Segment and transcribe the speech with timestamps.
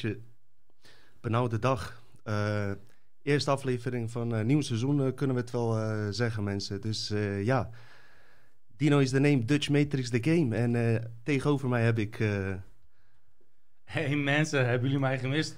[0.00, 0.20] beetje
[1.20, 2.02] benauwde dag.
[2.24, 2.70] Eh,
[3.22, 6.80] eerste aflevering van uh, nieuw seizoen eh, kunnen we het wel eh, zeggen, mensen.
[6.80, 7.70] Dus eh, ja,
[8.76, 10.56] Dino is de name, Dutch Matrix the game.
[10.56, 12.20] En eh, tegenover mij heb ik...
[12.20, 12.54] eh,
[13.84, 15.56] Hey mensen, hebben jullie mij gemist?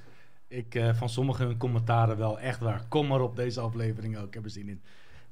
[0.48, 2.84] Ik eh, van sommige hun commentaren wel echt waar.
[2.88, 4.26] Kom maar op deze aflevering ook.
[4.26, 4.82] Ik heb er zin in.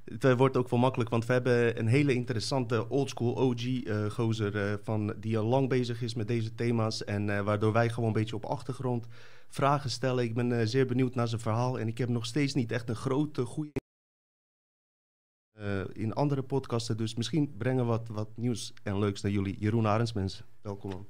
[0.04, 4.74] Het eh, wordt ook wel makkelijk, want we hebben een hele interessante oldschool OG-gozer eh,
[4.82, 7.04] van die al lang bezig is met deze thema's.
[7.04, 9.06] En eh, waardoor wij gewoon een beetje op achtergrond
[9.48, 10.24] vragen stellen.
[10.24, 11.78] Ik ben eh, zeer benieuwd naar zijn verhaal.
[11.78, 13.70] En ik heb nog steeds niet echt een grote, goede.
[15.58, 16.96] eh, in andere podcasten.
[16.96, 19.56] Dus misschien brengen we wat, wat nieuws en leuks naar jullie.
[19.58, 20.44] Jeroen Arends, mensen.
[20.62, 20.90] Welkom.
[20.90, 21.06] man.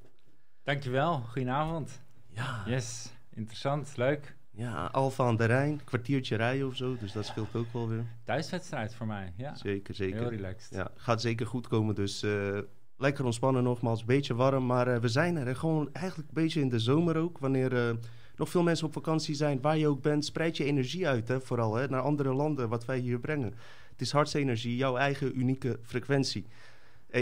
[0.62, 2.02] Dankjewel, goedenavond.
[2.28, 4.36] Ja, Yes, interessant, leuk.
[4.50, 5.84] Ja, Alfa aan de Rijn.
[5.84, 6.96] Kwartiertje rijden of zo.
[7.00, 8.04] Dus dat scheelt ook wel weer.
[8.24, 9.54] Thuiswedstrijd voor mij, ja.
[9.54, 10.28] Zeker, Heel zeker.
[10.28, 10.74] relaxed.
[10.74, 11.94] Ja, gaat zeker goed komen.
[11.94, 12.58] Dus eh,
[12.96, 14.04] lekker ontspannen nogmaals.
[14.04, 15.46] Beetje warm, maar eh, we zijn er.
[15.46, 17.38] En gewoon eigenlijk een beetje in de zomer ook.
[17.38, 17.94] Wanneer eh,
[18.36, 21.28] nog veel mensen op vakantie zijn, waar je ook bent, spreid je energie uit.
[21.28, 23.54] Hè, vooral hè, naar andere landen, wat wij hier brengen.
[23.90, 26.46] Het is hartsenergie, jouw eigen unieke frequentie.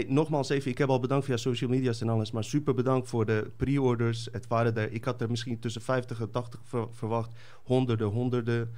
[0.07, 3.25] Nogmaals even, ik heb al bedankt via social media's en alles, maar super bedankt voor
[3.25, 4.27] de pre-orders.
[4.31, 7.31] Het waren ik had er misschien tussen 50 en 80 ver- verwacht.
[7.63, 8.71] Honderden, honderden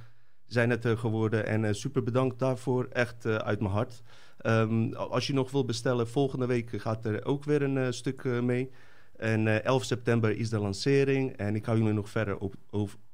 [0.52, 1.46] zijn het er geworden.
[1.46, 4.02] En eh, super bedankt daarvoor, echt eh, uit mijn hart.
[4.38, 8.24] Ehm, als je nog wil bestellen, volgende week gaat er ook weer een eh, stuk
[8.24, 8.70] mee.
[9.16, 11.36] En eh 11 september is de lancering.
[11.36, 12.54] En ik hou jullie nog verder op,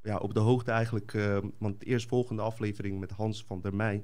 [0.03, 1.17] ja, op de hoogte eigenlijk.
[1.59, 4.03] want de eerstvolgende aflevering met Hans van der Meij...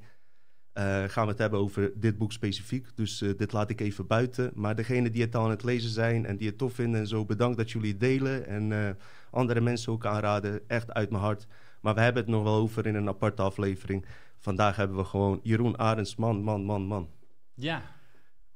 [0.75, 2.87] eh, gaan we het hebben over dit boek specifiek.
[2.95, 4.51] Dus eh, dit laat ik even buiten.
[4.55, 7.07] Maar degenen die het al aan het lezen zijn en die het tof vinden en
[7.07, 7.25] zo...
[7.25, 8.91] bedankt dat jullie het delen en eh,
[9.31, 10.69] andere mensen ook aanraden.
[10.69, 11.47] Echt uit mijn hart.
[11.81, 14.07] Maar we hebben het nog wel over in een aparte aflevering.
[14.39, 16.17] Vandaag hebben we gewoon Jeroen Arends.
[16.17, 17.11] Man, man, man, man.
[17.55, 17.83] Ja,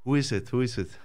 [0.01, 0.49] Hoe is het?
[0.49, 1.01] Hoe is het?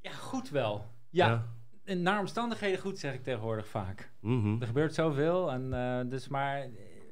[0.00, 0.86] ja goed wel.
[1.10, 1.46] Ja,
[1.84, 4.10] en naar omstandigheden goed zeg ik tegenwoordig vaak.
[4.20, 4.60] Mhm.
[4.60, 6.68] Er gebeurt zoveel, en, dus maar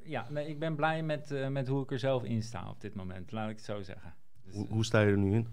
[0.07, 2.81] ja, nee, ik ben blij met, eh, met hoe ik er zelf in sta op
[2.81, 4.13] dit moment, laat ik het zo zeggen.
[4.43, 5.47] Dus, Hoe, hoe sta je er nu in?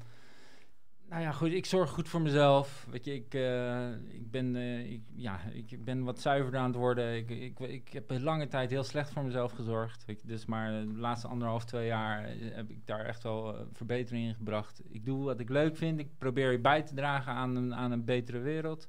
[1.09, 2.87] Nou ja, goed, ik zorg goed voor mezelf.
[2.91, 6.76] Weet je, ik, eh, ik, ben, eh, ik, ja, ik ben wat zuiverder aan het
[6.76, 7.16] worden.
[7.16, 10.04] Ik, ik, ik heb een lange tijd heel slecht voor mezelf gezorgd.
[10.04, 13.56] Weet je, dus maar de laatste anderhalf, twee jaar eh, heb ik daar echt wel
[13.56, 14.82] eh, verbetering in gebracht.
[14.88, 15.98] Ik doe wat ik leuk vind.
[15.98, 18.88] Ik probeer bij te dragen aan een, aan een betere wereld.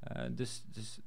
[0.00, 1.00] Eh, dus, dus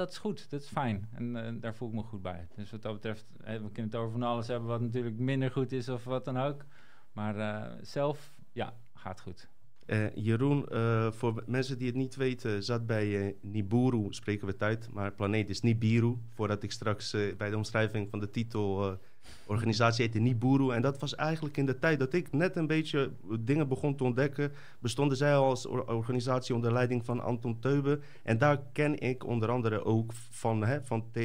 [0.00, 1.08] dat is goed, dat is fijn.
[1.12, 2.48] En eh, daar voel ik me goed bij.
[2.56, 5.72] Dus wat dat betreft, we kunnen het over van alles hebben wat natuurlijk minder goed
[5.72, 6.64] is of wat dan ook.
[7.12, 9.48] Maar eh, zelf, ja, gaat goed.
[9.86, 10.66] Eh, Jeroen,
[11.12, 15.48] voor mensen die het niet weten, zat bij Nibiru, spreken we het uit, maar planeet
[15.48, 16.16] is Nibiru.
[16.34, 18.98] Voordat ik straks bij de omschrijving van de titel,
[19.46, 20.70] organisatie heette Nibiru.
[20.72, 23.10] En dat was eigenlijk in de tijd dat ik net een beetje
[23.40, 28.00] dingen begon te ontdekken, bestonden zij al als or- organisatie onder leiding van Anton Teube.
[28.22, 31.22] En daar ken ik onder andere ook van, hè, van eh,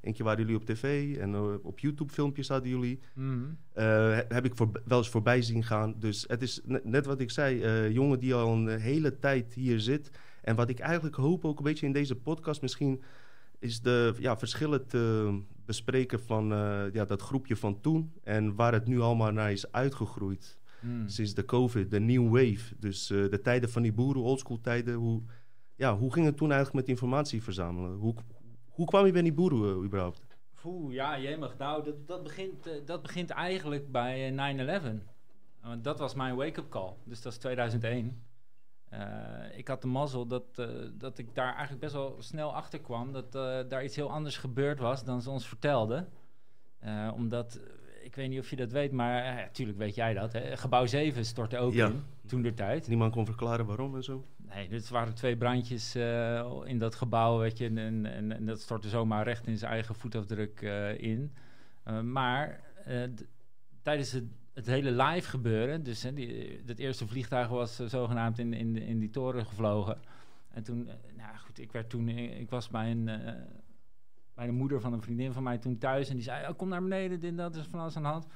[0.00, 3.00] eentje waren jullie op tv en eh, op YouTube filmpjes hadden jullie.
[3.14, 3.38] Mhm.
[3.72, 5.94] Eh, heb ik voor, wel eens voorbij zien gaan.
[5.98, 9.80] Dus het is ne- net wat ik zei, jongen die al een hele tijd hier
[9.80, 10.10] zit.
[10.42, 13.02] En wat ik eigenlijk hoop ook een beetje in deze podcast misschien...
[13.58, 15.34] is de ja, verschillen te
[15.66, 18.12] bespreken van eh, ja, dat groepje van toen...
[18.22, 20.58] en waar het nu allemaal naar is uitgegroeid.
[20.80, 21.08] Mm.
[21.08, 22.74] Sinds de COVID, de new wave.
[22.78, 24.94] Dus eh, de tijden van die boeren, oldschool tijden.
[24.94, 25.22] Hoe,
[25.76, 27.96] ja, hoe ging het toen eigenlijk met informatie verzamelen?
[27.96, 28.14] Hoe,
[28.68, 30.26] hoe kwam je bij die boeren eh, überhaupt?
[30.64, 31.58] Oeh, ja, jemig.
[31.58, 34.82] Nou, dat, dat, begint, dat begint eigenlijk bij eh, 9-11.
[35.62, 36.92] Want dat was mijn wake-up call.
[37.04, 38.22] Dus dat is 2001.
[38.98, 42.80] Eh, ik had de mazzel dat, eh, dat ik daar eigenlijk best wel snel achter
[42.80, 43.12] kwam...
[43.12, 46.08] dat eh, daar iets heel anders gebeurd was dan ze ons vertelden.
[47.14, 47.60] Omdat,
[48.02, 50.32] ik weet niet of je dat weet, maar natuurlijk weet jij dat.
[50.32, 50.56] Hè?
[50.56, 51.86] Gebouw 7 stortte ook Ja.
[51.86, 52.88] in, toen der tijd.
[52.88, 54.24] Niemand kon verklaren waarom en zo?
[54.36, 55.96] Nee, dit waren twee brandjes
[56.64, 59.94] in dat gebouw, weet je, en, en, en dat stortte zomaar recht in zijn eigen
[59.94, 60.60] voetafdruk
[60.98, 61.34] in.
[62.02, 62.60] Maar
[63.82, 64.24] tijdens het,
[64.56, 68.76] het hele live gebeuren, dus hè, die, dat eerste vliegtuig was eh, zogenaamd in, in,
[68.76, 70.00] in die toren gevlogen.
[70.50, 73.04] En toen, eh, nou goed, ik werd toen, eh, ik was bij een,
[74.34, 76.68] bij de moeder van een vriendin van mij toen thuis en die zei, oh, kom
[76.68, 78.26] naar beneden, dit en dat is van alles aan de hand.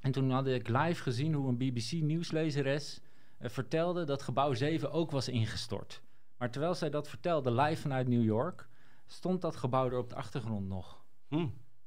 [0.00, 3.00] En toen had ik live gezien hoe een BBC-nieuwslezeres
[3.38, 6.02] vertelde dat gebouw 7 ook was ingestort.
[6.36, 8.68] Maar terwijl zij dat vertelde live vanuit New York,
[9.06, 11.04] stond dat gebouw er op de achtergrond nog.
[11.28, 11.46] Hm.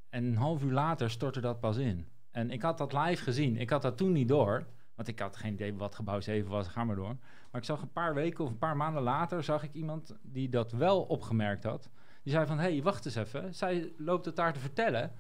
[0.10, 2.08] En een half uur later stortte dat pas in.
[2.38, 3.58] En ik had dat live gezien.
[3.58, 4.68] Ik had dat toen niet door.
[4.96, 6.68] Want ik had geen idee wat gebouw 7 was.
[6.68, 7.18] Ga maar door.
[7.52, 9.44] Maar ik zag een paar weken of een paar maanden later...
[9.44, 11.90] zag ik iemand die dat wel opgemerkt had.
[12.24, 13.56] Die zei van, hé, hey, wacht eens even.
[13.56, 15.12] Zij loopt het daar te vertellen.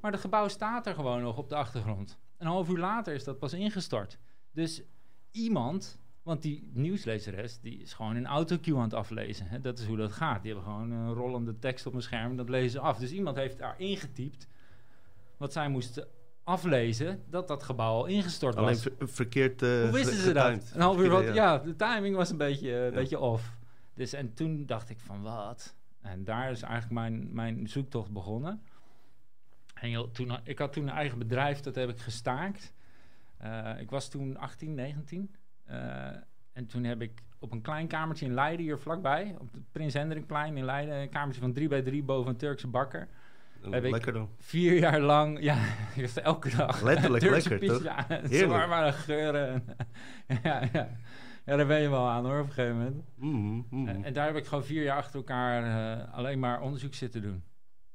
[0.00, 2.18] Maar het gebouw staat er gewoon nog op de achtergrond.
[2.38, 4.18] Een half uur later is dat pas ingestort.
[4.50, 4.82] Dus
[5.30, 9.46] iemand Want die nieuwslezeres, die is gewoon een autocue aan het aflezen.
[9.46, 9.60] Hè?
[9.60, 10.42] Dat is hoe dat gaat.
[10.42, 12.98] Die hebben gewoon een rollende tekst op een scherm dat lezen ze af.
[12.98, 14.48] Dus iemand heeft daar ingetypt
[15.36, 16.08] wat zij moesten
[16.48, 18.82] aflezen, dat dat gebouw al ingestort Alleen was.
[18.82, 20.70] ver- verkeerd eh, Hoe wisten ze dat?
[20.74, 21.58] Een half uur wat, ja.
[21.58, 22.90] de timing was een beetje, een Ja.
[22.90, 23.56] beetje off.
[23.94, 25.74] Dus en toen dacht ik van wat?
[26.02, 28.62] En daar is eigenlijk mijn, mijn zoektocht begonnen.
[29.74, 32.72] En joh, toen, had- ik had toen een eigen bedrijf, dat heb ik gestaakt.
[33.36, 35.34] Eh, ik was toen 18, 19.
[35.64, 36.06] Eh,
[36.52, 39.94] en toen heb ik op een klein kamertje in Leiden, hier vlakbij, op het Prins
[39.94, 43.08] Hendrikplein in Leiden, een kamertje van 3 bij 3 boven een Turkse bakker.
[43.70, 44.28] Heb ik- Lekker dan.
[44.38, 45.58] Vier jaar lang, ja,
[46.22, 46.82] elke dag.
[46.82, 47.76] Letterlijk lekker, toch?
[47.78, 48.04] pizza.
[48.08, 48.34] Heerlijk.
[48.34, 49.48] Zwaar geuren.
[49.52, 49.76] en-
[50.42, 50.88] ja, ja.
[51.46, 53.04] ja, daar ben je wel aan hoor, op een gegeven moment.
[53.16, 53.88] Mm, mm.
[53.88, 55.62] En, en daar heb ik gewoon vier jaar achter elkaar
[55.98, 57.42] eh, alleen maar onderzoek zitten doen.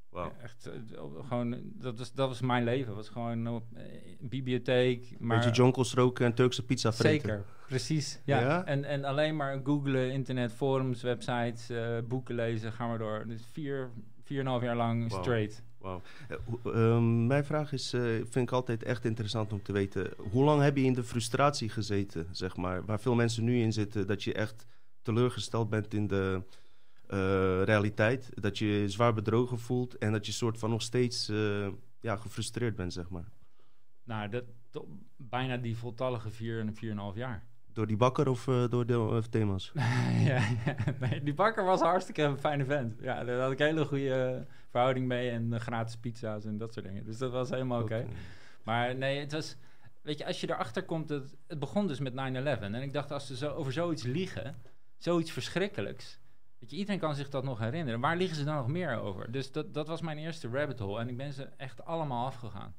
[0.08, 0.32] Wauw.
[0.42, 2.94] Echt, eh, gewoon, dat was, dat was mijn leven.
[2.94, 3.82] was gewoon op eh,
[4.20, 5.16] bibliotheek.
[5.18, 7.28] Maar Beetje jonkels roken en Turkse pizza vreten.
[7.28, 8.20] Zeker, precies.
[8.24, 8.40] Ja.
[8.40, 8.64] Ja?
[8.64, 11.70] En, en alleen maar googlen, internet, forums, websites,
[12.08, 13.24] boeken lezen, gaan we door.
[13.26, 13.90] Dus vier,
[14.24, 15.62] vier en een half jaar lang straight.
[15.78, 16.02] Wauw.
[16.28, 20.10] Eh, hoe- ehm, mijn vraag is, eh, vind ik altijd echt interessant om te weten.
[20.16, 22.84] Hoe lang heb je in de frustratie gezeten, zeg maar?
[22.84, 24.66] Waar veel mensen nu in zitten, dat je echt
[25.02, 26.42] teleurgesteld bent in de
[27.06, 28.30] eh, realiteit.
[28.34, 31.68] Dat je je zwaar bedrogen voelt en dat je soort van nog steeds eh,
[32.00, 33.28] ja, gefrustreerd bent, zeg maar.
[34.04, 34.44] Nou, dat,
[35.16, 37.46] bijna die voltallige vier en vier en een half jaar.
[37.74, 39.72] Door die bakker of eh, door de eh, thema's?
[40.30, 40.74] ja, ja.
[41.00, 42.94] Nee, die bakker was hartstikke een fijne vent.
[43.00, 46.72] Ja, daar had ik een hele goede verhouding mee en eh, gratis pizza's en dat
[46.72, 47.04] soort dingen.
[47.04, 48.06] Dus dat was helemaal oké.
[48.62, 49.56] Maar nee, het was...
[50.02, 51.08] Weet je, als je erachter komt...
[51.08, 52.16] Het, het begon dus met 9-11.
[52.60, 54.56] En ik dacht, als ze zo over zoiets liegen...
[54.96, 56.18] Zoiets verschrikkelijks...
[56.58, 58.00] Weet je, iedereen kan zich dat nog herinneren.
[58.00, 59.32] Waar liegen ze dan nog meer over?
[59.32, 61.00] Dus dat, dat was mijn eerste rabbit hole.
[61.00, 62.74] En ik ben ze echt allemaal afgegaan.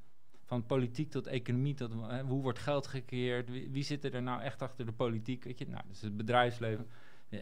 [0.45, 3.49] Van politiek tot economie, tot hè, hoe wordt geld gecreëerd?
[3.49, 5.43] Wie, wie zit er nou echt achter de politiek?
[5.43, 6.87] Weet je, nou, dus het bedrijfsleven.
[7.29, 7.39] eh,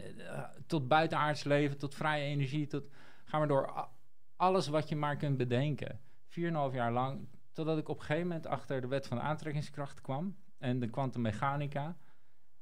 [0.66, 2.84] tot buitenaards leven, tot vrije energie, tot...
[3.24, 3.88] Ga maar door.
[4.36, 6.00] Alles wat je maar kunt bedenken.
[6.26, 7.28] Vier en een half jaar lang.
[7.52, 10.36] Totdat ik op een gegeven moment achter de wet van aantrekkingskracht kwam.
[10.58, 11.96] En de kwantummechanica.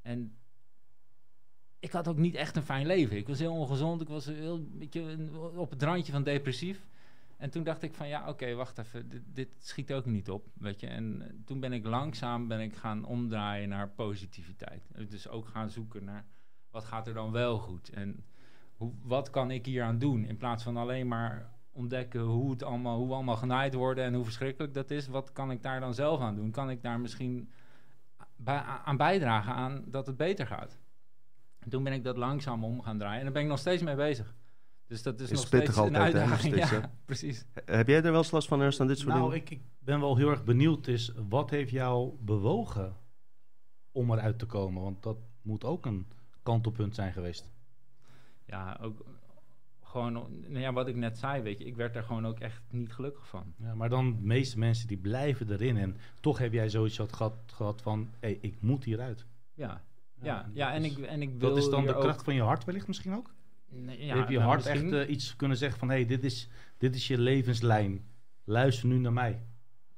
[0.02, 0.36] En
[1.78, 3.16] ik had ook niet echt een fijn leven.
[3.16, 4.00] Ik was heel ongezond.
[4.00, 6.86] Ik was heel, weet je, een- op het randje van depressief.
[7.42, 9.08] En toen dacht ik van ja, oké, wacht even.
[9.08, 10.86] Dit, dit schiet ook niet op, weet je.
[10.86, 14.88] En eh, toen ben ik langzaam ben ik gaan omdraaien naar positiviteit.
[15.08, 16.24] Dus ook gaan zoeken naar
[16.70, 17.90] wat gaat er dan wel goed.
[17.90, 18.24] En
[18.76, 20.24] hoe, wat kan ik hier aan doen?
[20.24, 24.14] In plaats van alleen maar ontdekken hoe, het allemaal, hoe we allemaal genaaid worden en
[24.14, 25.06] hoe verschrikkelijk dat is.
[25.06, 26.50] Wat kan ik daar dan zelf aan doen?
[26.50, 27.52] Kan ik daar misschien
[28.84, 30.78] aan bijdragen aan dat het beter gaat?
[31.58, 33.18] En toen ben ik dat langzaam om gaan draaien.
[33.18, 34.34] En daar ben ik nog steeds mee bezig.
[34.92, 36.54] Dus dat is, Is nog steeds een altijd, hè, nog uitdaging.
[36.54, 36.86] steeds, ja, hè?
[37.04, 37.44] precies.
[37.52, 39.36] He- Heb jij er wel eens last van, Ernst, aan dit soort Nou, dingen?
[39.46, 40.86] ik, ik ben wel heel erg benieuwd.
[40.86, 42.96] Is, wat heeft jou bewogen
[43.92, 44.82] om eruit te komen?
[44.82, 46.06] Want dat moet ook een
[46.42, 47.50] kantelpunt zijn geweest.
[48.44, 49.04] Ja, ook
[49.82, 52.62] gewoon, nou ja, wat ik net zei, weet je, ik werd er gewoon ook echt
[52.70, 53.54] niet gelukkig van.
[53.56, 55.76] Ja, maar dan de meeste mensen die blijven erin.
[55.76, 59.26] En toch heb jij zoiets had gehad, gehad van, hé, ik moet hieruit.
[59.54, 59.82] Ja,
[60.22, 62.22] ja, ja, dat en, is- ik, en ik wil Dat is dan de ook- kracht
[62.24, 63.34] van je hart wellicht misschien ook?
[63.74, 65.88] Nee, ja, heb je nou, hart misschien- echt eh, iets kunnen zeggen van...
[65.88, 68.04] hé, hey, dit, is, dit is je levenslijn.
[68.44, 69.46] Luister nu naar mij.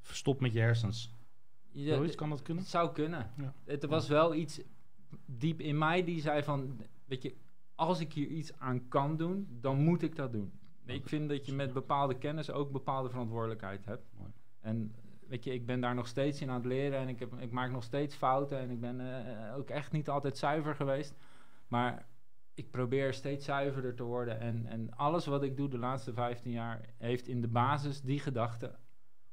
[0.00, 1.14] Stop met je hersens.
[1.70, 2.62] Ja, Zoiets kan dat kunnen?
[2.62, 3.30] Het zou kunnen.
[3.36, 3.54] Ja.
[3.64, 4.60] Het was wel iets
[5.26, 7.34] diep in mij die zei van, weet je,
[7.74, 10.52] als ik hier iets aan kan doen, dan moet ik dat doen.
[10.86, 14.06] Ik vind dat je met bepaalde kennis ook bepaalde verantwoordelijkheid hebt.
[14.18, 14.30] Mooi.
[14.60, 14.94] En
[15.26, 17.50] weet je, ik ben daar nog steeds in aan het leren en ik, heb, ik
[17.50, 21.14] maak nog steeds fouten en ik ben eh, ook echt niet altijd zuiver geweest.
[21.68, 22.06] Maar
[22.54, 26.50] ik probeer steeds zuiverder te worden en, en alles wat ik doe de laatste 15
[26.50, 28.74] jaar heeft in de basis die gedachte.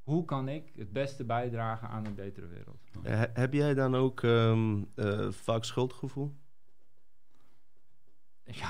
[0.04, 2.82] Hoe kan ik het beste bijdragen aan een betere wereld?
[3.04, 6.36] Eh, he- heb jij dan ook ehm, eh, vaak schuldgevoel?
[8.44, 8.70] Ja.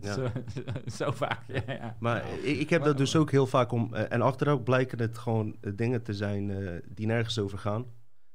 [0.14, 0.28] Zo,
[1.04, 1.42] zo vaak.
[1.46, 1.96] Ja, ja.
[2.00, 3.94] Maar ik, ik heb dat dus ook heel vaak om.
[3.94, 7.86] eh, en achteraf blijken het gewoon dingen te zijn eh, die nergens over gaan.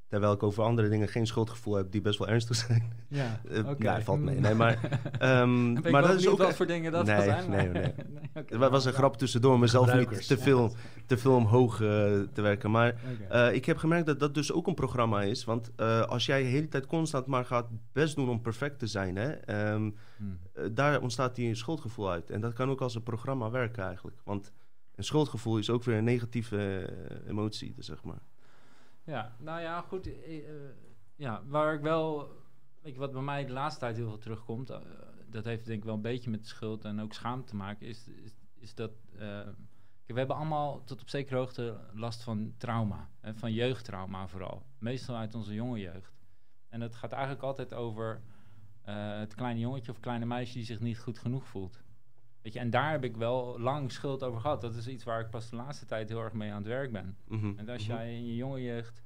[0.07, 2.93] Terwijl ik over andere dingen geen schuldgevoel heb die best wel ernstig zijn.
[3.07, 4.01] Ja, Eh, oké.
[4.01, 4.39] valt mee.
[4.39, 4.79] Nee, maar,
[5.19, 6.37] ehm, maar wel dat is ook.
[6.37, 7.49] wat voor dingen dat Nee, zijn.
[7.49, 7.93] nee, nee.
[8.33, 11.87] Het was een grap tussendoor mezelf niet te veel, te veel omhoog eh,
[12.33, 12.71] te werken.
[12.71, 12.95] Maar
[13.29, 15.43] eh, ik heb gemerkt dat dat dus ook een programma is.
[15.43, 15.71] Want
[16.07, 19.29] als jij de hele tijd constant maar gaat best doen om perfect te zijn, hè,
[19.31, 20.39] ehm, Hmm.
[20.73, 22.29] daar ontstaat die schuldgevoel uit.
[22.31, 24.17] En dat kan ook als een programma werken eigenlijk.
[24.23, 24.51] Want
[24.95, 26.89] een schuldgevoel is ook weer een negatieve
[27.27, 28.21] emotie, dus zeg maar.
[29.07, 30.07] Ja, nou ja, goed.
[30.07, 30.69] eh, eh,
[31.15, 32.31] ja, waar ik wel...
[32.81, 34.69] Weet je, wat bij mij de laatste tijd heel veel terugkomt...
[34.69, 34.79] eh,
[35.29, 37.87] dat heeft denk ik wel een beetje met schuld en ook schaamte te maken...
[37.87, 38.09] is,
[38.59, 38.91] is, dat...
[40.05, 43.09] we hebben allemaal tot op zekere hoogte last van trauma.
[43.19, 44.65] Hè, van jeugdtrauma vooral.
[44.77, 46.13] Meestal uit onze jonge jeugd.
[46.69, 48.21] En het gaat eigenlijk altijd over
[48.81, 51.83] het kleine jongetje of kleine meisje die zich niet goed genoeg voelt.
[52.47, 54.61] Weet je, en daar heb ik wel lang schuld over gehad.
[54.61, 56.91] Dat is iets waar ik pas de laatste tijd heel erg mee aan het werk
[56.91, 57.17] ben.
[57.27, 57.91] Mhm, En als mhm.
[57.91, 59.03] jij in je jonge jeugd,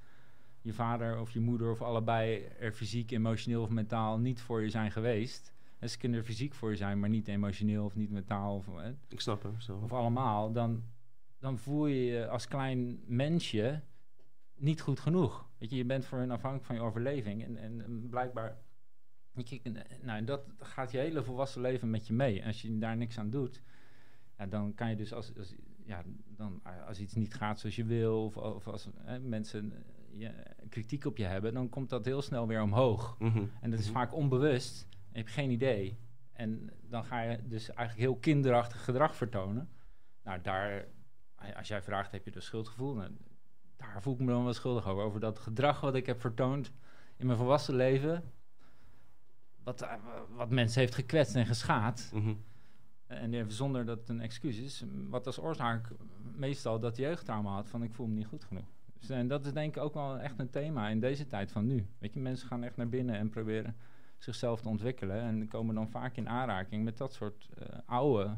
[0.61, 4.69] je vader of je moeder of allebei er fysiek, emotioneel of mentaal niet voor je
[4.69, 5.53] zijn geweest.
[5.79, 8.67] En ze kunnen er fysiek voor je zijn, maar niet emotioneel of niet mentaal of,
[9.07, 9.79] Ik snap hem zo.
[9.83, 10.51] of allemaal.
[10.51, 10.83] Dan,
[11.39, 13.81] dan voel je je als klein mensje
[14.55, 15.49] niet goed genoeg.
[15.57, 17.43] Weet je, je bent voor hun afhankelijk van je overleving.
[17.43, 18.57] En, en blijkbaar,
[19.33, 22.41] en, nou, dat gaat je hele volwassen leven met je mee.
[22.41, 23.61] En als je daar niks aan doet,
[24.37, 26.03] ja, dan kan je dus als, als, ja,
[26.35, 29.73] dan, als iets niet gaat zoals je wil, of, of als hè, mensen
[30.19, 30.29] eh,
[30.69, 33.15] kritiek op je hebben, dan komt dat heel snel weer omhoog.
[33.19, 33.93] Mhm, En dat is mhm.
[33.93, 34.87] vaak onbewust.
[34.91, 35.97] En je hebt geen idee.
[36.31, 39.69] En dan ga je dus eigenlijk heel kinderachtig gedrag vertonen.
[40.23, 40.85] Nou, daar,
[41.55, 42.93] als jij vraagt, heb je dus schuldgevoel?
[42.93, 43.11] Nou,
[43.77, 45.03] daar voel ik me dan wel schuldig over.
[45.03, 46.71] Over dat gedrag wat ik heb vertoond
[47.17, 48.31] in mijn volwassen leven.
[49.63, 49.93] Wat, eh,
[50.35, 52.11] wat mensen heeft gekwetst en geschaad.
[52.13, 52.33] Mhm.
[53.07, 54.83] En even zonder dat het een excuus is.
[55.09, 55.87] Wat als oorzaak
[56.35, 58.65] meestal dat jeugdtrauma had van ik voel me niet goed genoeg.
[58.99, 61.67] Dus, en dat is denk ik ook wel echt een thema in deze tijd van
[61.67, 61.87] nu.
[61.97, 63.75] Weet je, mensen gaan echt naar binnen en proberen
[64.17, 65.21] zichzelf te ontwikkelen.
[65.21, 68.37] En komen dan vaak in aanraking met dat soort eh, oude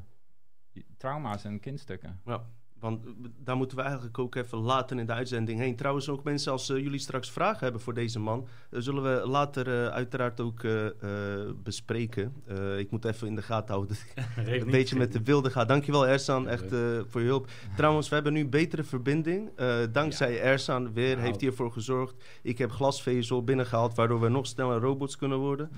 [0.98, 2.22] trauma's en kindstukken.
[2.26, 2.46] Ja,
[2.84, 3.02] want
[3.44, 5.76] daar moeten we eigenlijk ook even later in de uitzending heen.
[5.76, 9.28] Trouwens, ook mensen, als eh, jullie straks vragen hebben voor deze man, eh, zullen we
[9.28, 10.62] later eh, uiteraard ook
[11.64, 12.34] bespreken.
[12.78, 13.98] Ik moet even in de gaten houden
[14.36, 15.66] een beetje met de wilde ga.
[15.66, 16.70] Dankjewel Ersan, echt
[17.08, 17.50] voor je hulp.
[17.76, 19.50] Trouwens, we hebben nu een betere verbinding.
[19.92, 21.28] Dankzij Ersan weer Nou.
[21.28, 22.16] heeft hiervoor gezorgd.
[22.42, 25.70] Ik heb glasvezel binnengehaald, waardoor we nog sneller robots kunnen worden.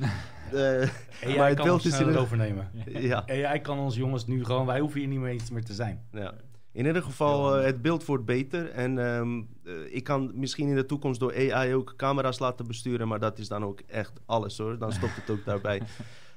[0.52, 0.90] En
[1.38, 2.70] maar het kan beeld ons is in overnemen.
[2.86, 3.26] ja.
[3.26, 5.74] En jij kan ons jongens nu gewoon, wij hoeven hier niet meer eens meer te
[5.74, 6.06] zijn.
[6.12, 6.34] Ja.
[6.76, 8.70] In ieder geval, eh, het beeld wordt beter.
[8.70, 13.08] En ehm, eh, ik kan misschien in de toekomst door AI ook camera's laten besturen.
[13.08, 14.78] Maar dat is dan ook echt alles hoor.
[14.78, 15.82] Dan stopt het ook daarbij.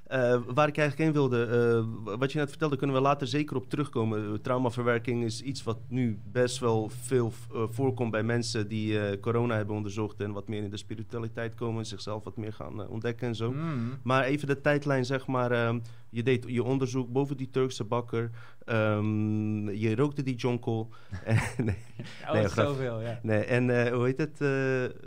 [0.08, 3.56] Eh, waar ik eigenlijk heen wilde, eh, wat je net vertelde, kunnen we later zeker
[3.56, 4.24] op terugkomen.
[4.24, 9.56] Eh, Traumaverwerking is iets wat nu best wel veel eh, voorkomt bij mensen die corona
[9.56, 10.20] hebben onderzocht.
[10.20, 13.52] En wat meer in de spiritualiteit komen, zichzelf wat meer gaan ontdekken en zo.
[13.52, 13.90] Mm.
[14.02, 15.50] Maar even de tijdlijn, zeg maar.
[15.50, 15.78] ehm,
[16.10, 18.30] je deed je onderzoek boven die Turkse bakker.
[18.64, 20.88] Ehm, je rookte die jonkel.
[21.56, 21.76] Nee,
[22.26, 23.18] Oh, Nee, zoveel, ja.
[23.22, 24.38] nee, en hoe heet het?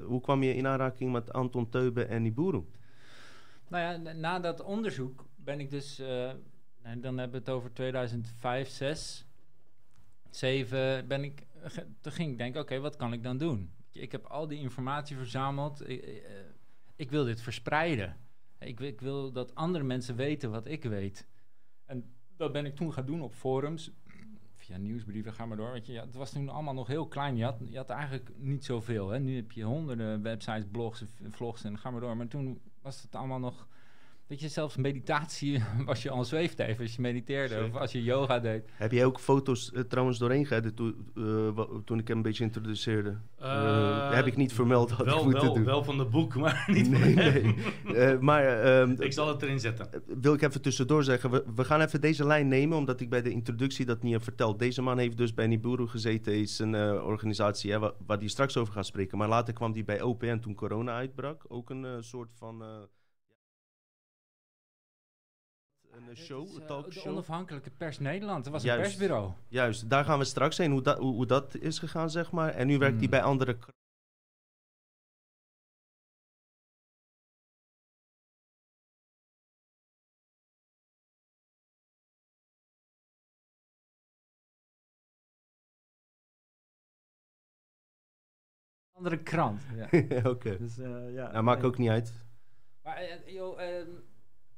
[0.05, 2.63] hoe kwam je in aanraking met Anton Teube en Niburu?
[3.71, 6.29] Nou ja, na- dat onderzoek ben ik dus, eh,
[6.81, 9.25] en dan hebben we het over 2005, 6,
[10.29, 13.71] 7, ben ik, ge- toen ging ik denken, oké, wat kan ik dan doen?
[13.91, 16.15] Ik heb al die informatie verzameld, ik, eh,
[16.95, 18.17] ik wil dit verspreiden.
[18.59, 21.27] Ik, ik wil dat andere mensen weten wat ik weet.
[21.85, 23.91] En dat ben ik toen gaan doen op forums,
[24.55, 25.71] via nieuwsbrieven, ga maar door.
[25.71, 27.35] Weet je, ja, het was toen allemaal nog heel klein.
[27.35, 29.09] Je had, je had eigenlijk niet zoveel.
[29.09, 29.19] Hè?
[29.19, 32.17] Nu heb je honderden websites, blogs, en vlogs en ga maar door.
[32.17, 33.67] Maar toen was het allemaal nog...
[34.31, 37.53] Weet je, zelfs meditatie was je al zweefteven als je mediteerde.
[37.53, 37.69] Zeker.
[37.69, 38.63] Of als je yoga deed.
[38.71, 43.17] Heb jij ook foto's eh, trouwens doorheen toen, eh, toen ik hem een beetje introduceerde?
[43.37, 45.63] Eh, Eh, heb ik niet vermeld, had wel, ik moeten wel, doen.
[45.63, 47.55] wel van de boek, maar niet Nee, nee.
[47.95, 49.89] Eh, maar ehm, Ik zal het erin zetten.
[50.21, 51.31] wil ik even tussendoor zeggen.
[51.31, 54.23] We, we gaan even deze lijn nemen, omdat ik bij de introductie dat niet heb
[54.23, 54.59] verteld.
[54.59, 56.33] Deze man heeft dus bij Niburu gezeten.
[56.39, 59.17] is een eh, organisatie hè, waar, waar die straks over gaat spreken.
[59.17, 61.45] Maar later kwam hij bij OPN toen corona uitbrak.
[61.47, 62.63] Ook een soort van...
[65.91, 67.03] een show, is, een eh, talkshow.
[67.03, 68.45] De onafhankelijke pers Nederland.
[68.45, 68.79] Er was Juist.
[68.83, 69.31] een persbureau.
[69.47, 72.49] Juist, daar gaan we straks heen, hoe, dat hoe, hoe dat is gegaan, zeg maar.
[72.53, 73.09] En nu werkt hij Hmm.
[73.09, 73.57] bij andere...
[88.91, 89.61] Andere krant.
[89.75, 90.21] Ja.
[90.29, 90.57] Oké.
[90.57, 91.31] Dus, eh, ja.
[91.31, 92.13] Nou, maakt ook niet uit.
[92.83, 93.89] Maar, eh, joh, ehm,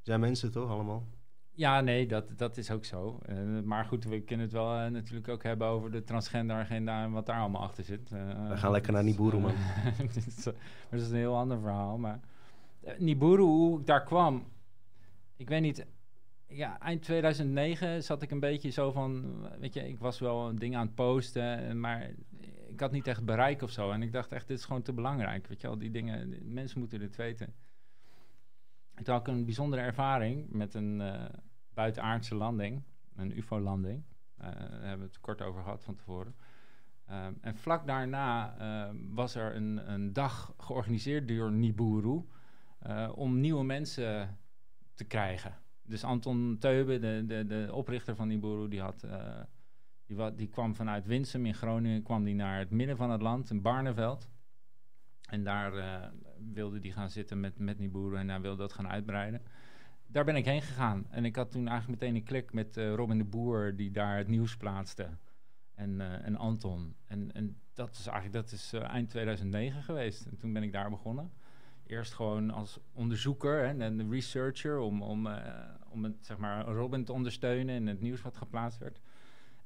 [0.01, 1.07] Zijn mensen toch allemaal?
[1.55, 3.19] Ja, nee, dat, dat is ook zo.
[3.25, 7.03] Eh, maar goed, we kunnen het wel eh, natuurlijk ook hebben over de transgender agenda
[7.03, 8.11] en wat daar allemaal achter zit.
[8.11, 9.53] Eh, We gaan lekker naar Niburu, man.
[10.89, 11.97] Maar dat is een heel ander verhaal.
[11.97, 12.19] Maar
[12.97, 14.43] Niburu, hoe ik daar kwam,
[15.35, 15.85] ik weet niet.
[16.47, 20.59] Ja, eind 2009 zat ik een beetje zo van, weet je, ik was wel een
[20.59, 22.09] ding aan het posten, maar
[22.67, 23.91] ik had niet echt bereik of zo.
[23.91, 26.79] En ik dacht echt, dit is gewoon te belangrijk, weet je wel, die dingen, mensen
[26.79, 27.53] moeten dit weten.
[29.07, 31.25] Had ik een bijzondere ervaring met een eh,
[31.73, 32.83] buitenaardse landing,
[33.15, 34.03] een UFO-landing.
[34.37, 36.35] Eh, daar hebben we het kort over gehad van tevoren.
[37.05, 42.21] Ehm, en vlak daarna ehm, was er een, een dag georganiseerd door Niburu
[42.79, 44.37] eh, om nieuwe mensen
[44.93, 45.57] te krijgen.
[45.81, 49.07] Dus Anton Teube, de, de, de oprichter van Niburu, die, had,
[50.35, 53.61] die kwam vanuit Winsum in Groningen kwam die naar het midden van het land, in
[53.61, 54.29] Barneveld.
[55.33, 56.09] En daar eh,
[56.53, 59.41] wilde hij gaan zitten met, met Nibiru en hij wilde dat gaan uitbreiden.
[60.07, 61.05] Daar ben ik heen gegaan.
[61.09, 64.17] En ik had toen eigenlijk meteen een klik met eh, Robin de Boer, die daar
[64.17, 65.09] het nieuws plaatste.
[65.75, 66.95] En, eh, en Anton.
[67.05, 70.25] En, en dat is eigenlijk dat is, eind 2009 geweest.
[70.25, 71.31] En toen ben ik daar begonnen.
[71.85, 75.27] Eerst gewoon als onderzoeker hè, en researcher om, om,
[75.89, 78.99] om zeg maar, Robin te ondersteunen en het nieuws wat geplaatst werd.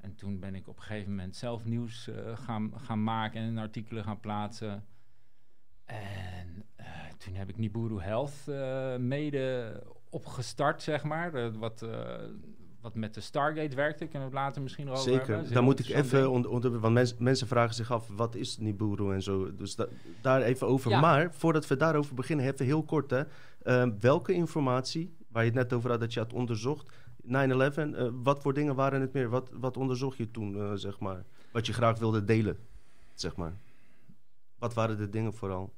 [0.01, 4.03] En toen ben ik op een gegeven moment zelf nieuws gaan, gaan maken en artikelen
[4.03, 4.85] gaan plaatsen.
[5.87, 6.85] En eh,
[7.17, 9.73] toen heb ik Nibiru Health eh, mede
[10.09, 11.33] opgestart, zeg maar.
[11.33, 11.89] Eh, wat, eh,
[12.81, 14.05] wat met de Stargate werkte.
[14.07, 15.25] Kunnen we het later misschien over hebben.
[15.25, 15.43] Zeker.
[15.43, 18.57] Is Daar moet ik even onder, onder want mens- mensen vragen zich af, wat is
[18.57, 19.55] Nibiru en zo.
[19.55, 19.87] Dus da-
[20.21, 20.91] daar even over.
[20.91, 20.99] Ja.
[20.99, 23.23] Maar voordat we daarover beginnen, even heel kort hè.
[23.63, 26.91] Ehm, welke informatie, waar je het net over had dat je had onderzocht,
[27.23, 29.29] 9-11, eh, wat voor dingen waren het meer?
[29.29, 31.23] Wat, wat onderzocht je toen, eh, zeg maar?
[31.51, 32.57] Wat je graag wilde delen,
[33.13, 33.53] zeg maar.
[34.59, 35.73] Wat waren de dingen vooral?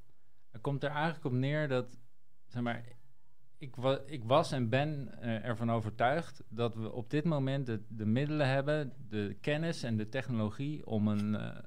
[0.51, 1.97] Het komt er eigenlijk op neer dat,
[2.47, 2.83] zeg maar,
[3.57, 3.75] ik,
[4.05, 8.47] ik was en ben eh, ervan overtuigd dat we op dit moment de, de middelen
[8.47, 11.57] hebben, de kennis en de technologie om een eh,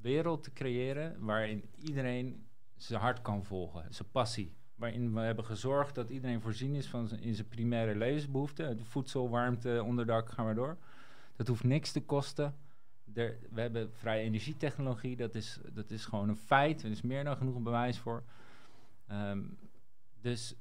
[0.00, 4.54] wereld te creëren waarin iedereen zijn hart kan volgen, zijn passie.
[4.74, 8.86] Waarin we hebben gezorgd dat iedereen voorzien is van in zijn primaire levensbehoeften.
[8.86, 10.78] Voedsel, warmte, onderdak, gaan maar door.
[11.36, 12.54] Dat hoeft niks te kosten.
[13.16, 16.82] Er, we hebben vrije energietechnologie, dat is, dat is gewoon een feit.
[16.82, 18.24] Er is meer dan genoeg bewijs voor.
[19.06, 19.42] Ehm,
[20.20, 20.54] dus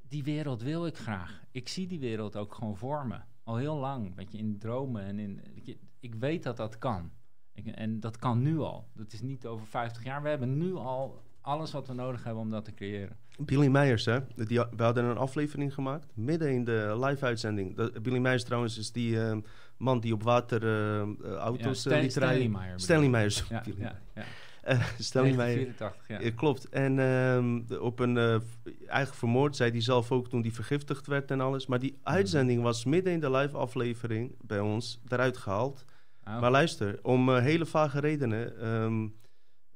[0.00, 1.42] die wereld wil ik graag.
[1.50, 3.20] Ik zie die wereld ook gewoon voor me.
[3.42, 5.40] Al heel lang, weet je, in dromen en in...
[5.62, 7.12] je, ik weet dat dat kan.
[7.52, 8.88] Ik, en dat kan nu al.
[8.94, 10.22] Dat is niet over 50 jaar.
[10.22, 13.18] We hebben nu al alles wat we nodig hebben om dat te creëren.
[13.38, 14.18] Billy Meijers, hè?
[14.36, 18.00] Die, we hadden een aflevering gemaakt, midden in de live-uitzending.
[18.02, 19.36] Billy Meijers trouwens is die eh,
[19.76, 22.80] man die op water eh, eh, Ja, auto's Stan- eh, liet Stanley rijden.
[22.80, 23.08] Stanley.
[23.08, 23.44] Meijers.
[23.48, 24.22] Ja, ja, ja.
[24.64, 25.76] Eh, Stanley Meijers.
[25.78, 26.20] 1984, ja.
[26.20, 26.68] Ja, klopt.
[26.68, 28.42] En ehm, op een
[28.86, 31.66] eigen vermoord, zei hij zelf ook toen hij vergiftigd werd en alles.
[31.66, 35.84] Maar die uitzending was midden in de live aflevering bij ons eruit gehaald.
[36.28, 39.06] Oh, Maar luister, om hele vage redenen, ehm,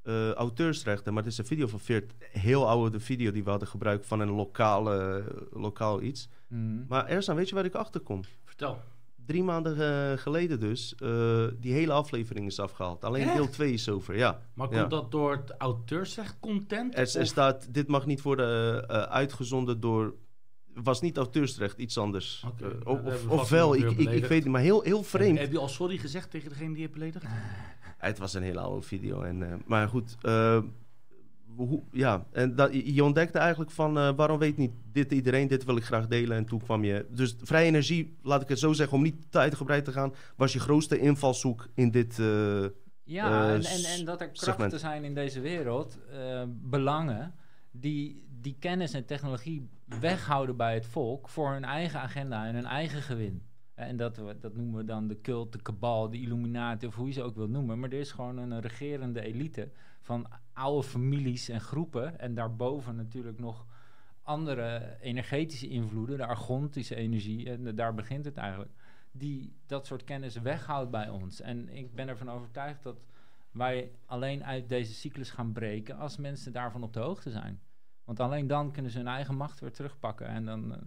[0.09, 3.69] eh, auteursrechten, maar het is een video van Veert, heel oude video die we hadden
[3.69, 6.29] gebruikt van een lokale, lokaal iets.
[6.49, 6.85] mhm.
[6.89, 8.21] Maar Ersan, weet je waar ik achter kom?
[8.45, 8.81] Vertel.
[9.27, 9.79] Drie maanden
[10.13, 13.05] eh, geleden dus, eh, die hele aflevering is afgehaald.
[13.05, 13.35] Alleen Echt?
[13.35, 14.41] deel 2 is over, ja.
[14.55, 14.79] Maar Ja.
[14.79, 16.95] komt dat door het auteursrecht content?
[16.99, 20.15] Er, er staat, dit mag niet worden uitgezonden door.
[20.75, 22.45] Was niet auteursrecht, iets anders.
[22.47, 24.53] Oké, nou, of, dan hebben we of vast wel, iemand ik, ik, ik weet niet,
[24.53, 25.31] maar heel, heel vreemd.
[25.39, 27.25] Heb, heb je al sorry gezegd tegen degene die je hebt beledigd?
[27.99, 29.23] Het was een hele oude video.
[29.23, 30.63] En, eh, maar goed, eh,
[31.57, 32.27] hoe, ja.
[32.33, 35.85] En dat, je ontdekte eigenlijk van eh, waarom weet niet dit iedereen, dit wil ik
[35.85, 36.37] graag delen.
[36.37, 37.07] En toen kwam je.
[37.11, 40.53] Dus vrije energie, laat ik het zo zeggen, om niet te uitgebreid te gaan, was
[40.53, 42.19] je grootste invalshoek in dit.
[42.19, 42.65] eh,
[43.05, 44.57] Ja, en, en, en dat er segment.
[44.59, 45.99] krachten zijn in deze wereld,
[46.49, 47.35] belangen,
[47.71, 49.69] die die kennis en technologie
[50.01, 53.43] weghouden bij het volk voor hun eigen agenda en hun eigen gewin.
[53.79, 57.13] En dat, dat noemen we dan de cult, de kabal, de illuminati, of hoe je
[57.13, 57.79] ze ook wil noemen.
[57.79, 62.19] Maar er is gewoon een regerende elite van oude families en groepen.
[62.19, 63.67] En daarboven natuurlijk nog
[64.23, 68.73] andere energetische invloeden, de argontische energie, en daar begint het eigenlijk
[69.13, 71.41] die dat soort kennis weghoudt bij ons.
[71.41, 73.05] En ik ben ervan overtuigd dat
[73.51, 77.61] wij alleen uit deze cyclus gaan breken als mensen daarvan op de hoogte zijn.
[78.05, 80.79] Want alleen dan kunnen ze hun eigen macht weer terugpakken en dan eh,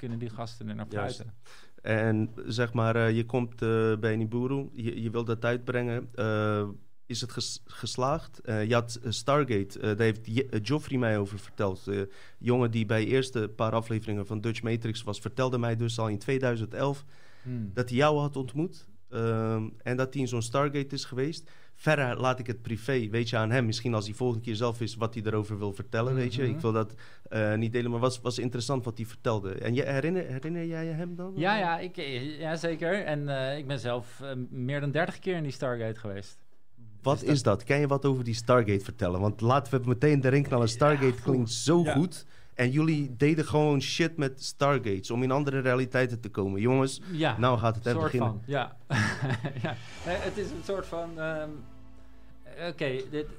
[0.00, 1.34] kunnen die gasten er naar fluiten.
[1.82, 6.08] En zeg maar, eh, je komt eh, bij Nibiru, je, je wilt dat uitbrengen.
[6.14, 6.68] Eh,
[7.06, 8.38] is het ges- geslaagd?
[8.40, 11.86] Eh, je had Stargate, eh, daar heeft Je- Joffrey mij over verteld.
[12.38, 16.08] Jongen die bij de eerste paar afleveringen van Dutch Matrix was, vertelde mij dus al
[16.08, 17.04] in 2011
[17.42, 17.70] Hmm.
[17.74, 18.88] dat hij jou had ontmoet.
[19.10, 21.50] ehm, en dat hij in zo'n Stargate is geweest.
[21.82, 23.66] Verder laat ik het privé, weet je, aan hem.
[23.66, 26.42] Misschien als hij volgende keer zelf is wat hij erover wil vertellen, weet je.
[26.42, 26.50] Mhm.
[26.50, 26.94] Ik wil dat
[27.28, 29.52] eh, niet delen, maar was, was interessant wat hij vertelde.
[29.54, 31.32] En je, herinner, herinner jij je hem dan?
[31.36, 33.04] Ja, ja, ik, eh, ja, zeker.
[33.04, 36.38] En eh, ik ben zelf meer dan 30 keer in die Stargate geweest.
[37.02, 37.64] Wat Dus dat- is dat?
[37.64, 39.20] Kan je wat over die Stargate vertellen?
[39.20, 41.92] Want laten we meteen de ring Stargate Ja, klinkt zo Ja.
[41.92, 42.26] goed.
[42.54, 46.60] En jullie deden gewoon shit met Stargates om in andere realiteiten te komen.
[46.60, 47.38] Jongens, Ja.
[47.38, 48.28] nou gaat het soort beginnen.
[48.28, 48.76] van, ja.
[49.62, 49.74] ja.
[50.04, 51.20] Het is een soort van...
[51.20, 51.48] ehm,
[52.68, 53.26] Oké, dit...
[53.26, 53.30] eh,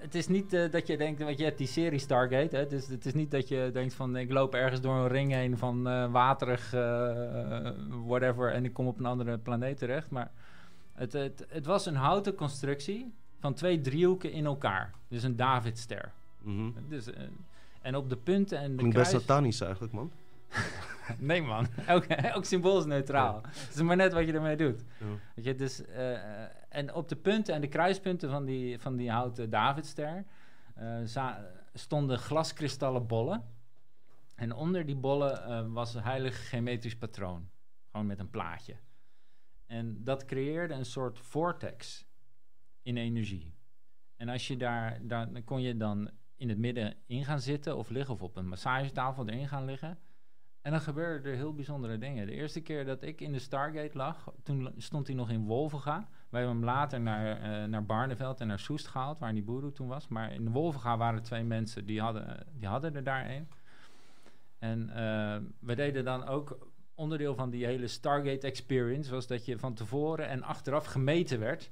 [0.00, 2.56] Het is niet eh, dat je denkt, want je hebt die serie Stargate.
[2.56, 2.66] Hè?
[2.66, 5.58] Dus het is niet dat je denkt van ik loop ergens door een ring heen
[5.58, 6.70] van eh, waterig
[8.06, 10.10] whatever en ik kom op een andere planeet terecht.
[10.10, 10.30] Maar
[10.94, 14.94] het, het, het was een houten constructie van twee driehoeken in elkaar.
[15.08, 16.12] Dus een Davidster.
[16.88, 17.22] Dus, eh,
[17.82, 19.24] en op de punten en de Klinkt best kruis...
[19.24, 20.10] satanisch eigenlijk, man.
[21.18, 23.42] Nee man, elk, elk symbool is neutraal.
[23.42, 24.84] Het is maar net wat je ermee doet.
[24.98, 25.06] Ja.
[25.34, 29.10] Weet je, dus, eh, en op de punten en de kruispunten van die, van die
[29.10, 30.24] houten Davidster...
[30.74, 31.34] eh,
[31.74, 33.44] stonden glaskristallen bollen.
[34.34, 37.50] En onder die bollen eh, was een heilig geometrisch patroon.
[37.90, 38.76] Gewoon met een plaatje.
[39.66, 42.06] En dat creëerde een soort vortex
[42.82, 43.54] in energie.
[44.16, 47.76] En als je daar, daar dan kon je dan in het midden in gaan zitten
[47.76, 49.98] of liggen of op een massagetafel erin gaan liggen.
[50.62, 52.26] En dan gebeurden er heel bijzondere dingen.
[52.26, 56.08] De eerste keer dat ik in de Stargate lag, toen stond hij nog in Wolvenga.
[56.28, 59.72] Wij hebben hem later naar, eh, naar Barneveld en naar Soest gehaald, waar die boeroe
[59.72, 60.08] toen was.
[60.08, 63.48] Maar in Wolvenga waren twee mensen, die hadden, die hadden er daar een.
[64.58, 69.58] En eh, we deden dan ook onderdeel van die hele Stargate experience, was dat je
[69.58, 71.70] van tevoren en achteraf gemeten werd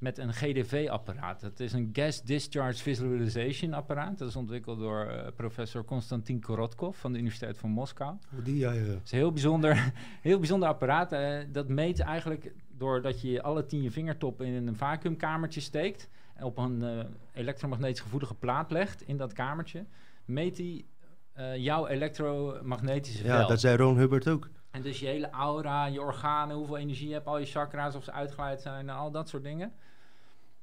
[0.00, 1.40] met een GDV-apparaat.
[1.40, 4.18] Dat is een Gas Discharge Visualization apparaat.
[4.18, 8.16] Dat is ontwikkeld door eh, professor Konstantin Korotkov van de Universiteit van Moskou.
[8.30, 8.80] Hoe die, ja, ja.
[8.80, 11.12] Het is een heel bijzonder, heel bijzonder apparaat.
[11.12, 16.08] eh, dat meet eigenlijk doordat je alle tien je vingertoppen in een vacuümkamertje steekt...
[16.34, 19.84] en op een eh, elektromagnetisch gevoelige plaat legt in dat kamertje...
[20.24, 20.84] meet hij
[21.32, 23.48] eh, jouw elektromagnetische Ja, veld.
[23.48, 24.48] dat zei Ron Hubbard ook.
[24.70, 28.04] En dus je hele aura, je organen, hoeveel energie je hebt, al je chakra's, of
[28.04, 29.72] ze uitgeleid zijn en al dat soort dingen.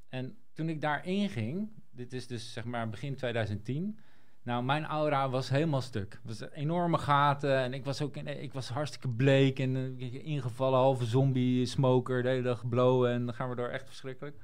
[0.10, 4.00] En toen ik daarin ging, dit is dus zeg maar begin 2010.
[4.43, 6.20] Nou, mijn aura was helemaal stuk.
[6.24, 10.26] Het was enorme gaten en ik was ook in, ik was hartstikke bleek en eh,
[10.26, 14.38] ingevallen, halve zombie, smoker, de hele dag blowen en dan gaan we door echt verschrikkelijk.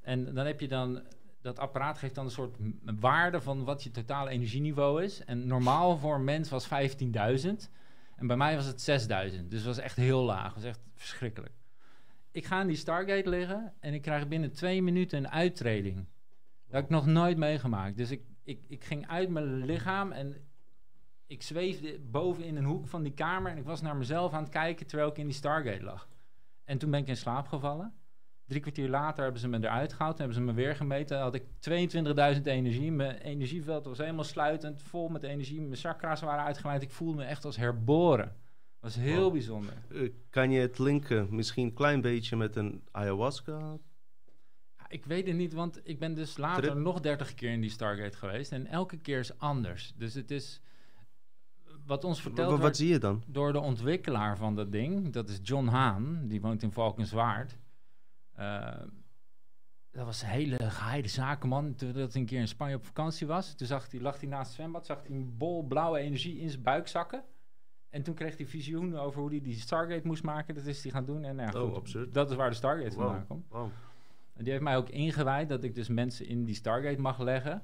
[0.00, 1.02] En dan heb je dan,
[1.40, 2.56] dat apparaat geeft dan een soort
[3.00, 5.24] waarde van wat je totale energieniveau is.
[5.24, 6.70] En normaal voor een mens was 15.000.
[8.16, 9.50] En bij mij was het 6000.
[9.50, 10.44] Dus het was echt heel laag.
[10.44, 11.52] Het was echt verschrikkelijk.
[12.40, 15.96] Ik ga in die Stargate liggen en ik krijg binnen twee minuten een uittreding.
[16.64, 17.96] Dat heb ik nog nooit meegemaakt.
[17.96, 20.36] Dus ik, ik, ik ging uit mijn lichaam en
[21.26, 23.50] ik zweefde boven in een hoek van die kamer.
[23.50, 26.08] En ik was naar mezelf aan het kijken terwijl ik in die Stargate lag.
[26.64, 27.94] En toen ben ik in slaap gevallen.
[28.46, 30.18] Drie kwartier later hebben ze me eruit gehaald.
[30.18, 31.18] Hebben ze me weer gemeten.
[31.18, 31.44] Had ik
[32.36, 32.92] 22.000 energie.
[32.92, 34.82] Mijn energieveld was helemaal sluitend.
[34.82, 35.60] Vol met energie.
[35.60, 36.82] Mijn chakra's waren uitgeleid.
[36.82, 38.36] Ik voelde me echt als herboren.
[38.80, 39.32] Was heel Wow.
[39.32, 39.74] bijzonder.
[39.90, 43.76] Eh, kan je het linken misschien een klein beetje met een ayahuasca?
[44.88, 46.74] Ik weet het niet, want ik ben dus later Trip.
[46.76, 48.52] nog 30 keer in die Stargate geweest.
[48.52, 49.92] En elke keer is anders.
[49.96, 50.60] Dus het is...
[51.86, 53.22] Wat ons verteld wa- wat werd zie je dan?
[53.26, 55.12] door de ontwikkelaar van dat ding.
[55.12, 56.26] Dat is John Haan.
[56.28, 57.58] Die woont in Valkenswaard.
[58.32, 58.80] Eh,
[59.90, 61.74] dat was een hele geheide zakenman.
[61.74, 63.54] Toen dat een keer in Spanje op vakantie was.
[63.54, 64.86] Toen zag hij, lag hij naast het zwembad.
[64.86, 67.24] Zag hij een bol blauwe energie in zijn buik zakken.
[67.90, 70.54] En toen kreeg hij visioenen over hoe hij die Stargate moest maken.
[70.54, 71.24] Dat is hij gaan doen.
[71.24, 73.04] En nou ja, Oh, goed, dat is waar de Stargate Wow.
[73.04, 73.46] vandaan komt.
[73.48, 73.68] Wow.
[74.34, 77.62] En die heeft mij ook ingewijd dat ik dus mensen in die Stargate mag leggen.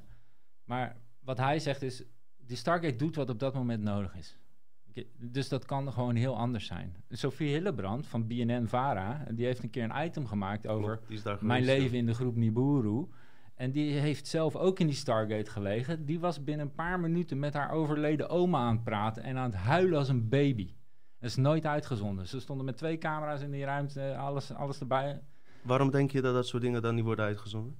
[0.65, 2.05] Maar wat hij zegt is,
[2.37, 4.39] die Stargate doet wat op dat moment nodig is.
[5.19, 6.97] Dus dat kan gewoon heel anders zijn.
[7.11, 11.01] Sophie Hillebrand van BNN-Vara, die heeft een keer een item gemaakt over
[11.41, 13.07] mijn leven in de groep Niburu.
[13.57, 16.05] En die heeft zelf ook in die Stargate gelegen.
[16.05, 19.51] Die was binnen een paar minuten met haar overleden oma aan het praten en aan
[19.51, 20.75] het huilen als een baby.
[21.21, 22.27] Dat is nooit uitgezonden.
[22.27, 25.23] Ze stonden met twee camera's in die ruimte, alles, alles erbij.
[25.62, 27.79] Waarom denk je dat dat soort dingen dan niet worden uitgezonden?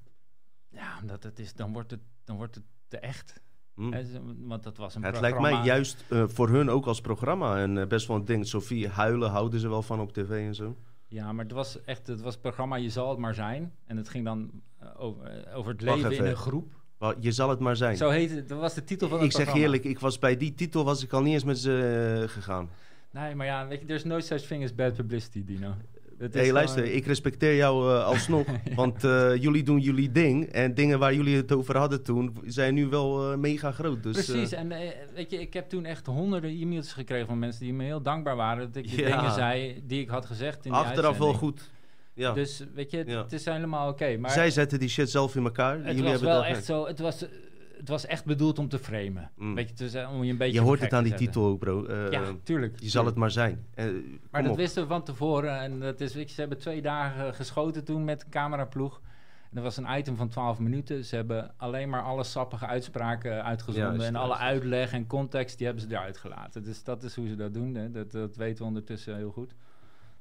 [0.69, 3.41] Ja, omdat het is, dan wordt het, dan wordt het te echt.
[3.75, 3.93] Hm.
[4.05, 7.59] Ze- want dat was een Het lijkt mij juist eh, voor hun ook als programma
[7.59, 8.47] en eh, best wel een ding.
[8.47, 10.77] Sophie, huilen houden ze wel van op tv en zo.
[11.09, 13.73] Ja, maar het was echt, het was het programma Je zal het maar zijn.
[13.87, 16.73] En het ging dan eh, over, eh, over het Wacht leven in een groep.
[17.21, 17.97] Je zal het maar zijn.
[17.97, 19.67] Zo heette het, dat was de titel van ik het zeg programma.
[19.67, 22.69] eerlijk, ik was bij die titel was ik al niet eens met ze eh, gegaan.
[23.11, 25.75] Nee, maar ja, weet je, er is no such thing as bad publicity, Dino.
[26.19, 28.47] Hé, hey, luister, ik respecteer jou eh, alsnog.
[28.75, 30.47] Want eh, jullie doen jullie ding.
[30.47, 34.03] En dingen waar jullie het over hadden toen zijn nu wel eh, mega groot.
[34.03, 34.69] Dus, Precies, en
[35.15, 38.37] weet je, ik heb toen echt honderden e-mails gekregen van mensen die me heel dankbaar
[38.37, 39.17] waren dat ik de Ja.
[39.17, 41.71] dingen zei die ik had gezegd in die achteraf wel goed.
[42.15, 42.33] Ja.
[42.33, 43.27] Dus weet je, het, Ja.
[43.29, 44.17] is helemaal oké.
[44.17, 45.77] maar Zij zetten die shit zelf in elkaar.
[45.77, 47.25] het jullie was hebben wel echt zo, het was,
[47.79, 49.31] het was echt bedoeld om te framen.
[49.37, 49.55] Mm.
[49.55, 51.85] Weet je, dus, om je een beetje Je hoort het aan die titel ook, bro.
[51.85, 52.81] Eh, Ja, tuurlijk.
[52.81, 53.67] Je zal het maar zijn.
[53.75, 53.87] Eh,
[54.31, 54.57] Maar dat op.
[54.57, 55.61] wisten we van tevoren.
[55.61, 59.01] En dat is, ze hebben twee dagen geschoten toen met een cameraploeg.
[59.51, 61.05] En dat was een item van 12 minuten.
[61.05, 64.07] Ze hebben alleen maar alle sappige uitspraken uitgezonden.
[64.07, 66.63] En alle uitleg en context, die hebben ze eruit gelaten.
[66.63, 67.75] Dus dat is hoe ze dat doen.
[67.75, 67.91] Hè.
[67.91, 69.55] Dat, dat weten we ondertussen heel goed.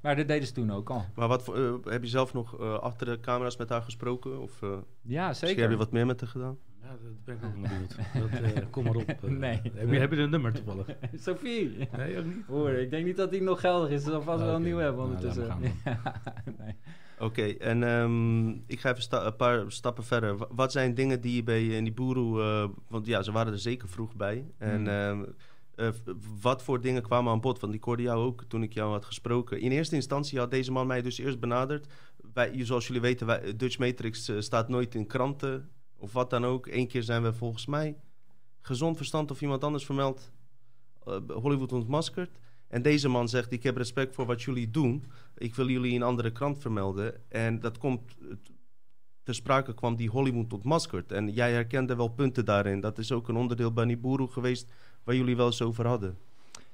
[0.02, 1.06] Maar dat deden ze toen ook al.
[1.16, 4.40] Maar wat voor, eh, heb je zelf nog achter de camera's met haar gesproken?
[4.42, 4.60] Of
[5.02, 5.62] Ja, misschien zeker.
[5.64, 6.58] heb je wat meer met haar gedaan?
[6.86, 7.96] Ja, dat ben ik ook nog benieuwd.
[8.32, 9.10] Dat, eh, kom maar op.
[9.10, 9.30] eh.
[9.30, 9.62] Nee.
[9.74, 10.88] Heb je, heb je een nummer toevallig?
[11.26, 11.88] Sophie.
[11.98, 12.46] Nee, ook niet.
[12.48, 14.04] Hoor, ik denk niet dat die nog geldig is.
[14.04, 15.58] Ze zal vast Ah, wel een nieuw hebben Nou, ondertussen.
[16.60, 16.76] nee.
[17.20, 20.38] Oké, en ehm, ik ga even sta- een paar stappen verder.
[20.38, 22.42] Wa- Wat zijn dingen die je bij in die boeroe...
[22.42, 24.46] eh, want ja, ze waren er zeker vroeg bij.
[24.58, 24.88] En Mm.
[24.88, 25.24] ehm,
[25.76, 25.90] eh,
[26.42, 27.60] wat voor dingen kwamen aan bod?
[27.60, 29.60] Want ik hoorde jou ook toen ik jou had gesproken.
[29.60, 31.88] In eerste instantie had deze man mij dus eerst benaderd.
[32.34, 35.70] Wij, zoals jullie weten, wij, Dutch Matrix eh, staat nooit in kranten.
[35.98, 36.68] Of wat dan ook.
[36.68, 37.98] Eén keer zijn we volgens mij
[38.62, 40.32] gezond verstand of iemand anders vermeld
[41.08, 42.40] uh, Hollywood ontmaskerd.
[42.68, 45.06] En deze man zegt: Ik heb respect voor wat jullie doen.
[45.38, 47.32] Ik wil jullie in een andere krant vermelden.
[47.32, 48.02] En dat komt
[49.24, 51.12] ter sprake kwam die Hollywood ontmaskerd.
[51.12, 52.80] En jij herkende wel punten daarin.
[52.80, 54.72] Dat is ook een onderdeel bij Niburu geweest
[55.04, 56.18] waar jullie wel eens over hadden.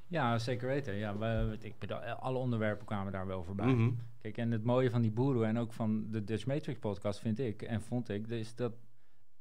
[0.08, 0.96] Ja, zeker weten.
[0.96, 3.66] Ja, we, ik bedoel, alle onderwerpen kwamen daar wel voorbij.
[3.66, 3.92] Mhm.
[4.22, 7.40] Kijk, en het mooie van die boeren en ook van de Dutch Matrix podcast vind
[7.40, 8.74] ik en vond ik, is dat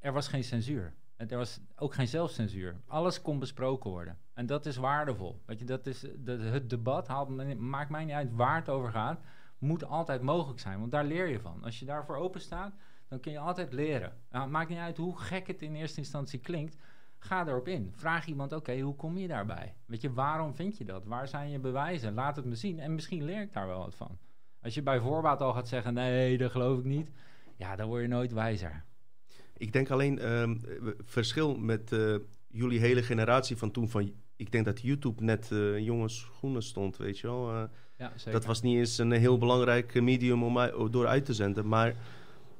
[0.00, 0.94] er was geen censuur.
[1.16, 2.80] Er was ook geen zelfcensuur.
[2.86, 4.18] Alles kon besproken worden.
[4.34, 5.42] En dat is waardevol.
[5.46, 8.90] Weet je, dat is dat, het debat haalt, maakt mij niet uit waar het over
[8.90, 9.20] gaat.
[9.58, 11.64] Moet altijd mogelijk zijn, want daar leer je van.
[11.64, 12.74] Als je daarvoor open staat,
[13.08, 14.12] dan kun je altijd leren.
[14.30, 16.76] Nou, maakt niet uit hoe gek het in eerste instantie klinkt.
[17.18, 17.92] Ga erop in.
[17.96, 19.74] Vraag iemand, oké, hoe kom je daarbij?
[19.86, 21.04] Weet je, waarom vind je dat?
[21.04, 22.14] Waar zijn je bewijzen?
[22.14, 22.78] Laat het me zien.
[22.78, 24.18] En misschien leer ik daar wel wat van.
[24.62, 27.10] Als je bij voorbaat al gaat zeggen, nee, dat geloof ik niet.
[27.56, 28.84] Ja, dan word je nooit wijzer.
[29.60, 30.60] Ik denk alleen, um,
[31.04, 33.88] verschil met uh, jullie hele generatie van toen...
[33.88, 37.54] van ik denk dat YouTube net uh, jonge schoenen stond, weet je wel.
[37.54, 37.62] Uh,
[37.98, 38.32] ja, zeker.
[38.32, 41.68] Dat was niet eens een heel belangrijk medium om door uit te zenden.
[41.68, 41.94] Maar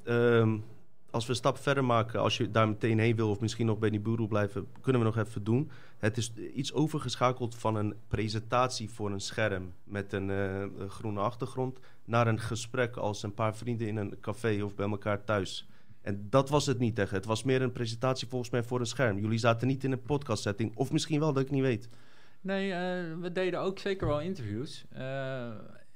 [0.03, 0.63] um,
[1.09, 3.29] als we een stap verder maken, als je daar meteen heen wil...
[3.29, 5.71] of misschien nog bij die boeroe blijven, kunnen we nog even doen.
[5.97, 9.73] Het is iets overgeschakeld van een presentatie voor een scherm...
[9.83, 11.79] met een uh, groene achtergrond...
[12.05, 15.65] naar een gesprek als een paar vrienden in een café of bij elkaar thuis...
[16.01, 17.15] En dat was het niet tegen.
[17.15, 19.19] Het was meer een presentatie volgens mij voor een scherm.
[19.19, 20.71] Jullie zaten niet in een podcast setting.
[20.75, 21.89] Of misschien wel, dat ik niet weet.
[22.41, 22.75] Nee, uh,
[23.21, 24.85] we deden ook zeker wel interviews.
[24.97, 25.47] Uh,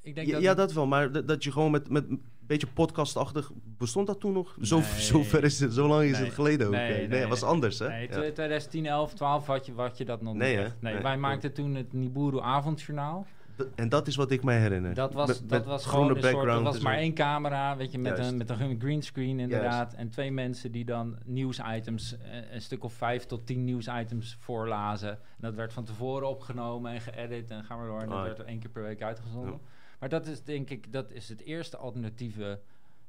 [0.01, 0.87] ik denk ja, dat, ja, dat wel.
[0.87, 3.51] Maar dat, je gewoon met, met een beetje podcastachtig...
[3.77, 4.57] Bestond dat toen nog?
[4.61, 5.01] Zo, Nee.
[5.11, 6.25] zo ver is het, zo lang is Nee.
[6.25, 6.73] het geleden ook.
[6.73, 7.87] Nee, Nee, nee, het was anders, hè?
[7.87, 8.31] Nee, Ja.
[8.31, 10.81] 2010, 11, 12 had je, had je dat nog Nee, niet echt.
[10.81, 11.01] Nee.
[11.01, 13.27] wij maakten toen het Niburu avondjournaal.
[13.75, 14.93] En dat is wat ik mij herinner.
[14.93, 17.13] Dat was, Met- dat met was groene gewoon een soort, dat background was maar één
[17.13, 18.31] camera, weet je, met Juist.
[18.31, 19.93] een, met een greenscreen inderdaad.
[19.93, 25.09] En twee mensen die dan nieuwsitems, eh, een stuk of vijf tot tien nieuwsitems voorlazen.
[25.09, 28.01] En dat werd van tevoren opgenomen en geëdit en gaan we door.
[28.01, 29.51] En dat werd er één keer per week uitgezonden.
[29.51, 29.59] Ja.
[29.99, 32.59] Maar dat is denk ik, dat is het eerste alternatieve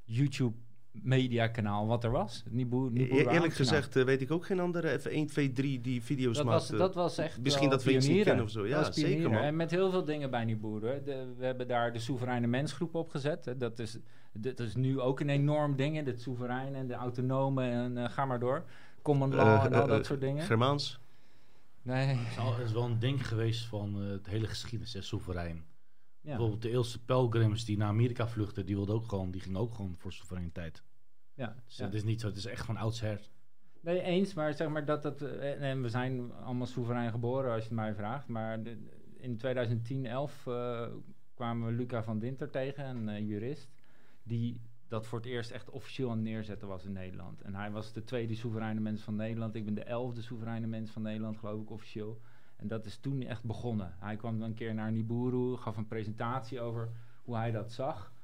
[0.05, 0.57] YouTube
[1.03, 2.43] mediakanaal wat er was.
[2.47, 2.91] E- Niboer
[3.29, 4.91] eerlijk gezegd eh, weet ik ook geen andere.
[4.91, 6.79] Even 1, 2, 3 die video's Dat was, maakten.
[6.79, 8.67] dat was echt Misschien dat we iets niet kennen of zo.
[8.67, 9.43] Ja, was zeker, man.
[9.43, 11.05] En met heel veel dingen bij Niboeren.
[11.05, 13.45] De, we hebben daar de soevereine mensgroep opgezet.
[13.45, 13.57] Hè.
[13.57, 13.99] Dat, is,
[14.33, 15.97] dat is nu ook een enorm ding.
[15.97, 16.03] hè.
[16.03, 18.65] Het soeverein en de autonome en eh, ga maar door.
[19.03, 20.45] Common law Eh, en al eh, dat eh, soort dingen.
[20.45, 21.01] Germaans.
[21.83, 22.07] Nee.
[22.17, 25.65] Het is, wel een ding geweest van eh, het hele geschiedenis, hè, soeverein.
[26.31, 29.75] Bijvoorbeeld de eerste pelgrims die naar Amerika vluchtten, die, wilden ook gewoon, die gingen ook
[29.75, 30.83] gewoon voor soevereiniteit.
[31.35, 33.21] Ja, Dus het is niet zo, het is echt van oudsher.
[33.81, 35.23] Nee, eens, maar zeg maar dat dat.
[35.23, 38.29] eh, En we zijn allemaal soeverein geboren, als je het mij vraagt.
[38.29, 40.87] Maar de- in 2010, 11 eh,
[41.35, 43.71] kwamen we Luca van Dinter tegen, een eh, jurist.
[44.23, 47.43] Die dat voor het eerst echt officieel aan het neerzetten was in Nederland.
[47.43, 49.55] En hij was de tweede soevereine mens van Nederland.
[49.55, 52.21] Ik ben de elfde soevereine mens van Nederland, geloof ik, officieel.
[52.57, 53.95] En dat is toen echt begonnen.
[53.99, 56.89] Hij kwam dan een keer naar Niburu, gaf een presentatie over
[57.23, 58.15] hoe hij dat zag.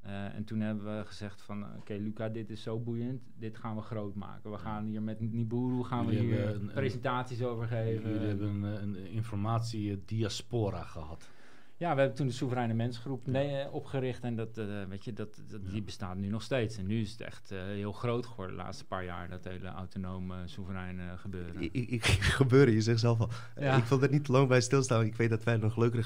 [0.00, 3.76] Eh, en toen hebben we gezegd van, oké Luca, dit is zo boeiend, dit gaan
[3.76, 4.50] we groot maken.
[4.50, 8.10] We gaan hier met Niburu gaan we hier een- een- presentaties over geven.
[8.12, 11.30] Jullie hebben een, een informatie eh, diaspora gehad.
[11.76, 15.42] Ja, we hebben toen de Soevereine Mensgroep eh, opgericht en dat, eh, weet je, dat,
[15.50, 15.70] dat, Ja.
[15.70, 16.76] die bestaat nu nog steeds.
[16.76, 19.68] En nu is het echt eh, heel groot geworden de laatste paar jaar, dat hele
[19.68, 21.62] autonome, soevereine gebeuren.
[21.62, 23.28] Ik, ik, gebeuren, je zegt zelf al.
[23.60, 23.76] Ja.
[23.76, 25.04] Ik wil er niet te lang bij stilstaan.
[25.04, 26.02] Ik weet dat wij nog leukere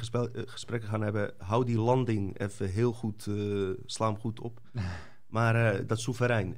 [0.46, 1.34] gesprekken gaan hebben.
[1.38, 4.60] Hou die landing even heel goed, eh sla hem goed op.
[5.26, 6.56] Maar dat soeverein.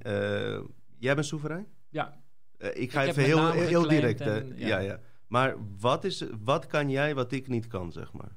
[0.99, 1.67] jij bent soeverein?
[1.89, 2.21] Ja,
[2.59, 4.21] ik ga Ik even heel, heel direct.
[4.21, 4.79] en- ja.
[4.79, 8.37] Ja, Maar wat, is, wat kan jij wat ik niet kan, zeg maar?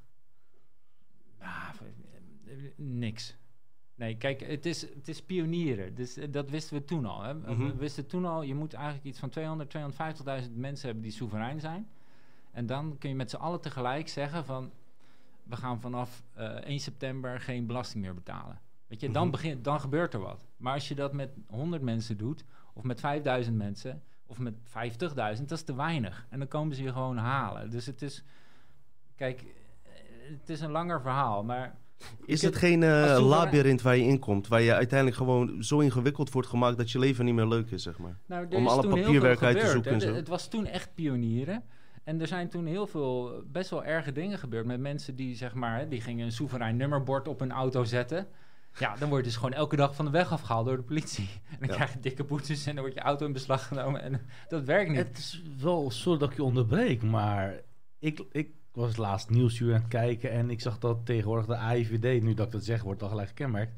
[2.76, 3.38] Niks.
[3.96, 5.96] Nee, kijk, het is, het is pionieren.
[5.96, 7.22] Dus eh, dat wisten we toen al.
[7.24, 7.40] Hè.
[7.40, 7.76] We Mhm.
[7.78, 11.88] wisten toen al, je moet eigenlijk iets van 200, 250.000 mensen hebben die soeverein zijn.
[12.52, 14.72] En dan kun je met z'n allen tegelijk zeggen van...
[15.44, 18.60] we gaan vanaf eh 1 september geen belasting meer betalen.
[18.88, 19.32] Weet je, dan, Mhm.
[19.32, 20.46] begint, dan gebeurt er wat.
[20.58, 25.50] Maar als je dat met 100 mensen doet, of met 5000 mensen, of met 50.000,
[25.50, 26.28] dat is te weinig.
[26.30, 27.70] En dan komen ze je gewoon halen.
[27.70, 28.24] Dus het is,
[29.16, 29.92] kijk, eh,
[30.30, 31.76] het is een langer verhaal, maar
[32.26, 34.48] Is het geen eh, soeverein- labyrint waar je in komt?
[34.48, 37.84] Waar je uiteindelijk gewoon zo ingewikkeld wordt gemaakt dat je leven niet meer leuk is,
[37.84, 38.18] zeg maar?
[38.28, 40.14] Nou, Om alle papierwerk uit te zoeken en zo.
[40.14, 41.64] Het was toen echt pionieren.
[42.04, 45.54] En er zijn toen heel veel best wel erge dingen gebeurd met mensen die, zeg
[45.54, 48.28] maar, hè, die gingen een soeverein nummerbord op hun auto zetten.
[48.80, 51.30] Ja, dan word je dus gewoon elke dag van de weg afgehaald door de politie.
[51.52, 51.74] En dan Ja.
[51.76, 54.02] krijg je dikke boetes en dan wordt je auto in beslag genomen.
[54.02, 54.98] En dat werkt niet.
[54.98, 57.62] Het is wel, sorry dat ik je onderbreek, maar
[58.00, 62.24] ik, ik was laatst nieuwsuur aan het kijken en ik zag dat tegenwoordig de AIVD,
[62.24, 63.74] nu dat ik dat zeg, wordt al gelijk gekenmerkt,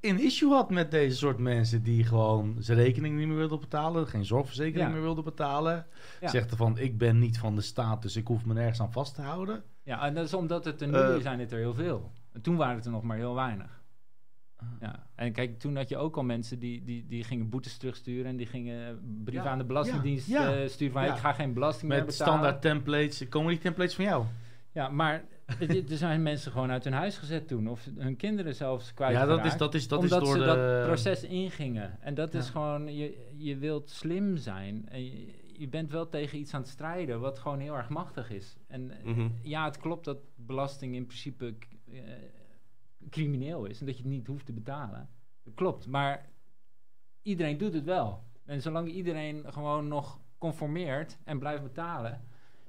[0.00, 4.06] een issue had met deze soort mensen die gewoon zijn rekening niet meer wilden betalen,
[4.06, 4.94] geen zorgverzekering Ja.
[4.94, 5.86] meer wilden betalen.
[6.20, 6.28] Ja.
[6.28, 9.14] Zegt ervan, ik ben niet van de staat, dus ik hoef me nergens aan vast
[9.14, 9.62] te houden.
[9.82, 11.16] Ja, en dat is omdat het er nu Eh.
[11.20, 12.12] zijn het er heel veel.
[12.32, 13.77] En toen waren het er nog maar heel weinig.
[14.60, 14.66] Ah.
[14.80, 15.06] Ja.
[15.14, 18.36] En kijk, toen had je ook al mensen die, die, die gingen boetes terugsturen en
[18.36, 20.56] die gingen brieven Ja, aan de Belastingdienst ja, ja.
[20.62, 21.12] eh, sturen van Ja.
[21.14, 22.32] ik ga geen belasting meer Met betalen.
[22.32, 23.28] standaard templates.
[23.28, 24.24] Komen die templates van jou?
[24.72, 25.24] Ja, maar
[25.90, 27.68] er zijn mensen gewoon uit hun huis gezet toen.
[27.68, 29.12] Of hun kinderen zelfs kwijt.
[29.12, 30.46] Ja, dat is, dat is, dat is omdat door ze de...
[30.46, 31.96] dat proces ingingen.
[32.00, 34.88] En dat is gewoon, je, je wilt slim zijn.
[34.88, 38.30] En je, je bent wel tegen iets aan het strijden wat gewoon heel erg machtig
[38.30, 38.56] is.
[38.66, 39.28] En eh, Mhm.
[39.42, 41.54] ja, het klopt dat belasting in principe
[41.92, 41.98] eh,
[43.10, 43.80] crimineel is.
[43.80, 45.08] En dat je het niet hoeft te betalen.
[45.44, 46.28] Dat klopt, maar
[47.22, 48.22] iedereen doet het wel.
[48.44, 52.20] En zolang iedereen gewoon nog conformeert en blijft betalen...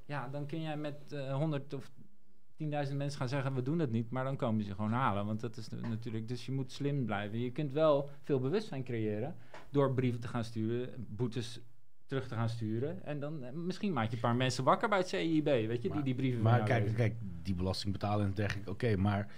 [0.05, 3.53] Ja, dan kun jij met eh 100 of 10.000 mensen gaan zeggen...
[3.53, 5.25] we doen dat niet, maar dan komen ze gewoon halen.
[5.25, 6.27] Want dat is natuurlijk...
[6.27, 7.39] Dus je moet slim blijven.
[7.39, 9.35] Je kunt wel veel bewustzijn creëren...
[9.69, 11.61] door brieven te gaan sturen, boetes
[12.05, 13.03] terug te gaan sturen.
[13.03, 15.77] En dan eh, misschien maak je een paar mensen wakker bij het CIB, weet je,
[15.81, 16.97] die Maar- die brieven Maar kijk, lezen.
[16.97, 19.31] kijk, die belasting betalen en dergelijke, oké, maar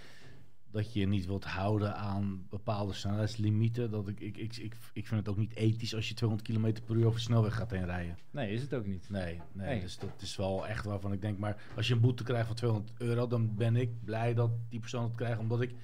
[0.72, 5.20] dat je niet wilt houden aan bepaalde snelheidslimieten, dat ik, ik, ik, ik, ik vind
[5.20, 7.86] het ook niet ethisch als je 200 km per uur over de snelweg gaat heen
[7.86, 8.18] rijden.
[8.32, 9.10] Nee, is het ook niet.
[9.10, 9.82] Nee, nee, Nee.
[9.82, 12.56] dus dat is wel echt waarvan ik denk, maar als je een boete krijgt van
[12.56, 15.76] 200 euro, dan ben ik blij dat die persoon het krijgt, omdat ik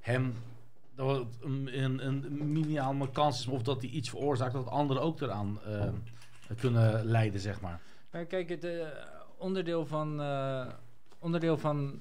[0.00, 0.34] hem
[0.94, 5.02] dat het een, een, een minimale kans is of dat hij iets veroorzaakt dat anderen
[5.02, 5.88] ook eraan eh,
[6.56, 7.80] kunnen leiden, zeg maar.
[8.10, 8.86] Maar kijk, het eh,
[9.36, 10.66] onderdeel, van, eh,
[11.18, 12.00] onderdeel van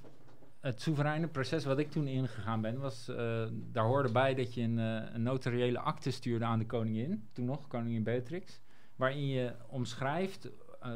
[0.63, 4.61] het soevereine proces wat ik toen ingegaan ben, was, eh, daar hoorde bij dat je
[4.61, 8.61] een, eh, een notariële akte stuurde aan de koningin, toen nog, koningin Beatrix,
[8.95, 10.49] waarin je omschrijft,
[10.81, 10.91] eh,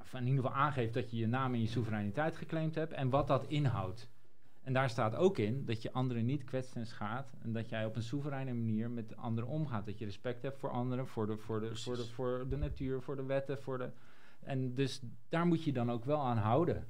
[0.00, 3.10] of in ieder geval aangeeft dat je je naam en je soevereiniteit geclaimd hebt en
[3.10, 4.08] wat dat inhoudt.
[4.62, 7.32] En daar staat ook in dat je anderen niet kwetst en schaadt.
[7.42, 9.86] En dat jij op een soevereine manier met anderen omgaat.
[9.86, 13.02] Dat je respect hebt voor anderen, voor de, voor de, voor de, voor de natuur,
[13.02, 13.62] voor de wetten.
[13.62, 13.90] Voor de,
[14.40, 16.86] en dus daar moet je dan ook wel aan houden.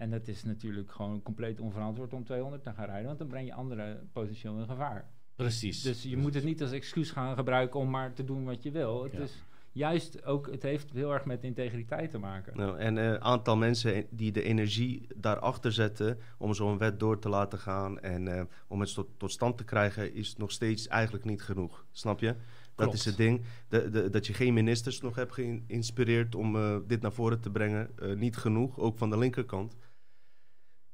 [0.00, 3.06] En dat is natuurlijk gewoon compleet onverantwoord om 200 te gaan rijden.
[3.06, 5.10] Want dan breng je anderen potentieel in gevaar.
[5.36, 5.82] Precies.
[5.82, 8.70] Dus je moet het niet als excuus gaan gebruiken om maar te doen wat je
[8.70, 9.02] wil.
[9.02, 9.18] Het Ja.
[9.20, 12.56] is juist ook, het heeft heel erg met integriteit te maken.
[12.56, 17.28] Nou, en een aantal mensen die de energie daarachter zetten om zo'n wet door te
[17.28, 21.24] laten gaan en eh, om het tot, tot stand te krijgen, is nog steeds eigenlijk
[21.24, 21.84] niet genoeg.
[21.92, 22.26] Snap je?
[22.74, 22.94] Dat Klopt.
[22.94, 23.42] is het ding.
[23.68, 27.50] De, de, dat je geen ministers nog hebt geïnspireerd om eh, dit naar voren te
[27.50, 27.90] brengen.
[27.98, 29.76] eh, niet genoeg, ook van de linkerkant.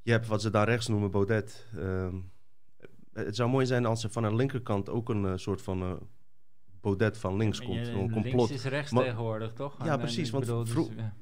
[0.07, 1.67] Je hebt wat ze daar rechts noemen Baudet.
[1.77, 2.15] Ehm,
[3.13, 5.93] het zou mooi zijn als er van de linkerkant ook een eh, soort van eh,
[6.81, 7.87] Baudet van links komt.
[7.87, 8.35] je- Een complot.
[8.35, 9.85] Links is rechts Maar- tegenwoordig, toch?
[9.85, 11.15] Ja, En- precies, want bedoel, dus, ja.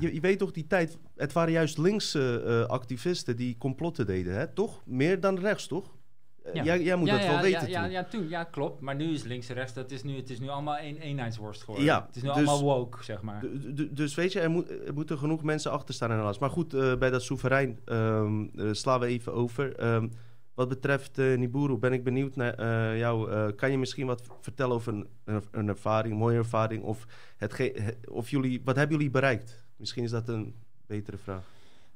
[0.00, 4.34] Je, je weet toch die tijd, het waren juist linkse eh, activisten die complotten deden,
[4.34, 4.46] hè?
[4.52, 4.82] toch?
[4.86, 5.96] Meer dan rechts, toch?
[6.44, 6.64] Eh, Ja.
[6.64, 7.90] Jij, jij moet ja, dat ja, wel weten ja, ja, toen.
[7.92, 8.80] ja, toen, ja, klopt.
[8.80, 11.60] Maar nu is links en rechts, dat is nu, het is nu allemaal één eenheidsworst
[11.60, 11.84] geworden.
[11.84, 13.44] Ja, het is nu dus- allemaal woke, zeg maar.
[13.90, 16.38] Dus weet je, er, moet, er moeten genoeg mensen achter staan helaas.
[16.38, 18.32] Maar goed, eh, bij dat soeverein eh,
[18.72, 19.76] slaan we even over.
[19.76, 20.08] Ehm,
[20.54, 23.52] wat betreft eh Niburu ben ik benieuwd naar jou.
[23.52, 26.82] Kan je misschien wat vertellen over een, een, een ervaring, mooie ervaring?
[26.82, 29.64] Of, hetge- he- of jullie, wat hebben jullie bereikt?
[29.76, 30.54] Misschien is dat een
[30.86, 31.42] betere vraag.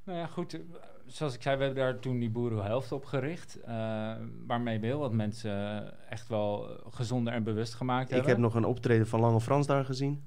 [0.05, 0.59] Nou ja, goed.
[1.07, 3.61] Zoals ik zei, we hebben daar toen die boerenhelft op gericht.
[3.61, 4.13] eh,
[4.47, 8.31] waarmee we heel wat mensen echt wel gezonder en bewust gemaakt Ik hebben.
[8.31, 10.25] heb nog een optreden van Lange Frans daar gezien.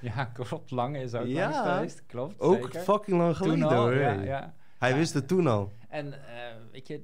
[0.00, 0.70] Ja, klopt.
[0.70, 1.50] Lange is ook Ja.
[1.50, 2.06] langs geweest.
[2.06, 2.80] Klopt, Ook zeker.
[2.80, 3.94] fucking lang geleden al, hoor.
[3.94, 4.54] ja, ja.
[4.78, 4.96] Hij Ja.
[4.96, 5.72] wist het toen al.
[5.88, 6.18] En eh,
[6.72, 7.02] weet je,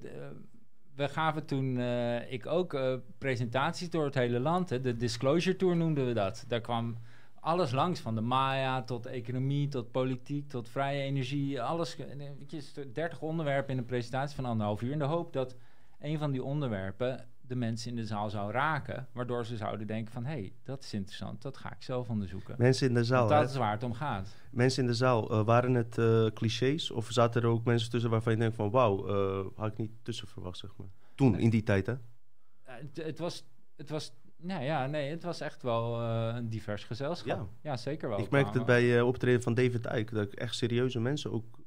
[0.95, 2.78] we gaven toen, eh, ik ook,
[3.18, 4.70] presentaties door het hele land.
[4.70, 4.80] Hè.
[4.80, 6.45] De Disclosure Tour noemden we dat.
[6.49, 6.97] Daar kwam
[7.41, 11.62] alles langs, van de Maya tot economie, tot politiek, tot vrije energie.
[11.62, 14.93] Alles, weet je, st- 30 onderwerpen in een presentatie van anderhalf uur.
[14.93, 15.57] In de hoop dat
[15.99, 19.09] een van die onderwerpen de mensen in de zaal zou raken.
[19.12, 22.55] Waardoor ze zouden denken van, hé, hey, dat is interessant, dat ga ik zelf onderzoeken.
[22.59, 23.41] Mensen in de zaal, Want hè?
[23.41, 24.34] dat is waar het om gaat.
[24.51, 26.91] Mensen in de zaal, eh, waren het eh, clichés?
[26.91, 28.70] Of zaten er ook mensen tussen waarvan je denkt van...
[28.70, 30.88] wauw, eh, had ik niet tussen verwacht, zeg maar.
[31.14, 31.95] Toen, in die tijd, hè?
[32.62, 33.45] Het, het was,
[33.76, 37.38] het was, nou ja, nee, het was echt wel eh, een divers gezelschap.
[37.62, 37.70] Ja.
[37.70, 38.18] Ja, zeker wel.
[38.18, 40.14] ik merkte het bij eh optreden van David Icke...
[40.14, 41.59] dat ik echt serieuze mensen ook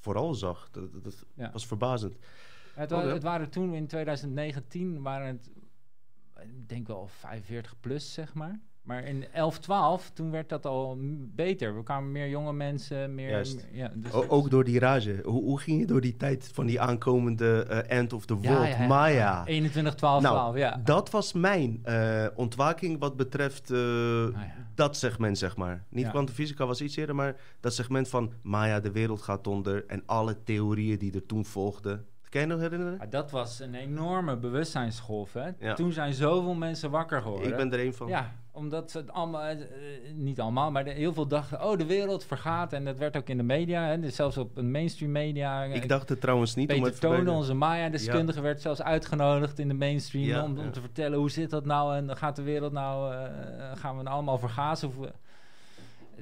[0.00, 0.68] vooral zag.
[0.70, 1.50] Dat, dat, dat Ja.
[1.52, 2.16] was verbazend.
[2.74, 3.06] Het, Oh, ja.
[3.06, 5.50] het waren toen in 2019 waren het,
[6.42, 8.60] ik denk wel 45 plus, zeg maar.
[8.82, 10.96] Maar in 11, 12, toen werd dat al
[11.34, 11.76] beter.
[11.76, 13.30] We kwamen meer jonge mensen, meer...
[13.30, 13.54] Juist.
[13.70, 15.20] meer- ja, dus O- ook door die rage.
[15.24, 18.66] Hoe, hoe ging je door die tijd van die aankomende eh, end of the world,
[18.68, 18.86] ja, ja.
[18.86, 19.44] Maya?
[19.46, 20.80] 21, 12, Nou, 12, ja.
[20.84, 23.78] Dat was mijn eh, ontwaking wat betreft eh,
[24.24, 24.40] Ah,
[24.74, 25.84] dat segment, zeg maar.
[25.88, 30.02] Niet kwantumfysica was iets eerder, maar dat segment van Maya, de wereld gaat onder en
[30.06, 32.06] alle theorieën die er toen volgden.
[32.28, 32.96] Kan je nog herinneren?
[33.00, 35.32] Ja, dat was een enorme bewustzijnsgolf.
[35.32, 35.48] Hè?
[35.58, 35.74] Ja.
[35.74, 37.48] Toen zijn zoveel mensen wakker geworden.
[37.50, 38.08] Ik ben er een van.
[38.08, 39.56] Ja, omdat ze het allemaal, eh,
[40.14, 42.72] niet allemaal, maar de- heel veel dachten, oh, de wereld vergaat.
[42.72, 45.62] En dat werd ook in de media, hè, dus zelfs op een mainstream media.
[45.64, 46.68] Ik eh, dacht het trouwens niet.
[46.70, 50.58] om Peter even bij Tonen, onze Maya-deskundige, werd zelfs uitgenodigd in de mainstream Ja, om,
[50.58, 50.70] om ja.
[50.70, 53.20] te vertellen hoe zit dat nou en gaat de wereld nou, eh,
[53.74, 54.88] gaan we nou allemaal vergazen?
[54.88, 55.12] Of, we-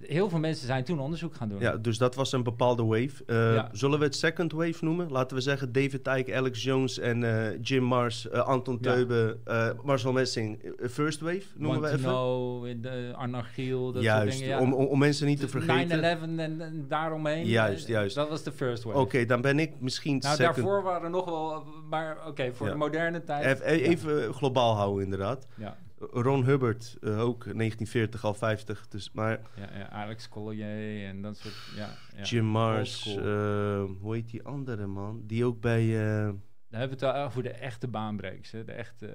[0.06, 1.60] heel veel mensen zijn toen onderzoek gaan doen.
[1.60, 3.10] Ja, dus dat was een bepaalde wave.
[3.26, 3.68] Eh, Ja.
[3.72, 5.10] Zullen we het second wave noemen?
[5.10, 8.92] Laten we zeggen David Icke, Alex Jones en eh, Jim Mars, eh, Anton Ja.
[8.92, 9.38] Teube,
[9.84, 10.72] Marcel Messing.
[10.90, 12.10] first wave noemen Want we even.
[12.10, 14.56] know, de anarchiel, dat Juist, soort dingen.
[14.56, 14.62] Ja.
[14.62, 15.98] om, om, om mensen niet te Dus vergeten.
[15.98, 17.46] 9-11 en, en daaromheen.
[17.46, 18.14] Juist, juist.
[18.14, 18.98] Dat was de first wave.
[18.98, 20.54] Oké, dan ben ik misschien Nou, second.
[20.56, 23.44] daarvoor waren er nog wel, maar oké, voor de moderne tijd.
[23.44, 25.46] Even, even globaal houden, inderdaad.
[25.56, 25.76] Ja,
[26.10, 28.88] Ron Hubbard, eh, ook 1940 al 50.
[28.88, 31.88] Dus, maar ja, ja, Alex Collier en dat soort, ja.
[32.16, 32.22] ja.
[32.22, 35.22] Jim Mars, eh, hoe heet die andere man?
[35.26, 38.64] Die ook bij eh, Dan hebben we het wel over de echte baanbreeks, hè?
[38.64, 39.10] de echte...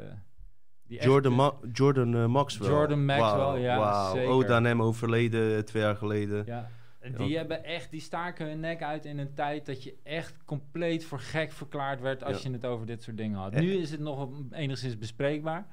[0.88, 2.70] Die Jordan, echte- Ma- Jordan Maxwell.
[2.70, 4.14] Jordan Maxwell, ja, wauw.
[4.16, 4.30] zeker.
[4.30, 6.44] Oda hem overleden twee jaar geleden.
[6.46, 6.70] Ja,
[7.18, 7.38] die Ja.
[7.38, 11.20] hebben echt, die staken hun nek uit in een tijd dat je echt compleet voor
[11.20, 12.50] gek verklaard werd als Ja.
[12.50, 13.54] je het over dit soort dingen had.
[13.54, 15.68] Nu is het nog enigszins bespreekbaar,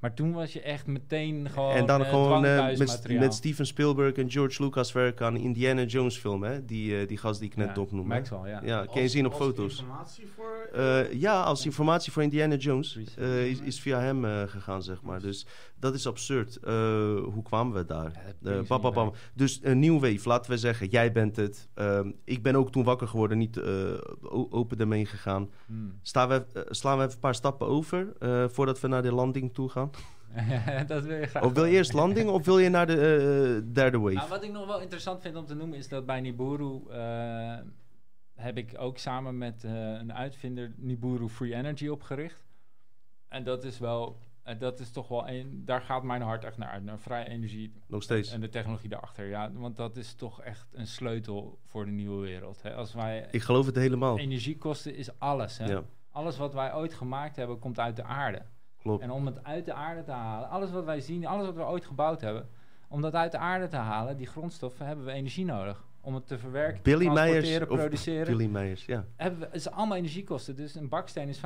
[0.00, 3.66] maar toen was je echt meteen gewoon en dan eh, gewoon eh, met, met Steven
[3.66, 6.64] Spielberg en George Lucas werken aan Indiana Jones film, hè?
[6.64, 8.14] Die, eh, die gast die ik net Ja, opnoemde.
[8.14, 8.60] Maxwell, ja.
[8.64, 9.78] Ja, kan je zien op Als foto's.
[9.78, 10.68] informatie voor...
[10.80, 15.02] Eh, ja, als informatie voor Indiana Jones eh, is, is via hem eh, gegaan, zeg
[15.02, 15.20] maar.
[15.20, 15.46] Dus
[15.78, 16.56] dat is absurd.
[16.56, 16.72] Eh,
[17.24, 18.12] hoe kwamen we daar?
[18.42, 19.12] Ja, bam, bam.
[19.34, 20.88] Dus een nieuw wave, laten we zeggen.
[20.88, 21.68] Jij bent het.
[21.74, 23.72] Ehm, ik ben ook toen wakker geworden, niet eh,
[24.50, 25.50] open ermee gegaan.
[25.66, 25.98] Hmm.
[26.02, 29.54] Staan we, slaan we even een paar stappen over eh, voordat we naar de landing
[29.54, 29.90] toe gaan?
[30.86, 31.42] dat wil je graag.
[31.42, 32.92] Of wil je eerst landing of wil je naar de
[33.64, 34.14] eh, derde wave?
[34.14, 37.56] Nou, wat ik nog wel interessant vind om te noemen is dat bij Nibiru eh,
[38.34, 42.44] heb ik ook samen met een uitvinder Nibiru Free Energy opgericht.
[43.28, 44.18] En dat is wel,
[44.58, 47.72] dat is toch wel een, daar gaat mijn hart echt naar uit, naar vrije energie
[47.86, 48.30] Nog steeds.
[48.32, 49.26] en de technologie daarachter.
[49.28, 52.62] Ja, want dat is toch echt een sleutel voor de nieuwe wereld.
[52.62, 52.74] Hè.
[52.74, 54.18] Als wij, Ik geloof het helemaal.
[54.18, 55.58] energiekosten is alles.
[55.58, 55.64] Hè.
[55.64, 58.42] Ja, Alles wat wij ooit gemaakt hebben, komt uit de aarde.
[58.86, 59.02] Klopt.
[59.02, 61.62] En om het uit de aarde te halen, alles wat wij zien, alles wat we
[61.62, 62.48] ooit gebouwd hebben,
[62.88, 65.84] om dat uit de aarde te halen, die grondstoffen, hebben we energie nodig.
[66.00, 68.36] Om het te verwerken, Billy transporteren, Meijers of produceren.
[68.36, 69.06] Billy Meijers, ja.
[69.16, 70.56] Hebben we, het is allemaal energiekosten.
[70.56, 71.40] Dus een baksteen is 95%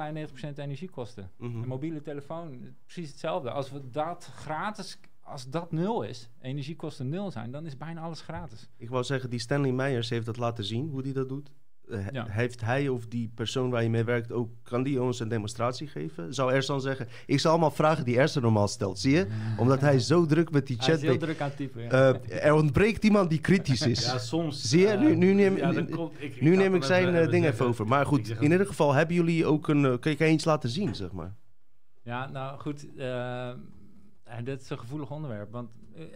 [0.54, 1.30] energiekosten.
[1.36, 1.62] Mhm.
[1.62, 3.50] Een mobiele telefoon, precies hetzelfde.
[3.50, 8.20] Als we dat gratis, als dat nul is, energiekosten nul zijn, dan is bijna alles
[8.20, 8.68] gratis.
[8.76, 11.52] Ik wou zeggen, die Stanley Meijers heeft dat laten zien, hoe die dat doet.
[11.90, 12.26] Eh, Ja.
[12.28, 15.86] Heeft hij of die persoon waar je mee werkt ook, kan die ons een demonstratie
[15.88, 16.34] geven?
[16.34, 19.26] Zou Ersan zeggen, ik zal allemaal vragen die Ersan normaal stelt, zie je?
[19.58, 21.18] Omdat hij zo druk met die Hij chat is heel is.
[21.18, 21.82] druk aan typen.
[21.82, 21.88] Ja.
[21.90, 24.04] Eh, er ontbreekt iemand die kritisch is.
[24.12, 24.68] Ja, soms...
[24.68, 27.44] Zie je, eh, nu- nu neem- ja, komt- ik- nu neem ik zijn even ding
[27.46, 27.86] even over.
[27.86, 29.98] Maar goed, in ieder geval hebben jullie ook een...
[29.98, 31.34] kan je iets laten zien, zeg maar?
[32.02, 32.86] Ja, nou goed.
[32.96, 33.48] eh,
[34.24, 35.52] en dit is een gevoelig onderwerp.
[35.52, 35.70] Want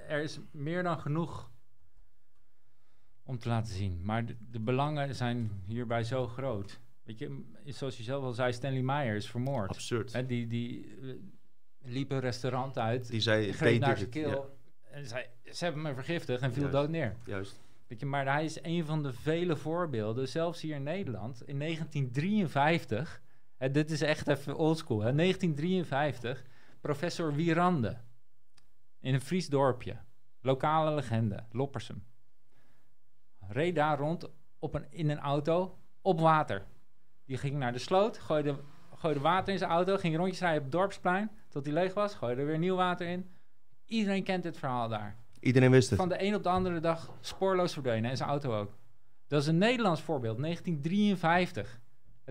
[0.09, 1.51] er is meer dan genoeg
[3.25, 4.01] om te laten zien.
[4.03, 6.81] Maar de, de belangen zijn hierbij zo groot.
[7.03, 9.71] Weet je, zoals je zelf al zei, Stanley Meyer is vermoord.
[9.71, 10.13] Absurd.
[10.13, 11.09] Hè, die die eh,
[11.83, 14.59] liep een restaurant uit, Die zei, greep naar zijn keel.
[14.91, 16.77] En zei, ze hebben me vergiftigd en viel Juist.
[16.77, 17.17] dood neer.
[17.25, 17.61] Juist.
[17.87, 21.59] Weet je, maar hij is een van de vele voorbeelden, zelfs hier in Nederland, in
[21.59, 23.23] 1953.
[23.57, 26.45] Hè, dit is echt even oldschool, hè, 1953.
[26.81, 27.97] Professor Wierande.
[29.01, 29.97] In een Fries dorpje.
[30.41, 32.05] Lokale legende, Loppersum.
[33.49, 34.29] Reed daar rond
[34.59, 36.63] op een, in een auto op water.
[37.27, 38.57] Die ging naar de sloot, gooide,
[38.95, 42.15] gooide water in zijn auto, ging rondjes rijden op het dorpsplein tot hij leeg was,
[42.15, 43.29] gooide er weer nieuw water in.
[43.87, 45.99] Iedereen kent dit verhaal daar Iedereen wist het.
[45.99, 48.11] van de een op de andere dag spoorloos verdwenen.
[48.11, 48.77] En zijn auto ook.
[49.27, 51.81] Dat is een Nederlands voorbeeld, 1953.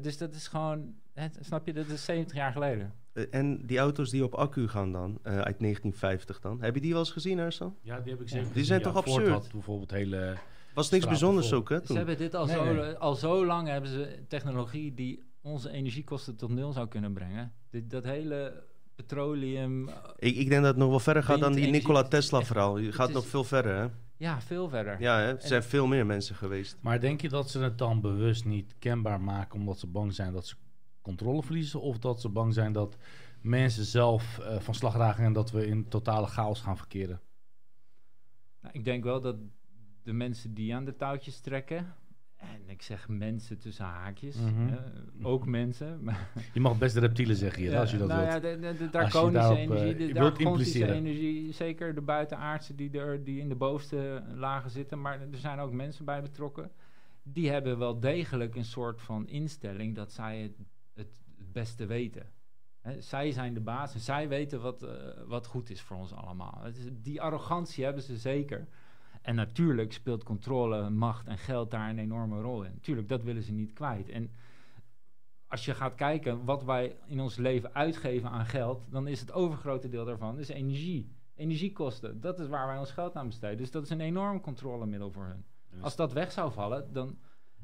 [0.01, 2.93] Dus dat is gewoon, hè, snap je, dat is 70 jaar geleden.
[3.13, 6.61] Eh, En die auto's die op accu gaan dan, eh, uit 1950 dan.
[6.61, 7.75] Heb je die wel eens gezien, Ersan?
[7.81, 8.65] Ja, die heb ik zeker Die gezien.
[8.65, 9.29] zijn Ja, toch Ford absurd?
[9.33, 10.37] had bijvoorbeeld hele...
[10.73, 12.93] Was niks bijzonders ook, hè, Ze hebben dit al, Nee, zo, nee.
[12.95, 17.53] al zo lang hebben ze technologie die onze energiekosten tot nul zou kunnen brengen.
[17.69, 18.63] Dit, dat hele
[18.95, 22.41] petroleum, eh, Ik, ik denk dat het nog wel verder gaat dan die Nikola Tesla
[22.41, 22.77] verhaal.
[22.77, 23.87] Je gaat is- nog veel verder, hè?
[24.17, 25.01] ja, veel verder.
[25.01, 25.27] Ja, hè?
[25.35, 26.77] er zijn veel meer mensen geweest.
[26.81, 30.33] Maar denk je dat ze het dan bewust niet kenbaar maken omdat ze bang zijn
[30.33, 30.55] dat ze
[31.01, 31.81] controle verliezen?
[31.81, 32.97] Of dat ze bang zijn dat
[33.41, 37.21] mensen zelf eh, van slag raken en dat we in totale chaos gaan verkeren?
[38.61, 39.35] Nou, ik denk wel dat
[40.03, 41.93] de mensen die aan de touwtjes trekken,
[42.35, 44.75] en ik zeg mensen tussen haakjes, Mhm.
[45.21, 48.43] ook mensen, maar Je mag best de reptielen zeggen hier, als je dat nou wilt.
[48.61, 53.23] Ja, de, draconische daarop, eh, energie, je de draconische energie, zeker de buitenaardse die, er,
[53.23, 56.71] die in de bovenste lagen zitten, maar er zijn ook mensen bij betrokken.
[57.25, 60.57] die hebben wel degelijk een soort van instelling dat zij het,
[60.93, 62.25] het, het beste weten.
[62.81, 64.89] Hè, zij zijn de baas en zij weten wat, eh,
[65.27, 66.65] wat goed is voor ons allemaal.
[66.65, 68.67] Is, die arrogantie hebben ze zeker.
[69.23, 72.79] En natuurlijk speelt controle, macht en geld daar een enorme rol in.
[72.81, 74.09] Tuurlijk, dat willen ze niet kwijt.
[74.09, 74.31] En
[75.47, 79.31] als je gaat kijken wat wij in ons leven uitgeven aan geld, dan is het
[79.31, 81.11] overgrote deel daarvan is energie.
[81.35, 83.57] Energiekosten, dat is waar wij ons geld aan besteden.
[83.57, 85.45] Dus dat is een enorm controlemiddel voor hun.
[85.81, 87.17] Als dat weg zou vallen, dan,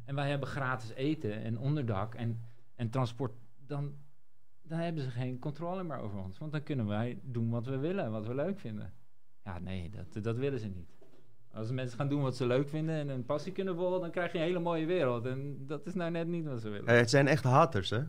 [0.06, 2.42] en wij hebben gratis eten en onderdak en,
[2.76, 3.96] en transport, dan,
[4.62, 6.38] dan hebben ze geen controle meer over ons.
[6.38, 8.94] Want dan kunnen wij doen wat we willen, wat we leuk vinden.
[9.44, 10.99] Ja, nee, dat, dat willen ze niet.
[11.60, 14.32] Als mensen gaan doen wat ze leuk vinden en een passie kunnen volgen, dan krijg
[14.32, 15.26] je een hele mooie wereld.
[15.26, 16.98] En dat is nou net niet wat ze willen.
[16.98, 18.02] Het zijn echt haters, hè?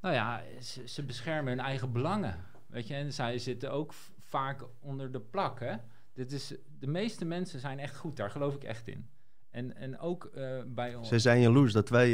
[0.00, 2.44] Nou ja, ze, ze beschermen hun eigen belangen.
[2.66, 5.60] Weet je, en zij zitten ook vaak onder de plak.
[5.60, 5.74] Hè?
[6.12, 9.08] Dit is, de meeste mensen zijn echt goed, daar geloof ik echt in.
[9.50, 11.08] En, en ook eh, bij ons.
[11.08, 12.10] Ze zijn jaloers dat wij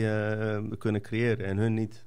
[0.57, 2.07] eh, kunnen creëren en hun niet.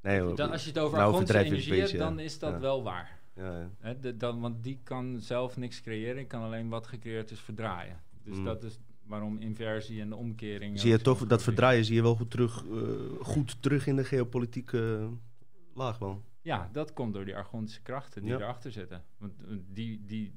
[0.00, 0.34] Nee.
[0.34, 2.60] Dan, als je het over Nou, een energie hebt, dan is dat ja.
[2.60, 3.15] wel waar.
[3.36, 3.70] Ja, ja.
[3.78, 6.18] Hè, de- dan, want die kan zelf niks creëren.
[6.20, 8.02] Ik kan alleen wat gecreëerd is verdraaien.
[8.22, 8.44] Dus Mm.
[8.44, 10.80] dat is waarom inversie en de omkering...
[10.80, 12.80] Zie je toch, dat verdraaien zie je wel goed terug, eh,
[13.20, 15.08] goed terug in de geopolitieke eh,
[15.74, 16.22] laag wel.
[16.42, 18.38] Ja, dat komt door die argontische krachten die Ja.
[18.38, 19.04] erachter zitten.
[19.18, 20.32] Want eh, die, die,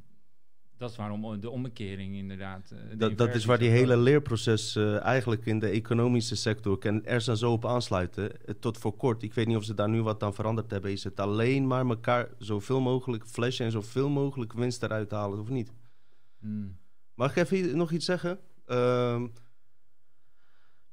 [0.80, 2.72] dat is waarom de omkering inderdaad...
[2.72, 7.06] eh, Dat, dat is waar die hele leerproces eh, eigenlijk in de economische sector kan
[7.06, 8.46] er zo op aansluiten.
[8.46, 10.92] Eh, tot voor kort, ik weet niet of ze daar nu wat aan veranderd hebben,
[10.92, 15.50] is het alleen maar elkaar zoveel mogelijk flashen en zoveel mogelijk winst eruit halen, of
[15.50, 15.72] niet?
[16.40, 16.78] Mm.
[17.14, 18.40] Mag ik even nog iets zeggen?
[18.66, 19.28] Ehm,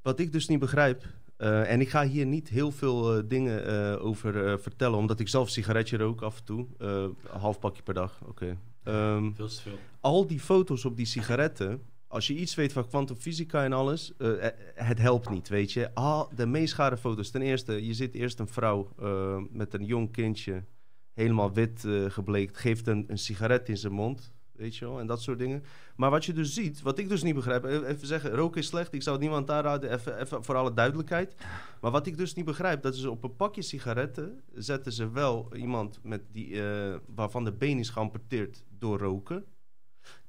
[0.02, 1.04] wat ik dus niet begrijp,
[1.36, 6.22] en ik ga hier niet heel veel dingen over vertellen, omdat ik zelf sigaretje rook
[6.22, 6.66] af en toe.
[6.78, 8.56] Een half pakje per dag, oké.
[8.86, 9.78] Ehm, Veel te veel.
[10.00, 14.46] al die foto's op die sigaretten, als je iets weet van kwantumfysica en alles, eh,
[14.46, 15.94] eh, het helpt niet, weet je.
[15.94, 17.30] Al de meest gare foto's.
[17.30, 20.64] Ten eerste, je ziet eerst een vrouw eh, met een jong kindje,
[21.12, 25.06] helemaal wit eh, gebleekt, geeft een, een sigaret in zijn mond, weet je wel, en
[25.06, 25.64] dat soort dingen.
[25.96, 28.66] Maar wat je dus ziet, wat ik dus niet begrijp, eh, even zeggen, roken is
[28.66, 31.34] slecht, ik zou het niemand aanraden, even, even voor alle duidelijkheid.
[31.80, 35.54] Maar wat ik dus niet begrijp, dat ze op een pakje sigaretten zetten ze wel
[35.54, 39.44] iemand met die, eh, waarvan de been is geamputeerd door roken.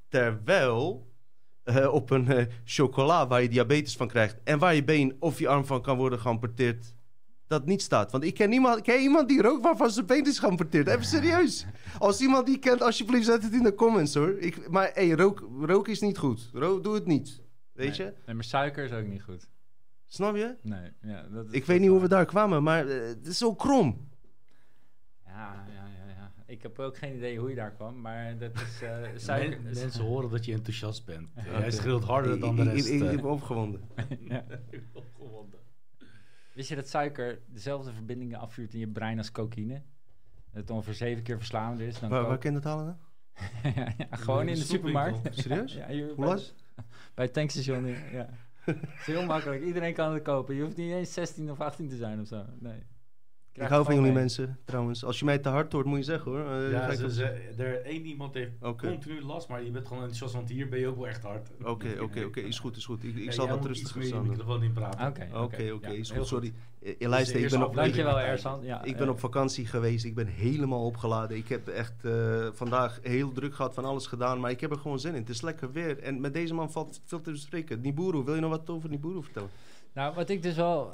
[0.07, 1.15] Terwijl
[1.63, 5.47] eh, op een chocola waar je diabetes van krijgt en waar je been of je
[5.47, 6.95] arm van kan worden geamputeerd,
[7.48, 8.12] dat niet staat.
[8.12, 10.88] Want ik ken, niemand, ik ken iemand die rookt waarvan zijn been is geamputeerd.
[10.88, 11.66] Even serieus.
[12.00, 14.38] Als iemand die kent, alsjeblieft zet het in de comments hoor.
[14.39, 16.50] Ik, maar hey, rook, rook is niet goed.
[16.54, 17.41] Rook, doe het niet.
[17.74, 18.08] Weet Nee.
[18.08, 18.14] je?
[18.26, 19.50] Nee, maar suiker is ook niet goed.
[20.08, 20.56] Snap je?
[20.62, 23.26] Nee, ja, dat is Ik dat weet niet hoe we daar kwamen, maar eh, het
[23.28, 24.08] is zo krom.
[25.26, 26.34] Ja, ja, ja, ja.
[26.45, 29.62] Ik heb ook geen idee hoe je daar kwam, maar dat is uh, suiker.
[29.62, 31.28] Men- mensen horen dat je enthousiast bent.
[31.38, 31.50] Oké.
[31.60, 32.88] Jij schreeuwt harder dan de Ik- rest.
[32.88, 33.12] Ik, ik, eh.
[33.14, 33.82] ik ben opgewonden.
[34.20, 34.45] ja.
[36.58, 39.74] Wist je dat suiker dezelfde verbindingen afvuurt in je brein als cocaïne?
[40.51, 42.97] Dat het ongeveer zeven keer verslavender is dan Waar, waar je dat halen dan?
[43.76, 45.20] ja, ja, gewoon in de supermarkt.
[45.39, 45.74] Serieus?
[45.74, 46.53] Ja, Hoe bij, was?
[47.16, 47.86] bij het tankstation.
[47.86, 48.30] Ja.
[48.60, 49.64] Het is heel makkelijk.
[49.64, 50.55] Iedereen kan het kopen.
[50.55, 52.45] Je hoeft niet eens 16 of 18 te zijn of zo.
[52.60, 52.84] Nee.
[53.58, 54.20] Ik hou van jullie mee.
[54.20, 55.03] mensen, trouwens.
[55.03, 56.39] Als je mij te hard hoort, moet je zeggen hoor.
[56.51, 57.24] Eh, Ja, ik ze,
[57.58, 58.88] er één iemand heeft Oké.
[58.88, 61.49] continu last, maar je bent gewoon enthousiast, want hier ben je ook wel echt hard.
[61.64, 62.39] Oké, oké, oké.
[62.39, 63.03] Is goed, is goed.
[63.03, 64.38] Ik, ik Ja, zal jij dat moet rustig iets meer in je staan doen.
[64.38, 65.08] microfoon in praten.
[65.41, 66.53] Oké, Oké, Is goed, sorry.
[66.82, 67.78] Eh, de luister, ik ben, op.
[67.78, 68.60] Ersan.
[68.64, 70.05] Ja, ik ben eh, op vakantie geweest.
[70.05, 71.38] Ik ben helemaal opgeladen.
[71.38, 74.39] Ik heb echt eh, vandaag heel druk gehad, van alles gedaan.
[74.39, 75.20] Maar ik heb er gewoon zin in.
[75.20, 75.99] Het is lekker weer.
[75.99, 77.82] En met deze man valt veel te bespreken.
[77.82, 79.49] Niburu, wil je nog wat over Niburu vertellen?
[79.93, 80.93] Nou, wat ik dus wel,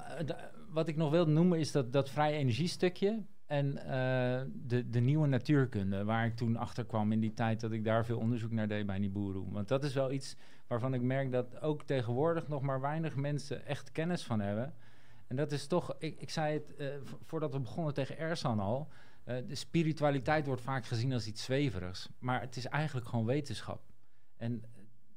[0.73, 5.27] wat ik nog wil noemen is dat, dat vrije energiestukje en eh, de, de nieuwe
[5.27, 8.67] natuurkunde, waar ik toen achter kwam in die tijd dat ik daar veel onderzoek naar
[8.67, 9.43] deed bij Niburu.
[9.49, 10.35] Want dat is wel iets
[10.67, 14.73] waarvan ik merk dat ook tegenwoordig nog maar weinig mensen echt kennis van hebben.
[15.27, 18.59] En dat is toch, ik, ik zei het eh, vo- voordat we begonnen tegen Ersan
[18.59, 18.87] al,
[19.23, 23.81] eh, de spiritualiteit wordt vaak gezien als iets zweverigs, maar het is eigenlijk gewoon wetenschap.
[24.37, 24.63] En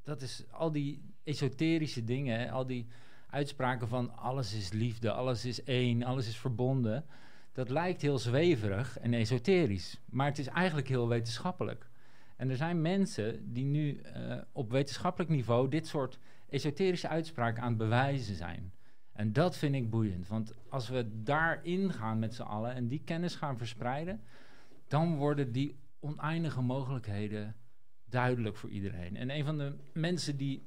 [0.02, 2.86] dat is al die esoterische dingen, al die
[3.26, 7.04] uitspraken van alles is liefde, alles is één, alles is verbonden.
[7.52, 11.88] Dat lijkt heel zweverig en esoterisch, maar het is eigenlijk heel wetenschappelijk.
[12.36, 16.18] En er zijn mensen die nu eh, op wetenschappelijk niveau dit soort
[16.48, 18.72] esoterische uitspraken aan het bewijzen zijn.
[19.12, 23.02] En dat vind ik boeiend, want als we daarin gaan met z'n allen en die
[23.04, 24.20] kennis gaan verspreiden,
[24.88, 27.56] dan worden die oneindige mogelijkheden
[28.04, 29.16] duidelijk voor iedereen.
[29.16, 30.66] En een van de mensen die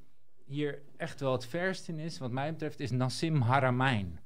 [0.50, 4.20] hier echt wel het verst in is, wat mij betreft, is Nassim Haramein.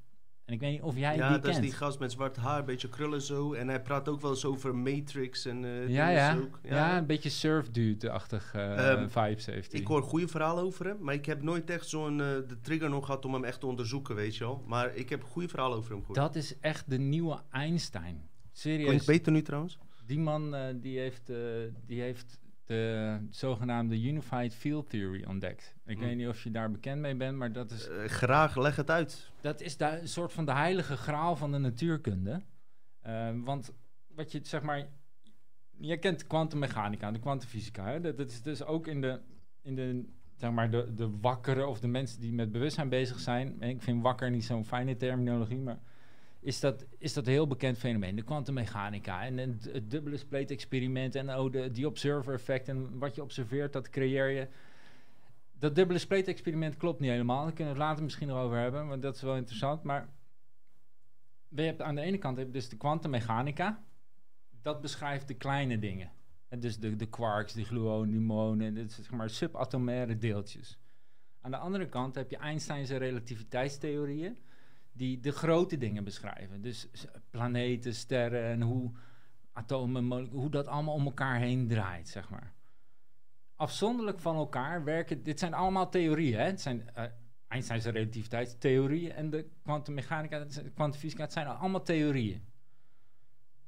[0.46, 1.64] En ik weet niet of jij ja, die dat is kent.
[1.64, 3.54] die gast met zwart haar, een beetje krullen zo.
[3.54, 6.36] En hij praat ook wel eens over Matrix en eh ja, ja.
[6.38, 6.60] ook.
[6.64, 9.82] ja, een beetje surfdude-achtig eh Ehm, vibes heeft hij.
[9.82, 12.90] Ik hoor goede verhalen over hem, maar ik heb nooit echt zo'n eh, de trigger
[12.90, 14.64] nog gehad om hem echt te onderzoeken, weet je wel.
[14.68, 16.20] Maar ik heb goede verhalen over hem gehoord.
[16.20, 18.30] Dat is echt de nieuwe Einstein.
[18.52, 18.86] Serieus.
[18.88, 19.78] Klinkt beter nu trouwens?
[20.06, 21.38] Die man eh, die heeft, eh,
[21.86, 22.40] die heeft
[22.74, 25.76] de zogenaamde Unified Field Theory ontdekt.
[25.86, 26.04] Ik Hm.
[26.04, 28.90] weet niet of je daar bekend mee bent, maar dat is, Eh, graag, leg het
[28.90, 29.32] uit.
[29.42, 32.42] dat is een soort van de heilige graal van de natuurkunde.
[33.02, 33.72] Eh, want
[34.08, 34.88] wat je zeg maar.
[35.78, 38.00] Je kent kwantummechanica, de kwantumfysica.
[38.00, 39.20] Dat, dat is dus ook in de,
[39.62, 40.06] in de,
[40.36, 43.62] zeg maar de, de wakkere of de mensen die met bewustzijn bezig zijn.
[43.62, 45.80] En ik vind wakker niet zo'n fijne terminologie, maar
[46.44, 48.16] is dat, is dat een heel bekend fenomeen.
[48.16, 53.16] De kwantummechanica en, het dubbele spleet experiment en oh, de, die observer effect en wat
[53.16, 54.48] je observeert, dat creëer je.
[55.60, 57.44] Dat dubbele spleet experiment klopt niet helemaal.
[57.44, 59.84] Daar kunnen we het later misschien nog over hebben, want dat is wel interessant.
[59.84, 60.10] Maar
[61.50, 63.84] je hebt aan de ene kant heb je dus de kwantummechanica.
[64.62, 66.12] Dat beschrijft de kleine dingen.
[66.48, 70.80] En dus de, de quarks, de gluonen, die muonen, dit is zeg maar subatomaire deeltjes.
[71.42, 74.38] Aan de andere kant heb je Einstein's relativiteitstheorieën,
[74.94, 76.62] die de grote dingen beschrijven.
[76.62, 76.88] Dus
[77.30, 78.92] planeten, sterren en hoe
[79.54, 82.54] atomen, hoe dat allemaal om elkaar heen draait, zeg maar.
[83.56, 86.46] Afzonderlijk van elkaar werken, dit zijn allemaal theorieën, hè?
[86.46, 87.04] Het zijn eh,
[87.48, 92.44] Einstein's relativiteitstheorieën en de kwantummechanica, kwantumfysica, het zijn allemaal theorieën.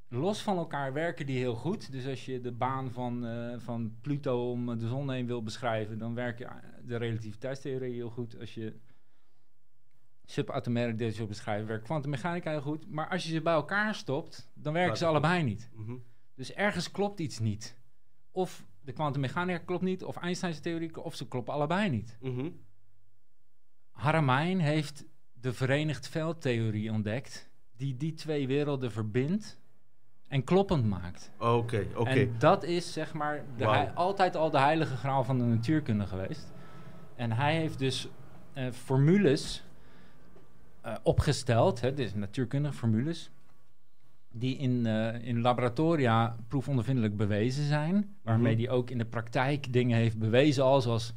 [0.07, 1.91] Los van elkaar werken die heel goed.
[1.91, 5.97] Dus als je de baan van, eh, van Pluto om de zon heen wil beschrijven,
[5.97, 8.39] dan werken eh, de relativiteitstheorie heel goed.
[8.39, 8.79] Als je
[10.25, 12.89] subatomaire deeltjes beschrijven, werkt kwantummechanica heel goed.
[12.89, 15.69] Maar als je ze bij elkaar stopt, dan werken ze allebei niet.
[15.73, 15.95] Mhm.
[16.35, 17.77] Dus ergens klopt iets niet.
[18.31, 22.17] Of de kwantummechanica klopt niet, of Einstein's theorie, klopt, of ze kloppen allebei niet.
[22.21, 22.49] Mhm.
[23.91, 29.59] Haramijn heeft de verenigd veldtheorie ontdekt, die die twee werelden verbindt
[30.27, 31.31] en kloppend maakt.
[31.39, 32.09] Oké, oké.
[32.09, 36.53] En dat is zeg maar de altijd al de heilige graal van de natuurkunde geweest.
[37.15, 38.09] En hij heeft dus
[38.53, 39.64] eh, formules
[40.85, 43.29] eh, opgesteld, hè, dus natuurkundige formules,
[44.31, 48.63] die in, eh, in laboratoria proefondervindelijk bewezen zijn, waarmee Mhm.
[48.63, 51.13] hij ook in de praktijk dingen heeft bewezen, al zoals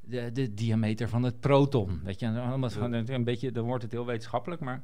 [0.00, 2.00] de, de diameter van het proton.
[2.04, 2.70] Weet je, allemaal
[3.06, 4.82] een beetje, dan wordt het heel wetenschappelijk, maar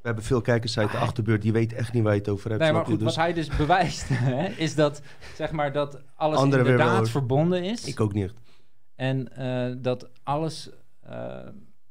[0.00, 1.02] We hebben veel kijkers uit de Ah.
[1.02, 2.62] achterbeurt, die weten echt niet waar je het over hebt.
[2.62, 5.02] Nee, maar goed, Dus wat hij dus bewijst, hè, is dat,
[5.34, 7.84] zeg maar, dat alles Andere inderdaad verbonden is.
[7.84, 8.32] ik ook niet.
[8.94, 10.70] En eh, dat alles,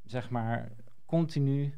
[0.05, 0.71] zeg maar,
[1.07, 1.73] continu...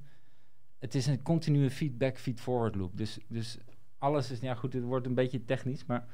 [0.80, 2.98] Het is een continue feedback, feed-forward loop.
[2.98, 3.58] Dus, dus
[3.98, 6.06] alles is, ja goed, het wordt een beetje technisch, maar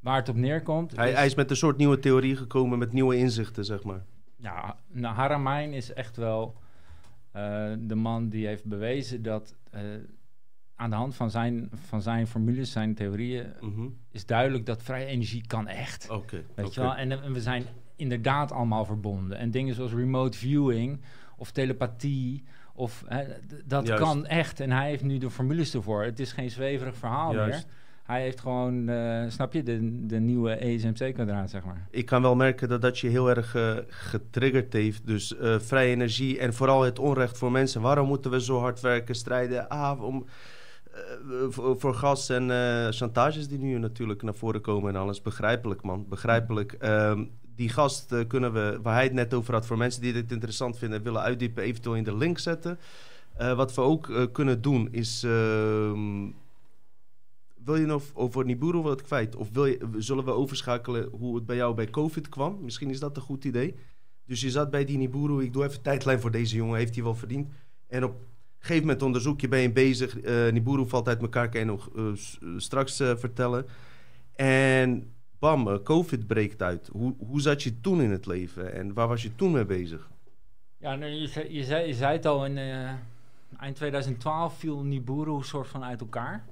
[0.00, 0.96] waar het op neerkomt...
[0.96, 4.04] Hij, is- hij is met een soort nieuwe theorie gekomen, met nieuwe inzichten, zeg maar.
[4.36, 6.56] Ja, nou, Haramijn is echt wel
[7.30, 9.80] eh, de man die heeft bewezen dat eh,
[10.74, 13.88] aan de hand van zijn, van zijn formules, zijn theorieën, Mhm.
[14.10, 16.10] is duidelijk dat vrije energie kan echt.
[16.10, 16.44] Oké.
[16.54, 16.94] Weet je wel?
[16.96, 17.64] En, en we zijn
[17.96, 19.38] inderdaad allemaal verbonden.
[19.38, 21.00] En dingen zoals remote viewing
[21.42, 23.24] of telepathie, of, hè,
[23.64, 24.02] dat Juist.
[24.02, 24.60] kan echt.
[24.60, 26.04] En hij heeft nu de formules ervoor.
[26.04, 27.66] Het is geen zweverig verhaal Juist.
[27.66, 27.74] meer.
[28.02, 31.86] Hij heeft gewoon, eh, snap je, de, de nieuwe ESMC-kwadraat, zeg maar.
[31.90, 35.06] Ik kan wel merken dat dat je heel erg eh, getriggerd heeft.
[35.06, 37.80] Dus eh, vrije energie en vooral het onrecht voor mensen.
[37.80, 39.68] Waarom moeten we zo hard werken, strijden?
[39.68, 40.26] Ah, om,
[41.48, 45.22] voor, voor gas en eh, chantages die nu natuurlijk naar voren komen en alles.
[45.22, 46.08] Begrijpelijk, man.
[46.08, 46.72] Begrijpelijk.
[46.72, 47.24] Ehm,
[47.54, 50.32] die gast eh, kunnen we, waar hij het net over had, voor mensen die dit
[50.32, 52.78] interessant vinden en willen uitdiepen, eventueel in de link zetten.
[53.36, 55.22] Eh, wat we ook eh, kunnen doen is.
[55.24, 56.30] ehm,
[57.64, 59.36] wil je nog over Nibiru wat kwijt?
[59.36, 62.58] Of wil je, zullen we overschakelen hoe het bij jou bij COVID kwam?
[62.62, 63.74] Misschien is dat een goed idee.
[64.26, 65.42] Dus je zat bij die Nibiru.
[65.42, 66.78] Ik doe even tijdlijn voor deze jongen.
[66.78, 67.48] Heeft hij wel verdiend.
[67.86, 68.14] En op
[68.66, 70.22] gegeven moment onderzoek je, ben je bezig.
[70.52, 71.48] Nibiru valt uit elkaar.
[71.48, 72.14] Kan je nog eh, eh,
[72.56, 73.66] straks vertellen.
[74.36, 76.88] En bam, COVID breekt uit.
[76.92, 78.72] Hoe, hoe zat je toen in het leven?
[78.74, 80.10] En waar was je toen mee bezig?
[80.76, 82.58] Ja, nou, je, zei, je, zei, je zei het al, in
[83.58, 86.44] eind 2012 viel Nibiru soort van uit elkaar.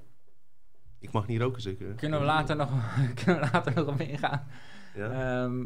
[0.99, 1.87] Ik mag niet roken zeker.
[1.95, 2.71] Kunnen we later nog,
[3.25, 4.47] kunnen we later nog op ingaan.
[4.95, 5.43] Ja?
[5.43, 5.65] Ehm,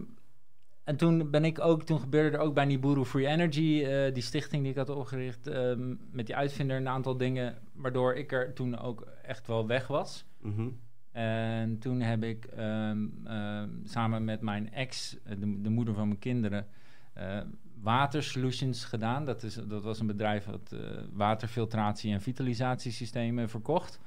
[0.84, 4.22] en toen ben ik ook, toen gebeurde er ook bij Nibiru Free Energy, eh, die
[4.22, 8.52] stichting die ik had opgericht, ehm, met die uitvinder een aantal dingen, waardoor ik er
[8.52, 10.24] toen ook echt wel weg was.
[10.40, 10.68] Mhm.
[11.12, 16.06] En toen heb ik ehm, ehm, samen met mijn ex, eh, de, de moeder van
[16.06, 16.66] mijn kinderen,
[17.12, 17.40] eh,
[17.84, 19.24] Water Solutions gedaan.
[19.24, 20.80] Dat, is, dat was een bedrijf dat eh,
[21.12, 24.00] waterfiltratie- en vitalisatiesystemen verkocht.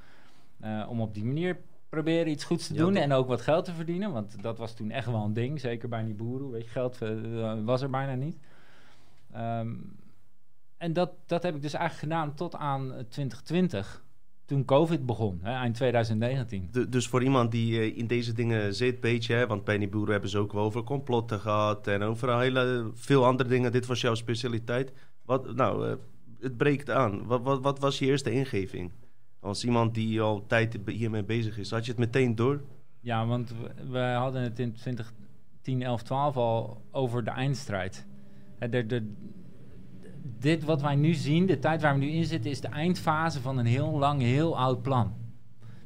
[0.60, 3.64] Eh, om op die manier proberen iets goeds te Ja, doen en ook wat geld
[3.64, 4.12] te verdienen.
[4.12, 6.50] Want dat was toen echt wel een ding, zeker bij die boeren.
[6.50, 7.10] Weet je, geld eh,
[7.64, 8.36] was er bijna niet.
[9.32, 9.74] Ehm,
[10.76, 14.02] en dat, dat heb ik dus eigenlijk gedaan tot aan eh, 2020.
[14.44, 16.68] Toen COVID begon, hè, eind 2019.
[16.72, 19.88] De- dus voor iemand die eh, in deze dingen zit, beetje, hè, want bij die
[19.88, 23.72] boeren hebben ze ook wel over complotten gehad en over hele, veel andere dingen.
[23.72, 24.92] Dit was jouw specialiteit.
[25.24, 25.94] Wat, nou, eh,
[26.40, 27.26] het breekt aan.
[27.26, 28.90] Wat, wat, wat was je eerste ingeving?
[29.40, 32.62] Als iemand die al tijd hiermee bezig is, had je het meteen door?
[33.00, 33.54] Ja, want
[33.90, 38.06] we, hadden het in 2010, 11, 12 al over de eindstrijd.
[40.38, 43.40] Dit wat wij nu zien, de tijd waar we nu in zitten, is de eindfase
[43.40, 45.14] van een heel lang, heel oud plan.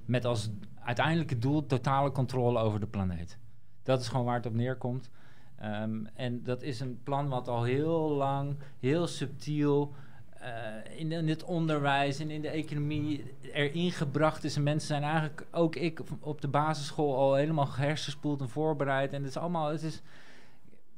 [0.04, 0.50] Met als
[0.84, 3.38] uiteindelijke doel totale controle over de planeet.
[3.82, 5.10] Dat is gewoon waar het op neerkomt.
[5.56, 9.94] Ehm, en dat is een plan wat al heel lang, heel subtiel
[10.42, 14.56] eh, in, in het onderwijs en in de economie erin gebracht is.
[14.56, 19.12] En mensen zijn eigenlijk, ook ik op de basisschool, al helemaal hersenspoeld en voorbereid.
[19.12, 20.02] En het is allemaal, het is,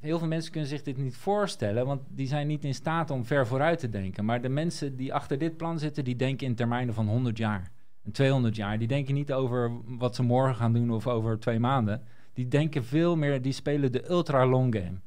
[0.00, 3.24] heel veel mensen kunnen zich dit niet voorstellen, want die zijn niet in staat om
[3.24, 4.24] ver vooruit te denken.
[4.24, 7.70] Maar de mensen die achter dit plan zitten, die denken in termijnen van 100 jaar
[8.04, 8.78] en 200 jaar.
[8.78, 12.02] Die denken niet over wat ze morgen gaan doen of over twee maanden.
[12.32, 14.98] Die denken veel meer, die spelen de ultra long game.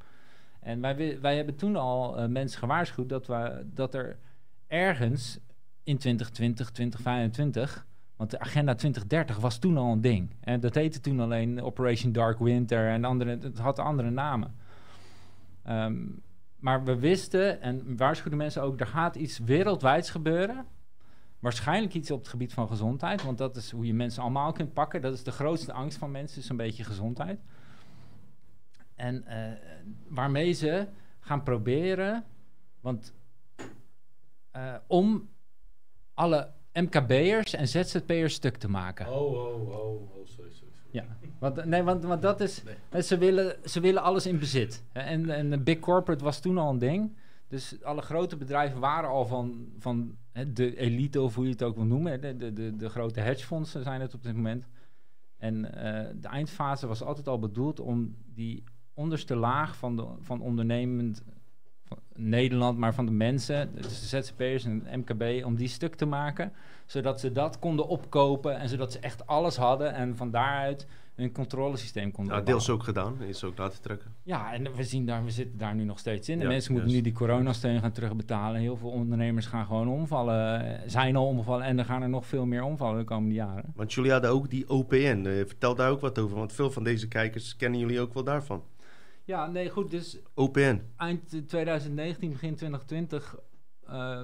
[0.60, 4.18] En wij, wi- wij hebben toen al eh, mensen gewaarschuwd dat, we, dat er
[4.68, 5.40] ergens
[5.84, 10.36] in 2020, 2025, want de agenda 2030 was toen al een ding.
[10.40, 14.56] En dat heette toen alleen Operation Dark Winter en andere, het had andere namen.
[15.64, 15.96] Ehm,
[16.60, 20.66] maar we wisten en waarschuwden mensen ook, er gaat iets wereldwijds gebeuren.
[21.40, 24.74] Waarschijnlijk iets op het gebied van gezondheid, want dat is hoe je mensen allemaal kunt
[24.74, 25.02] pakken.
[25.02, 27.40] Dat is de grootste angst van mensen, is een beetje gezondheid.
[28.96, 29.52] En eh,
[30.08, 30.88] waarmee ze
[31.20, 32.24] gaan proberen,
[32.80, 33.14] want
[34.58, 35.30] eh, om
[36.14, 39.08] alle MKB'ers en ZZP'ers stuk te maken.
[39.08, 40.72] Oh, oh, oh, oh, sorry, sorry.
[40.92, 41.06] Ja,
[41.40, 42.64] want, nee, want, want dat is.
[42.92, 43.02] Nee.
[43.02, 44.84] Ze, willen, ze willen alles in bezit.
[44.92, 47.16] En, en big corporate was toen al een ding.
[47.48, 50.18] Dus alle grote bedrijven waren al van, van
[50.54, 52.22] de elite, of hoe je het ook wil noemen.
[52.22, 54.68] De, de, de, de grote hedgefondsen zijn het op dit moment.
[55.38, 60.42] En eh, de eindfase was altijd al bedoeld om die onderste laag van, de, van
[60.42, 61.24] ondernemend
[62.16, 66.06] Nederland, maar van de mensen, dus de ZZP'ers en het MKB, om die stuk te
[66.06, 66.52] maken.
[66.86, 71.32] Zodat ze dat konden opkopen en zodat ze echt alles hadden en van daaruit hun
[71.32, 74.12] controlesysteem konden Nou, deels ook gedaan, is ook laten trekken.
[74.24, 76.38] Ja, en we, zien daar, we zitten daar nu nog steeds in.
[76.38, 78.62] De Ja, mensen moeten nu die coronasteun gaan terugbetalen.
[78.62, 82.26] Heel veel ondernemers gaan gewoon omvallen, eh, zijn al omgevallen en er gaan er nog
[82.26, 83.74] veel meer omvallen de komende jaren.
[83.76, 84.96] Want jullie hadden ook die OPN.
[85.26, 88.24] eh, vertel daar ook wat over, want veel van deze kijkers kennen jullie ook wel
[88.24, 88.64] daarvan.
[89.28, 90.82] Ja, nee, goed, dus OPN.
[90.98, 93.36] eind 2019, begin 2020
[93.88, 94.22] eh,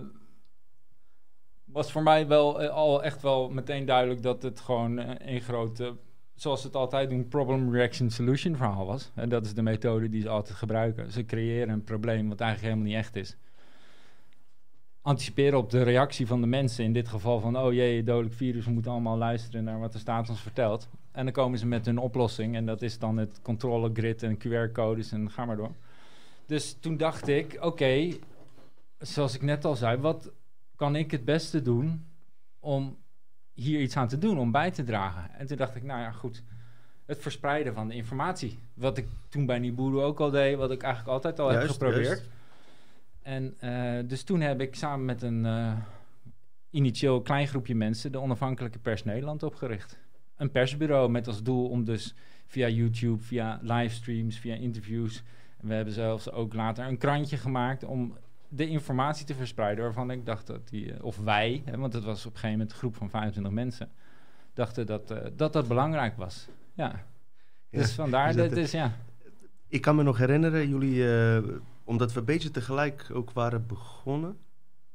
[1.63, 5.41] was voor mij wel eh, al echt wel meteen duidelijk dat het gewoon eh, een
[5.41, 5.95] grote,
[6.33, 9.11] zoals ze het altijd doen, problem reaction solution verhaal was.
[9.15, 11.11] En dat is de methode die ze altijd gebruiken.
[11.11, 13.37] Ze creëren een probleem wat eigenlijk helemaal niet echt is.
[15.01, 18.65] Anticiperen op de reactie van de mensen, in dit geval van, oh jee, dodelijk virus,
[18.65, 20.89] we moeten allemaal luisteren naar wat de staat ons vertelt.
[21.14, 25.11] En dan komen ze met hun oplossing en dat is dan het controlegrid en QR-codes
[25.11, 25.72] en ga maar door.
[26.45, 28.18] Dus toen dacht ik, oké,
[28.97, 30.32] zoals ik net al zei, wat
[30.76, 32.05] kan ik het beste doen
[32.59, 32.97] om
[33.53, 35.34] hier iets aan te doen, om bij te dragen?
[35.34, 36.43] En toen dacht ik, nou ja, goed,
[37.05, 38.59] het verspreiden van de informatie.
[38.74, 42.05] Wat ik toen bij Nibiru ook al deed, wat ik eigenlijk altijd al heb geprobeerd.
[42.05, 42.30] juist.
[43.22, 45.78] En eh, dus toen heb ik samen met een eh,
[46.70, 50.02] initieel klein groepje mensen de Onafhankelijke Pers Nederland opgericht.
[50.38, 52.15] Een persbureau met als doel om dus
[52.47, 55.23] via YouTube, via livestreams, via interviews.
[55.61, 58.17] We hebben zelfs ook later een krantje gemaakt om
[58.47, 62.03] de informatie te verspreiden waarvan ik dacht dat die, eh, of wij, hè, want het
[62.03, 63.89] was op een gegeven moment een groep van 25 mensen,
[64.53, 66.47] dachten dat eh, dat, dat belangrijk was.
[66.73, 67.03] Ja.
[67.69, 68.91] Dus vandaar, dus dat, dat- dus ja.
[69.67, 71.43] Ik kan me nog herinneren, jullie, eh,
[71.84, 74.38] omdat we een beetje tegelijk ook waren begonnen.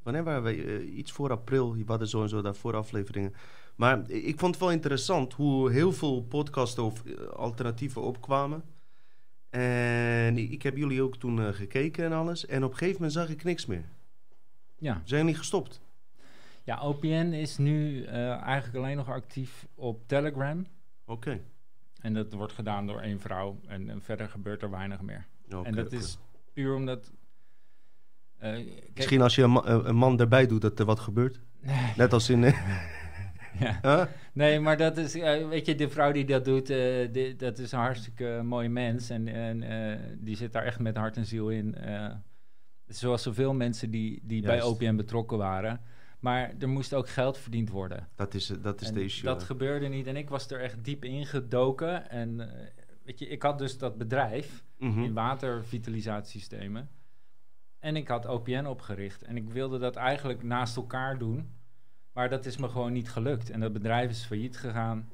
[0.02, 0.86] Wanneer waren we?
[0.90, 1.74] Iets voor april.
[1.74, 3.34] We hadden zo en zo daarvoor afleveringen.
[3.78, 8.62] Maar ik vond het wel interessant hoe heel veel podcasten of eh, alternatieven opkwamen.
[9.50, 12.46] En ik heb jullie ook toen eh, gekeken en alles.
[12.46, 13.84] En op een gegeven moment zag ik niks meer.
[14.78, 15.02] ja.
[15.04, 15.80] Zijn jullie gestopt?
[16.64, 20.66] Ja, OPN is nu eh, eigenlijk alleen nog actief op Telegram.
[21.06, 21.40] Oké.
[22.00, 23.58] En dat wordt gedaan door één vrouw.
[23.66, 25.26] En, en verder gebeurt er weinig meer.
[25.62, 26.18] En dat is
[26.52, 27.10] puur omdat...
[28.94, 31.40] Misschien als je een, ma- een man erbij doet dat er wat gebeurt.
[31.96, 32.44] Net als in...
[33.64, 33.78] ja.
[33.82, 34.04] huh?
[34.32, 35.14] Nee, maar dat is...
[35.14, 38.68] eh, weet je, de vrouw die dat doet, eh, die- dat is een hartstikke mooie
[38.68, 39.10] mens.
[39.10, 41.76] En, en eh, die zit daar echt met hart en ziel in.
[42.86, 44.62] zoals zoveel mensen die, die bij.
[44.62, 45.80] OPN betrokken waren.
[46.20, 48.08] Maar er moest ook geld verdiend worden.
[48.14, 49.24] Dat is, dat is En de issue.
[49.24, 52.10] Dat gebeurde niet en ik was er echt diep ingedoken.
[52.10, 52.66] En eh,
[53.04, 55.02] weet je, ik had dus dat bedrijf Mhm.
[55.02, 56.88] in watervitalisatiesystemen.
[57.78, 59.22] en ik had OPN opgericht.
[59.22, 61.48] En ik wilde dat eigenlijk naast elkaar doen.
[62.18, 63.50] Maar dat is me gewoon niet gelukt.
[63.50, 65.08] En dat bedrijf is failliet gegaan.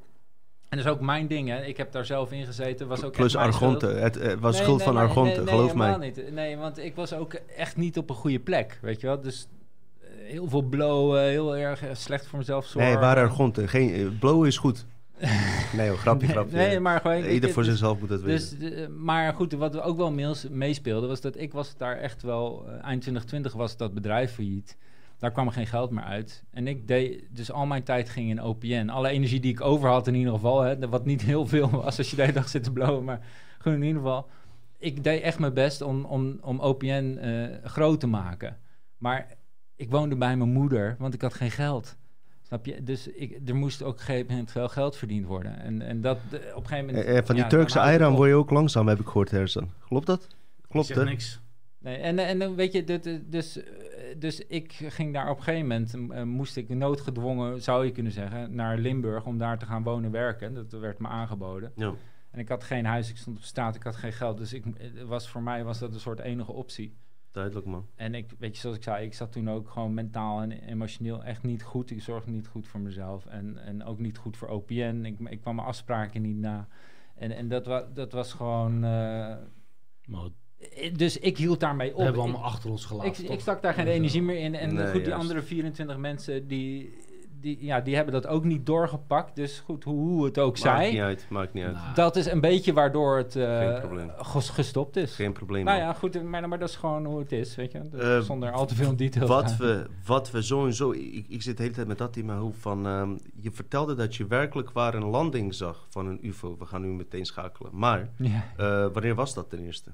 [0.68, 1.64] En dat is ook mijn ding, hè.
[1.64, 2.88] Ik heb daar zelf in gezeten.
[2.88, 3.86] Was ook Plus Argonte.
[3.86, 5.96] Het eh, was Nee, schuld nee, van nee, Argonte, geloof mij.
[5.96, 6.32] Niet.
[6.32, 9.20] Nee, want ik was ook echt niet op een goede plek, weet je wel.
[9.20, 9.46] Dus
[10.00, 12.92] eh, heel veel blowen, heel erg eh, slecht voor mezelf zorgen.
[12.92, 13.68] Nee, waar Argonte.
[13.68, 14.86] Geen, blowen is goed.
[15.76, 16.56] nee hoor, grapje, grapje.
[16.56, 17.24] Nee, maar gewoon...
[17.24, 18.58] Ieder voor dus- zichzelf moet dat weten.
[18.58, 20.12] Dus, maar goed, wat ook wel
[20.50, 22.66] meespeelde, was dat ik was daar echt wel...
[22.66, 24.76] eind 2020 was dat bedrijf failliet.
[25.18, 26.44] Daar kwam geen geld meer uit.
[26.50, 27.24] En ik deed...
[27.30, 28.88] Dus al mijn tijd ging in OPN.
[28.88, 31.98] Alle energie die ik over had in ieder geval, hè, wat niet heel veel was
[31.98, 33.20] als je de hele dag zit te blowen, maar
[33.58, 34.28] gewoon in ieder geval...
[34.78, 38.58] Ik deed echt mijn best om, om, om OPN eh, groot te maken.
[38.98, 39.26] Maar
[39.76, 41.96] ik woonde bij mijn moeder, want ik had geen geld.
[42.42, 42.82] Snap je?
[42.82, 45.58] Dus ik, er moest ook op een gegeven moment wel geld verdiend worden.
[45.58, 47.06] En, en dat de- op een gegeven moment...
[47.06, 49.70] Eh, eh, van die ja, Turkse eieren word je ook langzaam, heb ik gehoord, Hersen.
[49.88, 50.28] Klopt dat?
[50.68, 51.04] Klopt, hè?
[51.04, 51.40] niks.
[51.78, 53.58] Nee, en, en dan weet je, dit- dus,
[54.18, 58.12] dus ik ging daar op een gegeven moment, eh, moest ik noodgedwongen, zou je kunnen
[58.12, 60.54] zeggen, naar Limburg om daar te gaan wonen werken.
[60.54, 61.72] Dat werd me aangeboden.
[61.76, 61.94] Ja.
[62.30, 64.38] En ik had geen huis, ik stond op straat, ik had geen geld.
[64.38, 66.96] Dus ik, het was, voor mij was dat een soort enige optie.
[67.30, 67.86] Duidelijk, man.
[67.94, 71.24] En ik, weet je, zoals ik zei, ik zat toen ook gewoon mentaal en emotioneel
[71.24, 71.90] echt niet goed.
[71.90, 75.02] Ik zorgde niet goed voor mezelf en, en ook niet goed voor OPN.
[75.04, 76.68] Ik, ik kwam mijn afspraken niet na.
[77.14, 78.74] En, en dat, wa, dat was gewoon...
[78.74, 79.36] eh,
[80.04, 80.30] Maar eh,
[80.96, 81.98] dus ik hield daarmee op.
[81.98, 83.24] hebben we Ik- allemaal achter ons gelaten.
[83.24, 84.54] ik, ik stak daar geen Dus, energie eh, meer in.
[84.54, 85.20] En Nee, goed, die juist.
[85.22, 87.02] andere 24 mensen, die,
[87.40, 89.36] die, ja, die hebben dat ook niet doorgepakt.
[89.36, 91.02] Dus goed, hoe, hoe het ook Maakt niet zij.
[91.04, 91.74] uit, maakt niet uit.
[91.74, 93.84] Nou, Dat is een beetje waardoor het eh,
[94.28, 95.14] gestopt is.
[95.14, 97.80] Geen probleem, nou ja, goed, maar, maar dat is gewoon hoe het is, weet je.
[97.90, 100.90] Dus Eh, zonder al te veel in detail te Wat we, wat we sowieso...
[100.92, 102.86] Ik, ik zit de hele tijd met dat in mijn hoofd van...
[102.86, 106.56] ehm, je vertelde dat je werkelijk waar een landing zag van een ufo.
[106.58, 107.70] We gaan nu meteen schakelen.
[107.74, 109.90] Maar, Ja, eh, wanneer was dat ten eerste?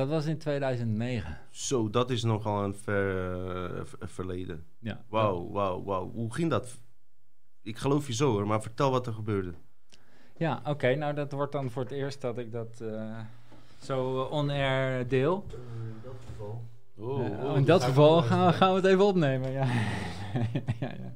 [0.00, 1.38] Dat was in 2009.
[1.50, 3.34] Zo, dat is nogal een ver,
[3.76, 4.64] eh, ver- verleden.
[4.78, 6.10] Ja, Wauw, wauw, wauw.
[6.12, 6.78] Hoe ging dat?
[7.62, 9.52] Ik geloof je zo hoor, maar vertel wat er gebeurde.
[10.36, 10.94] Ja, oké.
[10.94, 13.18] nou, dat wordt dan voor het eerst dat ik dat eh,
[13.82, 15.44] zo eh, on-air deel.
[15.50, 16.62] in dat geval...
[16.96, 19.50] oh, oh, in dat geval gaan, we- gaan we het even opnemen.
[19.50, 19.64] Ja,
[20.80, 21.12] ja, ja.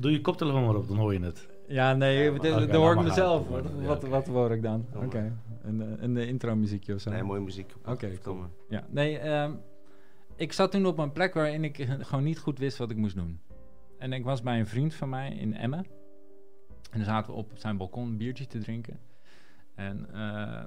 [0.00, 1.48] Doe je koptelefoon maar op, dan hoor je het.
[1.68, 3.48] Ja, nee, Ja, maar- oké, hoor ik mezelf.
[3.48, 4.86] Wat, Ja, wat, wat hoor ik dan?
[4.94, 5.32] Oké.
[5.62, 7.10] Een, eh, een eh, intro muziekje of zo.
[7.10, 7.74] Nee, mooie muziek.
[7.84, 8.36] Oké, cool.
[8.36, 8.48] maar.
[8.68, 9.52] Ja, nee, ehm,
[10.36, 11.76] ik zat toen op een plek waarin ik
[12.08, 13.40] gewoon niet goed wist wat ik moest doen.
[13.98, 15.86] En ik was bij een vriend van mij in Emmen.
[16.90, 19.00] En dan zaten we op zijn balkon een biertje te drinken.
[19.78, 20.64] En eh,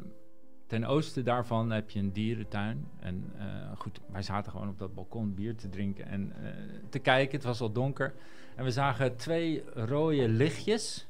[0.67, 2.87] ten oosten daarvan heb je een dierentuin.
[2.99, 3.45] En eh,
[3.77, 6.51] goed, wij zaten gewoon op dat balkon bier te drinken en eh,
[6.89, 7.35] te kijken.
[7.35, 8.13] Het was al donker.
[8.55, 11.07] En we zagen twee rode lichtjes.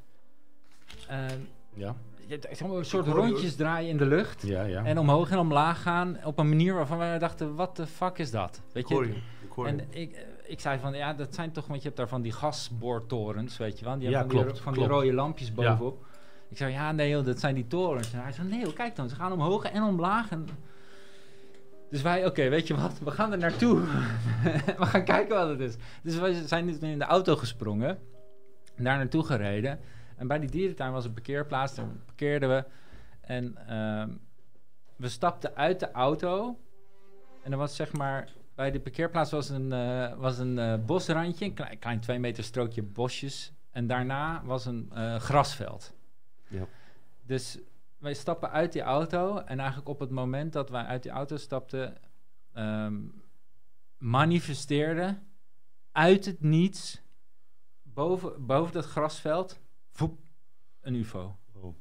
[1.74, 1.96] Ja,
[2.32, 4.42] een soort rondjes draaien in de lucht.
[4.48, 4.84] ja, ja.
[4.84, 8.32] En omhoog en omlaag gaan op een manier waarvan wij dachten, wat de fuck is
[8.32, 8.62] dat?
[8.72, 8.94] Weet je?
[8.94, 9.14] hoor je.
[9.42, 9.72] Ik hoor je.
[9.72, 12.22] En ik, eh, ik zei van, ja, dat zijn toch, want je hebt daar van
[12.22, 14.00] die gasboortorens, weet je wel?
[14.00, 15.02] Die Ja, hebben van, die, van die klopt.
[15.02, 16.06] rode lampjes bovenop.
[16.50, 18.14] Ik zei, ja, nee joh, dat zijn die torens.
[18.14, 20.30] En hij zei, nee joh, kijk dan, ze gaan omhoog en omlaag.
[20.32, 20.48] En...
[21.90, 23.80] Dus wij, oké, weet je wat, we gaan er naartoe.
[24.80, 25.76] we gaan kijken wat het is.
[26.04, 28.00] Dus wij zijn dus in de auto gesprongen,
[28.76, 29.80] daar naartoe gereden.
[30.22, 32.66] En bij die dierentuin was een parkeerplaats, daar parkeerden we.
[33.22, 34.10] En ehm,
[34.96, 36.60] we stapten uit de auto.
[37.44, 41.46] En er was zeg maar, bij de parkeerplaats was een, eh, was een eh, bosrandje,
[41.46, 43.54] een klein, klein twee meter strookje bosjes.
[43.72, 45.94] En daarna was een eh, grasveld.
[46.48, 46.66] Ja.
[47.24, 47.60] Dus
[47.98, 49.38] wij stappen uit die auto.
[49.38, 51.98] En eigenlijk op het moment dat wij uit die auto stapten,
[52.54, 53.00] ehm,
[53.98, 55.20] manifesteerde
[55.92, 57.02] uit het niets,
[57.82, 59.60] boven, boven dat grasveld,
[60.02, 60.20] voep,
[60.80, 61.40] een ufo.
[61.52, 61.76] Oh.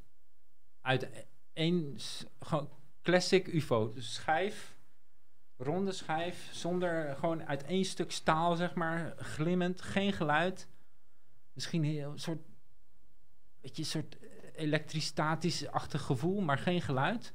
[0.80, 1.96] Uit één,
[2.40, 2.70] gewoon
[3.02, 3.92] classic ufo.
[3.92, 4.76] Dus schijf,
[5.56, 10.68] ronde schijf, zonder, gewoon uit één stuk staal, zeg maar, glimmend, geen geluid.
[11.52, 12.48] Misschien een soort,
[13.60, 14.18] weet je, een soort
[14.54, 17.34] elektrostatisch-achtig gevoel, maar geen geluid.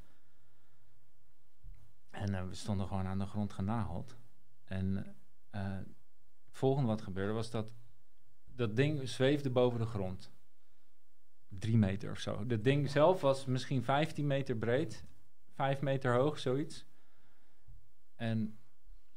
[2.09, 4.17] En eh, we stonden gewoon aan de grond genageld.
[4.63, 5.15] En
[5.49, 5.77] eh,
[6.45, 7.71] het volgende wat gebeurde was dat
[8.45, 10.33] dat ding zweefde boven de grond.
[11.59, 12.45] Drie meter of zo.
[12.45, 15.03] Dat ding zelf was misschien 15 meter breed,
[15.53, 16.85] 5 meter hoog, zoiets.
[18.15, 18.57] En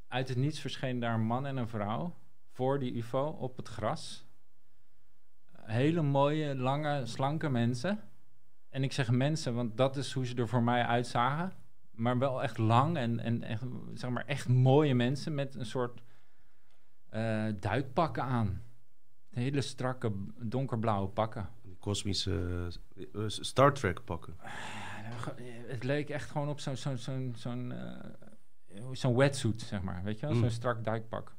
[0.08, 2.14] uit het niets verscheen daar een man en een vrouw
[2.48, 4.26] voor die UFO op het gras.
[5.52, 8.00] Hele mooie, lange, slanke mensen.
[8.68, 11.52] En ik zeg mensen, want dat is hoe ze er voor mij uitzagen.
[11.90, 13.62] Maar wel echt lang en, en echt,
[13.94, 16.02] zeg maar echt mooie mensen met een soort
[17.08, 18.62] eh, duikpakken aan.
[19.30, 21.48] Hele strakke, donkerblauwe pakken.
[21.78, 22.68] Kosmische
[23.14, 24.36] eh, Star Trek pakken.
[25.66, 30.02] Het leek echt gewoon op zo'n, zo'n, zo'n, zo'n eh, zo'n wetsuit, zeg maar.
[30.02, 30.34] Weet je wel?
[30.34, 30.40] Mm.
[30.40, 31.36] Zo'n strak duikpak.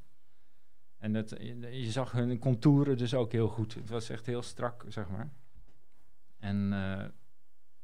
[0.98, 3.74] En dat, je, je zag hun contouren dus ook heel goed.
[3.74, 5.34] Het was echt heel strak, zeg maar.
[6.38, 7.06] En eh,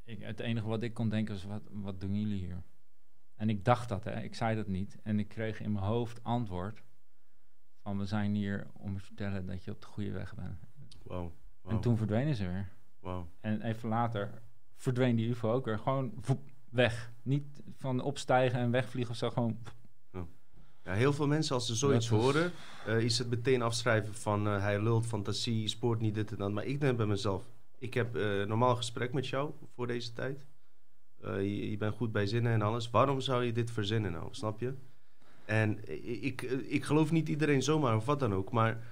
[0.03, 2.64] ik, het enige wat ik kon denken was, wat, wat doen jullie hier?
[3.36, 4.22] En ik dacht dat, hè.
[4.22, 4.97] Ik zei dat niet.
[5.03, 6.84] En ik kreeg in mijn hoofd antwoord
[7.82, 10.60] van, we zijn hier om te vertellen dat je op de goede weg bent.
[11.68, 12.70] En toen verdwenen ze weer.
[12.99, 13.28] Wauw.
[13.41, 14.41] En even later
[14.76, 15.80] verdween die UFO ook weer.
[15.80, 16.39] Gewoon voep,
[16.70, 17.11] weg.
[17.24, 19.30] Niet van opstijgen en wegvliegen of zo.
[19.30, 19.57] Gewoon.
[20.84, 22.51] Ja, heel veel mensen, als ze zoiets Dat horen,
[22.86, 26.51] eh, is het meteen afschrijven van eh, hij lult fantasie, spoort niet dit en dat.
[26.51, 27.43] Maar ik denk bij mezelf,
[27.78, 30.45] ik heb eh normaal gesprek met jou voor deze tijd.
[31.22, 32.89] Je, je bent goed bij zinnen en alles.
[32.89, 34.74] Waarom zou je dit verzinnen nou, snap je?
[35.45, 35.80] En
[36.24, 38.84] ik, ik geloof niet iedereen zomaar of wat dan ook, maar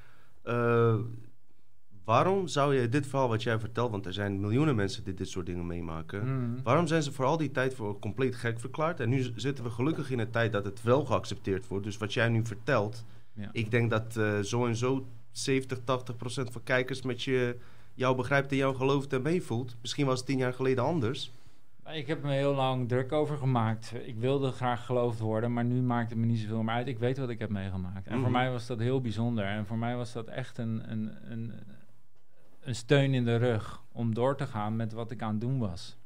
[2.04, 5.30] waarom zou je dit verhaal wat jij vertelt, want er zijn miljoenen mensen die dit
[5.30, 6.26] soort dingen meemaken.
[6.39, 6.60] Mm.
[6.64, 8.99] Waarom zijn ze voor al die tijd voor compleet gek verklaard?
[8.99, 11.86] En nu zitten we gelukkig in een tijd dat het wel geaccepteerd wordt.
[11.86, 13.49] Dus wat jij nu vertelt, Ja.
[13.51, 17.58] ik denk dat eh, zo en zo 70, 80 procent van kijkers met je,
[17.93, 19.76] jou begrijpt en jou gelooft en meevoelt.
[19.82, 21.32] Misschien was het tien jaar geleden anders.
[21.93, 23.93] Ik heb me heel lang druk over gemaakt.
[24.06, 26.88] Ik wilde graag geloofd worden, maar nu maakt het me niet zoveel meer uit.
[26.88, 28.08] Ik weet wat ik heb meegemaakt.
[28.08, 28.32] En voor Mhm.
[28.32, 29.45] mij was dat heel bijzonder.
[29.45, 31.54] En voor mij was dat echt een, een, een,
[32.64, 35.59] een steun in de rug om door te gaan met wat ik aan het doen
[35.59, 35.97] was.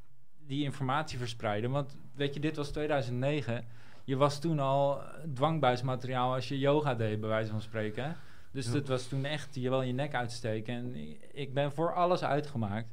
[0.45, 1.71] Die informatie verspreiden.
[1.71, 3.65] Want weet je, dit was 2009.
[4.03, 5.01] Je was toen al
[5.33, 8.15] dwangbuismateriaal als je yoga deed, bij wijze van spreken.
[8.51, 8.71] Dus Ja.
[8.73, 10.73] dat was toen echt je wel je nek uitsteken.
[10.75, 10.95] En
[11.33, 12.87] ik ben voor alles uitgemaakt.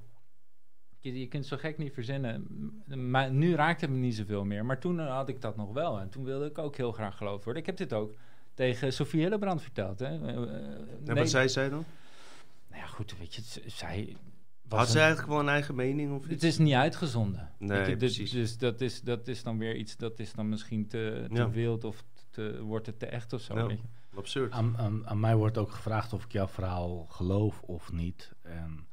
[0.99, 2.47] Je, je kunt zo gek niet verzinnen.
[3.09, 4.65] Maar nu raakt het me niet zoveel meer.
[4.65, 6.01] Maar toen had ik dat nog wel.
[6.01, 7.63] En toen wilde ik ook heel graag geloofd worden.
[7.63, 8.15] Ik heb dit ook
[8.55, 9.99] tegen Sofie Hillebrand verteld.
[9.99, 10.07] Hè.
[10.07, 11.85] Eh, eh, En nee- wat zei zij dan?
[12.75, 14.17] Nou ja, goed, weet je, zij...
[14.69, 16.45] was Had ze een- eigenlijk wel een eigen mening of Het iets?
[16.45, 17.51] is niet uitgezonden.
[17.59, 18.31] Nee, Weet je, dus, precies.
[18.31, 21.51] Dus dat is, dat is dan weer iets, dat is dan misschien te, te Ja.
[21.51, 23.55] wild of te, wordt het te echt of zo.
[23.59, 23.67] Ja.
[23.67, 24.17] Weet je.
[24.17, 24.53] Absurd.
[24.53, 28.33] Aan, aan, aan mij wordt ook gevraagd of ik jouw verhaal geloof of niet.
[28.43, 28.87] En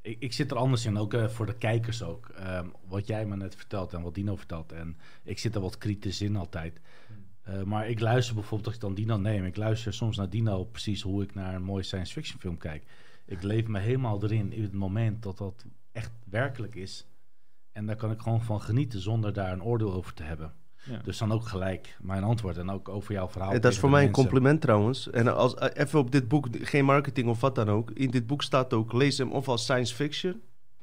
[0.00, 2.28] ik, ik zit er anders in, ook eh, voor de kijkers ook.
[2.28, 4.72] Ehm, wat jij me net vertelt en wat Dino vertelt.
[4.72, 6.80] En ik zit er wat kritisch in altijd.
[7.42, 10.64] Eh, maar ik luister bijvoorbeeld, als ik dan Dino neem, ik luister soms naar Dino
[10.64, 12.84] precies hoe ik naar een mooie science fiction film kijk.
[13.30, 17.06] Ik leef me helemaal erin in het moment dat dat echt werkelijk is.
[17.72, 20.52] En daar kan ik gewoon van genieten zonder daar een oordeel over te hebben.
[20.84, 21.00] Ja.
[21.04, 23.52] Dus dan ook gelijk mijn antwoord en ook over jouw verhaal.
[23.52, 25.10] En dat is voor mij een compliment trouwens.
[25.10, 27.90] En als, eh, even op dit boek, geen marketing of wat dan ook.
[27.90, 30.40] In dit boek staat ook, lees hem of als science fiction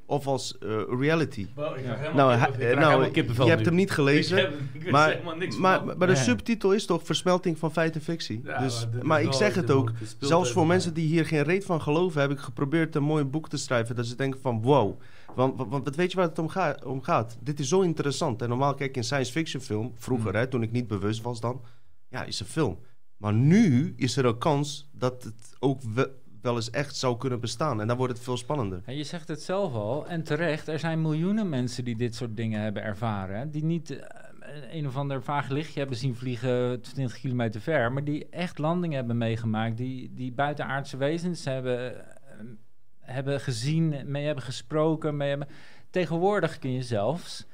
[0.10, 1.48] of als eh, reality.
[1.56, 1.94] Wow, ik Ja.
[1.94, 4.38] krijg helemaal Nou, Ik krijg nou je hebt hem niet gelezen.
[4.38, 7.72] Ik, heb, ik weet maar, helemaal niks maar, maar de subtitel is toch versmelting van
[7.72, 8.42] feit en fictie.
[8.44, 11.66] Ja, dus, maar maar ik zeg het ook, zelfs voor mensen die hier geen reet
[11.66, 13.96] van geloven, heb ik geprobeerd een mooi boek te schrijven.
[13.96, 15.00] Dat ze denken van wow.
[15.36, 17.38] Want, want, want weet je waar het om, ga- om gaat?
[17.42, 18.42] Dit is zo interessant.
[18.42, 20.36] En normaal kijk ik een science fiction film, vroeger Mm.
[20.36, 21.62] hè, toen ik niet bewust was dan,
[22.10, 22.78] ja, is een film.
[23.18, 27.40] Maar nu is er een kans dat het ook we- wel eens echt zou kunnen
[27.40, 27.82] bestaan.
[27.82, 28.82] En dan wordt het veel spannender.
[28.86, 32.36] En je zegt het zelf al, en terecht, er zijn miljoenen mensen die dit soort
[32.36, 33.52] dingen hebben ervaren.
[33.52, 38.04] Die niet eh, een of ander vaag lichtje hebben zien vliegen 20 kilometer ver, maar
[38.04, 42.04] die echt landingen hebben meegemaakt, die, die buitenaardse wezens hebben, eh,
[43.00, 45.18] hebben gezien, mee hebben gesproken.
[45.18, 45.48] Mee hebben...
[45.90, 47.46] Tegenwoordig kun je zelfs,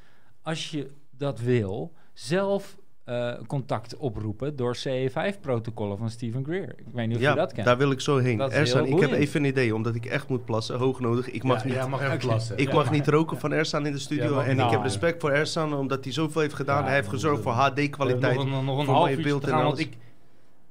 [0.42, 6.70] als je dat wil, zelf eh, contact oproepen door CE5-protocollen van Stephen Greer.
[6.78, 7.66] Ik weet niet of ja, je dat kent.
[7.66, 8.42] daar wil ik zo heen.
[8.42, 11.32] Ersan, ik heb even een idee, omdat ik echt moet plassen, hoognodig.
[11.32, 12.58] Ik mag Ja, niet ja, mag even plassen.
[12.58, 14.40] Ik Ja, mag niet roken van Ersan in de studio.
[14.40, 16.80] En nou, ik heb respect voor Ersan, omdat hij zoveel heeft gedaan.
[16.80, 18.36] Ja, hij heeft gezorgd voor we hebben HD-kwaliteit.
[18.36, 19.98] Nog een, nog een half beeld te gaan, want ik,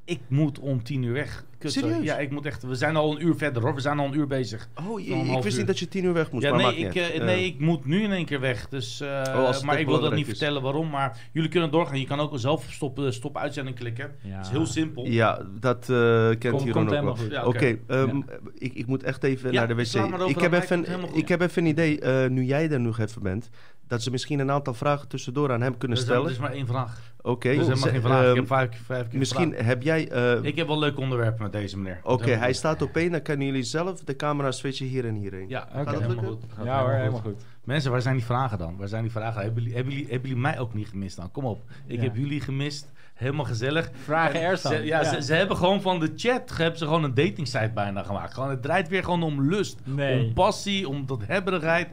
[0.04, 1.44] ik moet om tien uur weg.
[1.62, 1.92] Kut, Serieus?
[1.92, 2.06] sorry.
[2.06, 2.62] Ja, ik moet echt...
[2.62, 3.74] We zijn al een uur verder hoor.
[3.74, 4.68] We zijn al een uur bezig.
[4.88, 5.58] Oh, je- ik wist uur.
[5.58, 6.44] niet dat je tien uur weg moest.
[6.44, 8.40] ja, maar nee, maakt ik, niet eh, nee, Eh, ik moet nu in één keer
[8.40, 8.68] weg.
[8.68, 10.28] Dus, eh, als het maar ik wil dat niet is.
[10.28, 10.90] vertellen waarom.
[10.90, 11.98] Maar jullie kunnen doorgaan.
[12.00, 14.10] Je kan ook zelf op stop, stop uitzending klikken.
[14.22, 14.36] Ja.
[14.36, 15.06] Het is heel simpel.
[15.06, 17.44] Ja, dat eh kent komt ook wel.
[17.44, 18.20] Oké, ehm,
[18.58, 20.28] ik, ik moet echt even Ja, naar de wc.
[20.28, 23.50] Ik heb, even, ik heb even een idee, eh, nu jij er nog even bent,
[23.92, 26.30] dat ze misschien een aantal vragen tussendoor aan hem kunnen Er er stellen.
[26.30, 27.00] is maar één vraag.
[27.22, 28.20] Oké, Er is helemaal geen vraag.
[28.20, 30.08] ik ehm, heb vijf, vijf keer misschien heb jij...
[30.08, 32.00] eh, Ik heb wel leuke onderwerpen met deze meneer.
[32.02, 35.48] Oké, hij staat op één, dan kunnen jullie zelf de camera switchen hier en hierheen.
[35.48, 35.74] Ja, Oké.
[35.84, 36.42] gaat dat helemaal goed.
[36.56, 37.42] Gaat Ja hoor, helemaal goed.
[37.64, 38.76] Mensen, waar zijn die vragen dan?
[38.76, 39.42] Waar zijn die vragen?
[39.42, 41.30] Hebben jullie, hebben jullie, hebben jullie mij ook niet gemist dan?
[41.30, 41.62] Kom op.
[41.86, 42.02] Ik Ja.
[42.02, 42.92] heb jullie gemist.
[43.14, 43.90] Helemaal gezellig.
[44.04, 44.72] Vragen En Ersan.
[44.72, 48.02] Ze, ja, Ze, ze hebben gewoon van de chat hebben ze gewoon een datingsite bijna
[48.02, 48.34] gemaakt.
[48.34, 49.78] Gewoon, het draait weer gewoon om lust.
[49.84, 50.24] Nee.
[50.24, 51.88] Om passie, om dat hebberigheid.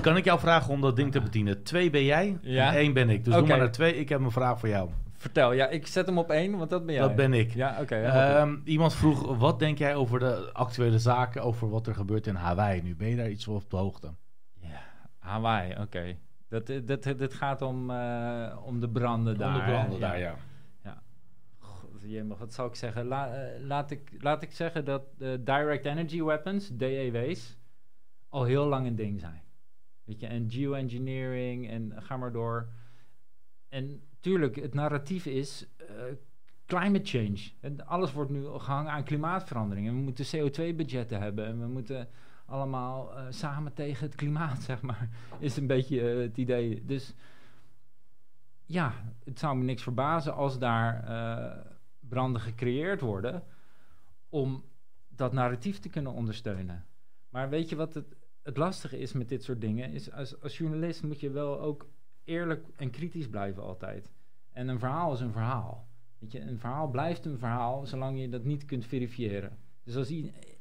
[0.00, 1.62] Kan ik jou vragen om dat ding te bedienen?
[1.62, 2.68] Twee ben jij Ja.
[2.72, 3.24] en één ben ik.
[3.24, 3.96] Dus doe maar naar twee.
[3.96, 4.90] Ik heb een vraag voor jou.
[5.12, 7.02] Vertel, ja, ik zet hem op één, want dat ben jij.
[7.02, 7.54] Dat ben ik.
[7.54, 7.94] Ja, oké.
[7.96, 12.34] Ehm, iemand vroeg, wat denk jij over de actuele zaken, over wat er gebeurt in
[12.34, 12.96] Hawaii nu?
[12.96, 14.10] Ben je daar iets op de hoogte?
[14.60, 14.80] Ja,
[15.18, 16.16] Hawaii, oké.
[16.48, 19.48] Dat, dat, dat, dat gaat om, eh, om de branden daar.
[19.48, 20.34] Om de branden daar, ja.
[22.06, 23.06] jemig, wat zal ik zeggen?
[23.06, 27.56] La- eh, laat, ik, laat ik zeggen dat eh, direct energy weapons, DEW's,
[28.28, 29.42] al heel lang een ding zijn.
[30.04, 32.68] Weet je, en geoengineering en ga maar door.
[33.68, 35.86] En tuurlijk, het narratief is eh,
[36.66, 37.50] climate change.
[37.60, 39.88] En alles wordt nu gehangen aan klimaatverandering.
[39.88, 41.46] En we moeten CO2-budgetten hebben.
[41.46, 42.08] En we moeten
[42.46, 45.08] allemaal eh, samen tegen het klimaat, zeg maar.
[45.38, 46.84] Is een beetje eh, het idee.
[46.84, 47.14] Dus
[48.64, 48.92] ja,
[49.24, 51.04] het zou me niks verbazen als daar
[52.00, 53.42] branden gecreëerd worden.
[54.28, 54.64] om
[55.08, 56.84] dat narratief te kunnen ondersteunen.
[57.28, 59.92] Maar weet je wat het, het lastige is met dit soort dingen?
[59.92, 61.86] Is als, als journalist moet je wel ook
[62.24, 64.12] eerlijk en kritisch blijven altijd.
[64.52, 65.88] En een verhaal is een verhaal.
[66.18, 69.58] Weet je, een verhaal blijft een verhaal zolang je dat niet kunt verifiëren.
[69.84, 70.12] Dus als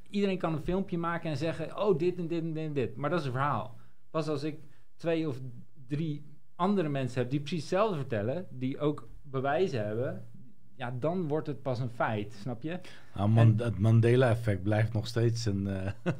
[0.09, 2.95] iedereen kan een filmpje maken en zeggen: Oh, dit en dit en dit en dit.
[2.95, 3.75] Maar dat is een verhaal.
[4.09, 4.59] Pas als ik
[4.95, 5.39] twee of
[5.87, 6.25] drie
[6.55, 10.27] andere mensen heb die precies hetzelfde vertellen, die ook bewijzen hebben,
[10.75, 12.79] ja, dan wordt het pas een feit, snap je?
[13.15, 15.91] Nou, Man- het Mandela-effect blijft nog steeds een eh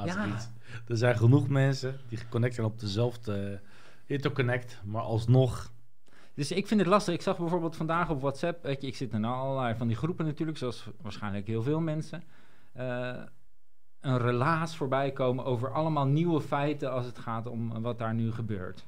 [0.00, 0.26] Ja.
[0.26, 0.48] iets.
[0.88, 3.60] Er zijn genoeg mensen die geconnect zijn op dezelfde
[4.06, 5.70] interconnect, maar alsnog...
[6.34, 7.14] Dus ik vind het lastig.
[7.14, 10.24] Ik zag bijvoorbeeld vandaag op WhatsApp, weet je, ik zit in allerlei van die groepen
[10.24, 12.22] natuurlijk, zoals waarschijnlijk heel veel mensen,
[12.72, 13.22] eh,
[14.00, 18.32] een relaas voorbij komen over allemaal nieuwe feiten als het gaat om wat daar nu
[18.32, 18.86] gebeurt.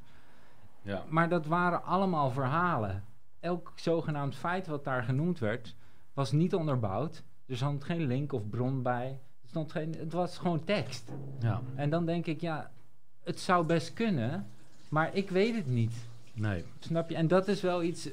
[0.83, 1.05] Ja.
[1.09, 3.05] Maar dat waren allemaal verhalen.
[3.41, 5.75] Elk zogenaamd feit wat daar genoemd werd,
[6.13, 7.23] was niet onderbouwd.
[7.47, 9.21] Er stond geen link of bron bij.
[9.55, 11.13] Stond geen, het was gewoon tekst.
[11.41, 12.71] ja, En dan denk ik, ja,
[13.23, 14.47] het zou best kunnen,
[14.89, 15.93] maar ik weet het niet.
[16.33, 16.65] nee.
[16.79, 17.17] Snap je?
[17.17, 18.09] En dat is wel iets.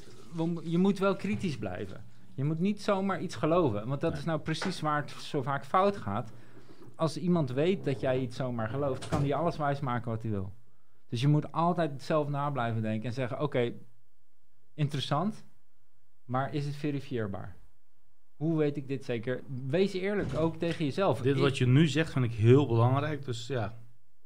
[0.63, 2.03] Je moet wel kritisch blijven.
[2.33, 3.87] Je moet niet zomaar iets geloven.
[3.87, 4.19] Want dat Nee.
[4.19, 6.31] is nou precies waar het zo vaak fout gaat.
[6.95, 10.51] Als iemand weet dat jij iets zomaar gelooft, kan hij alles wijsmaken wat hij wil.
[11.09, 13.71] Dus je moet altijd zelf na blijven denken en zeggen: Oké,
[14.73, 15.43] interessant,
[16.25, 17.55] maar is het verifieerbaar?
[18.41, 19.41] Hoe weet ik dit zeker?
[19.67, 21.21] Wees eerlijk, ook tegen jezelf.
[21.21, 23.77] Dit wat je nu zegt vind ik heel belangrijk, dus ja.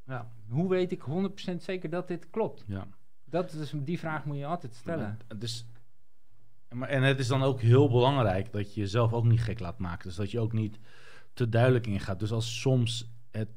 [0.06, 1.04] Ja, Hoe weet ik
[1.52, 2.64] 100% zeker dat dit klopt?
[2.68, 2.88] ja.
[3.26, 5.20] Dat is, die vraag moet je altijd stellen.
[5.28, 5.66] En, dus,
[6.70, 9.80] maar, en het is dan ook heel belangrijk dat je jezelf ook niet gek laat
[9.80, 10.08] maken.
[10.08, 10.80] Dus dat je ook niet
[11.34, 12.20] te duidelijk ingaat.
[12.20, 13.50] Dus als soms het,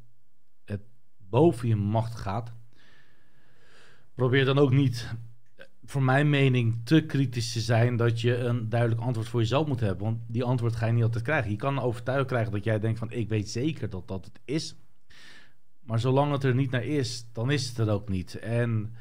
[0.64, 0.82] het
[1.16, 2.52] boven je macht gaat,
[4.14, 5.14] probeer dan ook niet,
[5.89, 9.80] voor mijn mening, te kritisch te zijn dat je een duidelijk antwoord voor jezelf moet
[9.80, 10.05] hebben.
[10.05, 11.51] Want die antwoord ga je niet altijd krijgen.
[11.51, 14.41] Je kan een overtuiging krijgen dat jij denkt van ik weet zeker dat dat het
[14.45, 14.76] is.
[15.80, 18.34] Maar zolang het er niet naar is, dan is het er ook niet.
[18.34, 18.95] En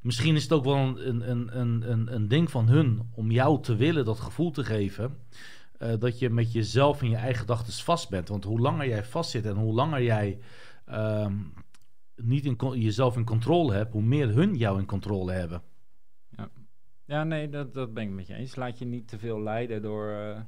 [0.00, 3.62] misschien is het ook wel een, een, een, een, een ding van hun om jou
[3.62, 5.16] te willen dat gevoel te geven.
[5.78, 8.28] eh, dat je met jezelf en je eigen gedachten vast bent.
[8.28, 10.38] Want hoe langer jij vastzit en hoe langer jij
[10.84, 11.34] ehm,
[12.16, 15.62] niet in, jezelf in controle hebt, hoe meer hun jou in controle hebben.
[17.08, 18.56] Ja, nee, dat, dat ben ik met je eens.
[18.56, 20.10] Laat je niet te veel leiden door.
[20.10, 20.40] eh,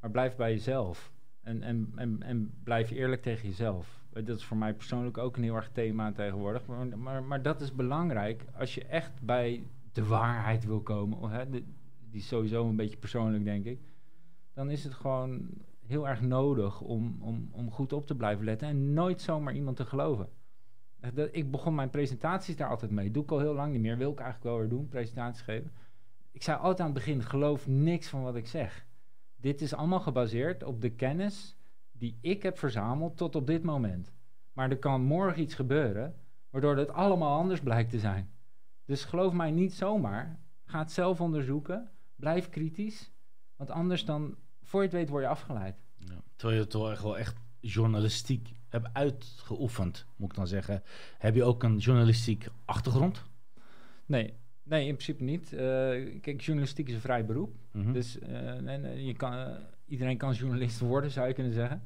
[0.00, 1.12] maar blijf bij jezelf.
[1.40, 4.04] En, en, en, en blijf eerlijk tegen jezelf.
[4.12, 6.66] Eh, Dat is voor mij persoonlijk ook een heel erg thema tegenwoordig.
[6.96, 11.30] Maar, maar, dat is belangrijk als je echt bij de waarheid wil komen.
[11.30, 11.64] Hè, die
[12.10, 13.80] is sowieso een beetje persoonlijk, denk ik.
[14.54, 15.48] Dan is het gewoon
[15.86, 18.68] heel erg nodig om, om, om goed op te blijven letten.
[18.68, 20.28] En nooit zomaar iemand te geloven.
[21.00, 23.10] Echt, dat- Ik begon mijn presentaties daar altijd mee.
[23.10, 23.96] Doe ik al heel lang niet meer.
[23.98, 25.70] Wil ik eigenlijk wel weer doen, presentaties geven.
[26.30, 28.86] Ik zei altijd aan het begin, geloof niks van wat ik zeg.
[29.36, 31.56] Dit is allemaal gebaseerd op de kennis
[31.92, 34.12] die ik heb verzameld tot op dit moment.
[34.52, 36.14] Maar er kan morgen iets gebeuren,
[36.50, 38.30] waardoor het allemaal anders blijkt te zijn.
[38.84, 40.38] Dus geloof mij niet zomaar.
[40.64, 41.90] Ga het zelf onderzoeken.
[42.16, 43.10] Blijf kritisch.
[43.56, 45.76] Want anders dan, voor je het weet, word je afgeleid.
[45.96, 46.22] Ja.
[46.36, 50.82] Terwijl je het wel echt, wel echt journalistiek hebt uitgeoefend, moet ik dan zeggen.
[51.18, 53.22] Heb je ook een journalistiek achtergrond?
[54.06, 54.34] Nee,
[54.70, 55.52] nee in principe niet.
[55.52, 55.60] Eh,
[56.20, 57.54] kijk, journalistiek is een vrij beroep.
[57.72, 57.92] Mhm.
[57.92, 59.46] Dus eh, je kan, eh,
[59.86, 61.82] iedereen kan journalist worden, zou je kunnen zeggen.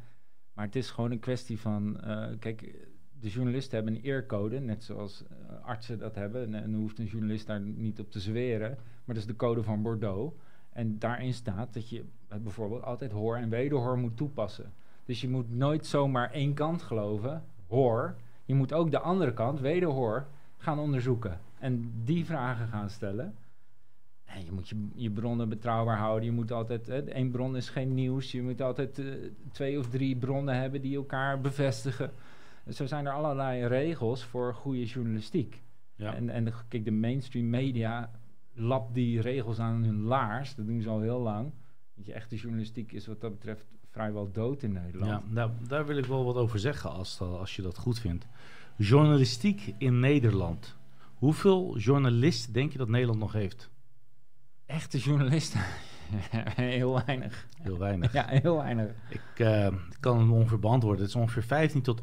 [0.55, 2.01] Maar het is gewoon een kwestie van...
[2.39, 2.89] kijk,
[3.21, 5.25] de journalisten hebben een eercode, net zoals
[5.63, 6.43] artsen dat hebben.
[6.43, 8.71] En, en dan hoeft een journalist daar niet op te zweren.
[9.05, 10.37] Maar dat is de code van Bordeaux.
[10.73, 12.05] En daarin staat dat je
[12.43, 14.73] bijvoorbeeld altijd hoor en wederhoor moet toepassen.
[15.05, 18.17] Dus je moet nooit zomaar één kant geloven, hoor.
[18.45, 21.41] Je moet ook de andere kant, wederhoor, gaan onderzoeken.
[21.65, 23.35] En die vragen gaan stellen.
[24.25, 26.25] En je moet je, je bronnen betrouwbaar houden.
[26.25, 28.33] Je moet altijd, hè, één bron is geen nieuws.
[28.33, 29.07] Je moet altijd eh,
[29.53, 32.11] twee of drie bronnen hebben die elkaar bevestigen.
[32.69, 35.63] Zo zijn er allerlei regels voor goede journalistiek.
[35.97, 36.15] ja.
[36.15, 38.11] En, en de, kijk, de mainstream media
[38.53, 40.55] lapt die regels aan hun laars.
[40.55, 41.53] Dat doen ze al heel lang.
[41.95, 45.11] Weet je, echte journalistiek is wat dat betreft vrijwel dood in Nederland.
[45.11, 48.27] Ja, nou, daar wil ik wel wat over zeggen als, als je dat goed vindt.
[48.77, 50.77] Journalistiek in Nederland.
[51.25, 53.71] Hoeveel journalisten denk je dat Nederland nog heeft?
[54.67, 55.61] Echte journalisten.
[56.57, 57.47] heel weinig.
[57.63, 58.13] Heel weinig.
[58.13, 58.95] Ja, heel weinig.
[59.09, 59.69] Ik uh,
[60.01, 61.01] kan hem ongeveer beantwoorden.
[61.01, 62.01] Het is ongeveer 15 tot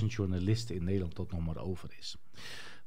[0.00, 2.16] 18.000 journalisten in Nederland dat nog maar over is.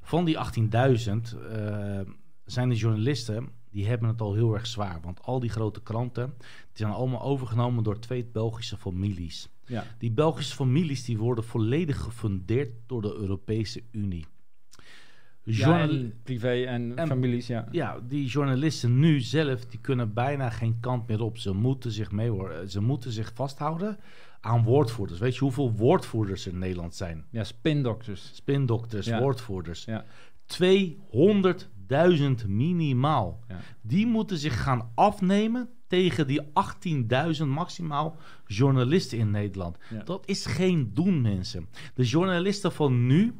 [0.02, 1.12] Van die 18.000
[1.52, 2.00] uh,
[2.46, 5.02] zijn de journalisten, die hebben het al heel erg zwaar.
[5.02, 9.50] Want al die grote kranten, die zijn allemaal overgenomen door twee Belgische families.
[9.66, 9.84] Ja.
[9.98, 14.26] Die Belgische families die worden volledig gefundeerd door de Europese Unie.
[15.56, 17.68] Ja, en privé en, en, families, ja.
[17.72, 21.38] Ja, die journalisten nu zelf, die kunnen bijna geen kant meer op.
[21.38, 22.32] Ze moeten zich mee
[22.68, 23.98] Ze moeten zich vasthouden
[24.42, 25.20] aan woordvoerders.
[25.20, 27.26] Weet je hoeveel woordvoerders er in Nederland zijn?
[27.30, 28.32] Ja, spindokters.
[28.34, 29.20] Spindokters, Ja.
[29.20, 29.86] woordvoerders.
[29.86, 30.06] Ja.
[30.46, 33.40] 200.000 minimaal.
[33.48, 33.60] Ja.
[33.82, 38.16] Die moeten zich gaan afnemen tegen die 18.000 maximaal
[38.46, 39.78] journalisten in Nederland.
[40.06, 41.68] Dat is geen doen, mensen.
[41.94, 43.34] De journalisten van nu...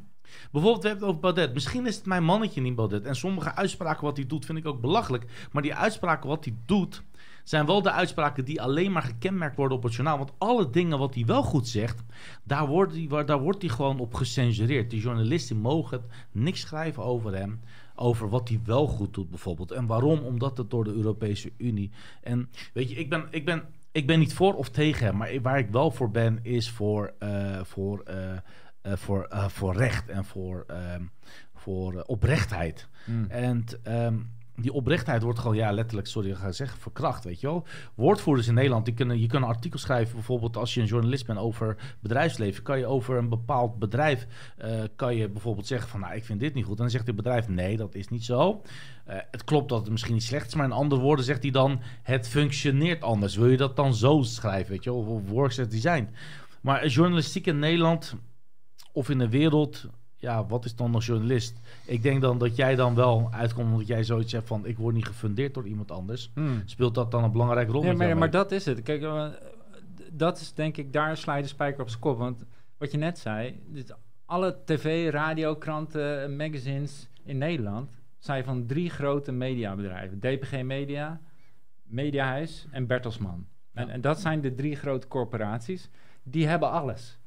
[0.52, 1.54] Bijvoorbeeld, we hebben het over Baudet.
[1.54, 3.04] Misschien is het mijn mannetje niet Baudet.
[3.04, 5.48] En sommige uitspraken wat hij doet vind ik ook belachelijk.
[5.52, 7.02] Maar die uitspraken wat hij doet...
[7.44, 10.18] zijn wel de uitspraken die alleen maar gekenmerkt worden op het journaal.
[10.18, 12.02] Want alle dingen wat hij wel goed zegt...
[12.44, 14.90] daar wordt hij, daar wordt hij gewoon op gecensureerd.
[14.90, 17.60] Die journalisten mogen niks schrijven over hem
[17.98, 19.70] over wat hij wel goed doet bijvoorbeeld.
[19.70, 20.18] En waarom?
[20.18, 21.90] Omdat het door de Europese Unie.
[22.22, 25.40] En weet je, ik ben, ik ben, ik ben niet voor of tegen hem, maar
[25.42, 28.36] waar ik wel voor ben, is voor, eh, voor, eh,
[28.96, 31.02] voor, eh, voor recht en voor, ehm,
[31.54, 32.88] voor eh, oprechtheid.
[33.06, 33.26] Mm.
[33.30, 34.16] En ehm,
[34.60, 37.66] die oprechtheid wordt gewoon, ja, letterlijk, sorry, ik ga zeggen, verkracht, weet je wel.
[37.94, 41.26] Woordvoerders in Nederland, die kunnen, je kan een artikel schrijven, bijvoorbeeld als je een journalist
[41.26, 46.00] bent over bedrijfsleven, kan je over een bepaald bedrijf, eh, kan je bijvoorbeeld zeggen van,
[46.00, 46.76] nou, ik vind dit niet goed.
[46.76, 48.62] En dan zegt het bedrijf, nee, dat is niet zo.
[49.04, 51.50] Eh, het klopt dat het misschien niet slecht is, maar in andere woorden zegt hij
[51.50, 53.36] dan, het functioneert anders.
[53.36, 56.08] Wil je dat dan zo schrijven, weet je wel, of, of works as design.
[56.60, 58.14] Maar journalistiek in Nederland
[58.98, 61.60] of in de wereld, ja, wat is dan een journalist?
[61.86, 64.66] Ik denk dan dat jij dan wel uitkomt omdat jij zoiets hebt van...
[64.66, 66.30] ik word niet gefundeerd door iemand anders.
[66.34, 66.62] Mm.
[66.64, 67.80] Speelt dat dan een belangrijke rol?
[67.80, 68.82] Ja, jou maar, maar dat is het.
[68.82, 69.26] Kijk, eh,
[70.12, 72.18] dat is denk ik, daar sla je de spijker op zijn kop.
[72.18, 72.44] Want
[72.78, 73.94] wat je net zei, dit,
[74.24, 80.18] alle tv, radio, kranten, magazines in Nederland zijn van drie grote mediabedrijven.
[80.18, 81.20] DPG Media,
[81.82, 83.46] Mediahuis en Bertelsmann.
[83.72, 83.92] En, Ja.
[83.92, 85.90] en dat zijn de drie grote corporaties.
[86.22, 87.17] Die hebben alles.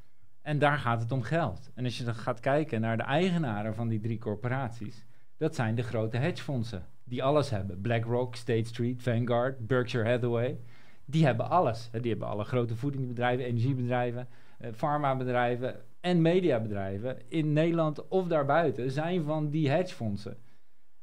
[0.42, 1.70] En daar gaat het om geld.
[1.74, 5.06] En als je dan gaat kijken naar de eigenaren van die drie corporaties,
[5.36, 7.80] dat zijn de grote hedgefondsen die alles hebben.
[7.80, 10.60] BlackRock, State Street, Vanguard, Berkshire Hathaway.
[11.04, 11.90] Die hebben alles.
[11.90, 14.28] Die hebben alle grote voedingsbedrijven, energiebedrijven,
[14.58, 20.36] eh, farmabedrijven en mediabedrijven in Nederland of daarbuiten zijn van die hedgefondsen.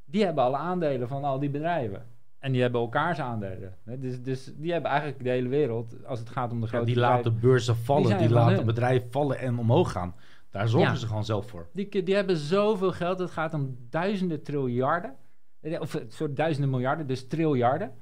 [0.04, 2.06] Die hebben alle aandelen van al die bedrijven.
[2.40, 3.74] En die hebben elkaars aandelen.
[3.98, 6.84] Dus, dus die hebben eigenlijk de hele wereld, als het gaat om de Ja, grote
[6.84, 7.24] die bedrijven.
[7.24, 8.66] laten beurzen vallen, die, laten hun.
[8.66, 10.14] bedrijven vallen en omhoog gaan.
[10.50, 10.96] Daar zorgen Ja.
[10.98, 11.68] ze gewoon zelf voor.
[11.72, 15.14] Die, die hebben zoveel geld, het gaat om duizenden triljarden.
[15.60, 17.92] Eh, Of eh, sorry, duizenden miljarden, dus triljarden.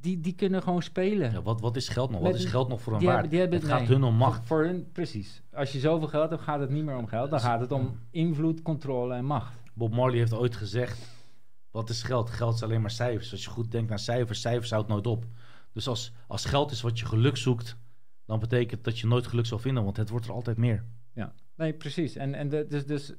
[0.00, 1.32] Die, die kunnen gewoon spelen.
[1.32, 2.20] Ja, wat, wat is geld nog?
[2.20, 3.28] Met Wat is een- geld nog voor een die waarde?
[3.28, 4.36] die het gaat hun om macht.
[4.36, 5.42] Voor, voor hun, precies.
[5.52, 7.30] Als je zoveel geld hebt, gaat het niet meer om geld.
[7.30, 9.60] Dan gaat het om invloed, controle en macht.
[9.74, 11.21] Bob Marley heeft ooit gezegd:
[11.72, 12.30] Wat is geld?
[12.30, 13.32] Geld is alleen maar cijfers.
[13.32, 15.26] Als je goed denkt naar cijfers, cijfers houdt nooit op.
[15.72, 17.76] Dus als, als geld is wat je geluk zoekt,
[18.26, 20.84] dan betekent dat je nooit geluk zal vinden, want het wordt er altijd meer.
[21.56, 22.16] Nee, precies.
[22.16, 23.12] En, en dus, dus,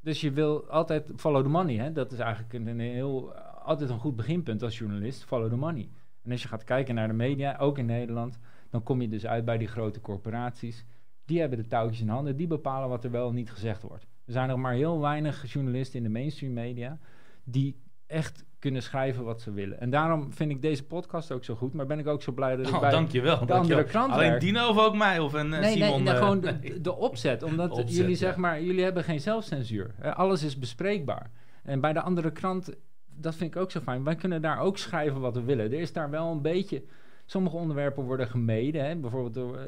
[0.00, 1.76] dus je wil altijd follow the money.
[1.76, 1.92] Hè?
[1.92, 5.24] Dat is eigenlijk een, een heel, altijd een goed beginpunt als journalist.
[5.24, 5.88] Follow the money.
[6.22, 8.38] En als je gaat kijken naar de media, ook in Nederland,
[8.70, 10.84] dan kom je dus uit bij die grote corporaties.
[11.24, 12.36] Die hebben de touwtjes in handen.
[12.36, 14.06] Die bepalen wat er wel en niet gezegd wordt.
[14.24, 16.98] Er zijn nog maar heel weinig journalisten in de mainstream media
[17.44, 17.82] die
[18.14, 19.80] echt kunnen schrijven wat ze willen.
[19.80, 21.74] En daarom vind ik deze podcast ook zo goed.
[21.74, 23.38] Maar ben ik ook zo blij dat ik Oh, bij dankjewel.
[23.38, 23.60] de dankjewel.
[23.60, 24.40] andere krant Alleen werk.
[24.40, 25.18] Dino of ook mij?
[25.18, 26.02] Of een eh, Nee, Simon?
[26.02, 26.58] nee, eh, gewoon nee.
[26.60, 27.42] de, de opzet.
[27.42, 28.16] Omdat Opzet, jullie, ja.
[28.16, 29.94] zeg maar, jullie hebben geen zelfcensuur.
[30.00, 31.30] Hè, Alles is bespreekbaar.
[31.62, 32.74] En bij de andere krant,
[33.16, 34.04] dat vind ik ook zo fijn.
[34.04, 35.64] Wij kunnen daar ook schrijven wat we willen.
[35.72, 36.82] Er is daar wel een beetje...
[37.26, 38.84] Sommige onderwerpen worden gemeden.
[38.84, 39.56] Hè, bijvoorbeeld door...
[39.58, 39.64] eh,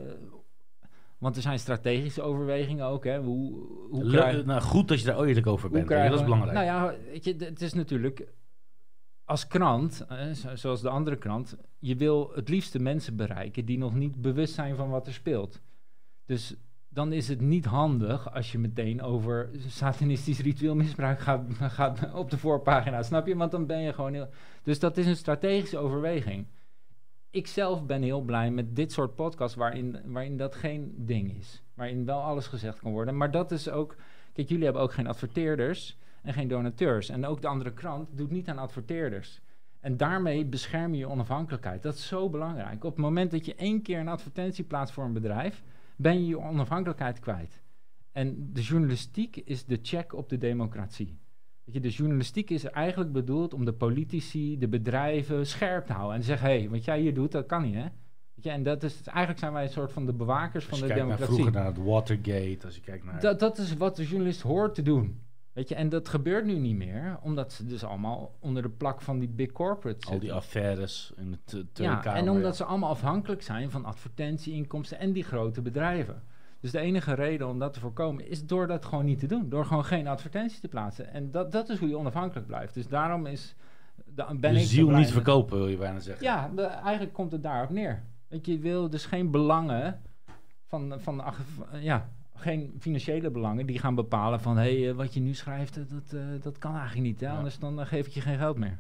[1.19, 3.05] want er zijn strategische overwegingen ook.
[3.05, 3.53] Hè, hoe,
[3.91, 5.87] hoe krijg- nou, goed dat je daar eerlijk over bent.
[5.87, 6.55] krijgen dat is belangrijk.
[6.55, 8.27] Nou ja, weet je, het is natuurlijk
[9.25, 13.65] als krant, eh, zo- zoals de andere krant, je wil het liefst de mensen bereiken
[13.65, 15.61] die nog niet bewust zijn van wat er speelt.
[16.25, 16.55] Dus
[16.89, 22.31] dan is het niet handig als je meteen over satanistisch ritueel misbruik gaat, gaat op
[22.31, 23.37] de voorpagina, snap je?
[23.37, 24.29] Want dan ben je gewoon heel.
[24.63, 26.47] Dus dat is een strategische overweging.
[27.31, 31.63] Ik zelf ben heel blij met dit soort podcasts waarin, waarin dat geen ding is.
[31.75, 33.17] Waarin wel alles gezegd kan worden.
[33.17, 33.97] Maar dat is ook.
[34.33, 37.09] Kijk, jullie hebben ook geen adverteerders en geen donateurs.
[37.09, 39.41] En ook de andere krant doet niet aan adverteerders.
[39.81, 41.83] En daarmee bescherm je je onafhankelijkheid.
[41.83, 42.85] Dat is zo belangrijk.
[42.85, 45.63] Op het moment dat je één keer een advertentie plaatst voor een bedrijf,
[45.97, 47.63] ben je je onafhankelijkheid kwijt.
[48.13, 51.19] En de journalistiek is de check op de democratie.
[51.67, 56.15] Weet je, de journalistiek is eigenlijk bedoeld om de politici, de bedrijven scherp te houden.
[56.15, 57.87] En te zeggen, hé, hey, wat jij hier doet, dat kan niet, hè?
[58.35, 60.89] Weet je, en dat is, eigenlijk zijn wij een soort van de bewakers Als van
[60.89, 61.45] je de kijkt naar democratie.
[61.45, 63.21] vroeger naar het Watergate, als je kijkt naar...
[63.21, 65.21] Dat, dat is wat de journalist hoort te doen.
[65.53, 69.01] Weet je, en dat gebeurt nu niet meer, omdat ze dus allemaal onder de plak
[69.01, 70.39] van die big corporates al die zitten.
[70.39, 71.39] affaires in de
[71.73, 72.53] Tweede Ja, en omdat ja.
[72.53, 76.23] ze allemaal afhankelijk zijn van advertentieinkomsten en die grote bedrijven.
[76.67, 79.49] Dus de enige reden om dat te voorkomen is door dat gewoon niet te doen.
[79.49, 81.13] Door gewoon geen advertenties te plaatsen.
[81.13, 82.75] En dat, dat is hoe je onafhankelijk blijft.
[82.75, 83.55] Dus daarom is,
[84.05, 86.25] da- ben Je ik ziel niet verkopen, wil je bijna zeggen.
[86.25, 88.03] Ja, de- eigenlijk komt het daarop neer.
[88.29, 90.01] Want je wil dus geen belangen
[90.69, 94.95] van, van ach- van- ja, geen financiële belangen die gaan bepalen van hé, hey, eh,
[94.97, 97.21] wat je nu schrijft, eh, dat, eh, dat kan eigenlijk niet.
[97.21, 97.27] Hè?
[97.27, 97.37] Ja.
[97.37, 98.79] Anders dan geef ik je geen geld meer.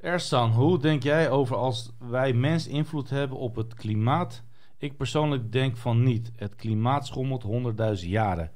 [0.00, 4.42] Ersan, hoe denk jij over als wij mens invloed hebben op het klimaat?
[4.80, 6.30] Ik persoonlijk denk van niet.
[6.36, 8.50] Het klimaat schommelt honderdduizend jaren.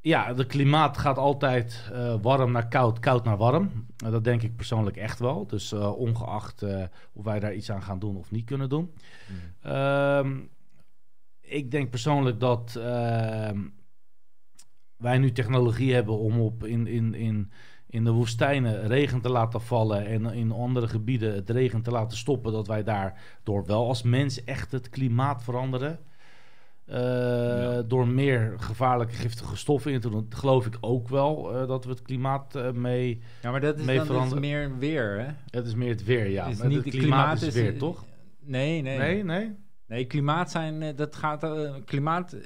[0.00, 3.86] Ja, het klimaat gaat altijd eh, warm naar koud, koud naar warm.
[3.96, 5.46] Eh, dat denk ik persoonlijk echt wel.
[5.46, 6.64] Dus eh, ongeacht
[7.12, 8.94] of wij daar iets aan gaan doen of niet kunnen doen.
[9.60, 10.40] Ehm,
[11.40, 13.60] ik denk persoonlijk dat ehm,
[14.96, 17.50] wij nu technologie hebben om op in, in, in,
[17.94, 22.16] in de woestijnen regen te laten vallen en in andere gebieden het regen te laten
[22.16, 25.98] stoppen, dat wij daardoor wel als mens echt het klimaat veranderen.
[26.84, 31.84] Eh, Door meer gevaarlijke giftige stoffen in te doen, geloof ik ook wel eh, dat
[31.84, 33.20] we het klimaat eh, mee.
[33.42, 34.42] Ja, maar dat is Mee dan dus veranderen.
[34.42, 35.32] meer weer, hè?
[35.50, 36.46] Het is meer het weer, ja.
[36.46, 38.04] Is niet- het klimaat, is weer, toch?
[38.40, 38.98] Nee, nee.
[38.98, 39.54] Nee, nee.
[39.86, 42.40] Nee, klimaat zijn, eh, dat gaat, eh, klimaat eh,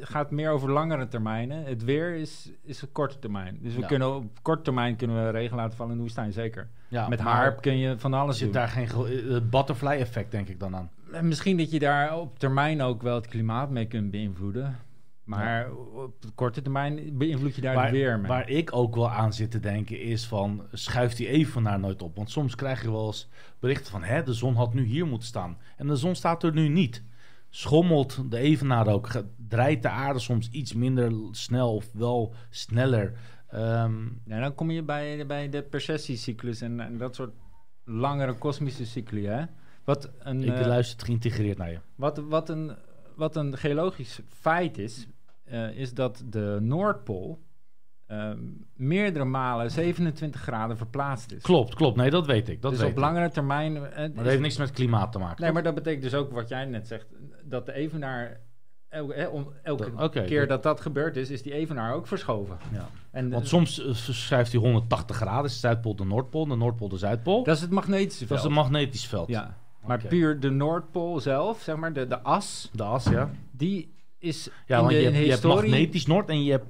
[0.00, 1.64] gaat meer over langere termijnen.
[1.64, 3.58] Het weer is, is een korte termijn.
[3.62, 3.86] Dus we Ja.
[3.86, 6.68] kunnen op korte termijn kunnen we regen laten vallen in de woestijn, zeker.
[6.88, 8.54] Ja, Met harp kun je van alles Zit doen.
[8.54, 10.90] daar geen ge- het butterfly effect, denk ik dan aan.
[11.12, 14.78] En Misschien dat je daar op termijn ook wel het klimaat mee kunt beïnvloeden.
[15.24, 18.28] Maar op de korte termijn beïnvloed je daar waar, weer mee.
[18.28, 22.16] waar ik ook wel aan zit te denken is van, schuift die evenaar nooit op?
[22.16, 23.28] Want soms krijg je wel eens
[23.58, 25.58] berichten van, hè, de zon had nu hier moeten staan.
[25.76, 27.02] En de zon staat er nu niet.
[27.50, 29.08] Schommelt de evenaar ook?
[29.48, 33.12] Draait de aarde soms iets minder snel of wel sneller?
[33.48, 37.32] Ehm, Ja, dan kom je bij, bij de precessiecyclus en, en dat soort
[37.84, 39.26] langere kosmische cycli.
[39.26, 39.44] Hè?
[39.84, 41.78] Wat een, ik eh, luister het geïntegreerd naar je.
[41.94, 42.76] Wat, wat, een,
[43.16, 45.06] wat een geologisch feit is,
[45.44, 47.40] eh, is dat de Noordpool
[48.06, 48.38] ehm,
[48.74, 51.42] meerdere malen 27 graden verplaatst is.
[51.42, 51.96] Klopt, klopt.
[51.96, 52.62] Nee, dat weet ik.
[52.62, 53.00] Dat dus weet op ik.
[53.02, 53.76] langere termijn.
[53.76, 55.42] eh, Maar dat is- heeft niks met klimaat te maken.
[55.44, 57.06] nee, maar dat betekent dus ook wat jij net zegt,
[57.44, 58.40] dat de evenaar.
[58.88, 62.06] Elke, om, elke Dat- oké, keer dat- dat dat gebeurd is, is die evenaar ook
[62.06, 62.56] verschoven.
[62.72, 62.88] Ja.
[63.10, 65.44] En Want eh, soms eh, verschuift hij 180 graden.
[65.44, 67.44] Is de Zuidpool de Noordpool, de Noordpool de Zuidpool.
[67.44, 68.56] dat is het magnetische Dat is veld.
[68.56, 69.28] een magnetisch veld.
[69.28, 69.56] ja.
[69.86, 73.30] Maar puur de Noordpool zelf, zeg maar, de, de as, De as, ja.
[73.50, 75.70] die is Ja, in want de, je in hebt, de je hebt historie...
[75.70, 76.66] magnetisch Noord en je hebt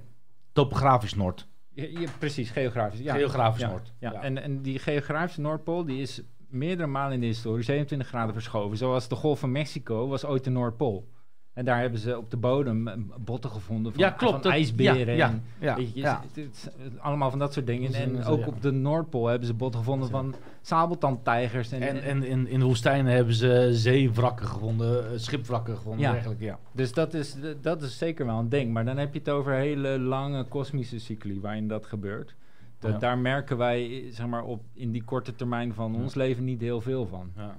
[0.53, 1.47] topografisch Noord.
[1.75, 3.01] Je, je- precies, geografisch.
[3.01, 3.15] Ja.
[3.15, 3.93] Geografisch ja, Noord.
[3.99, 4.13] Ja.
[4.13, 4.23] Ja.
[4.23, 8.77] En, en die geografische Noordpool die is meerdere malen in de historie 27 graden verschoven.
[8.77, 11.09] Zoals de Golf van Mexico was ooit de Noordpool.
[11.53, 14.33] En daar hebben ze op de bodem eh, botten gevonden van, Ja, klopt.
[14.33, 15.15] van Dat- ijsberen.
[15.17, 16.23] ja, en, ja, weet je, ja.
[16.27, 17.95] het- het- het- allemaal van dat soort dingen.
[17.95, 21.73] En ook op de Noordpool hebben ze botten gevonden van sabeltandtijgers.
[21.73, 26.01] En, En, en in, in de woestijnen hebben ze zeewrakken gevonden, eh, schipwrakken gevonden.
[26.01, 26.11] Ja.
[26.11, 26.59] Eigenlijk, ja.
[26.73, 28.73] Dus dat is, dat is zeker wel een ding.
[28.73, 32.35] Maar dan heb je het over hele lange kosmische cycli waarin dat gebeurt.
[32.79, 33.01] Dat.
[33.01, 36.81] Daar merken wij zeg maar, op, in die korte termijn van ons leven niet heel
[36.81, 37.31] veel van.
[37.37, 37.57] Ja.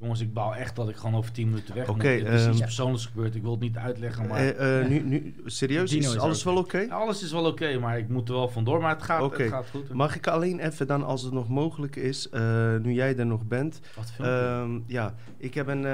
[0.00, 1.94] Jongens, ik baal echt dat ik gewoon over 10 minuten weg ben.
[1.94, 3.34] Oké, Er is iets ehm, persoonlijks gebeurd.
[3.34, 4.38] Ik wil het niet uitleggen, maar...
[4.38, 6.86] Eh, eh, nu, nu, serieus, Dino is is alles wel oké?
[6.90, 8.80] Alles is wel oké, maar ik moet er wel vandoor.
[8.80, 9.92] Maar het gaat, het gaat goed.
[9.92, 13.46] Mag ik alleen even dan, als het nog mogelijk is, eh, nu jij er nog
[13.46, 13.80] bent.
[13.96, 14.36] Wat filmpje?
[14.36, 15.86] Ehm, ja, ik heb een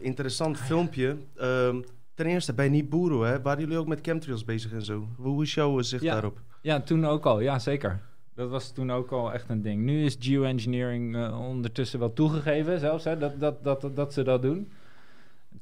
[0.00, 1.16] interessant filmpje.
[1.36, 1.80] Ehm,
[2.14, 5.08] ten eerste bij Nibiru, hè, waren jullie ook met chemtrails bezig en zo?
[5.16, 6.12] Hoe is jouw zicht Ja.
[6.12, 6.40] daarop?
[6.60, 7.40] Ja, toen ook al.
[7.40, 8.00] Ja, zeker.
[8.34, 9.82] Dat was toen ook al echt een ding.
[9.82, 14.42] Nu is geoengineering eh, ondertussen wel toegegeven zelfs, hè, dat, dat, dat, dat, ze dat
[14.42, 14.68] doen.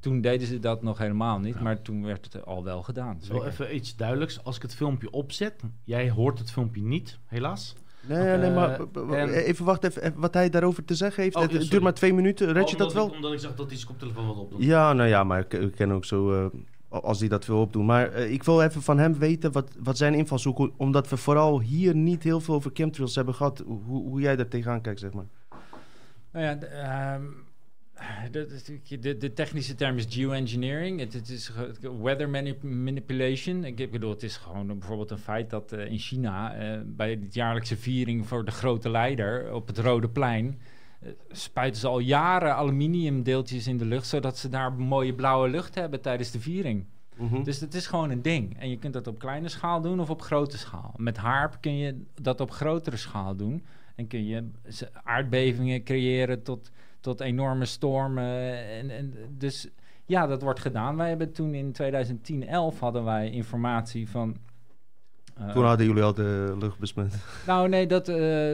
[0.00, 1.62] Toen deden ze dat nog helemaal niet, Ja.
[1.62, 3.20] maar toen werd het al wel gedaan.
[3.28, 4.44] Wel even iets duidelijks.
[4.44, 5.54] Als ik het filmpje opzet,
[5.84, 7.74] jij hoort het filmpje niet, helaas.
[8.06, 8.80] Nee, nee, maar
[9.10, 11.36] eh, en- even wachten, even, even wat hij daarover te zeggen heeft.
[11.36, 11.68] Oh, het sorry.
[11.68, 13.06] duurt maar twee minuten, red je dat omdat wel?
[13.06, 14.64] Ik, omdat ik zag dat hij zijn koptelefoon wat opdoet.
[14.64, 16.46] Ja, nou ja, maar ik, ik ken ook zo, eh,
[17.00, 17.84] als hij dat wil opdoen.
[17.86, 21.16] Maar eh, ik wil even van hem weten wat, wat zijn invalshoek, hoe- omdat we
[21.16, 25.00] vooral hier niet heel veel over chemtrails hebben gehad, hoe, hoe jij daar tegenaan kijkt,
[25.00, 25.26] zeg maar.
[26.32, 27.22] Nou ja, de, ehm,
[28.52, 31.00] is- de, de technische term is geoengineering.
[31.00, 31.52] Het, het is
[32.02, 33.64] weather manip- manipulation.
[33.64, 36.54] Ik bedoel, het is gewoon bijvoorbeeld een feit dat eh, in China...
[36.54, 40.60] eh, bij de jaarlijkse viering voor de grote leider op het Rode Plein...
[41.30, 44.06] spuiten ze al jaren aluminiumdeeltjes in de lucht...
[44.06, 46.84] zodat ze daar mooie blauwe lucht hebben tijdens de viering.
[47.16, 47.42] Mhm.
[47.42, 48.58] Dus het is gewoon een ding.
[48.58, 50.94] En je kunt dat op kleine schaal doen of op grote schaal.
[50.96, 53.64] Met HARP kun je dat op grotere schaal doen.
[53.96, 54.48] En kun je
[55.04, 56.70] aardbevingen creëren tot,
[57.00, 58.64] tot enorme stormen.
[58.68, 59.68] En, en dus
[60.06, 60.96] ja, dat wordt gedaan.
[60.96, 64.36] Wij hebben toen in 2010, 11 hadden wij informatie van...
[65.36, 67.14] eh, Toen hadden jullie al de lucht besmet.
[67.46, 68.52] nou, nee, dat, eh,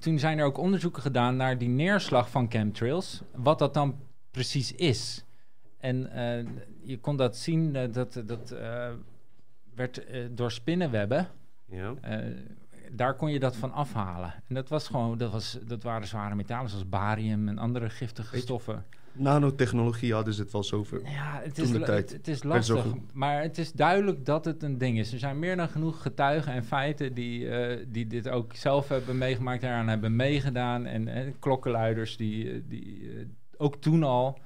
[0.00, 3.22] toen zijn er ook onderzoeken gedaan naar die neerslag van chemtrails.
[3.34, 3.98] Wat dat dan
[4.30, 5.24] precies is.
[5.78, 6.46] En eh,
[6.82, 8.90] je kon dat zien, eh, dat, dat eh,
[9.74, 11.28] werd door spinnenwebben.
[11.66, 11.94] Ja.
[12.92, 14.34] daar kon je dat van afhalen.
[14.48, 18.30] En dat, was gewoon, dat, was, dat waren zware metalen zoals barium en andere giftige
[18.30, 18.84] Weet je- stoffen.
[19.14, 21.00] Nanotechnologie hadden ze het wel zover.
[21.04, 22.12] Ja, het is, tijd.
[22.12, 22.86] het, is lastig.
[23.12, 25.12] Maar het is duidelijk dat het een ding is.
[25.12, 29.18] Er zijn meer dan genoeg getuigen en feiten die, eh, die dit ook zelf hebben
[29.18, 30.86] meegemaakt, daaraan hebben meegedaan.
[30.86, 33.10] En eh, klokkenluiders die, eh, die
[33.56, 34.38] ook toen al.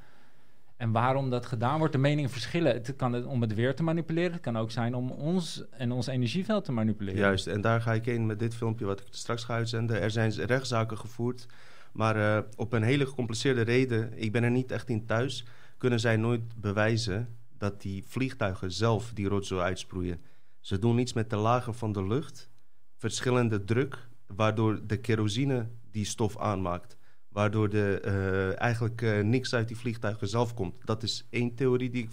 [0.76, 2.72] En waarom dat gedaan wordt, de meningen verschillen.
[2.72, 4.32] Het kan het om het weer te manipuleren.
[4.32, 7.20] Het kan ook zijn om ons en ons energieveld te manipuleren.
[7.20, 10.00] Juist, en daar ga ik heen met dit filmpje wat ik straks ga uitzenden.
[10.00, 11.46] Er zijn rechtszaken gevoerd,
[11.93, 15.44] maar eh, op een hele gecompliceerde reden, ik ben er niet echt in thuis,
[15.78, 20.20] kunnen zij nooit bewijzen dat die vliegtuigen zelf die rotzooi uitsproeien.
[20.60, 22.51] Ze doen iets met de lagen van de lucht,
[22.97, 26.97] verschillende druk, waardoor de kerosine die stof aanmaakt.
[27.28, 30.81] Waardoor de, eh, eigenlijk eh, niks uit die vliegtuigen zelf komt.
[30.85, 32.10] Dat is één theorie die ik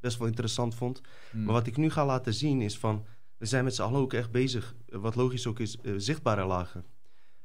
[0.00, 1.00] best wel interessant vond.
[1.30, 1.44] Hmm.
[1.44, 3.06] Maar wat ik nu ga laten zien is van...
[3.36, 6.84] We zijn met z'n allen ook echt bezig, wat logisch ook is, zichtbare lagen.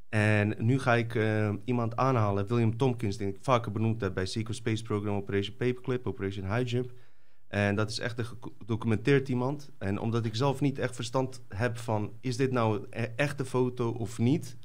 [0.09, 4.25] En nu ga ik eh, iemand aanhalen, William Tompkins, die ik vaker benoemd heb bij
[4.25, 6.91] Secret Space Program, Operation Paperclip, Operation High Jump.
[7.47, 8.25] En dat is echt een
[8.57, 9.71] gedocumenteerd iemand.
[9.77, 13.45] En omdat ik zelf niet echt verstand heb van, is dit nou een e- echte
[13.45, 14.57] foto of niet?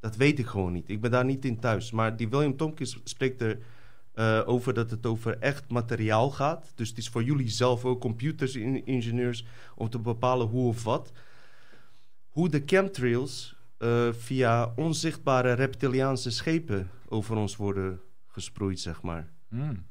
[0.00, 0.88] Dat weet ik gewoon niet.
[0.88, 1.90] Ik ben daar niet in thuis.
[1.90, 3.58] Maar die William Tompkins spreekt er
[4.14, 6.72] eh, over dat het over echt materiaal gaat.
[6.74, 9.46] Dus het is voor jullie zelf ook computers, in- ingenieurs,
[9.76, 11.12] om te bepalen hoe of wat.
[12.28, 19.32] Hoe de chemtrails eh, via onzichtbare reptiliaanse schepen over ons worden gesproeid, zeg maar.
[19.48, 19.86] Hmm.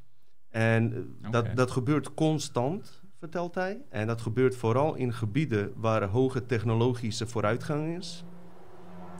[0.49, 3.81] En eh, dat, dat gebeurt constant, vertelt hij.
[3.89, 8.23] En dat gebeurt vooral in gebieden waar hoge technologische vooruitgang is.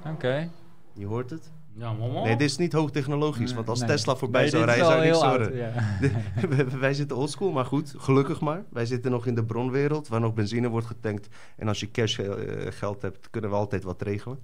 [0.06, 0.50] Oké.
[0.94, 1.52] Je hoort het?
[1.78, 2.22] Ja, mama.
[2.24, 3.54] Nee, dit is niet hoogtechnologisch.
[3.54, 3.88] Want als Nee.
[3.90, 5.56] Tesla voorbij Nee, zou rijden, zou niks horen.
[5.56, 5.72] ja.
[6.80, 8.64] Wij- zitten oldschool, maar goed, gelukkig maar.
[8.70, 11.28] Wij zitten nog in de bronwereld, waar nog benzine wordt getankt.
[11.58, 12.32] En als je cash eh,
[12.72, 14.40] geld hebt, kunnen we altijd wat regelen.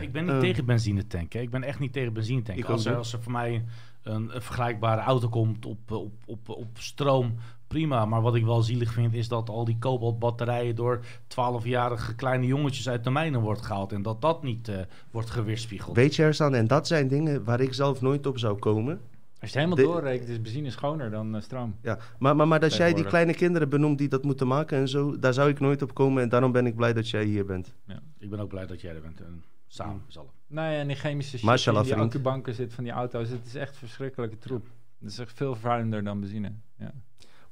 [0.00, 0.38] Ik ben niet Eh.
[0.40, 1.40] tegen benzine tanken.
[1.40, 2.66] Ik ben echt niet tegen benzine Ik tanken.
[2.66, 3.64] Als er, als er voor mij
[4.02, 7.34] een, een vergelijkbare auto komt op, op, op, op stroom,
[7.74, 8.04] prima.
[8.04, 12.88] Maar wat ik wel zielig vind, is dat al die kobaltbatterijen door 12-jarige kleine jongetjes
[12.88, 13.92] uit de mijnen wordt gehaald.
[13.92, 14.76] En dat dat niet eh,
[15.10, 15.96] wordt geweerspiegeld.
[15.96, 19.00] Weet je, Ersan, en dat zijn dingen waar ik zelf nooit op zou komen.
[19.40, 21.74] Als je het helemaal De- doorrekent, is benzine schoner dan eh, stroom.
[21.82, 24.88] Ja, maar, maar, maar dat jij die kleine kinderen benoemt die dat moeten maken en
[24.88, 26.22] zo, daar zou ik nooit op komen.
[26.22, 27.74] En daarom ben ik blij dat jij hier bent.
[28.18, 29.20] Ik ben ook blij dat jij er bent.
[29.20, 30.30] En samen zalm.
[30.46, 33.54] Nee, en die chemische shit die in die accubanken zit van die auto's, het is
[33.54, 34.66] echt verschrikkelijke troep.
[34.98, 36.52] Het is echt veel vervuilender dan benzine.
[36.78, 36.92] Ja.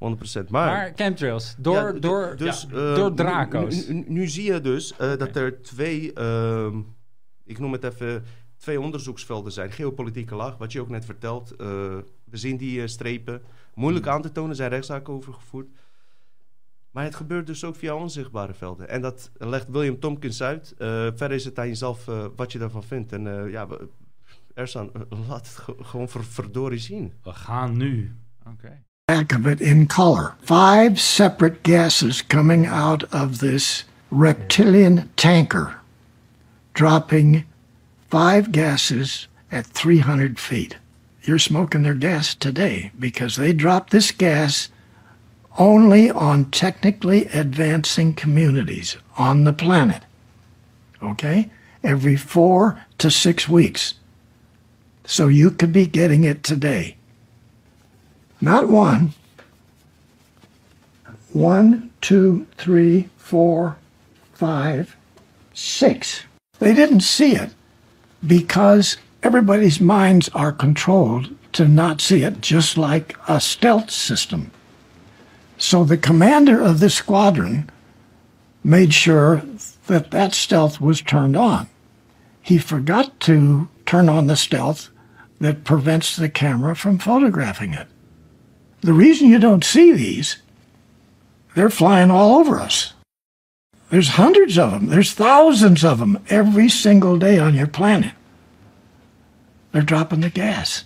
[0.03, 0.49] 100%.
[0.49, 3.87] Maar, Maar, chemtrails, door, Ja, door, dus, ja, eh, door draco's.
[3.87, 6.81] Nu, nu- nu zie je dus eh, dat er twee, ehm,
[7.45, 8.25] ik noem het even,
[8.57, 9.71] twee onderzoeksvelden zijn.
[9.73, 11.51] Geopolitieke laag, wat je ook net vertelt.
[11.51, 11.67] Eh,
[12.25, 13.43] we zien die strepen.
[13.75, 14.15] Moeilijk Hmm.
[14.15, 15.67] aan te tonen, zijn rechtszaken overgevoerd.
[16.91, 18.89] Maar het gebeurt dus ook via onzichtbare velden.
[18.89, 20.75] En dat legt William Tompkins uit.
[20.79, 22.05] Eh, verder is het aan jezelf
[22.37, 23.13] wat je daarvan vindt.
[23.13, 23.89] En eh, ja, we-
[24.55, 24.91] Ersan,
[25.29, 27.13] laat het ge- gewoon ver, verdorie zien.
[27.23, 28.17] We gaan nu.
[28.47, 28.83] Oké.
[29.09, 30.35] Back of it in color.
[30.41, 35.77] Five separate gases coming out of this reptilian tanker,
[36.73, 37.45] dropping
[38.09, 40.77] five gases at 300 feet.
[41.25, 44.71] You're smoking their gas today because they drop this gas
[45.59, 50.05] only on technically advancing communities on the planet.
[51.03, 51.51] Okay?
[51.85, 53.93] Every four to six weeks.
[55.05, 56.97] So you could be getting it today.
[58.43, 59.13] Not one.
[61.33, 63.77] One, two, three, four,
[64.35, 64.97] five,
[65.55, 66.25] six.
[66.59, 67.51] They didn't see it
[68.27, 74.51] because everybody's minds are controlled to not see it, just like a stealth system.
[75.57, 77.71] So the commander of this squadron
[78.65, 79.43] made sure
[79.87, 81.69] that that stealth was turned on.
[82.43, 84.89] He forgot to turn on the stealth
[85.41, 87.87] that prevents the camera from photographing it.
[88.83, 90.39] The reason you don't see these,
[91.55, 92.95] they're flying all over us.
[93.91, 98.13] There's hundreds of them, there's thousands of them every single day on your planet.
[99.71, 100.85] They're dropping the gas.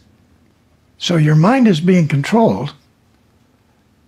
[0.99, 2.75] So your mind is being controlled,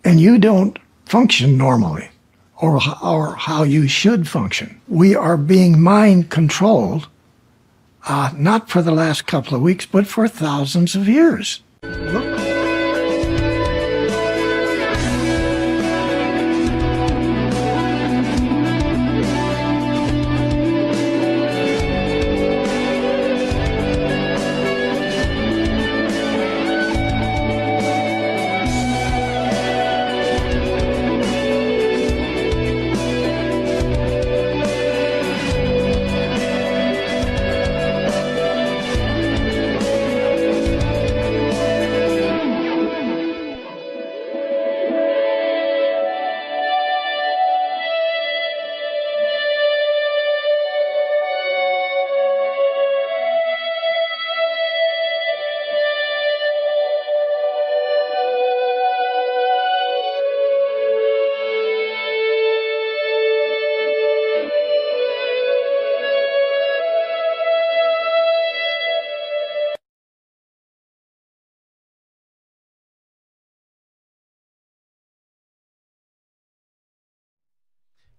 [0.04, 2.10] and you don't function normally
[2.60, 4.80] or, or how you should function.
[4.86, 7.08] We are being mind controlled,
[8.06, 11.62] uh, not for the last couple of weeks, but for thousands of years.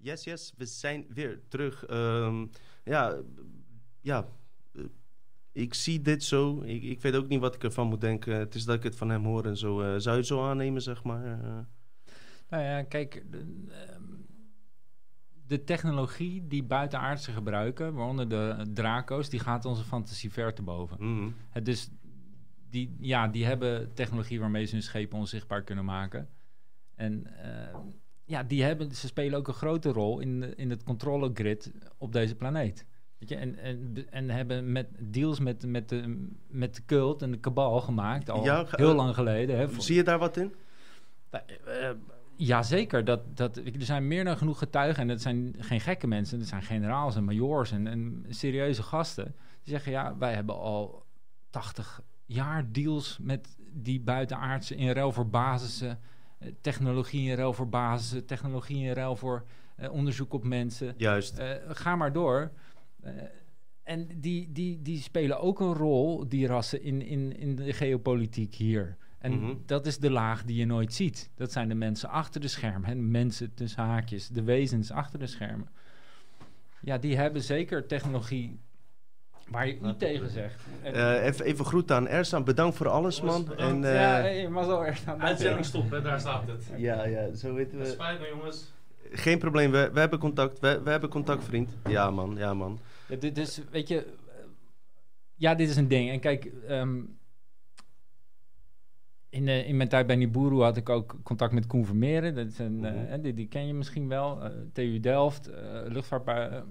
[0.09, 1.85] Yes, yes, we zijn weer terug.
[1.85, 2.45] Ehm,
[2.83, 3.15] ja,
[4.01, 4.25] ja
[4.75, 4.83] eh,
[5.51, 6.61] ik zie dit zo.
[6.61, 8.35] Ik, ik weet ook niet wat ik ervan moet denken.
[8.35, 9.81] Het is dat ik het van hem hoor en zo.
[9.81, 11.25] eh, zou je het zo aannemen, zeg maar?
[11.25, 11.59] Eh,
[12.49, 14.03] Nou ja, kijk, de, ehm,
[15.47, 20.97] de technologie die buitenaardse gebruiken, waaronder de draco's, die gaat onze fantasie ver te boven.
[21.49, 21.89] Het dus
[22.69, 26.29] die, ja, die hebben technologie waarmee ze hun schepen onzichtbaar kunnen maken.
[26.95, 27.75] En eh,
[28.29, 32.11] ja, die hebben, ze spelen ook een grote rol in, in het controle grid op
[32.13, 32.85] deze planeet.
[33.17, 37.31] Weet je, en, en, en hebben met deals met, met, de, met de cult en
[37.31, 39.57] de kabal gemaakt, al Ja, heel eh, lang geleden.
[39.57, 40.53] Hè, voor- Zie je daar wat in?
[41.31, 41.89] ja, eh,
[42.35, 45.03] Jazeker, dat, dat, er zijn meer dan genoeg getuigen.
[45.03, 46.39] En het zijn geen gekke mensen.
[46.39, 49.25] Het zijn generaals en majoors en, en serieuze gasten.
[49.63, 51.03] Die zeggen, ja, wij hebben al
[51.49, 55.99] 80 jaar deals met die buitenaardse in ruil voor basissen.
[56.39, 58.25] Eh, technologie in ruil voor basissen.
[58.25, 59.45] Technologie in ruil voor
[59.75, 60.93] eh, onderzoek op mensen.
[60.97, 61.37] Juist.
[61.37, 62.51] Eh, ga maar door.
[63.83, 68.55] En die, die, die spelen ook een rol, die rassen, in, in, in de geopolitiek
[68.55, 68.97] hier.
[69.19, 69.53] En Mhm.
[69.65, 71.29] dat is de laag die je nooit ziet.
[71.35, 73.11] Dat zijn de mensen achter de schermen.
[73.11, 75.67] Mensen tussen haakjes, de wezens achter de schermen.
[76.81, 78.59] Ja, die hebben zeker technologie
[79.51, 80.61] waar je u tegen zegt.
[80.83, 82.43] Eh, even, even groet aan Ersan.
[82.43, 83.35] Bedankt voor alles, man.
[83.41, 83.85] En, bedankt.
[83.85, 86.63] eh, ja, hey, maar zo erg aan Uitzending stoppen, daar staat het.
[86.77, 87.93] ja, ja, zo weten Het we.
[87.93, 88.71] spijt me jongens.
[89.11, 90.59] Geen probleem, we, we hebben contact.
[90.59, 91.69] We, we hebben contact, vriend.
[91.87, 92.35] Ja, man.
[92.37, 92.79] Ja, man.
[93.07, 94.33] Ja, dit is, weet je, eh,
[95.35, 96.09] ja, dit is een ding.
[96.09, 96.99] En kijk, ehm,
[99.29, 102.35] in, de, in mijn tijd bij Nibiru had ik ook contact met Koen Vermeeren.
[102.35, 103.05] Dat is een, eh, Mhm.
[103.05, 104.43] hè, die, die ken je misschien wel.
[104.43, 106.49] eh, TU Delft, eh luchtvaartbui.
[106.49, 106.61] eh.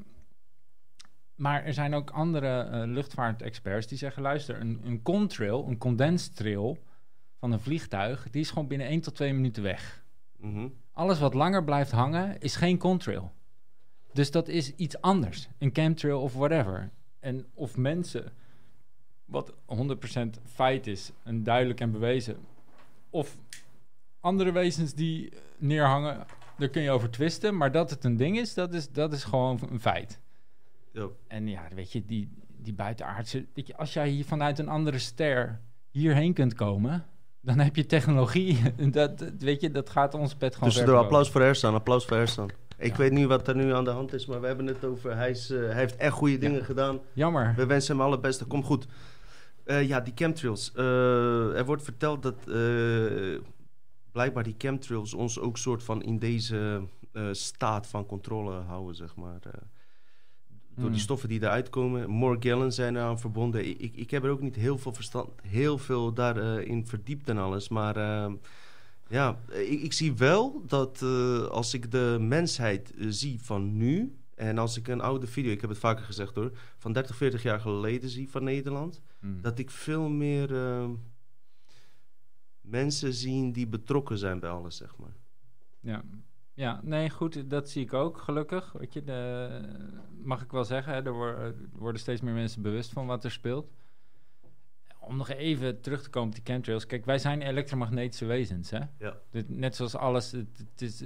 [1.38, 6.78] Maar er zijn ook andere eh, luchtvaartexperts die zeggen: luister, een, een contrail, een condenstrail
[7.38, 10.04] van een vliegtuig, die is gewoon binnen 1 tot 2 minuten weg.
[10.36, 10.68] Mhm.
[10.92, 13.32] Alles wat langer blijft hangen is geen contrail.
[14.12, 15.48] Dus dat is iets anders.
[15.58, 16.90] Een chemtrail of whatever.
[17.20, 18.32] En of mensen,
[19.24, 22.36] wat 100% feit is, en duidelijk en bewezen.
[23.10, 23.36] Of
[24.20, 27.56] andere wezens die neerhangen, daar kun je over twisten.
[27.56, 30.20] Maar dat het een ding is, dat is, dat is gewoon een feit.
[31.26, 33.46] En ja, weet je, die, die buitenaardse...
[33.54, 35.60] Weet je, als jij hier vanuit een andere ster
[35.90, 37.04] hierheen kunt komen...
[37.40, 38.58] dan heb je technologie.
[38.90, 41.74] dat, weet je, dat gaat ons pet gewoon Tussendoor ver applaus voor Ersan.
[41.74, 42.50] Applaus voor Ersan.
[42.78, 42.96] Ik Ja.
[42.96, 45.16] weet niet wat er nu aan de hand is, maar we hebben het over...
[45.16, 47.00] Hij, is, eh, hij heeft echt goede dingen gedaan.
[47.12, 47.54] Jammer.
[47.56, 48.44] We wensen hem alle beste.
[48.44, 48.86] Kom goed.
[49.64, 50.72] Eh, ja, die chemtrails.
[50.74, 52.44] Eh, er wordt verteld dat
[54.12, 56.82] blijkbaar die chemtrails ons ook soort van in deze
[57.30, 59.40] staat van controle houden, zeg maar.
[60.78, 61.08] Eh, door die Hmm.
[61.08, 62.10] stoffen die eruit komen.
[62.10, 63.80] Morgellen zijn eraan verbonden.
[63.80, 67.38] Ik, ik, heb er ook niet heel veel verstand, heel veel daarin in verdiept en
[67.38, 67.68] alles.
[67.68, 68.32] Maar eh,
[69.08, 74.16] ja, ik, ik zie wel dat eh, als ik de mensheid eh, zie van nu...
[74.34, 76.50] en als ik een oude video, ik heb het vaker gezegd hoor...
[76.76, 79.00] van 30, 40 jaar geleden zie van Nederland...
[79.20, 79.40] Hmm.
[79.40, 80.88] dat ik veel meer eh,
[82.60, 85.16] mensen zie die betrokken zijn bij alles, zeg maar.
[85.80, 86.04] Ja.
[86.58, 88.72] Ja, nee, goed, dat zie ik ook, gelukkig.
[88.72, 89.48] Weet je, de,
[90.22, 93.24] mag ik wel zeggen, hè, er worden, er worden steeds meer mensen bewust van wat
[93.24, 93.70] er speelt.
[95.00, 96.86] Om nog even terug te komen op die chemtrails.
[96.86, 98.80] Kijk, wij zijn elektromagnetische wezens, hè?
[98.98, 99.16] Ja.
[99.30, 101.00] Dit- net zoals alles, het, het is,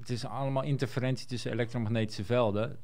[0.00, 2.78] het is allemaal interferentie tussen elektromagnetische velden.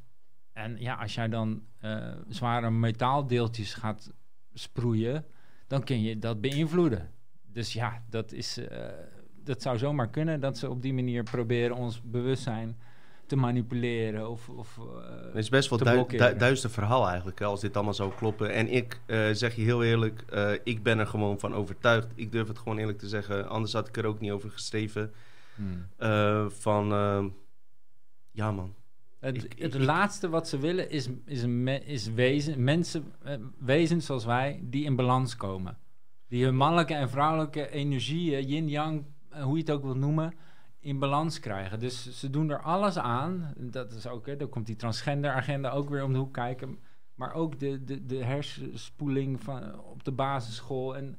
[0.53, 4.13] En ja, als jij dan eh, zware metaaldeeltjes gaat
[4.53, 5.25] sproeien,
[5.67, 7.11] dan kun je dat beïnvloeden.
[7.43, 8.89] Dus ja, dat is, eh,
[9.45, 12.77] dat zou zomaar kunnen dat ze op die manier proberen ons bewustzijn
[13.27, 17.61] te manipuleren of, of eh, Het is best wel du du duister verhaal eigenlijk, als
[17.61, 18.53] dit allemaal zou kloppen.
[18.53, 22.09] En ik eh, zeg je heel eerlijk, eh, ik ben er gewoon van overtuigd.
[22.15, 25.13] Ik durf het gewoon eerlijk te zeggen, anders had ik er ook niet over geschreven.
[25.55, 25.87] Hmm.
[25.97, 27.25] eh, van, eh,
[28.31, 28.75] ja man.
[29.19, 33.35] Het, Ik- het ik- laatste wat ze willen is, is, me- is wezen, mensen, eh,
[33.59, 35.79] wezens zoals wij, die in balans komen.
[36.29, 40.35] Die hun mannelijke en vrouwelijke energie, yin-yang, eh, hoe je het ook wilt noemen,
[40.81, 41.81] in balans krijgen.
[41.81, 43.55] Dus ze doen er alles aan.
[43.57, 46.79] Dat is ook, hè, dan komt die transgender agenda ook weer om de hoek kijken.
[47.15, 51.19] Maar ook de, de, de hersenspoeling van, op de basisschool en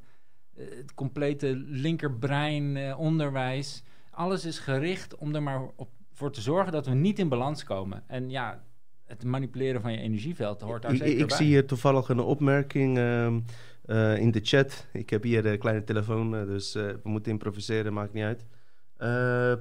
[0.56, 3.84] eh, het complete linkerbrein eh, onderwijs.
[4.10, 7.64] Alles is gericht om er maar op, voor te zorgen dat we niet in balans
[7.64, 8.04] komen.
[8.08, 8.64] En ja,
[9.06, 11.38] het manipuleren van je energieveld hoort daar Ik, zeker ik bij.
[11.38, 13.40] zie hier toevallig een opmerking ehm,
[13.86, 14.88] eh, in de chat.
[14.94, 18.46] Ik heb hier een kleine telefoon, eh, dus eh, we moeten improviseren, maakt niet uit.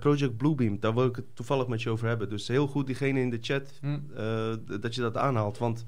[0.01, 2.28] Project Bluebeam, daar wil ik het toevallig met je over hebben.
[2.28, 3.98] Dus heel goed diegene in de chat Hm.
[4.80, 5.59] dat je dat aanhaalt.
[5.59, 5.84] Want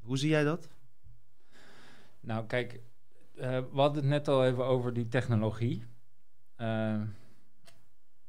[0.00, 0.68] hoe zie jij dat?
[2.20, 2.80] Nou, kijk,
[3.34, 5.84] we hadden het net al even over die technologie.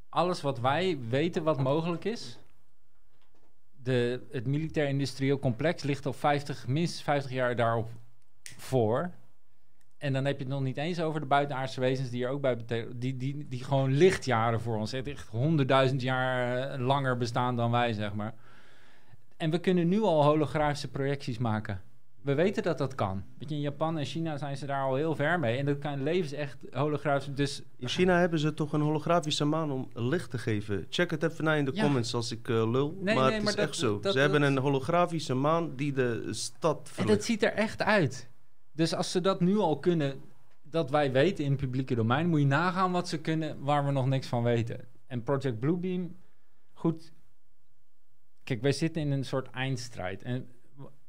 [0.09, 2.39] Alles wat wij weten wat mogelijk is.
[3.83, 7.89] De, het militair-industrieel complex ligt al 50, minstens 50 jaar daarop
[8.57, 9.11] voor.
[9.97, 12.41] En dan heb je het nog niet eens over de buitenaardse wezens die er ook
[12.41, 12.99] bij betekenen.
[12.99, 14.93] Die, die, die gewoon lichtjaren voor ons.
[14.93, 18.33] Echt honderdduizend jaar eh, langer bestaan dan wij, zeg maar.
[19.37, 21.81] En we kunnen nu al holografische projecties maken.
[22.21, 23.23] We weten dat dat kan.
[23.37, 25.57] Weet je, in Japan en China zijn ze daar al heel ver mee.
[25.57, 27.35] En dat kan leven echt holografisch.
[27.35, 30.85] Dus In China hebben ze toch een holografische maan om licht te geven.
[30.89, 31.81] Check het even na in de Ja.
[31.83, 32.97] comments als ik eh, lul.
[33.01, 33.99] Nee, maar nee, het maar is dat- echt zo.
[33.99, 38.29] dat- ze hebben een holografische maan die de stad En dat ziet er echt uit.
[38.73, 40.21] Dus als ze dat nu al kunnen,
[40.61, 43.91] dat wij weten in het publieke domein, moet je nagaan wat ze kunnen waar we
[43.91, 44.87] nog niks van weten.
[45.07, 46.15] En Project Bluebeam,
[46.73, 47.11] goed.
[48.43, 50.23] Kijk, wij zitten in een soort eindstrijd.
[50.23, 50.47] En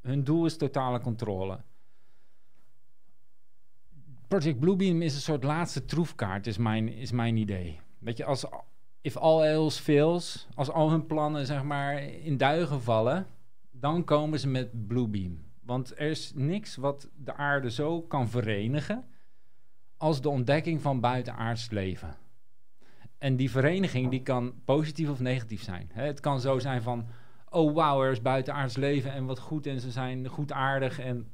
[0.00, 1.60] hun doel is totale controle.
[4.28, 7.80] Project Bluebeam is een soort laatste troefkaart, is mijn, is mijn idee.
[7.98, 8.46] Weet je, als
[9.00, 13.26] if all else fails, als al hun plannen zeg maar in duigen vallen,
[13.70, 15.44] dan komen ze met Bluebeam.
[15.64, 19.04] Want er is niks wat de aarde zo kan verenigen
[19.96, 22.16] als de ontdekking van buitenaards leven.
[23.18, 25.90] En die vereniging die kan positief of negatief zijn.
[25.92, 27.06] Het kan zo zijn van,
[27.48, 31.28] oh wauw, er is buitenaards leven en wat goed en ze zijn goedaardig en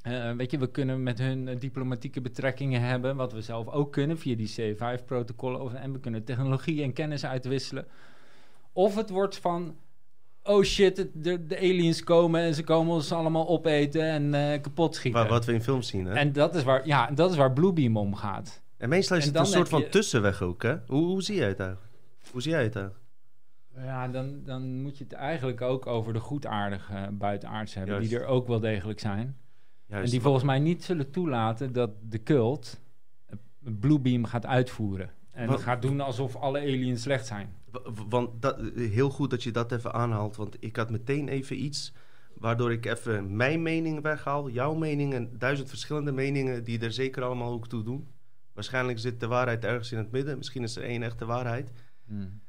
[0.00, 3.92] eh, weet je, we kunnen met hun eh, diplomatieke betrekkingen hebben, wat we zelf ook
[3.92, 5.60] kunnen via die C5-protocollen.
[5.60, 7.86] Of- En we kunnen technologie en kennis uitwisselen.
[8.72, 9.76] Of het wordt van,
[10.42, 14.94] oh shit, de, de aliens komen en ze komen ons allemaal opeten en eh, kapot
[14.94, 15.20] schieten.
[15.20, 16.04] Waar, wat we in films zien.
[16.06, 16.10] Hè?
[16.10, 18.62] En, En dat is waar, ja, dat is waar Bluebeam om gaat.
[18.78, 20.62] meestal is en het een soort van je- tussenweg ook.
[20.62, 20.76] Hè?
[20.86, 21.90] Hoe, hoe zie jij het eigenlijk?
[22.32, 23.04] Hoe zie jij het eigenlijk?
[23.76, 28.10] Ja, dan, dan moet je het eigenlijk ook over de goedaardige buitenaards hebben, Juist.
[28.10, 29.36] die er ook wel degelijk zijn.
[29.86, 32.80] Juist, en die volgens mij niet zullen toelaten dat de cult
[33.58, 35.10] Bluebeam gaat uitvoeren.
[35.30, 37.54] En Wat- gaat doen alsof alle aliens slecht zijn.
[38.08, 40.36] Want dat, heel goed dat je dat even aanhaalt.
[40.36, 41.92] Want ik had meteen even iets
[42.34, 44.50] waardoor ik even mijn mening weghaal.
[44.50, 48.08] Jouw mening en duizend verschillende meningen die er zeker allemaal ook toe doen.
[48.52, 50.36] Waarschijnlijk zit de waarheid ergens in het midden.
[50.36, 51.70] Misschien is er één echte waarheid.
[52.06, 52.40] Hmm.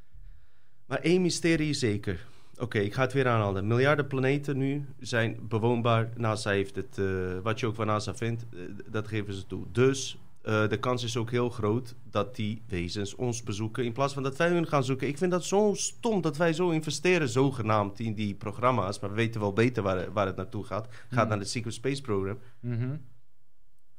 [0.86, 2.26] Maar één mysterie zeker.
[2.58, 3.68] Oké, ik ga het weer aanhalen.
[3.68, 6.10] Miljarden planeten nu zijn bewoonbaar.
[6.16, 9.66] NASA heeft het, eh, wat je ook van NASA vindt, eh, dat geven ze toe.
[9.72, 14.14] Dus eh, de kans is ook heel groot dat die wezens ons bezoeken in plaats
[14.14, 15.08] van dat wij hun gaan zoeken.
[15.08, 19.00] Ik vind dat zo stom dat wij zo investeren, zogenaamd, in die programma's.
[19.00, 20.88] Maar we weten wel beter waar, waar het naartoe gaat.
[20.92, 21.28] Gaat Hmm.
[21.28, 22.38] naar het Secret Space Program.
[22.60, 22.96] Mhm.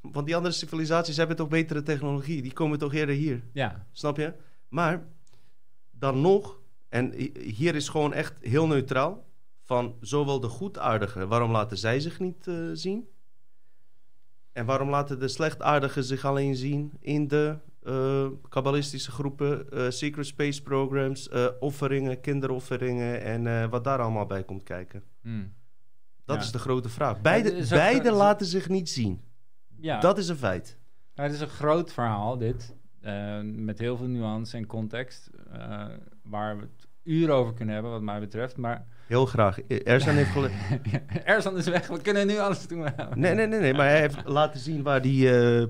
[0.00, 2.42] Want die andere civilisaties hebben toch betere technologie.
[2.42, 3.42] Die komen toch eerder hier.
[3.52, 4.32] Ja, Snap je?
[4.68, 5.06] Maar
[5.90, 6.58] dan nog,
[6.88, 9.26] en hi- hier is gewoon echt heel neutraal,
[9.62, 13.08] van zowel de goedaardigen, waarom laten zij zich niet eh, zien?
[14.52, 20.26] En waarom laten de slechtaardigen zich alleen zien in de eh, kabbalistische groepen, eh, secret
[20.26, 25.02] space programs, eh, offeringen, kinderofferingen en wat daar allemaal bij komt kijken?
[25.22, 25.52] Hmm.
[26.24, 26.42] Dat Ja.
[26.42, 27.20] is de grote vraag.
[27.20, 29.20] Beide, ook- beide laten zich niet zien.
[29.80, 30.00] ja.
[30.00, 30.78] Dat is een feit.
[31.14, 32.74] Nou, het is een groot verhaal, dit.
[33.42, 35.30] Met heel veel nuance en context.
[36.22, 38.56] waar we het uren over kunnen hebben, wat mij betreft.
[38.56, 39.60] Maar Heel graag.
[39.62, 40.50] Erzan heeft gele-
[41.24, 42.78] Erzan is weg, we kunnen nu alles doen.
[43.14, 45.68] Nee, nee, nee, nee, maar hij heeft laten zien waar die, eh, eh,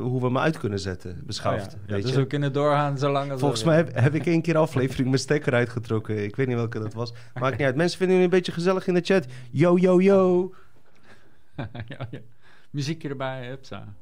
[0.00, 1.74] hoe we hem uit kunnen zetten, beschaafd.
[1.74, 1.96] Oh ja.
[1.96, 2.16] Ja, dus je?
[2.16, 5.52] we kunnen doorgaan zolang als Volgens mij heb, heb ik één keer aflevering mijn stekker
[5.52, 6.24] uitgetrokken.
[6.24, 7.12] Ik weet niet welke dat was.
[7.34, 7.76] Maakt niet uit.
[7.76, 9.26] Mensen vinden jullie een beetje gezellig in de chat.
[9.50, 10.52] Yo, yo, yo.
[11.88, 12.20] ja, ja.
[12.70, 13.94] Muziekje erbij, hupsa.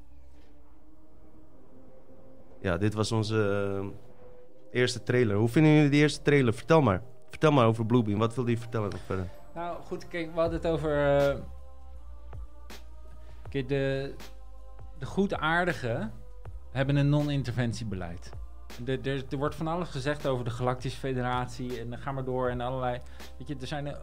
[2.60, 5.36] Ja, dit was onze eh, eerste trailer.
[5.36, 6.54] Hoe vinden jullie die eerste trailer?
[6.54, 7.02] Vertel maar.
[7.34, 8.18] Vertel maar over Bluebeam.
[8.18, 9.28] Wat wilde je vertellen nog verder?
[9.54, 11.18] Nou goed, kijk, we hadden het over.
[11.18, 11.38] eh,
[13.48, 14.14] kijk, de,
[14.98, 16.12] de goedaardigen
[16.70, 18.30] hebben een non-interventiebeleid.
[18.86, 22.24] Er, er, er wordt van alles gezegd over de Galactische Federatie en dan ga maar
[22.24, 23.00] door en allerlei.
[23.38, 23.96] Weet je, er zijn eh,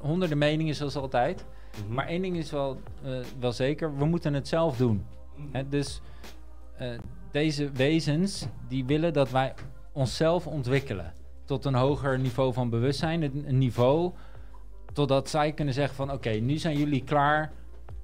[0.00, 1.44] honderden meningen zoals altijd.
[1.84, 1.94] Mhm.
[1.94, 5.06] Maar één ding is wel, eh, wel zeker, we moeten het zelf doen.
[5.52, 6.00] Hè, dus
[7.30, 9.54] deze wezens die willen dat wij
[9.92, 11.12] onszelf ontwikkelen
[11.48, 14.12] tot een hoger niveau van bewustzijn, een, niveau
[14.92, 17.52] totdat zij kunnen zeggen van oké, nu zijn jullie klaar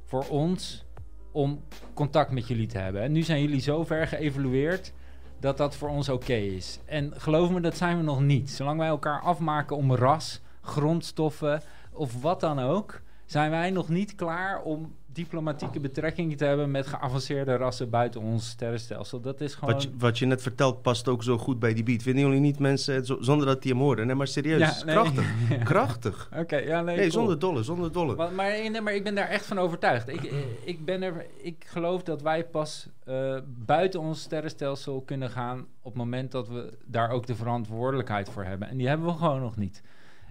[0.04, 0.84] voor ons
[1.32, 1.60] om
[1.94, 3.02] contact met jullie te hebben.
[3.02, 4.92] En nu zijn jullie zo ver geëvolueerd
[5.40, 6.78] dat dat voor ons oké is.
[6.84, 8.50] En geloof me, dat zijn we nog niet.
[8.50, 11.62] Zolang wij elkaar afmaken om ras, grondstoffen
[11.92, 16.86] of wat dan ook, zijn wij nog niet klaar om diplomatieke betrekkingen te hebben met
[16.86, 19.20] geavanceerde rassen buiten ons sterrenstelsel.
[19.20, 19.74] Dat is gewoon...
[19.74, 22.02] Wat, je, wat je net vertelt past ook zo goed bij die beat.
[22.02, 24.06] Vinden jullie niet mensen, zo- zonder dat die hem horen?
[24.06, 24.78] Nee, maar serieus.
[24.78, 24.94] Ja, nee.
[24.94, 25.26] Krachtig.
[25.64, 26.28] Krachtig.
[26.36, 27.10] Oké, ja, nee, Nee, cool.
[27.10, 28.14] zonder dolle, zonder dolle.
[28.14, 30.08] Maar, maar, nee, maar ik ben daar echt van overtuigd.
[30.08, 35.30] Ik, eh, ik, ben er, ik geloof dat wij pas eh, buiten ons sterrenstelsel kunnen
[35.30, 38.68] gaan op het moment dat we daar ook de verantwoordelijkheid voor hebben.
[38.68, 39.82] En die hebben we gewoon nog niet.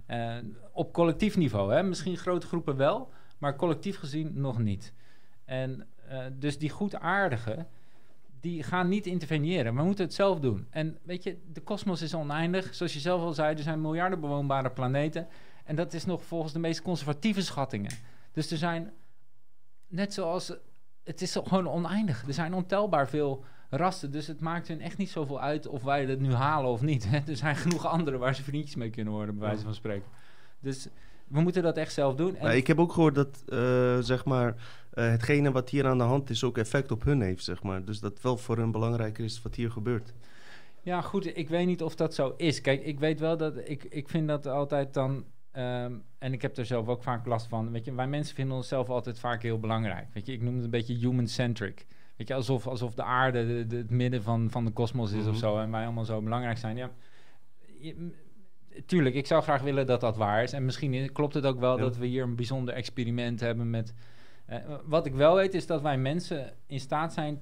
[0.05, 0.31] Eh,
[0.71, 1.83] op collectief niveau, hè?
[1.83, 3.09] misschien grote groepen wel,
[3.43, 4.93] maar collectief gezien nog niet.
[5.45, 7.67] En eh, dus die goedaardigen,
[8.39, 9.75] die gaan niet interveneren.
[9.75, 10.67] We moeten het zelf doen.
[10.69, 12.75] En weet je, de kosmos is oneindig.
[12.75, 15.27] Zoals je zelf al zei, er zijn miljarden bewoonbare planeten.
[15.65, 17.91] En dat is nog volgens de meest conservatieve schattingen.
[18.31, 18.91] Dus er zijn,
[19.87, 20.53] net zoals,
[21.03, 22.27] het is gewoon oneindig.
[22.27, 24.11] Er zijn ontelbaar veel rassen.
[24.11, 27.09] Dus het maakt hun echt niet zoveel uit of wij het nu halen of niet.
[27.09, 27.19] hè.
[27.27, 30.07] Er zijn genoeg anderen waar ze vriendjes mee kunnen worden, bij wijze van spreken.
[30.59, 30.87] Dus
[31.33, 32.35] we moeten dat echt zelf doen.
[32.35, 34.55] En ik heb ook gehoord dat, eh, zeg maar,
[34.91, 37.85] eh, hetgene wat hier aan de hand is ook effect op hun heeft, zeg maar.
[37.85, 40.13] Dus dat wel voor hun belangrijker is wat hier gebeurt.
[40.81, 41.37] Ja, goed.
[41.37, 42.61] Ik weet niet of dat zo is.
[42.61, 45.23] Kijk, ik weet wel dat ik, ik vind dat altijd dan.
[45.51, 47.71] ehm, en ik heb er zelf ook vaak last van.
[47.71, 50.07] Weet je, wij mensen vinden onszelf altijd vaak heel belangrijk.
[50.13, 51.85] Weet je, ik noem het een beetje human-centric.
[52.17, 55.21] Weet je, alsof, alsof de aarde de, de- het midden van, van de kosmos is
[55.21, 55.29] Mhm.
[55.29, 55.57] of zo.
[55.59, 56.77] En wij allemaal zo belangrijk zijn.
[56.77, 56.89] Ja,
[57.79, 58.11] je-
[58.85, 60.53] tuurlijk, ik zou graag willen dat dat waar is.
[60.53, 61.81] En misschien klopt het ook wel Ja.
[61.83, 63.93] dat we hier een bijzonder experiment hebben met.
[64.45, 67.41] eh, wat ik wel weet is dat wij mensen in staat zijn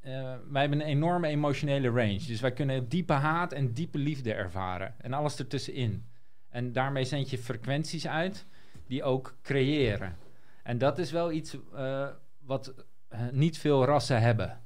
[0.00, 2.18] eh, wij hebben een enorme emotionele range.
[2.26, 4.94] Dus wij kunnen diepe haat en diepe liefde ervaren.
[4.98, 6.04] En alles ertussenin.
[6.48, 8.46] En daarmee zend je frequenties uit
[8.86, 10.16] die ook creëren.
[10.62, 12.08] En dat is wel iets eh,
[12.44, 12.74] wat
[13.32, 14.61] niet veel rassen hebben.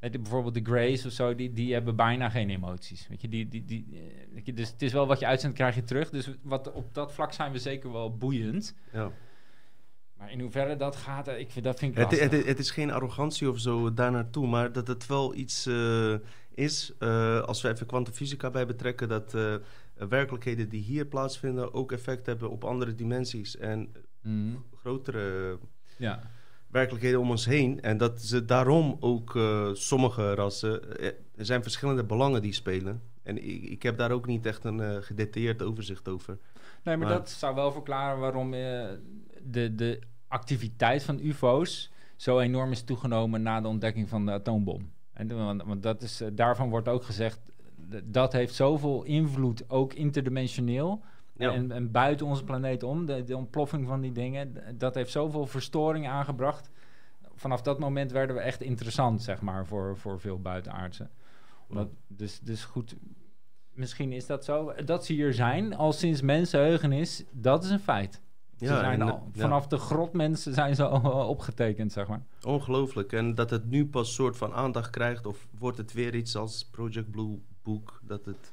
[0.00, 3.08] Bijvoorbeeld de Greys of zo, die, die hebben bijna geen emoties.
[3.08, 5.56] Weet je, die, die, die, eh, weet je, dus het is wel wat je uitzendt,
[5.56, 6.10] krijg je terug.
[6.10, 8.74] Dus wat, op dat vlak zijn we zeker wel boeiend.
[8.92, 9.10] Ja.
[10.16, 12.70] Maar in hoeverre dat gaat, eh, ik vind, dat vind ik Het, het, het is
[12.70, 16.14] geen arrogantie of zo daar naartoe, maar dat het wel iets eh,
[16.54, 16.92] is,
[17.46, 19.36] als we even kwantumfysica bij betrekken, dat
[19.94, 23.92] werkelijkheden die hier plaatsvinden ook effect hebben op andere dimensies en
[24.22, 24.56] Mhm.
[24.80, 25.58] grotere
[25.96, 26.30] Ja.
[26.70, 27.80] Werkelijkheden om ons heen.
[27.80, 33.02] En dat ze daarom ook eh, sommige rassen, eh, er zijn verschillende belangen die spelen.
[33.22, 36.38] En ik, ik heb daar ook niet echt een eh, gedetailleerd overzicht over.
[36.82, 42.70] Nee, maar, Maar- dat zou wel verklaren waarom de, de activiteit van UFO's zo enorm
[42.72, 44.90] is toegenomen na de ontdekking van de atoombom.
[45.12, 47.40] En, want, want dat is, daarvan wordt ook gezegd,
[48.04, 51.02] dat heeft zoveel invloed, ook interdimensioneel.
[51.38, 51.52] Ja.
[51.52, 55.46] En, en buiten onze planeet om, de, de ontploffing van die dingen, dat heeft zoveel
[55.46, 56.70] verstoring aangebracht.
[57.34, 61.10] Vanaf dat moment werden we echt interessant, zeg maar, voor, voor veel buitenaardsen.
[61.68, 62.96] Omdat- dus, dus goed,
[63.72, 64.72] misschien is dat zo.
[64.84, 68.20] Dat ze hier zijn, al sinds mensenheugenis, dat is een feit.
[68.56, 69.40] Ze Ja, zijn en, al, eh, ja.
[69.40, 72.22] vanaf de grotmensen zijn ze al opgetekend, zeg maar.
[72.42, 73.12] Ongelooflijk.
[73.12, 76.64] En dat het nu pas soort van aandacht krijgt, of wordt het weer iets als
[76.70, 78.52] Project Blue Book, dat het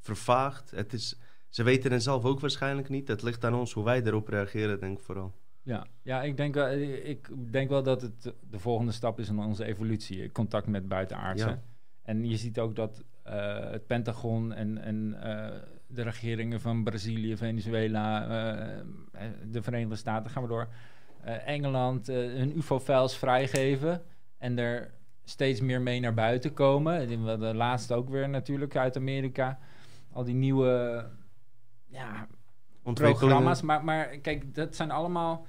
[0.00, 0.70] vervaagt.
[0.70, 1.18] Het is,
[1.56, 3.08] ze weten het zelf ook waarschijnlijk niet.
[3.08, 5.32] Het ligt aan ons hoe wij erop reageren, denk ik vooral.
[5.62, 6.72] Ja, ja ik, denk wel,
[7.02, 10.32] ik denk wel dat het de volgende stap is in onze evolutie.
[10.32, 11.48] Contact met buitenaardsen.
[11.48, 11.62] Ja.
[12.02, 17.36] En je ziet ook dat eh, het Pentagon en, en eh, de regeringen van Brazilië,
[17.36, 20.68] Venezuela, eh, de Verenigde Staten, gaan we door,
[21.44, 24.02] Engeland, hun UFO-files vrijgeven
[24.38, 24.90] en er
[25.24, 27.08] steeds meer mee naar buiten komen.
[27.40, 29.58] De laatste ook weer natuurlijk uit Amerika.
[30.12, 31.04] Al die nieuwe
[31.88, 32.26] ja,
[33.18, 33.62] programma's.
[33.62, 35.46] Maar, maar kijk, dat zijn allemaal.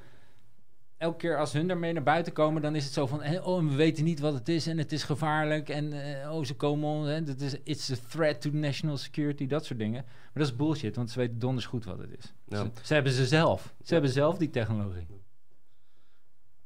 [0.98, 3.70] Elke keer als hun ermee naar buiten komen, dan is het zo van: oh, en
[3.70, 5.70] we weten niet wat het is en het is gevaarlijk.
[5.70, 9.48] En eh, oh, ze komen on, hè, dat is, it's a threat to national security,
[9.48, 10.04] dat soort dingen.
[10.04, 12.34] Maar dat is bullshit, want ze weten donders goed wat het is.
[12.46, 12.58] Ja.
[12.64, 13.74] Ze, ze hebben ze zelf.
[13.84, 15.08] Ze hebben zelf die technologie.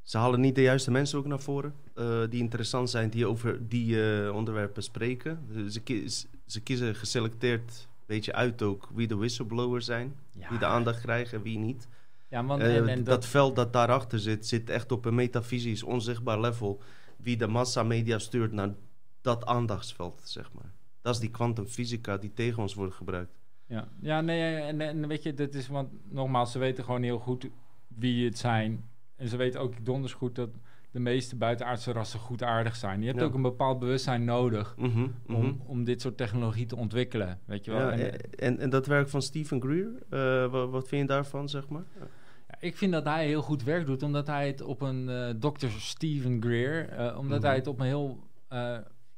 [0.02, 1.73] ze halen niet de juiste mensen ook naar voren.
[1.95, 5.39] eh, die interessant zijn, die over die eh, onderwerpen spreken.
[5.69, 6.07] Ze, ki-
[6.45, 10.15] ze kiezen geselecteerd beetje uit ook wie de whistleblowers zijn.
[10.31, 10.49] Ja.
[10.49, 11.88] Wie de aandacht krijgen en wie niet.
[12.27, 15.15] Ja, want Eh, en, en dat, dat, veld dat daarachter zit, zit echt op een
[15.15, 16.81] metafysisch, onzichtbaar level.
[17.17, 18.73] Wie de massamedia stuurt naar
[19.21, 20.71] dat aandachtsveld, zeg maar.
[21.01, 23.39] Dat is die kwantumfysica die tegen ons wordt gebruikt.
[23.65, 27.19] Ja, ja nee, en, en weet je, dat is, want nogmaals, ze weten gewoon heel
[27.19, 27.49] goed
[27.88, 28.89] wie het zijn.
[29.15, 30.49] En ze weten ook donders goed dat
[30.91, 32.99] de meeste buitenaardse rassen goedaardig zijn.
[33.01, 33.26] Je hebt Ja.
[33.26, 35.35] ook een bepaald bewustzijn nodig Mhm, mhm.
[35.35, 37.80] om, om dit soort technologie te ontwikkelen, weet je wel.
[37.80, 37.91] Ja,
[38.38, 41.84] En, en, dat werk van Stephen Greer, eh, wat, wat vind je daarvan, zeg maar?
[41.99, 45.30] Ja, ik vind dat hij heel goed werk doet, omdat hij het op een eh
[45.51, 45.68] Dr.
[45.68, 47.47] Stephen Greer, eh, omdat Mhm.
[47.47, 48.19] hij het op een heel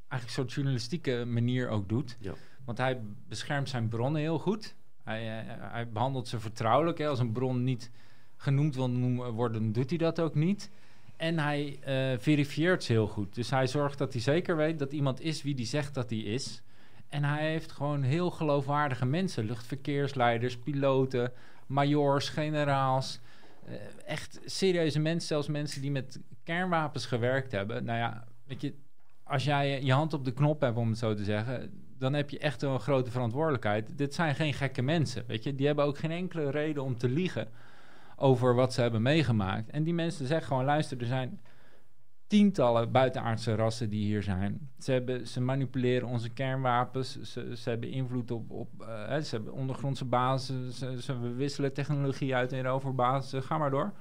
[0.08, 2.18] eigenlijk soort journalistieke manier ook doet.
[2.20, 2.34] Ja.
[2.66, 4.76] Want hij beschermt zijn bronnen heel goed.
[5.04, 5.24] Hij,
[5.60, 6.98] hij behandelt ze vertrouwelijk.
[6.98, 7.08] Hè.
[7.08, 7.92] Als een bron niet
[8.36, 10.70] genoemd wil noemen worden, doet hij dat ook niet.
[11.18, 13.36] En hij eh, verifieert ze heel goed.
[13.36, 16.20] Dus hij zorgt dat hij zeker weet dat iemand is wie die zegt dat hij
[16.20, 16.64] is.
[17.10, 19.46] En hij heeft gewoon heel geloofwaardige mensen.
[19.46, 21.32] Luchtverkeersleiders, piloten,
[21.68, 23.20] majoors, generaals.
[23.66, 23.74] Eh,
[24.06, 27.86] echt serieuze mensen, zelfs mensen die met kernwapens gewerkt hebben.
[27.86, 28.74] Nou ja, weet je,
[29.24, 32.30] als jij je hand op de knop hebt, om het zo te zeggen, dan heb
[32.30, 33.98] je echt een grote verantwoordelijkheid.
[33.98, 35.56] Dit zijn geen gekke mensen, weet je.
[35.56, 37.48] Die hebben ook geen enkele reden om te liegen
[38.16, 39.70] over wat ze hebben meegemaakt.
[39.70, 41.40] En die mensen zeggen gewoon, luister, er zijn
[42.28, 44.70] tientallen buitenaardse rassen die hier zijn.
[44.80, 47.22] Ze, hebben, ze manipuleren onze kernwapens.
[47.22, 48.52] Ze, ze hebben invloed op...
[48.52, 50.78] op eh, ze hebben ondergrondse bases.
[50.78, 53.46] Ze, ze wisselen technologie uit in roverbases.
[53.46, 53.94] Ga maar door.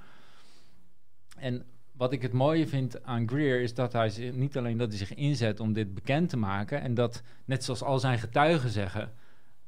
[1.37, 4.89] En wat ik het mooie vind aan Greer is dat hij zich, niet alleen dat
[4.89, 6.81] hij zich inzet om dit bekend te maken.
[6.81, 9.13] En dat, net zoals al zijn getuigen zeggen,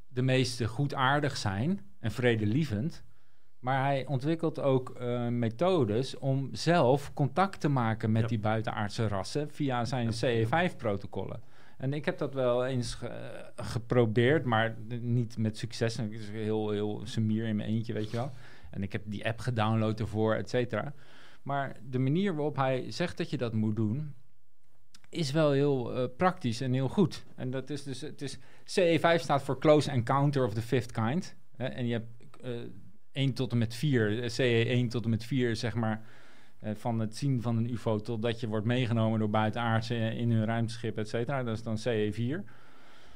[0.08, 3.02] de meesten goedaardig zijn en vredelievend.
[3.64, 8.28] Maar hij ontwikkelt ook eh, methodes om zelf contact te maken met Ja.
[8.28, 11.40] die buitenaardse rassen via zijn CE5-protocollen.
[11.78, 15.98] En ik heb dat wel eens ge- geprobeerd, maar niet met succes.
[15.98, 18.32] Ik is heel, heel semier in mijn eentje, weet je wel.
[18.70, 20.92] En ik heb die app gedownload ervoor, et cetera.
[21.42, 24.14] Maar de manier waarop hij zegt dat je dat moet doen,
[25.08, 27.24] is wel heel eh, praktisch en heel goed.
[27.36, 31.34] En dat is dus, het is, CE5 staat voor Close Encounter of the Fifth Kind.
[31.56, 32.08] Hè, en je hebt
[32.42, 32.50] eh
[33.14, 36.00] 1 tot en met 4, eh, CE 1 tot en met 4, zeg maar,
[36.60, 40.30] eh, van het zien van een UFO totdat je wordt meegenomen door buitenaardse eh, in
[40.32, 41.42] hun ruimteschip, et cetera.
[41.42, 42.44] Dat is dan CE 4.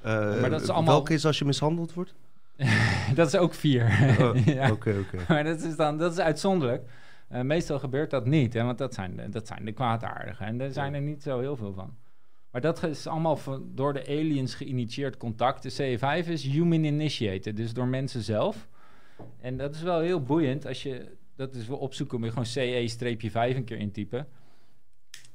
[0.00, 2.14] Eh, Maar dat is allemaal- Welke is als je mishandeld wordt?
[3.14, 4.16] dat is ook 4.
[4.20, 4.70] Oh, Oké, ja.
[4.70, 4.94] oké.
[5.28, 6.90] Maar dat is dan dat is uitzonderlijk.
[7.28, 10.46] Eh, meestal gebeurt dat niet, hè, want dat zijn, de, dat zijn de kwaadaardigen.
[10.46, 11.94] En er zijn er niet zo heel veel van.
[12.50, 15.62] Maar dat is allemaal van- door de aliens geïnitieerd contact.
[15.62, 18.68] De CE5 is human initiated, dus door mensen zelf.
[19.40, 22.88] En dat is wel heel boeiend als je dat is wel opzoeken, moet je gewoon
[22.88, 24.28] CE-5 een keer intypen.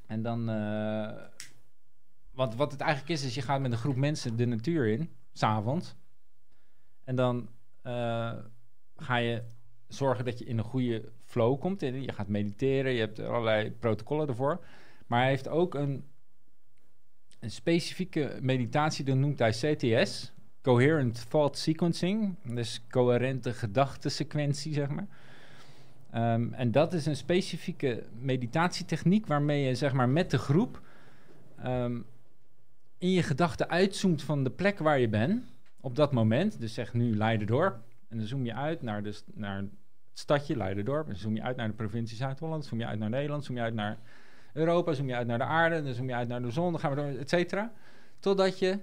[0.08, 0.50] En dan.
[0.50, 1.12] eh,
[2.32, 5.10] want wat het eigenlijk is, is je gaat met een groep mensen de natuur in,
[5.34, 5.96] s'avonds.
[7.04, 7.50] En dan
[7.82, 8.34] eh,
[8.96, 9.44] ga je
[9.88, 11.82] zorgen dat je in een goede flow komt.
[11.82, 14.66] Je gaat mediteren, je hebt allerlei protocollen ervoor.
[15.08, 16.08] Maar hij heeft ook een,
[17.40, 20.33] een specifieke meditatie, dat noemt hij CTS.
[20.64, 22.36] Coherent Thought Sequencing.
[22.44, 25.08] Dus coherente gedachtensequentie, zeg maar.
[26.12, 30.82] Ehm, en dat is een specifieke meditatietechniek waarmee je zeg maar met de groep
[31.58, 32.00] ehm,
[32.98, 35.44] in je gedachten uitzoomt van de plek waar je bent
[35.82, 36.60] op dat moment.
[36.60, 37.80] Dus zeg nu Leiderdorp.
[38.10, 39.70] En dan zoom je uit naar, de, naar het
[40.14, 41.06] stadje Leiderdorp.
[41.06, 42.66] En dan zoom je uit naar de provincie Zuid-Holland.
[42.66, 43.46] Zoom je uit naar Nederland.
[43.46, 43.98] Zoom je uit naar
[44.54, 44.94] Europa.
[44.94, 45.84] Zoom je uit naar de aarde.
[45.84, 46.72] Dan zoom je uit naar de zon.
[46.72, 47.74] Dan gaan we door, et cetera.
[48.20, 48.80] Totdat je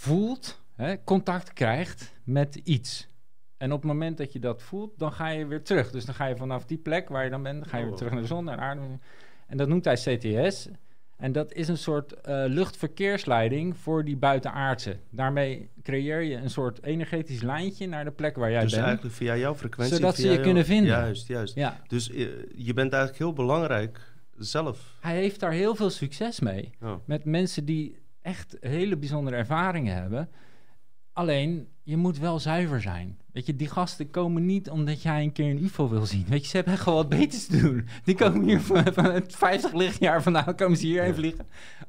[0.00, 3.08] voelt, hè, contact krijgt met iets.
[3.56, 5.90] En op het moment dat je dat voelt, dan ga je weer terug.
[5.90, 7.92] Dus dan ga je vanaf die plek waar je dan bent, dan ga je weer
[7.92, 7.98] Oh.
[7.98, 8.80] terug naar de zon, naar de aarde.
[9.46, 10.68] En dat noemt hij CTS.
[11.16, 14.96] En dat is een soort eh, luchtverkeersleiding voor die buitenaardse.
[15.10, 18.84] Daarmee creëer je een soort energetisch lijntje naar de plek waar jij dus bent.
[18.84, 19.96] eigenlijk via jouw frequentie.
[19.96, 20.90] Zodat ze je jouw- kunnen vinden.
[20.92, 21.54] Juist, juist.
[21.54, 22.16] Ja, Dus eh,
[22.56, 24.00] je bent eigenlijk heel belangrijk
[24.38, 24.96] zelf.
[25.00, 26.70] hij heeft daar heel veel succes mee.
[26.82, 26.94] Oh.
[27.04, 30.28] Met mensen die echt hele bijzondere ervaringen hebben.
[31.12, 33.18] Alleen, je moet wel zuiver zijn.
[33.32, 36.26] Weet je, die gasten komen niet omdat jij een keer een UFO wil zien.
[36.28, 37.86] Weet je, ze hebben echt gewoon wat beters te doen.
[38.04, 41.46] Die komen hier van, van het 50 lichtjaar vandaan, komen ze hierheen vliegen.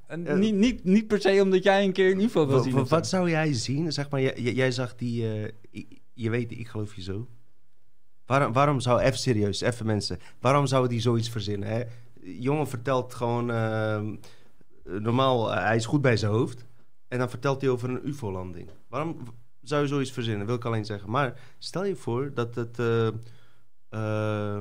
[0.08, 2.72] En niet, niet, niet per se omdat jij een keer een UFO wil zien.
[2.74, 2.86] zo.
[2.86, 3.92] wat zou jij zien?
[3.92, 5.26] Zeg maar, jij, jij zag die.
[5.74, 7.28] i- je weet, ik geloof je zo.
[8.26, 10.20] Waarom, waarom zou, even serieus, even mensen.
[10.40, 11.70] Waarom zou die zoiets verzinnen?
[11.70, 11.82] Hè?
[12.22, 13.52] Jongen vertelt gewoon.
[13.52, 14.16] ehm,
[14.88, 16.66] normaal, eh, hij is goed bij zijn hoofd.
[17.08, 18.70] En dan vertelt hij over een UFO-landing.
[18.88, 19.18] Waarom
[19.62, 20.46] zou je zoiets verzinnen?
[20.46, 21.10] Wil ik alleen zeggen.
[21.10, 22.80] Maar stel je voor dat het.
[22.80, 23.08] eh,
[23.90, 24.60] eh,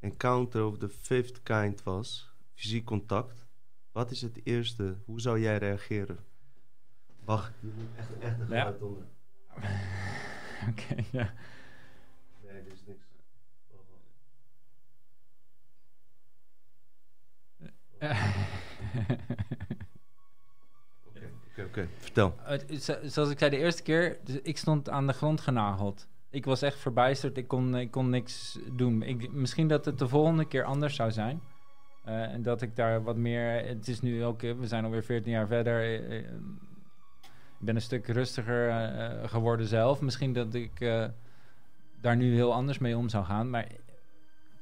[0.00, 3.46] encounter of the fifth kind was, fysiek contact,
[3.92, 4.96] wat is het eerste?
[5.04, 6.18] Hoe zou jij reageren?
[7.24, 9.04] Wacht, je moet echt, echt een geluid onder.
[10.70, 11.32] Oké, ja.
[12.44, 13.04] Nee, dit is niks.
[17.94, 18.16] Oké,
[21.66, 21.88] oké.
[21.98, 22.34] Vertel.
[22.38, 26.06] Het- zo- Zoals ik zei de eerste keer, dus ik stond aan de grond genageld.
[26.30, 29.02] Ik was echt verbijsterd, ik kon, ik kon niks doen.
[29.02, 31.40] Ik, misschien dat het de volgende keer anders zou zijn.
[32.04, 33.66] Eh, en dat ik daar wat meer...
[33.66, 34.42] Het is nu ook...
[34.42, 35.80] eh, We zijn alweer 14 jaar verder.
[35.80, 36.24] eh, eh,
[37.58, 40.00] ik ben een stuk rustiger eh, eh, geworden zelf.
[40.00, 41.04] Misschien dat ik eh,
[42.00, 43.50] daar nu heel anders mee om zou gaan.
[43.50, 43.66] Maar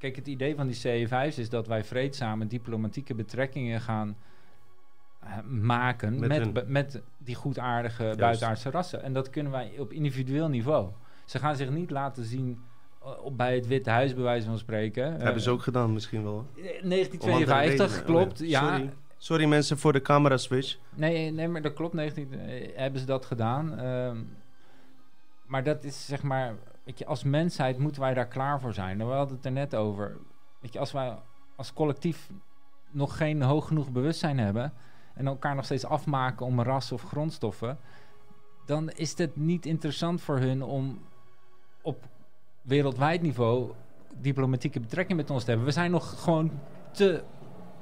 [0.05, 0.77] kijk, het idee van die
[1.09, 4.17] CE5's is dat wij vreedzame diplomatieke betrekkingen gaan
[5.21, 9.03] eh, maken Met met, die goedaardige buitenaardse rassen.
[9.03, 10.91] En dat kunnen wij op individueel niveau.
[11.25, 12.63] Ze gaan zich niet laten zien
[13.03, 15.05] eh, op bij het Witte Huis, bij wijze van spreken.
[15.05, 16.47] Hebben Eh, ze ook gedaan misschien wel.
[16.57, 16.63] hè?
[16.63, 18.05] eh, Om andere 1952, redenen.
[18.05, 18.41] klopt.
[18.41, 18.91] Oh ja, Sorry.
[19.17, 20.77] Sorry mensen voor de camera switch.
[20.95, 21.95] Nee, nee, maar dat klopt.
[21.95, 23.79] 19, eh, hebben ze dat gedaan.
[23.79, 24.17] Ehm,
[25.47, 26.55] maar dat is zeg maar...
[26.85, 28.99] Weet je, als mensheid moeten wij daar klaar voor zijn.
[28.99, 30.17] We hadden het er net over.
[30.61, 31.19] Weet je, als wij
[31.57, 32.31] als collectief
[32.91, 34.73] nog geen hoog genoeg bewustzijn hebben...
[35.15, 37.79] en elkaar nog steeds afmaken om ras of grondstoffen...
[38.67, 41.03] dan is het niet interessant voor hun om
[41.83, 42.09] op
[42.63, 43.73] wereldwijd niveau
[44.15, 45.67] diplomatieke betrekking met ons te hebben.
[45.67, 46.51] We zijn nog gewoon
[46.93, 47.25] te...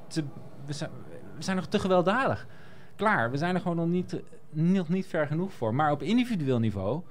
[0.07, 0.25] te
[0.67, 0.91] we, zijn,
[1.37, 2.47] we zijn nog te gewelddadig.
[2.97, 5.75] Klaar, we zijn er gewoon nog niet, nog niet ver genoeg voor.
[5.75, 7.03] Maar op individueel niveau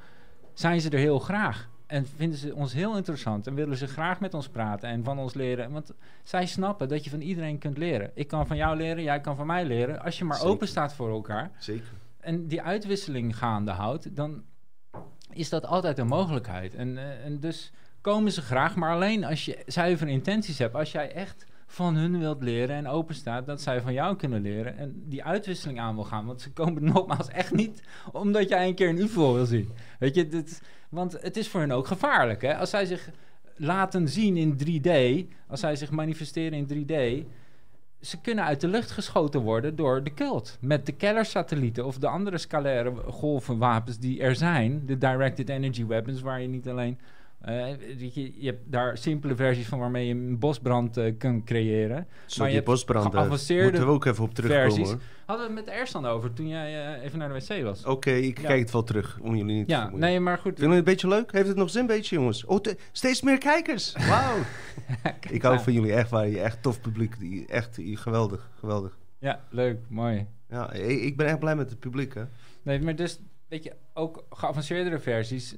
[0.54, 1.70] zijn ze er heel graag.
[1.92, 5.20] En vinden ze ons heel interessant en willen ze graag met ons praten en van
[5.20, 5.72] ons leren.
[5.72, 5.94] Want
[6.24, 8.12] zij snappen dat je van iedereen kunt leren.
[8.14, 10.02] Ik kan van jou leren, jij kan van mij leren.
[10.02, 10.52] Als je maar Zeker.
[10.52, 11.92] open staat voor elkaar Zeker.
[12.20, 14.44] en die uitwisseling gaande houdt, dan
[15.32, 16.76] is dat altijd een mogelijkheid.
[16.76, 20.76] En, eh, en dus komen ze graag, maar alleen als je zuivere intenties hebt.
[20.76, 24.42] Als jij echt van hun wilt leren en open staat, dat zij van jou kunnen
[24.42, 26.26] leren en die uitwisseling aan wil gaan.
[26.26, 27.82] Want ze komen nogmaals echt niet
[28.12, 29.70] omdat jij een keer een UFO wil zien.
[30.00, 32.42] Weet je, dit, want het is voor hen ook gevaarlijk.
[32.42, 32.58] Hè?
[32.58, 33.10] Als zij zich
[33.56, 34.92] laten zien in 3D,
[35.48, 37.28] als zij zich manifesteren in 3D,
[38.02, 40.58] ze kunnen uit de lucht geschoten worden door de cult.
[40.62, 44.86] Met de Keller-satellieten of de andere scalaire golvenwapens die er zijn.
[44.86, 47.00] De directed energy weapons, waar je niet alleen...
[47.42, 47.68] eh,
[48.14, 52.08] je, je hebt daar simpele versies van waarmee je een bosbrand eh, kunt creëren.
[52.26, 53.12] Zo, je die hebt bosbranden.
[53.12, 54.64] geavanceerde Moeten we ook even op terugkomen.
[54.72, 54.88] versies.
[54.90, 55.02] hoor.
[55.26, 57.86] Hadden we het met Ersan over toen jij eh, even naar de wc was.
[57.86, 58.48] Oké, ik Ja.
[58.48, 59.18] kijk het wel terug.
[59.22, 60.06] Om jullie niet te ja, vermoeien.
[60.06, 60.44] nee, maar goed.
[60.60, 61.32] Vinden jullie het een beetje leuk?
[61.32, 62.46] Heeft het nog zin, een beetje, jongens?
[62.46, 63.96] Oh, te- steeds meer kijkers.
[64.08, 64.38] Wauw.
[65.30, 67.20] ik hou van jullie echt, waar je echt tof publiek.
[67.20, 68.98] Die, echt geweldig, geweldig.
[69.20, 70.28] Ja, leuk, mooi.
[70.50, 72.24] Ja, ik, ben echt blij met het publiek, hè.
[72.62, 75.56] Nee, maar dus, weet je, ook geavanceerdere versies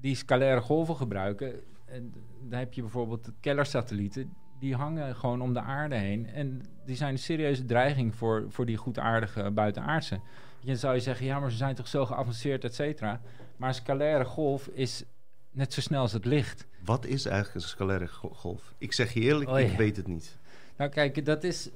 [0.00, 1.52] die scalaire golven gebruiken.
[1.84, 2.12] En
[2.42, 4.32] dan heb je bijvoorbeeld de Keller-satellieten.
[4.58, 6.26] Die hangen gewoon om de aarde heen.
[6.26, 10.20] En die zijn een serieuze dreiging voor, voor die goedaardige buitenaardse.
[10.60, 13.20] Je zou je zeggen, ja, maar ze zijn toch zo geavanceerd, et cetera.
[13.56, 15.04] Maar een scalaire golf is
[15.50, 16.66] net zo snel als het licht.
[16.84, 18.74] Wat is eigenlijk een scalaire go- golf?
[18.78, 20.38] Ik zeg je eerlijk, Oh, ik weet het niet.
[20.76, 21.70] Nou, kijk, dat is.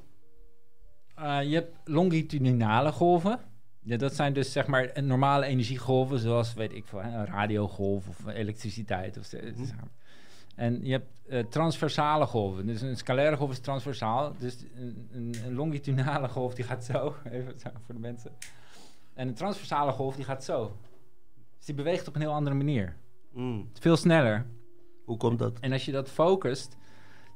[1.14, 3.38] eh, je hebt longitudinale golven.
[3.84, 8.26] Ja, dat zijn dus zeg maar normale energiegolven, zoals weet ik veel, een radiogolf of
[8.26, 9.18] elektriciteit.
[9.18, 9.32] Of.
[9.32, 9.64] Mhm.
[10.54, 12.66] En je hebt eh, transversale golven.
[12.66, 14.32] Dus een scalaire golf is transversaal.
[14.38, 18.30] Dus een, een, een longitudinale golf die gaat zo, even zo voor de mensen.
[19.14, 20.76] En een transversale golf die gaat zo.
[21.56, 22.96] Dus die beweegt op een heel andere manier.
[23.32, 24.46] Mm, Veel sneller.
[25.04, 25.58] Hoe komt dat?
[25.60, 26.76] En als je dat focust,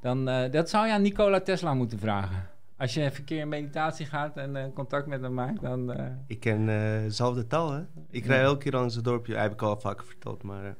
[0.01, 2.49] dan eh, dat zou je aan Nikola Tesla moeten vragen.
[2.77, 5.93] Als je even een keer in meditatie gaat en eh, contact met hem maakt, dan.
[5.93, 7.81] eh, Ik ken eh, dezelfde taal, hè.
[8.09, 9.35] Ik rij elke keer langs het dorpje.
[9.35, 10.75] Heb ik al vaker verteld, maar...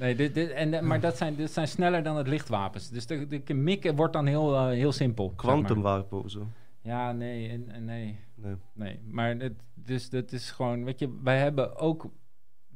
[0.00, 2.90] nee, dit, dit, en, maar dat zijn, dit zijn sneller dan het lichtwapens.
[2.90, 5.32] Dus de, de mikken wordt dan heel, heel simpel.
[5.36, 6.46] Quantumwapen of zo.
[6.80, 8.18] Ja, nee, en, en nee.
[8.34, 8.54] Nee.
[8.72, 12.10] Nee, maar het, dus dat is gewoon, weet je, wij hebben ook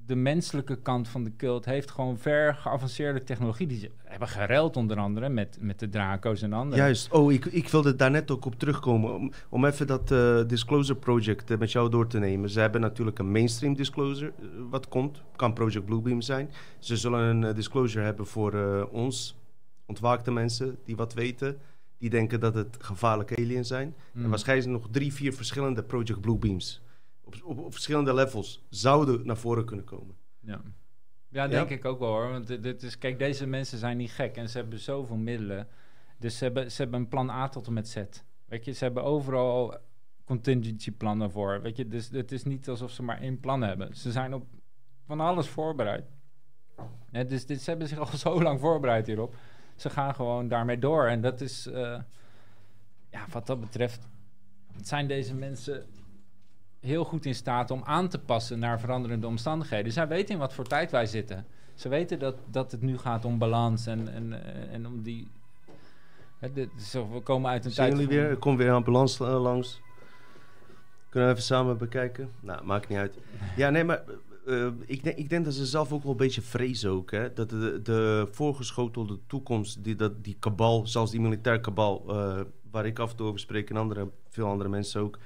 [0.07, 3.67] de menselijke kant van de cult heeft gewoon ver geavanceerde technologie.
[3.67, 6.79] Die ze hebben gereld onder andere met, met de Draco's en anderen.
[6.79, 7.13] Juist.
[7.13, 9.15] Oh, ik, ik wilde daar net ook op terugkomen.
[9.15, 12.51] Om, om even dat eh, Disclosure Project eh, met jou door te nemen.
[12.51, 14.33] Ze hebben natuurlijk een mainstream disclosure.
[14.41, 15.23] eh, wat komt.
[15.37, 16.51] Kan Project Bluebeam zijn.
[16.79, 19.37] Ze zullen een disclosure hebben voor ons.
[19.87, 21.59] Ontwaakte mensen die wat weten.
[21.99, 23.95] Die denken dat het gevaarlijke aliens zijn.
[24.13, 24.25] Mm.
[24.25, 26.83] En waarschijnlijk nog drie, vier verschillende Project Bluebeams.
[27.25, 30.17] Op, op, op verschillende levels zouden naar voren kunnen komen.
[30.41, 30.63] Ja.
[31.29, 32.31] Ja, denk ik ook wel hoor.
[32.31, 35.69] Want dit, dit is, kijk, deze mensen zijn niet gek en ze hebben zoveel middelen.
[36.19, 38.03] Dus ze hebben, ze hebben een plan A tot en met Z.
[38.45, 39.77] Weet je, ze hebben overal
[40.25, 41.63] contingency plannen voor.
[41.63, 43.97] Weet je, dus het is niet alsof ze maar één plan hebben.
[43.97, 44.47] Ze zijn op
[45.07, 46.05] van alles voorbereid.
[47.11, 49.35] Ja, dus dit, ze hebben zich al zo lang voorbereid hierop.
[49.77, 51.07] Ze gaan gewoon daarmee door.
[51.07, 52.01] En dat is, eh,
[53.11, 54.09] ja, wat dat betreft,
[54.83, 55.87] zijn deze mensen
[56.83, 59.93] heel goed in staat om aan te passen naar veranderende omstandigheden.
[59.93, 61.47] Zij weten in wat voor tijd wij zitten.
[61.75, 65.29] Ze weten dat, dat het nu gaat om balans en, en, eh, en om die.
[66.39, 66.69] hè, de-
[67.13, 68.01] we komen uit een Zijn tijd.
[68.03, 68.31] jullie weer?
[68.31, 69.81] Er komt weer een ambulance eh, langs.
[71.09, 72.31] Kunnen we even samen bekijken?
[72.41, 73.19] Nou, maakt niet uit.
[73.57, 74.03] Ja, nee, maar
[74.47, 77.11] eh, ik, denk, ik denk dat ze zelf ook wel een beetje vrezen ook.
[77.11, 77.33] Hè?
[77.33, 82.05] Dat de, de voorgeschotelde toekomst, die, dat, die kabal, zelfs die militair kabal...
[82.71, 85.19] waar ik af en toe over spreek en andere, veel andere mensen ook...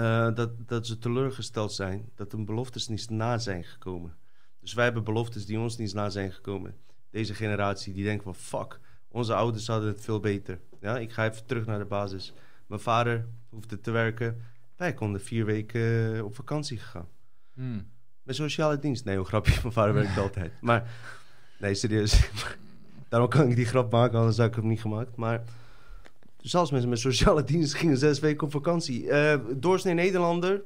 [0.00, 2.10] eh, dat, dat ze teleurgesteld zijn.
[2.14, 4.16] Dat hun beloftes niet na zijn gekomen.
[4.60, 6.76] Dus wij hebben beloftes die ons niet na zijn gekomen.
[7.10, 10.60] Deze generatie die denkt van fuck, onze ouders hadden het veel beter.
[10.80, 12.32] Ja, ik ga even terug naar de basis.
[12.66, 14.42] Mijn vader hoefde te werken.
[14.76, 17.08] Wij konden vier weken eh, op vakantie gegaan.
[17.54, 17.88] Hmm.
[18.22, 19.04] Met sociale dienst.
[19.04, 19.58] Nee, een grapje.
[19.62, 20.52] Mijn vader werkt altijd.
[20.60, 20.90] Maar
[21.58, 22.30] nee, serieus.
[23.08, 25.16] Daarom kan ik die grap maken, anders had ik hem niet gemaakt.
[25.16, 25.42] Maar
[26.42, 29.10] zelfs mensen met sociale dienst gingen zes weken op vakantie.
[29.10, 30.62] Eh doorsnee Nederlander,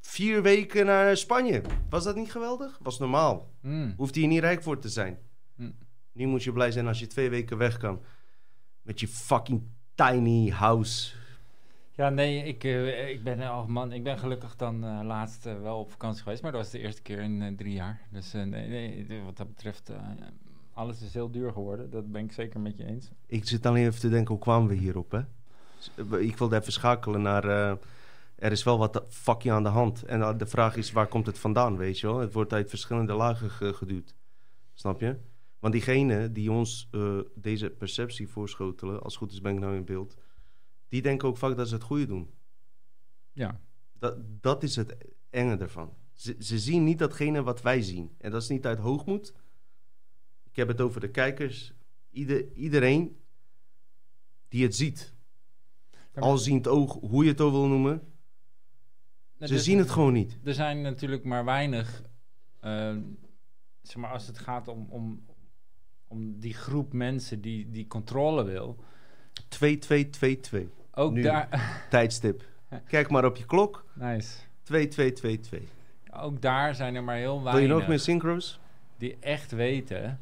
[0.00, 1.62] vier weken naar Spanje.
[1.90, 2.78] Was dat niet geweldig?
[2.82, 3.50] Was normaal.
[3.60, 3.94] Hmm.
[3.96, 5.18] Hoeft hier niet rijk voor te zijn.
[5.56, 5.70] Hm.
[6.12, 8.00] Nu moet je blij zijn als je twee weken weg kan.
[8.82, 9.62] Met je fucking
[9.94, 11.14] tiny house.
[11.94, 15.60] Ja, nee, ik, eh, ik ben oh man, ik ben gelukkig dan eh, laatst eh,
[15.60, 18.00] wel op vakantie geweest, maar dat was de eerste keer in eh, drie jaar.
[18.10, 19.96] Dus eh, nee, wat dat betreft, eh,
[20.72, 21.90] alles is heel duur geworden.
[21.90, 23.10] Dat ben ik zeker met je eens.
[23.26, 25.20] Ik zit alleen even te denken, hoe kwamen we hierop, hè?
[26.18, 27.44] Ik wilde even schakelen naar...
[27.44, 27.76] eh,
[28.34, 30.02] er is wel wat fucking aan de hand.
[30.04, 32.18] En dan de vraag is, waar komt het vandaan, weet je wel?
[32.18, 34.14] Het wordt uit verschillende lagen ge- geduwd.
[34.74, 35.16] Snap je?
[35.58, 39.02] Want diegenen die ons eh, deze perceptie voorschotelen...
[39.02, 40.16] als goed is ben ik nou in beeld...
[40.88, 42.30] die denken ook vaak dat ze het goede doen.
[43.32, 43.60] Ja,
[43.98, 44.96] Dat, dat is het
[45.30, 45.92] enge ervan.
[46.12, 48.14] Ze, ze zien niet datgene wat wij zien.
[48.18, 49.32] En dat is niet uit hoogmoed.
[50.52, 51.72] Ik heb het over de kijkers.
[52.10, 53.16] Ieder, iedereen
[54.48, 55.12] die het ziet.
[56.14, 58.02] Al ziend oog, hoe je het ook wil noemen.
[59.38, 60.38] Ze dus- zien het gewoon niet.
[60.44, 62.02] Er zijn natuurlijk maar weinig,
[62.60, 62.96] eh,
[63.82, 65.24] zeg maar als het gaat om, om,
[66.06, 68.78] om die groep mensen die, die controle wil.
[69.48, 70.68] 2222.
[70.94, 71.22] Ook Nu.
[71.22, 71.48] daar,
[71.90, 72.44] Tijdstip.
[72.86, 73.84] Kijk maar op je klok.
[73.94, 74.36] nice.
[74.62, 75.68] 2222.
[76.10, 78.60] Ook daar zijn er maar heel Wil weinig je nog meer synchro's?
[78.96, 80.20] die echt weten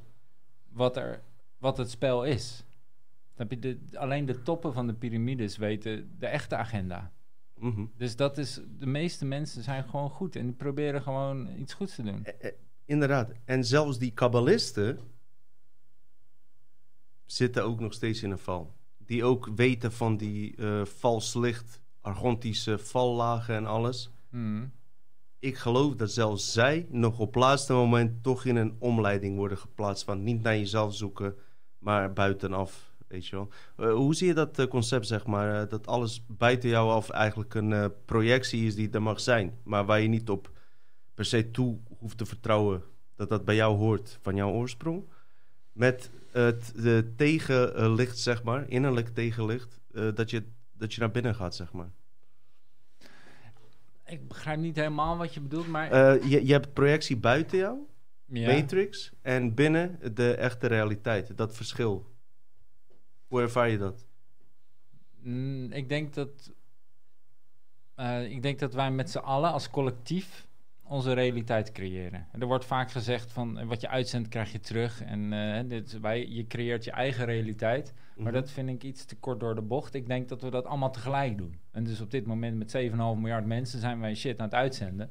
[0.72, 1.22] wat, er,
[1.58, 2.64] wat het spel is.
[3.34, 3.58] Snap je?
[3.58, 7.12] De, alleen de toppen van de piramides weten de echte agenda.
[7.58, 7.84] Mhm.
[7.96, 11.94] Dus dat is, de meeste mensen zijn gewoon goed en die proberen gewoon iets goeds
[11.94, 12.24] te doen.
[12.24, 13.32] Eh, eh, Inderdaad.
[13.44, 14.98] En zelfs die kabbalisten
[17.26, 18.72] zitten ook nog steeds in een val.
[18.98, 24.10] Die ook weten van die eh, vals licht, argontische vallagen en alles.
[24.30, 24.72] Hmm.
[25.40, 30.04] Ik geloof dat zelfs zij nog op laatste moment toch in een omleiding worden geplaatst.
[30.04, 31.34] Van niet naar jezelf zoeken,
[31.78, 32.92] maar buitenaf.
[33.06, 33.48] Weet je wel.
[33.76, 35.62] Eh, hoe zie je dat eh, concept, zeg maar?
[35.62, 39.58] eh, dat alles buiten jou af eigenlijk een projectie is die er mag zijn.
[39.62, 40.50] Maar waar je niet op
[41.14, 42.82] per se toe hoeft te vertrouwen
[43.16, 45.04] dat dat bij jou hoort van jouw oorsprong.
[45.72, 46.72] Met het
[47.16, 49.80] tegenlicht, zeg maar, innerlijk tegenlicht,
[50.14, 51.90] dat, je, dat je naar binnen gaat, zeg maar.
[54.10, 55.90] Ik begrijp niet helemaal wat je bedoelt, maar...
[55.90, 57.78] Eh, je, je hebt projectie buiten jou,
[58.24, 58.54] ja.
[58.54, 61.36] Matrix, en binnen de echte realiteit.
[61.36, 62.10] Dat verschil.
[63.26, 64.06] Hoe ervaar je dat?
[65.22, 66.52] Mm, ik denk dat.
[67.94, 70.48] eh, ik denk dat wij met z'n allen als collectief
[70.90, 72.26] onze realiteit creëren.
[72.38, 75.02] Er wordt vaak gezegd van eh, wat je uitzendt krijg je terug.
[75.02, 77.94] En eh, dit, wij, je creëert je eigen realiteit.
[78.16, 78.34] Maar Mhm.
[78.34, 79.94] dat vind ik iets te kort door de bocht.
[79.94, 81.60] Ik denk dat we dat allemaal tegelijk doen.
[81.70, 85.10] En dus op dit moment met 7,5 miljard mensen zijn wij shit aan het uitzenden.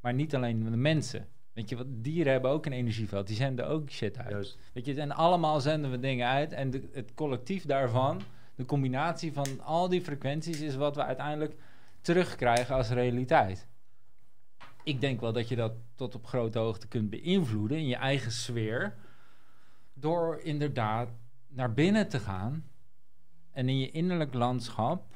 [0.00, 1.26] Maar niet alleen de mensen.
[1.52, 3.26] Weet je, wat dieren hebben ook een energieveld.
[3.26, 4.30] Die zenden ook shit uit.
[4.30, 4.58] Juist.
[4.72, 6.52] Weet je, en allemaal zenden we dingen uit.
[6.52, 8.20] En de, het collectief daarvan,
[8.54, 11.54] de combinatie van al die frequenties, is wat we uiteindelijk
[12.00, 13.68] terugkrijgen als realiteit.
[14.84, 18.32] Ik denk wel dat je dat tot op grote hoogte kunt beïnvloeden in je eigen
[18.32, 18.94] sfeer.
[19.94, 21.08] Door inderdaad
[21.48, 22.64] naar binnen te gaan
[23.50, 25.14] en in je innerlijk landschap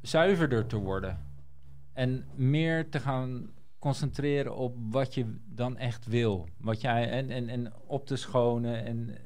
[0.00, 1.26] zuiverder te worden.
[1.92, 6.48] En meer te gaan concentreren op wat je dan echt wil.
[6.56, 9.18] Wat jij, en, en, en op te schonen en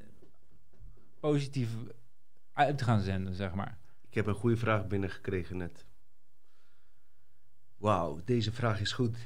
[1.21, 1.77] positief
[2.53, 3.79] uit te gaan zenden, zeg maar.
[4.09, 5.87] Ik heb een goede vraag binnengekregen net.
[7.77, 9.17] Wauw, deze vraag is goed.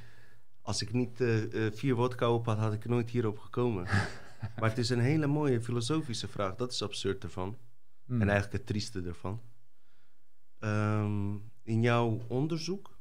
[0.71, 3.85] Als ik niet eh, vier wodka op had, had ik nooit hierop gekomen.
[4.59, 6.57] maar het is een hele mooie filosofische vraag.
[6.57, 7.57] Dat is absurd ervan.
[8.05, 8.21] Hmm.
[8.21, 9.41] En eigenlijk het trieste ervan.
[10.59, 12.99] Ehm, in jouw onderzoek,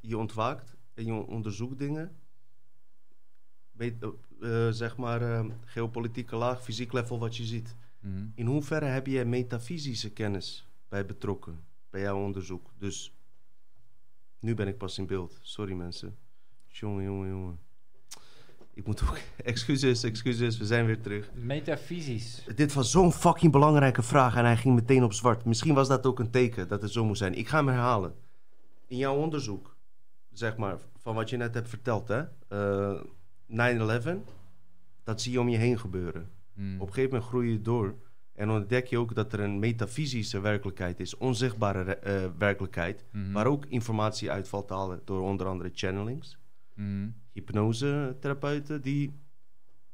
[0.00, 2.16] je ontwaakt en je onderzoekt dingen.
[3.70, 4.02] weet,
[4.40, 7.76] eh, zeg maar, geopolitieke laag, fysiek level wat je ziet.
[8.00, 8.26] Mhm.
[8.34, 12.70] In hoeverre heb je metafysische kennis bij betrokken, bij jouw onderzoek?
[12.78, 13.17] Dus
[14.40, 15.38] nu ben ik pas in beeld.
[15.42, 16.16] Sorry mensen.
[16.66, 17.58] Jongen, jongen, jongen.
[18.74, 19.18] Ik moet ook...
[19.44, 21.30] Excuses, excuses, we zijn weer terug.
[21.34, 22.44] Metafysisch.
[22.54, 25.44] Dit was zo'n fucking belangrijke vraag en hij ging meteen op zwart.
[25.44, 27.34] Misschien was dat ook een teken dat het zo moest zijn.
[27.34, 28.14] Ik ga hem herhalen.
[28.86, 29.76] In jouw onderzoek,
[30.32, 32.22] zeg maar, van wat je net hebt verteld, hè?
[32.48, 33.02] eh,
[33.48, 34.16] 9-11,
[35.04, 36.30] dat zie je om je heen gebeuren.
[36.52, 36.74] Mhm.
[36.74, 37.94] Op een gegeven moment groei je door
[38.38, 43.32] en ontdek je ook dat er een metafysische werkelijkheid is, onzichtbare re- eh, werkelijkheid, Mhm.
[43.32, 46.38] waar ook informatie uit valt te halen door onder andere channelings,
[46.74, 47.08] Mhm.
[47.32, 49.12] hypnosetherapeuten die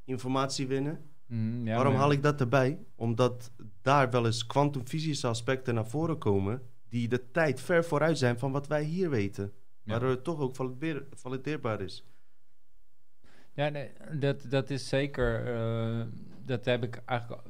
[0.05, 1.01] informatie winnen.
[1.27, 2.79] Mhm, ja, Waarom maar- haal ik dat erbij?
[2.95, 3.53] Omdat
[3.83, 8.53] daar wel eens kwantumfysische aspecten naar voren komen die de tijd ver vooruit zijn van
[8.53, 9.53] wat wij hier weten.
[9.83, 9.91] Ja.
[9.91, 12.05] Waardoor het toch ook valideer- valideerbaar is.
[13.53, 15.47] Ja, nee, dat, dat is zeker.
[15.55, 16.07] eh,
[16.45, 17.43] dat heb ik eigenlijk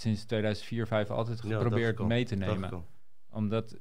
[0.00, 2.72] sinds 2004, 2005 altijd geprobeerd mee te nemen.
[2.72, 2.78] ik.
[3.30, 3.78] Omdat eh,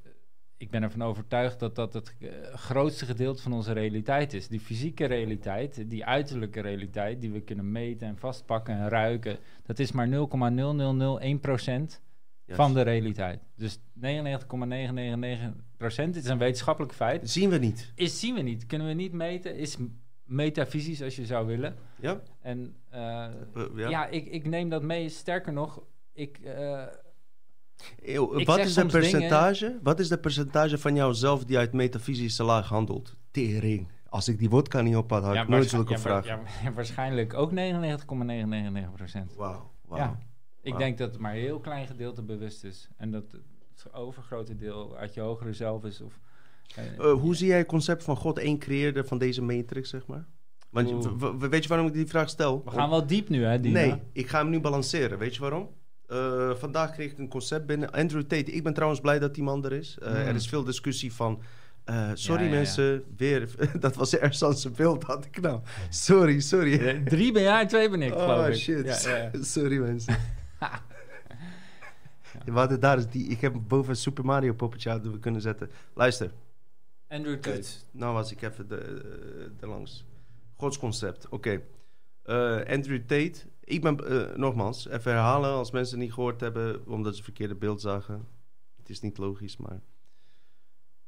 [0.58, 4.48] ik ben ervan overtuigd dat dat het eh, grootste gedeelte van onze realiteit is.
[4.48, 9.80] Die fysieke realiteit, die uiterlijke realiteit, die we kunnen meten en vastpakken en ruiken, dat
[9.80, 12.02] is maar 0,0001% Juist.
[12.46, 13.42] van de realiteit.
[13.56, 13.82] Dus 99,999%
[16.14, 17.30] is een wetenschappelijk feit.
[17.30, 17.92] Zien we niet.
[17.96, 19.78] Is zien we niet, kunnen we niet meten, is
[20.24, 21.76] metafysisch als je zou willen.
[22.00, 22.22] Ja?
[22.42, 23.30] En Eh,
[23.76, 23.90] ja.
[23.90, 25.10] ja, ik, ik neem dat mee.
[25.10, 25.84] Sterker nog,
[26.18, 26.84] ik, eh,
[28.02, 29.80] Eeuw, Ik wat is de soms dingen- percentage?
[29.84, 33.16] Wat is de percentage van jouzelf die uit metafysische laag handelt?
[33.32, 33.88] Tering.
[34.10, 36.24] Als ik die wodka niet op had, had ja, ik nooit zulke ja,
[36.64, 39.36] ja, waarschijnlijk ook 99,999 procent.
[39.36, 39.72] Wauw.
[39.86, 40.00] wauw.
[40.00, 40.20] Ja.
[40.62, 42.90] Ik denk dat het maar een heel klein gedeelte bewust is.
[42.98, 46.02] En dat het overgrote deel uit je hogere zelf is.
[46.02, 46.20] Of,
[46.76, 50.08] eh, Eh, hoe zie jij het concept van God één creëerde van deze matrix, zeg
[50.08, 50.26] maar?
[50.70, 52.62] Want je- weet je waarom ik die vraag stel?
[52.66, 53.80] we gaan wel diep nu, hè, Dina?
[53.80, 55.18] Nee, ik ga hem nu balanceren.
[55.18, 55.70] Weet je waarom?
[56.08, 57.92] Eh, vandaag kreeg ik een concept binnen.
[57.92, 58.52] Andrew Tate.
[58.52, 59.98] Ik ben trouwens blij dat die man er is.
[60.02, 60.16] Eh, Mm.
[60.16, 61.42] Er is veel discussie van.
[61.84, 62.58] eh, sorry Ja, ja, ja.
[62.58, 63.50] mensen, weer.
[63.80, 65.60] dat was ergens aan zijn beeld, had ik nou.
[65.90, 67.04] Sorry, sorry.
[67.04, 68.56] Drie ben jij, twee ben ik, geloof oh ik.
[68.56, 69.04] shit.
[69.04, 69.32] Ja, ja.
[69.44, 70.18] sorry mensen.
[72.46, 73.28] We hadden daar is die.
[73.28, 75.70] Ik heb boven een Super Mario poppetje hadden we kunnen zetten.
[75.94, 76.32] Luister.
[77.08, 77.50] Andrew Tate.
[77.56, 77.86] Kut.
[77.92, 79.02] Nou was ik even de,
[79.60, 80.06] de langs.
[80.56, 81.62] Godsconcept, oké.
[82.68, 83.34] Andrew Tate.
[83.68, 87.56] Ik ben, eh, nogmaals, even herhalen als mensen het niet gehoord hebben, omdat ze verkeerde
[87.56, 88.28] beeld zagen.
[88.78, 89.82] Het is niet logisch, maar...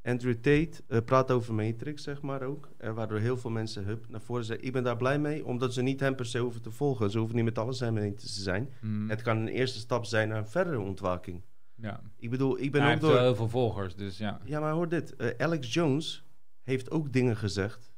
[0.03, 2.69] Andrew Tate eh, praat over Matrix, zeg maar ook.
[2.77, 4.64] En waardoor heel veel mensen hup, naar voren zijn.
[4.64, 7.11] Ik ben daar blij mee, omdat ze niet hem per se hoeven te volgen.
[7.11, 8.69] Ze hoeven niet met alles hem eens te zijn.
[8.81, 11.41] Mm, Het kan een eerste stap zijn naar een verdere ontwaking.
[11.76, 12.02] ja.
[12.18, 13.19] Ik bedoel, ik ben ook door...
[13.19, 14.40] heel veel volgers, dus ja.
[14.45, 15.15] Ja, maar hoor dit.
[15.15, 16.23] Eh, Alex Jones
[16.64, 17.88] heeft ook dingen gezegd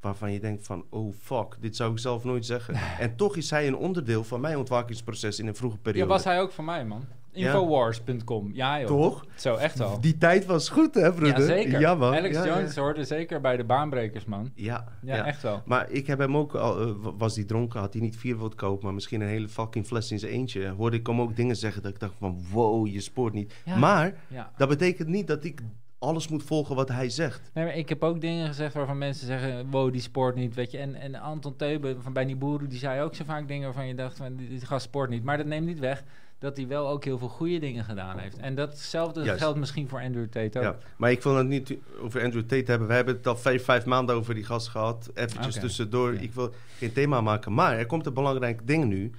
[0.00, 2.74] waarvan je denkt van, oh fuck, dit zou ik zelf nooit zeggen.
[2.98, 6.08] en toch is hij een onderdeel van mijn ontwakingsproces in een vroege Ja, periode.
[6.08, 7.04] was hij ook van mij, man.
[7.32, 8.50] Infowars.com.
[8.54, 8.86] Ja, joh.
[8.88, 9.24] Toch?
[9.34, 10.00] Zo, echt wel.
[10.00, 11.38] Die tijd was goed, hè, broeder?
[11.40, 11.80] Ja, zeker.
[11.80, 12.14] Ja, man.
[12.14, 12.54] Alex Ja, ja.
[12.58, 14.50] Jones hoorde zeker bij de baanbrekers, man.
[14.54, 15.24] Ja, Ja, ja.
[15.26, 15.62] echt wel.
[15.64, 18.36] Maar ik heb hem ook, al, eh, wa- was hij dronken, had hij niet vier
[18.36, 20.68] vodka op, maar misschien een hele fucking fles in zijn eentje.
[20.68, 23.54] Hoorde ik hem ook dingen zeggen dat ik dacht van, wow, je spoort niet.
[23.64, 23.76] Ja.
[23.76, 24.52] Maar Ja.
[24.56, 25.60] dat betekent niet dat ik
[26.00, 27.50] alles moet volgen wat hij zegt.
[27.54, 29.70] Nee, maar ik heb ook dingen gezegd waarvan mensen zeggen...
[29.70, 30.78] wow, die sport niet, weet je.
[30.78, 33.64] En, en Anton Teuben van bij Nibouru, die zei ook zo vaak dingen...
[33.64, 35.24] waarvan je dacht, van, die, die gast sport niet.
[35.24, 36.04] Maar dat neemt niet weg
[36.38, 38.38] dat hij wel ook heel veel goede dingen gedaan heeft.
[38.38, 39.40] En datzelfde Juist.
[39.40, 40.64] geldt misschien voor Andrew Tate ook.
[40.64, 42.88] Ja, maar ik wil het niet over Andrew Tate hebben.
[42.88, 45.10] We hebben het al vijf, vijf maanden over die gast gehad.
[45.14, 45.66] Eventjes Oké.
[45.66, 46.14] tussendoor.
[46.14, 46.20] Ja.
[46.20, 47.54] Ik wil geen thema maken.
[47.54, 49.10] Maar er komt een belangrijk ding nu.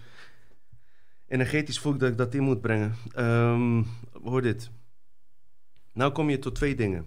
[1.28, 2.96] Energetisch voel ik dat ik dat in moet brengen.
[3.14, 3.84] Ehm,
[4.24, 4.70] hoor dit.
[5.94, 7.06] Nou kom je tot twee dingen.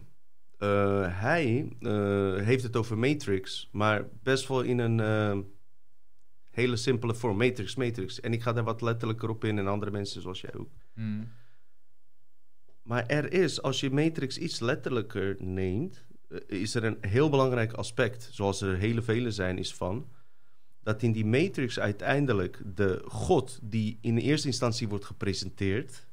[0.58, 5.38] Eh, hij eh, heeft het over Matrix, maar best wel in een eh,
[6.50, 7.36] hele simpele vorm.
[7.36, 8.20] Matrix, Matrix.
[8.20, 10.70] En ik ga daar wat letterlijker op in en andere mensen zoals jij ook.
[10.94, 11.28] Mm.
[12.82, 16.04] Maar er is, als je Matrix iets letterlijker neemt,
[16.46, 20.08] is er een heel belangrijk aspect, zoals er hele vele zijn, is van
[20.84, 26.06] dat in die Matrix uiteindelijk de God die in eerste instantie wordt gepresenteerd,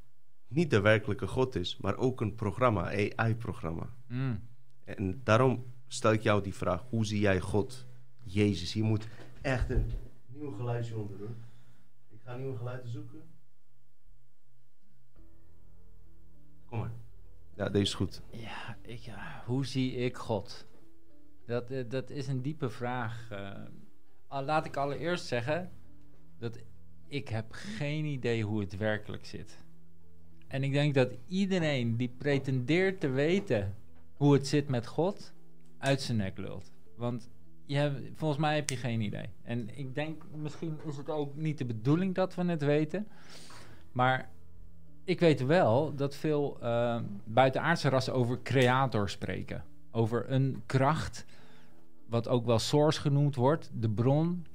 [0.52, 2.84] niet de werkelijke God is, maar ook een programma,
[3.16, 3.90] AI-programma.
[4.08, 4.48] Mm.
[4.84, 7.86] En daarom stel ik jou die vraag: hoe zie jij God?
[8.24, 9.08] Jezus, hier moet
[9.42, 9.92] echt een
[10.28, 11.36] nieuw geluidje onder doen.
[12.10, 13.22] Ik ga nieuwe geluiden zoeken.
[16.66, 16.92] Kom maar.
[17.56, 18.22] Ja, deze is goed.
[18.32, 20.66] Ja, ik, ja, hoe zie ik God?
[21.46, 23.32] Dat, eh, dat is een diepe vraag.
[23.32, 23.64] eh.
[24.28, 25.72] laat ik allereerst zeggen
[26.38, 26.60] dat
[27.08, 29.64] ik heb geen idee hoe het werkelijk zit.
[30.52, 33.76] En ik denk dat iedereen die pretendeert te weten
[34.14, 35.34] hoe het zit met God,
[35.78, 36.72] uit zijn nek lult.
[36.96, 37.30] Want
[37.66, 39.30] je volgens mij heb je geen idee.
[39.44, 43.08] En ik denk, misschien is het ook niet de bedoeling dat we het weten.
[43.92, 44.30] Maar
[45.04, 49.64] ik weet wel dat veel uh, buitenaardse rassen over creator spreken.
[49.92, 51.26] Over een kracht,
[52.06, 54.46] wat ook wel source genoemd wordt, de bron,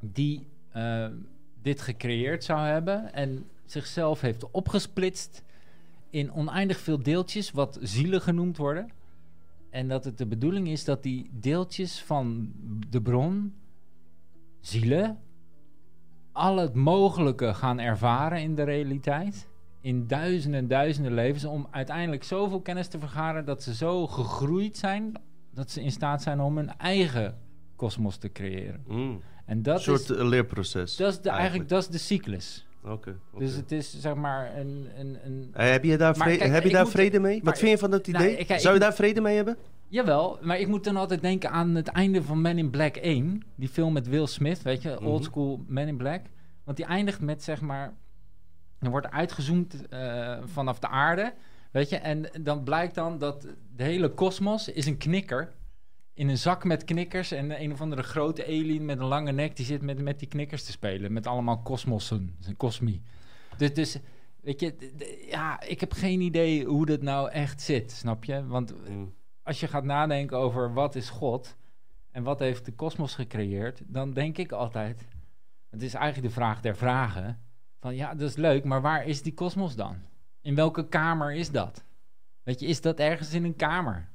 [0.00, 1.06] die uh,
[1.62, 5.42] dit gecreëerd zou hebben en zichzelf heeft opgesplitst
[6.10, 8.90] in oneindig veel deeltjes, wat zielen genoemd worden.
[9.70, 12.52] En dat het de bedoeling is dat die deeltjes van
[12.90, 13.54] de bron,
[14.60, 15.18] zielen,
[16.32, 19.48] al het mogelijke gaan ervaren in de realiteit.
[19.80, 21.44] In duizenden en duizenden levens.
[21.44, 25.12] Om uiteindelijk zoveel kennis te vergaren dat ze zo gegroeid zijn.
[25.54, 27.38] dat ze in staat zijn om hun eigen
[27.76, 28.84] kosmos te creëren.
[28.86, 29.20] Mm.
[29.44, 30.96] En dat Een soort is, eh, leerproces.
[30.96, 32.66] dat is de, eigenlijk dat is de cyclus.
[32.84, 33.16] Oké.
[33.38, 34.88] Dus het is zeg maar een.
[34.98, 37.34] een, een Eh, heb je daar, vrede, kijk, heb je daar moet- vrede mee?
[37.36, 38.36] maar Wat vind je van dat nou, idee?
[38.36, 39.56] ik- Zou je ik- daar vrede mee hebben?
[39.88, 43.42] Jawel, maar ik moet dan altijd denken aan het einde van Men in Black 1.
[43.54, 45.06] Die film met Will Smith, weet je, Mhm.
[45.06, 46.20] old school Men in Black.
[46.64, 47.92] Want die eindigt met zeg maar.
[48.78, 51.32] Er wordt uitgezoomd eh, vanaf de aarde,
[51.72, 51.96] weet je.
[51.96, 53.46] En dan blijkt dan dat
[53.76, 55.52] de hele kosmos is een knikker.
[56.14, 57.30] In een zak met knikkers.
[57.30, 59.56] En een of andere grote alien met een lange nek.
[59.56, 61.12] die zit met, met die knikkers te spelen.
[61.12, 62.36] Met allemaal kosmossen.
[62.46, 63.02] Een kosmie.
[63.56, 63.98] Dus, dus
[64.40, 64.92] weet je,
[65.30, 68.46] ja, ik heb geen idee hoe dat nou echt zit, snap je?
[68.46, 69.14] Want Mm.
[69.42, 71.56] als je gaat nadenken over wat is God
[72.10, 75.06] en wat heeft de kosmos gecreëerd, dan denk ik altijd,
[75.70, 77.40] het is eigenlijk de vraag der vragen,
[77.80, 79.96] van ja, dat is leuk, maar waar is die kosmos dan?
[80.40, 81.84] In welke kamer is dat?
[82.42, 84.08] Weet je, is dat ergens in een kamer?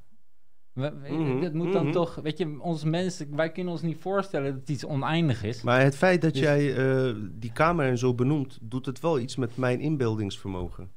[0.72, 1.92] We- Mhm, Dat moet dan mhm.
[1.92, 5.62] toch, weet je, ons mensen, wij kunnen ons niet voorstellen dat iets oneindig is.
[5.62, 9.18] Maar het feit dat Dus- jij eh, die kamer en zo benoemt, doet het wel
[9.18, 10.90] iets met mijn inbeeldingsvermogen.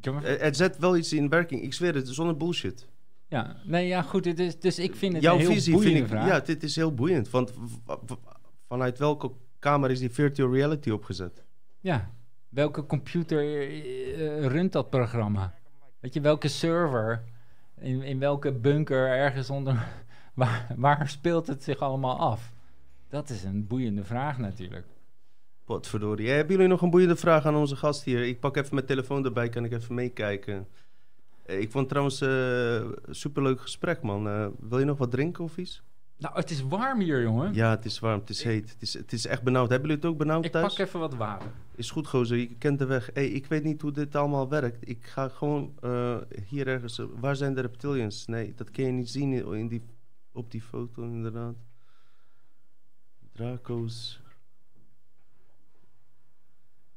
[0.00, 1.62] Eh, het zet wel iets in werking.
[1.62, 2.88] Ik zweer het, zonder bullshit.
[3.28, 5.96] Ja, nee, ja, goed, het is, dus ik vind het Jouw een heel visie vind
[5.96, 6.26] ik, vraag.
[6.28, 7.30] ja, dit is heel boeiend.
[7.30, 7.52] Want
[8.68, 11.44] vanuit welke kamer is die virtual reality opgezet?
[11.80, 12.10] Ja,
[12.48, 15.54] welke computer eh, runt dat programma?
[16.00, 17.24] Weet je, welke server?
[17.84, 19.76] In, in welke bunker ergens onder...
[20.34, 22.52] Waar, waar speelt het zich allemaal af?
[23.08, 24.86] Dat is een boeiende vraag natuurlijk.
[25.64, 26.28] Potverdorie.
[26.28, 28.22] Eh, hebben jullie nog een boeiende vraag aan onze gast hier?
[28.22, 30.66] Ik pak even mijn telefoon erbij, kan ik even meekijken.
[31.44, 34.28] Eh, ik vond trouwens eh, een superleuk gesprek, man.
[34.28, 35.82] Eh, wil je nog wat drinken of iets?
[36.24, 37.54] Nou, het is warm hier, jongen.
[37.54, 38.70] Ja, het is warm, het is heet.
[38.70, 39.68] Het is, het is echt benauwd.
[39.70, 40.74] Hebben jullie het ook benauwd Ik thuis?
[40.74, 41.50] pak even wat water.
[41.74, 42.36] Is goed, gozer.
[42.36, 43.10] Je kent de weg.
[43.14, 44.88] Hey, ik weet niet hoe dit allemaal werkt.
[44.88, 46.16] Ik ga gewoon eh,
[46.48, 46.98] hier ergens...
[46.98, 48.26] eh, waar zijn de reptilians?
[48.26, 49.82] Nee, dat kun je niet zien in die,
[50.32, 51.54] op die foto, inderdaad.
[53.32, 54.20] Draco's.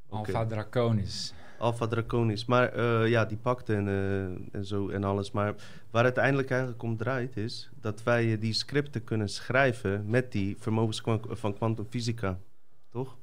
[0.10, 1.34] Alpha Draconis.
[1.58, 2.46] Alpha Draconis.
[2.46, 5.32] Maar eh, ja, die pakte en, eh, en zo en alles.
[5.32, 5.56] Maar
[5.92, 7.70] waar het uiteindelijk eigenlijk om draait is...
[7.82, 12.40] dat wij eh, die scripten kunnen schrijven met die vermogens van kwantumfysica.
[12.90, 13.18] Toch?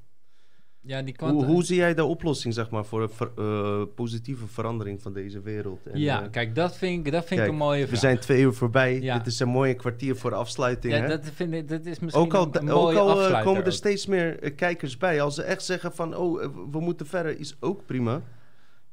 [0.86, 4.47] Ja, die Hoe, hoe zie jij de oplossing, zeg maar, voor een ver- eh, positieve
[4.47, 5.86] verandering van deze wereld?
[5.86, 8.01] En, ja, eh, kijk, dat vind ik, dat vind ik een mooie we vraag.
[8.01, 9.01] zijn twee uur voorbij.
[9.01, 9.19] Ja.
[9.19, 10.94] Dit is een mooie kwartier voor afsluiting.
[10.94, 11.09] ja, hè?
[11.09, 13.66] dat, vind ik, dat is misschien ook al, een, een ook al eh, komen er
[13.66, 13.73] ook.
[13.73, 15.20] steeds meer kijkers bij.
[15.23, 18.20] Als ze echt zeggen van, oh, we moeten verder, is ook prima.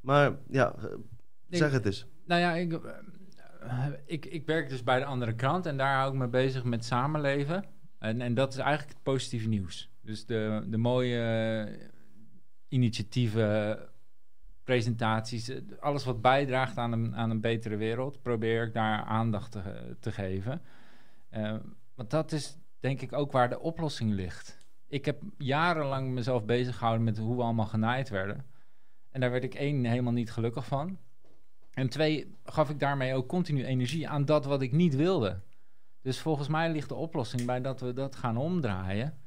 [0.01, 0.75] Maar ja,
[1.49, 2.05] Ik- zeg het eens.
[2.25, 2.79] Nou ja, ik,
[4.05, 6.85] ik, ik werk dus bij de andere krant en daar hou ik me bezig met
[6.85, 7.63] samenleven.
[7.99, 9.90] En, en dat is eigenlijk het positieve nieuws.
[10.01, 11.21] Dus de, de mooie
[11.69, 11.87] eh,
[12.67, 13.79] initiatieven,
[14.63, 19.51] presentaties, eh, alles wat bijdraagt aan een, aan een betere wereld, probeer ik daar aandacht
[19.99, 20.61] te, geven.
[21.29, 21.55] Eh,
[21.95, 24.59] want dat is denk ik ook waar de oplossing ligt.
[24.87, 28.45] Ik heb jarenlang mezelf bezig gehouden met hoe we allemaal genaaid werden.
[29.09, 30.97] En daar werd ik één helemaal niet gelukkig van.
[31.73, 35.39] En twee, gaf ik daarmee ook continu energie aan dat wat ik niet wilde.
[36.01, 39.20] Dus volgens mij ligt de oplossing bij dat we dat gaan omdraaien.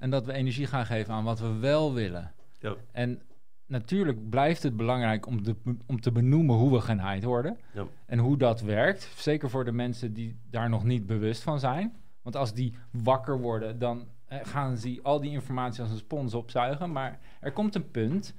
[0.00, 2.32] En dat we energie gaan geven aan wat we wel willen.
[2.58, 2.74] Ja.
[2.92, 3.22] En
[3.66, 5.56] natuurlijk blijft het belangrijk om, de,
[5.86, 7.58] om te benoemen hoe we genaaid worden.
[7.74, 7.86] Ja.
[8.06, 9.12] En hoe dat werkt.
[9.16, 11.96] Zeker voor de mensen die daar nog niet bewust van zijn.
[12.22, 16.34] Want als die wakker worden, dan eh, gaan ze al die informatie als een spons
[16.34, 16.92] opzuigen.
[16.92, 18.34] Maar er komt een punt,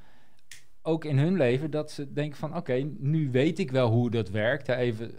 [0.81, 2.55] ook in hun leven, dat ze denken van...
[2.55, 4.67] oké, nu weet ik wel hoe dat werkt.
[4.67, 5.11] Hè, Even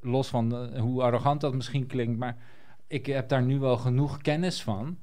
[0.00, 2.36] los van eh, hoe arrogant dat misschien klinkt, maar
[2.86, 4.98] ik heb daar nu wel genoeg kennis van.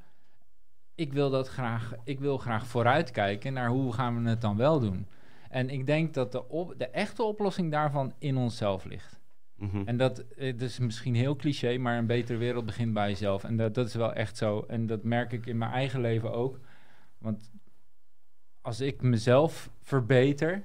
[0.98, 4.80] Ik wil dat graag, ik wil graag vooruitkijken naar hoe gaan we het dan wel
[4.80, 5.08] doen.
[5.50, 9.20] En ik denk dat de, op, de echte oplossing daarvan in onszelf ligt.
[9.56, 9.82] Mhm.
[9.86, 13.44] En dat, is misschien heel cliché, maar een betere wereld begint bij jezelf.
[13.44, 14.64] En dat, dat is wel echt zo.
[14.68, 16.60] En dat merk ik in mijn eigen leven ook.
[17.18, 17.52] Want
[18.62, 20.64] als ik mezelf verbeter,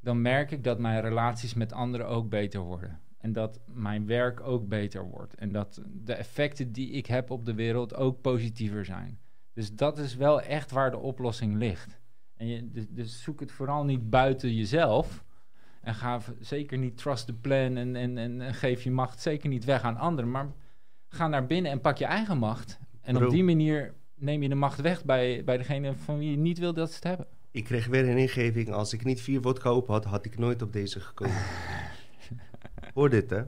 [0.00, 3.00] dan merk ik dat mijn relaties met anderen ook beter worden.
[3.18, 5.34] En En dat mijn werk ook beter wordt.
[5.34, 9.18] En dat de effecten die ik heb op de wereld ook positiever zijn.
[9.58, 12.00] Dus dat is wel echt waar de oplossing ligt.
[12.36, 15.24] En je, dus, dus zoek het vooral niet buiten jezelf.
[15.80, 19.64] En ga zeker niet trust the plan en, en, en, geef je macht zeker niet
[19.64, 20.30] weg aan anderen.
[20.30, 20.52] Maar
[21.08, 22.78] ga naar binnen en pak je eigen macht.
[23.00, 23.24] En Bro.
[23.24, 26.58] op die manier neem je de macht weg bij, bij degene van wie je niet
[26.58, 27.26] wil dat ze het hebben.
[27.50, 28.70] Ik kreeg weer een ingeving.
[28.70, 31.42] Als ik niet vier vodka op had, had ik nooit op deze gekomen.
[32.94, 33.42] Hoor dit, hè.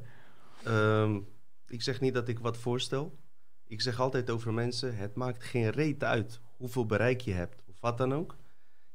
[0.64, 1.20] Ehm,
[1.66, 3.18] ik zeg niet dat ik wat voorstel.
[3.70, 7.62] Ik zeg altijd over mensen, het maakt geen reet uit hoeveel bereik je hebt.
[7.68, 8.36] Of wat dan ook.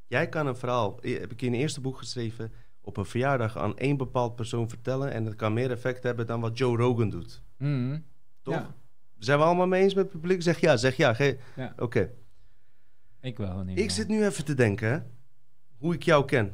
[0.07, 2.51] Jij kan een verhaal, eh, heb ik in het eerste boek geschreven...
[2.81, 5.11] op een verjaardag aan één bepaald persoon vertellen...
[5.11, 7.41] en dat kan meer effect hebben dan wat Joe Rogan doet.
[7.57, 7.99] Mhm.
[8.41, 8.53] Toch?
[8.53, 8.75] Ja.
[9.17, 10.41] Zijn we allemaal mee eens met het publiek?
[10.41, 11.13] Zeg ja, zeg ja.
[11.13, 11.73] Ge- Ja.
[11.77, 12.09] Oké.
[13.21, 13.67] Ik wel.
[13.67, 14.99] Ik zit nu even te denken, hè,
[15.77, 16.53] hoe ik jou ken.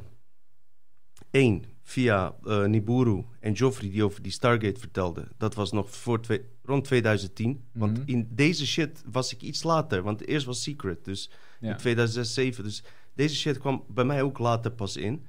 [1.30, 5.28] Eén, via eh Niburu en Joffrey die over die Stargate vertelde.
[5.36, 7.64] Dat was nog voor twee, rond 2010.
[7.72, 8.08] Want Mhm.
[8.08, 10.02] in deze shit was ik iets later.
[10.02, 11.70] Want eerst was Secret, dus Ja.
[11.70, 12.64] in 2006, 2007.
[12.64, 12.82] Dus
[13.14, 15.26] deze shit kwam bij mij ook later pas in.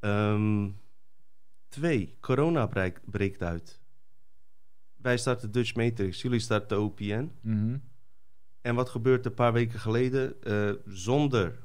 [0.00, 0.68] Ehm,
[1.68, 3.80] twee, corona breekt, breekt uit.
[4.96, 7.30] Wij starten Dutch Matrix, jullie starten OPN.
[7.40, 7.76] Mhm.
[8.60, 10.42] En wat gebeurt een paar weken geleden?
[10.42, 11.58] Eh, zonder.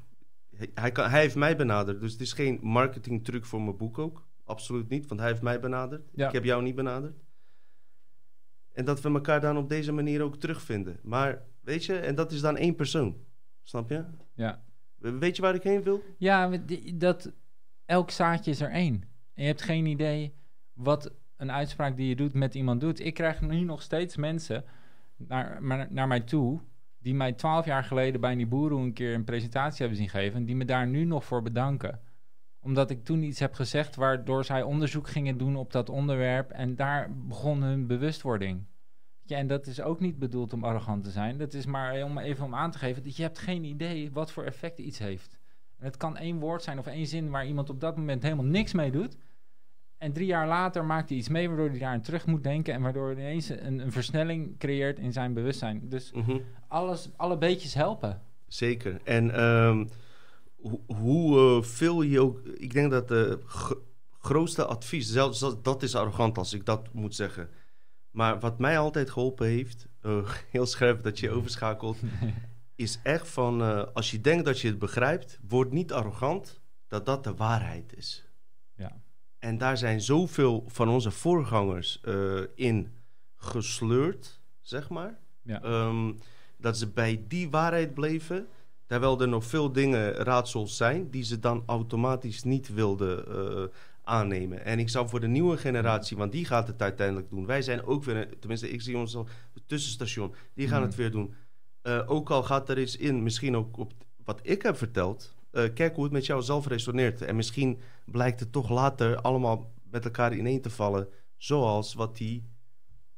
[0.58, 2.00] Hij, hij, kan, hij heeft mij benaderd.
[2.00, 4.26] Dus het is geen marketingtruc voor mijn boek ook.
[4.44, 6.08] Absoluut niet, want hij heeft mij benaderd.
[6.14, 6.26] Ja.
[6.26, 7.22] Ik heb jou niet benaderd.
[8.72, 10.98] En dat we elkaar dan op deze manier ook terugvinden.
[11.02, 13.16] Maar weet je, en dat is dan één persoon.
[13.62, 14.04] Snap je?
[14.34, 14.62] Ja.
[14.98, 16.02] Weet je waar ik heen wil?
[16.16, 16.50] Ja,
[16.94, 17.32] dat,
[17.84, 18.94] elk zaadje is er één.
[19.34, 20.34] En je hebt geen idee
[20.72, 23.00] wat een uitspraak die je doet met iemand doet.
[23.00, 24.64] Ik krijg nu nog steeds mensen
[25.16, 26.60] naar, naar mij toe...
[27.08, 30.38] die mij twaalf jaar geleden bij Niburu een keer een presentatie hebben zien geven...
[30.38, 32.00] en die me daar nu nog voor bedanken.
[32.60, 33.96] Omdat ik toen iets heb gezegd...
[33.96, 36.50] waardoor zij onderzoek gingen doen op dat onderwerp...
[36.50, 38.66] en daar begon hun bewustwording.
[39.24, 41.38] Ja, en dat is ook niet bedoeld om arrogant te zijn.
[41.38, 43.02] Dat is maar om even om aan te geven...
[43.02, 45.38] dat je hebt geen idee wat voor effect iets heeft.
[45.78, 48.44] En het kan één woord zijn of één zin waar iemand op dat moment helemaal
[48.44, 49.16] niks mee doet.
[49.98, 52.74] En drie jaar later maakt hij iets mee waardoor hij daar aan terug moet denken.
[52.74, 55.88] En waardoor hij ineens een, een versnelling creëert in zijn bewustzijn.
[55.88, 56.38] Dus Mhm.
[56.68, 58.20] alles, alle beetjes helpen.
[58.46, 59.00] Zeker.
[59.04, 59.86] En ehm,
[60.56, 62.40] hoe, hoe eh, veel je ook...
[62.46, 63.82] Ik denk dat de gro-
[64.18, 65.10] grootste advies...
[65.12, 67.48] Zelfs dat, dat is arrogant als ik dat moet zeggen.
[68.10, 69.86] Maar wat mij altijd geholpen heeft...
[70.02, 71.98] eh, heel scherp dat je overschakelt...
[72.74, 73.62] is echt van...
[73.62, 75.38] eh, als je denkt dat je het begrijpt...
[75.48, 78.27] word niet arrogant dat dat de waarheid is.
[79.38, 82.92] En daar zijn zoveel van onze voorgangers eh, in
[83.36, 85.18] gesleurd, zeg maar.
[85.42, 85.62] Ja.
[85.62, 86.12] Ehm,
[86.56, 88.46] dat ze bij die waarheid bleven.
[88.86, 93.64] Terwijl er nog veel dingen, raadsels zijn, die ze dan automatisch niet wilden eh,
[94.02, 94.64] aannemen.
[94.64, 97.46] En ik zou voor de nieuwe generatie, want die gaat het uiteindelijk doen.
[97.46, 100.86] Wij zijn ook weer, tenminste, ik zie ons al het tussenstation, die gaan Mhm.
[100.88, 101.34] het weer doen.
[101.82, 103.92] Eh, ook al gaat er eens in, misschien ook op
[104.24, 105.34] wat ik heb verteld.
[105.50, 107.22] Eh, kijk hoe het met jou zelf resoneert.
[107.22, 111.08] En misschien blijkt het toch later allemaal met elkaar ineen te vallen.
[111.36, 112.48] Zoals wat die,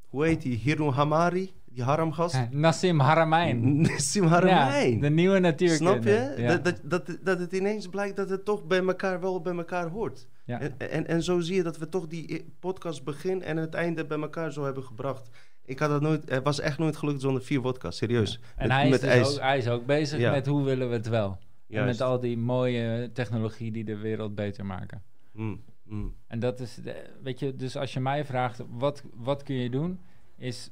[0.08, 2.34] hoe heet die, Hiru Hamari, die haramgast?
[2.34, 3.86] Eh, Nassim Haramein.
[3.96, 4.94] Sim Haramein.
[4.94, 5.84] Ja, de nieuwe natuurkunde.
[5.90, 6.34] Snap je?
[6.36, 6.56] Ja.
[6.56, 9.88] Dat, dat, dat, dat het ineens blijkt dat het toch bij elkaar wel bij elkaar
[9.88, 10.26] hoort.
[10.44, 10.60] Ja.
[10.60, 14.06] En, en, en zo zie je dat we toch die podcast begin en het einde
[14.06, 15.28] bij elkaar zo hebben gebracht.
[15.64, 18.40] Ik had dat nooit, het was echt nooit gelukt zonder vier vodka, serieus.
[18.56, 19.28] En Met- hij, is met dus ijs.
[19.34, 20.30] ook, hij is ook bezig Ja.
[20.30, 21.38] met hoe willen we het wel.
[21.70, 25.02] En met al die mooie technologie die de wereld beter maken.
[25.32, 26.14] Mm, mm.
[26.26, 29.70] En dat is, de- weet je, dus als je mij vraagt, wat, wat kun je
[29.70, 30.00] doen?
[30.36, 30.70] Is,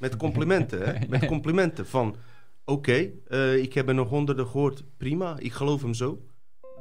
[0.00, 1.06] Met complimenten, hè?
[1.08, 2.16] Met complimenten van...
[2.64, 4.84] Oké, eh, ik heb er nog honderden gehoord.
[4.96, 6.22] Prima, ik geloof hem zo.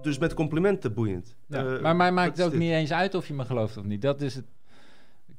[0.01, 1.35] Dus met complimenten boeiend.
[1.47, 1.65] ja.
[1.75, 2.59] Eh, maar mij maakt het ook dit?
[2.59, 4.01] niet eens uit of je me gelooft of niet.
[4.01, 4.45] Dat is het.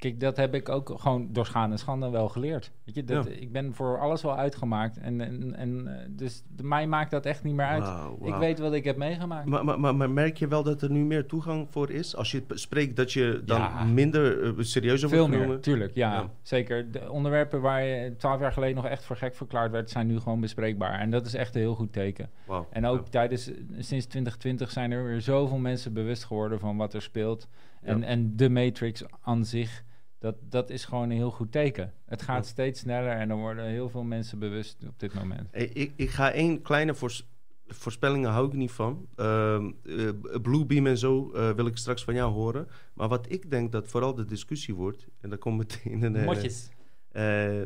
[0.00, 2.70] Kijk, dat heb ik ook gewoon door schade en schande wel geleerd.
[2.84, 3.30] Weet je, dat, Ja.
[3.30, 4.98] ik ben voor alles wel uitgemaakt.
[4.98, 7.88] En, en, en eh, dus de, mij maakt dat echt niet meer uit.
[8.22, 9.46] Ik weet wat ik heb meegemaakt.
[9.48, 12.16] Maar, maar, maar, maar merk je wel dat er nu meer toegang voor is?
[12.16, 13.84] Als je spreekt, dat je dan Ja.
[13.84, 15.60] minder uh, serieus over Veel wordt meer, genomen?
[15.62, 15.94] tuurlijk.
[15.94, 16.30] Ja, Ja.
[16.42, 16.90] zeker.
[16.90, 20.18] De onderwerpen waar je twaalf jaar geleden nog echt voor gek verklaard werd, zijn nu
[20.20, 20.98] gewoon bespreekbaar.
[20.98, 22.30] En dat is echt een heel goed teken.
[22.70, 23.44] En ook tijdens,
[23.78, 27.48] sinds 2020 zijn er weer zoveel mensen bewust geworden van wat er speelt.
[27.82, 29.84] En, en de Matrix aan zich,
[30.20, 31.92] dat, dat is gewoon een heel goed teken.
[32.04, 32.50] Het gaat Ja.
[32.50, 35.48] steeds sneller en er worden heel veel mensen bewust op dit moment.
[35.52, 37.28] Ik, ik ga één kleine voors-
[37.66, 39.06] voorspellingen hou ik niet van.
[39.16, 40.08] Ehm eh,
[40.42, 42.68] Bluebeam en zo eh, wil ik straks van jou horen.
[42.94, 45.06] Maar wat ik denk dat vooral de discussie wordt...
[45.20, 46.24] en dan komt meteen een...
[46.24, 46.68] Motjes.
[47.10, 47.62] eh,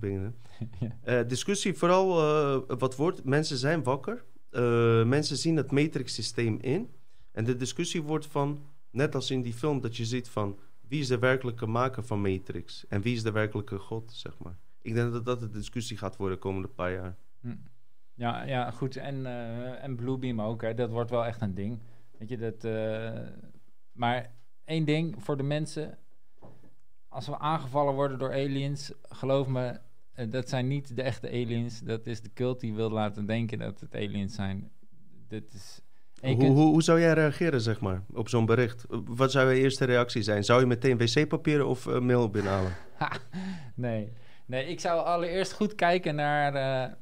[0.00, 0.32] ding.
[1.04, 1.22] Ja.
[1.22, 2.06] Discussie vooral
[2.78, 3.24] wat wordt.
[3.24, 4.24] Mensen zijn wakker.
[5.06, 6.90] Mensen zien het matrix systeem in.
[7.32, 8.62] En de discussie wordt van...
[8.90, 10.58] Net als in die film dat je ziet van
[10.88, 14.56] wie is de werkelijke maker van Matrix en wie is de werkelijke god, zeg maar.
[14.82, 17.16] Ik denk dat dat de discussie gaat worden de komende paar jaar.
[17.40, 17.56] Hm.
[18.14, 18.96] Ja, ja, goed.
[18.96, 20.74] En, eh, en Bluebeam ook, hè.
[20.74, 21.78] dat wordt wel echt een ding.
[22.18, 22.64] Weet je, dat...
[22.64, 23.20] eh,
[23.92, 24.30] maar
[24.64, 25.98] één ding voor de mensen.
[27.08, 29.80] Als we aangevallen worden door aliens, geloof me,
[30.12, 31.80] eh, dat zijn niet de echte aliens.
[31.80, 34.70] Dat is de cult die wil laten denken dat het aliens zijn.
[35.28, 35.82] Dit is...
[36.22, 38.84] Hoe, kunt- hoe, hoe zou jij reageren, zeg maar, op zo'n bericht?
[39.04, 40.44] Wat zou je eerste reactie zijn?
[40.44, 42.72] Zou je meteen wc-papier of eh, mail binnenhalen?
[43.74, 44.12] nee.
[44.46, 46.92] nee, ik zou allereerst goed kijken naar, eh,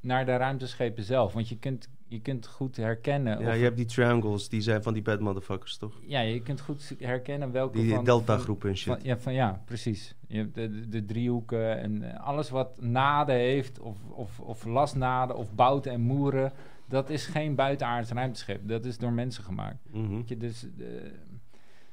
[0.00, 1.32] naar de ruimteschepen zelf.
[1.32, 3.40] Want je kunt, je kunt goed herkennen.
[3.40, 6.00] Ja, of- je hebt die triangles, die zijn van die bad motherfuckers, toch?
[6.06, 8.04] ja, je kunt goed herkennen welke Die van...
[8.04, 8.92] delta-groepen en shit.
[8.92, 10.14] Van, ja, van, ja, precies.
[10.28, 14.64] Je hebt de, de, de driehoeken en eh, alles wat naden heeft, of, of, of
[14.64, 16.52] lasnaden, of bouten en moeren,
[16.88, 18.68] dat is geen buitenaards ruimteschip.
[18.68, 19.88] Dat is door mensen gemaakt.
[19.92, 20.22] Mhm.
[20.26, 20.86] Je, dus, eh,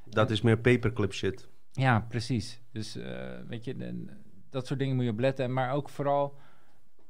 [0.09, 1.47] Dat is meer paperclip shit.
[1.71, 2.61] ja, precies.
[2.71, 4.05] Dus eh, weet je,
[4.49, 5.53] dat soort dingen moet je op letten.
[5.53, 6.35] Maar ook vooral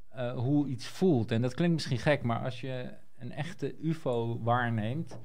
[0.10, 1.31] eh, hoe iets voelt.
[1.31, 5.19] En dat klinkt misschien gek, maar als je een echte UFO waarneemt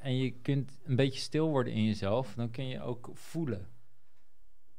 [0.00, 3.66] en je kunt een beetje stil worden in jezelf, dan kun je ook voelen.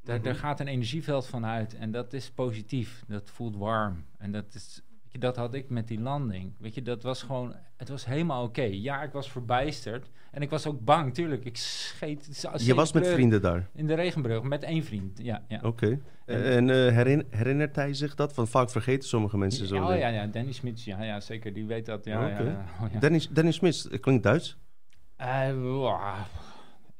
[0.04, 0.26] Daar, Mhm.
[0.26, 3.04] daar gaat een energieveld van uit en dat is positief.
[3.08, 4.06] Dat voelt warm.
[4.18, 4.82] En dat is.
[5.12, 6.54] Je, Dat had ik met die landing.
[6.58, 7.56] Weet je, dat was gewoon.
[7.78, 8.62] Het was helemaal oké.
[8.62, 10.10] Ja, ik was verbijsterd.
[10.32, 11.46] En ik was ook bang, tuurlijk.
[11.46, 12.44] Ik scheet.
[12.58, 13.70] Je was met vrienden daar.
[13.74, 15.20] In de regenbrug, met één vriend.
[15.24, 15.60] Ja, ja.
[15.64, 16.00] Oké.
[16.26, 18.36] En eh, herin- herinnert hij zich dat?
[18.36, 19.76] Want vaak vergeten sommige mensen zo.
[19.76, 21.54] Ja, oh, ja, ja, Danny Smits, ja, ja, zeker.
[21.54, 22.06] Die weet dat.
[22.06, 22.44] Ja, Oké.
[22.44, 22.66] ja, ja.
[22.86, 23.00] Oh, ja.
[23.00, 24.58] Dennis, Dennis Smits, het klinkt Duits.
[25.16, 25.28] Eh,
[25.62, 26.16] wauw.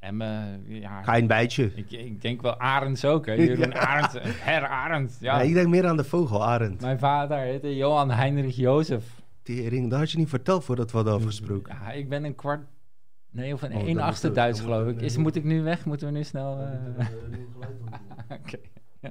[0.02, 1.02] Emmen, ja.
[1.02, 1.72] Ga je een bijtje.
[1.74, 3.32] Ik, ik denk wel Arends ook, hè.
[3.42, 5.36] Jeroen Arends, eh, Herr Arends, ja.
[5.36, 5.42] Ja.
[5.42, 6.80] ik denk meer aan de vogel, Arend.
[6.80, 9.22] Mijn vader heette Johan Heinrich Jozef.
[9.42, 11.76] Tering, dat had je niet verteld voordat we hadden afgesproken.
[11.82, 12.66] Ja, ik ben een kwart...
[13.30, 15.00] Nee, of een Oh, dan 1 moet achtste Duits, geloof ik.
[15.00, 15.84] Is, moet ik nu weg?
[15.84, 16.58] Moeten we nu snel...
[16.58, 17.06] eh,
[18.38, 18.58] Oké.
[19.00, 19.10] ja.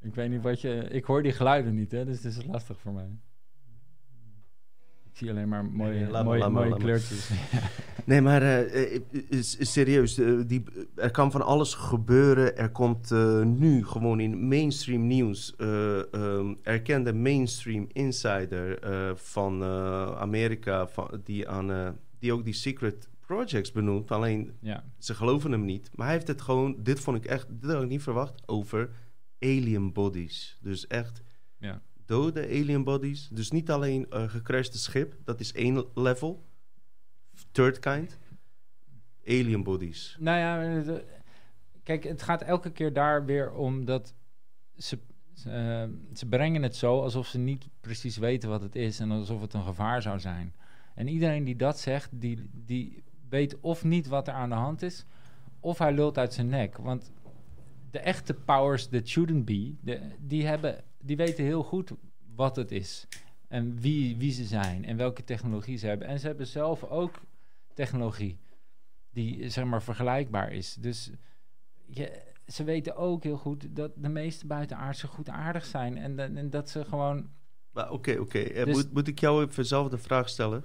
[0.00, 0.74] Ik weet niet wat je...
[0.90, 2.04] Ik hoor die geluiden niet, hè.
[2.04, 3.08] Dus het is lastig voor mij.
[5.20, 7.30] Zie alleen maar mooie, Nee, mooie, maar, mooie kleurtjes.
[8.04, 10.62] Nee, maar eh, eh, is- is serieus, eh, die,
[10.94, 12.56] er kan van alles gebeuren.
[12.56, 19.62] Er komt eh, nu gewoon in mainstream nieuws eh, ehm, erkende mainstream insider eh, van
[19.62, 21.88] eh, Amerika, van, die, aan, eh,
[22.18, 24.10] die ook die secret projects benoemt.
[24.10, 24.84] Alleen ja.
[24.98, 25.90] ze geloven hem niet.
[25.94, 28.90] Maar hij heeft het gewoon, dit vond ik echt, dit had ik niet verwacht, over
[29.40, 30.58] alien bodies.
[30.62, 31.22] Dus echt.
[32.10, 33.28] Dode alien bodies.
[33.28, 36.44] Dus niet alleen een gecrashte schip, dat is één level.
[37.52, 38.18] Third kind.
[39.26, 40.16] Alien bodies.
[40.18, 40.94] Nou ja, eh,
[41.82, 44.14] kijk, het gaat elke keer daar weer om dat
[44.76, 44.98] ze,
[45.34, 49.10] ze, eh, ze brengen het zo alsof ze niet precies weten wat het is en
[49.10, 50.54] alsof het een gevaar zou zijn.
[50.94, 54.82] En iedereen die dat zegt, die, die weet of niet wat er aan de hand
[54.82, 55.04] is,
[55.60, 56.76] of hij lult uit zijn nek.
[56.76, 57.12] Want
[57.90, 61.90] de echte powers that shouldn't be, de, die, hebben, die weten heel goed
[62.34, 63.06] wat het is.
[63.48, 66.06] En wie, wie ze zijn en welke technologie ze hebben.
[66.08, 67.20] En ze hebben zelf ook
[67.74, 68.38] technologie
[69.10, 70.74] die zeg maar vergelijkbaar is.
[70.74, 71.10] Dus
[71.86, 75.96] je, ze weten ook heel goed dat de meeste buitenaardsen goed aardig zijn.
[75.98, 77.30] En, dat- en dat ze gewoon.
[77.70, 78.38] Maar Oké, oké.
[78.38, 80.64] Eh, Dus- moet, moet ik jou even zelf de vraag stellen?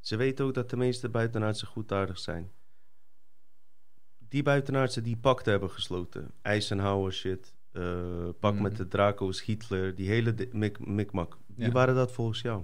[0.00, 2.50] Ze weten ook dat de meeste buitenaardsen goedaardig zijn.
[4.28, 6.30] Die buitenaardsen die pakten hebben gesloten.
[6.42, 7.54] Eisenhower shit.
[7.74, 8.62] Eh, pak Mhm.
[8.62, 9.94] met de Draco's, Hitler.
[9.94, 11.36] Die hele mik- mikmak.
[11.54, 11.72] Wie Ja.
[11.72, 12.62] waren dat volgens jou?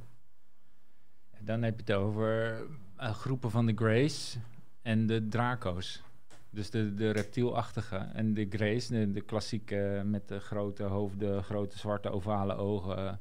[1.40, 2.62] Dan heb je het over
[2.96, 4.38] eh, groepen van de Greys
[4.82, 6.02] en de Draco's.
[6.50, 7.96] Dus de, de reptielachtige.
[7.96, 13.20] En de Greys, de, de klassieke met de grote hoofden, grote zwarte ovale ogen.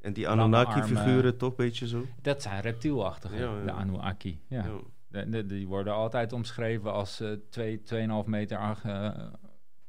[0.00, 2.06] En die Anunnaki-figuren toch beetje zo?
[2.22, 3.64] Dat zijn reptielachtige, Ja, ja.
[3.64, 4.40] de Anunnaki.
[4.46, 4.64] Ja.
[4.64, 4.78] Ja.
[5.08, 9.26] De- de- die worden altijd omschreven als eh twee, 2,5 meter eh,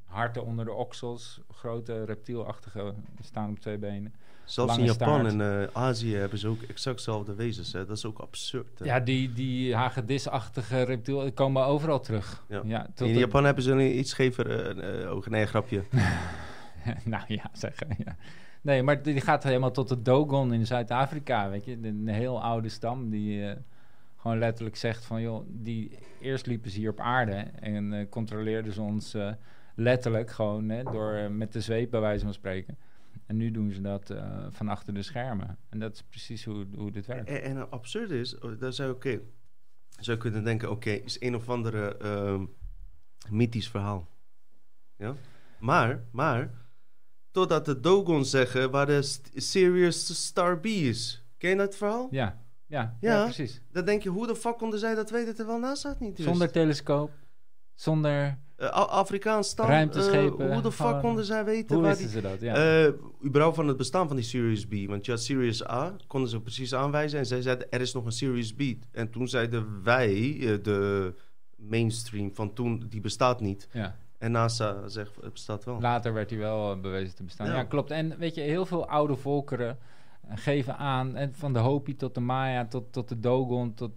[0.10, 1.42] harten onder de oksels.
[1.52, 4.14] Grote reptielachtige, staan op twee benen.
[4.44, 5.34] Zelfs in Japan staart.
[5.34, 7.74] en eh, Azië hebben ze ook exact dezelfde wezens.
[7.74, 7.86] Hè?
[7.86, 8.80] Dat is ook absurd.
[8.80, 8.86] hè?
[8.86, 12.44] Ja, die, die hagedisachtige reptiel die komen overal terug.
[12.48, 12.62] Ja.
[12.66, 15.32] Ja, tot in Japan hebben ze een iets schever eh, eh, ogen.
[15.32, 15.84] Nee, grapje.
[17.04, 17.88] nou ja, zeggen.
[17.98, 18.16] Ja.
[18.62, 21.78] Nee, maar die gaat helemaal tot de Dogon in Zuid-Afrika, weet je.
[21.82, 23.56] Een heel oude stam die eh,
[24.18, 25.22] gewoon letterlijk zegt van...
[25.22, 29.32] joh, die, eerst liepen ze hier op aarde en eh, controleerden ze ons eh,
[29.80, 30.70] letterlijk gewoon...
[30.70, 32.78] Hè, door eh, met de zweep bij wijze van spreken.
[33.26, 35.58] En nu doen ze dat eh, van achter de schermen.
[35.70, 37.30] En dat is precies hoe, hoe dit werkt.
[37.30, 39.20] En, en het absurde is, oh, daar zou je oké.
[40.00, 42.46] Zou je kunnen denken, oké, is een of andere ehm,
[43.30, 44.08] mythisch verhaal.
[44.96, 45.16] Ja?
[45.60, 46.52] Maar, maar,
[47.32, 51.24] totdat de Dogon zeggen waar de Sirius Star B is.
[51.38, 52.08] Ken je dat verhaal?
[52.12, 53.12] Ja, Ja, ja.
[53.12, 53.24] Ja.
[53.24, 53.62] precies.
[53.72, 56.30] Dan denk je, hoe de fuck konden zij dat weten terwijl NASA het niet wist?
[56.30, 57.12] Zonder telescoop,
[57.76, 58.40] zonder...
[58.60, 59.54] Eh, Afrikaans.
[59.56, 62.08] Ruimteschepen, eh, hoe de fuck konden zij weten Hoe waar die...
[62.08, 62.42] ze dat?
[62.42, 62.84] Ja.
[62.86, 62.94] Eh,
[63.26, 64.74] überhaupt van het bestaan van die Sirius B.
[64.88, 67.20] Want je had Sirius A, konden ze precies aanwijzen.
[67.20, 68.62] En zij zeiden, er is nog een Sirius B.
[68.92, 70.14] En toen zeiden wij,
[70.64, 71.14] de
[71.56, 73.68] mainstream van toen, die bestaat niet.
[73.72, 73.96] ja.
[74.18, 75.80] En NASA zegt, het bestaat wel.
[75.80, 77.48] Later werd hij wel bewezen te bestaan.
[77.48, 77.54] Ja.
[77.54, 77.64] Ja.
[77.64, 77.92] klopt.
[77.92, 79.78] En weet je, heel veel oude volkeren
[80.30, 83.92] geven aan, en van de Hopi tot de Maya tot, tot de Dogon, tot,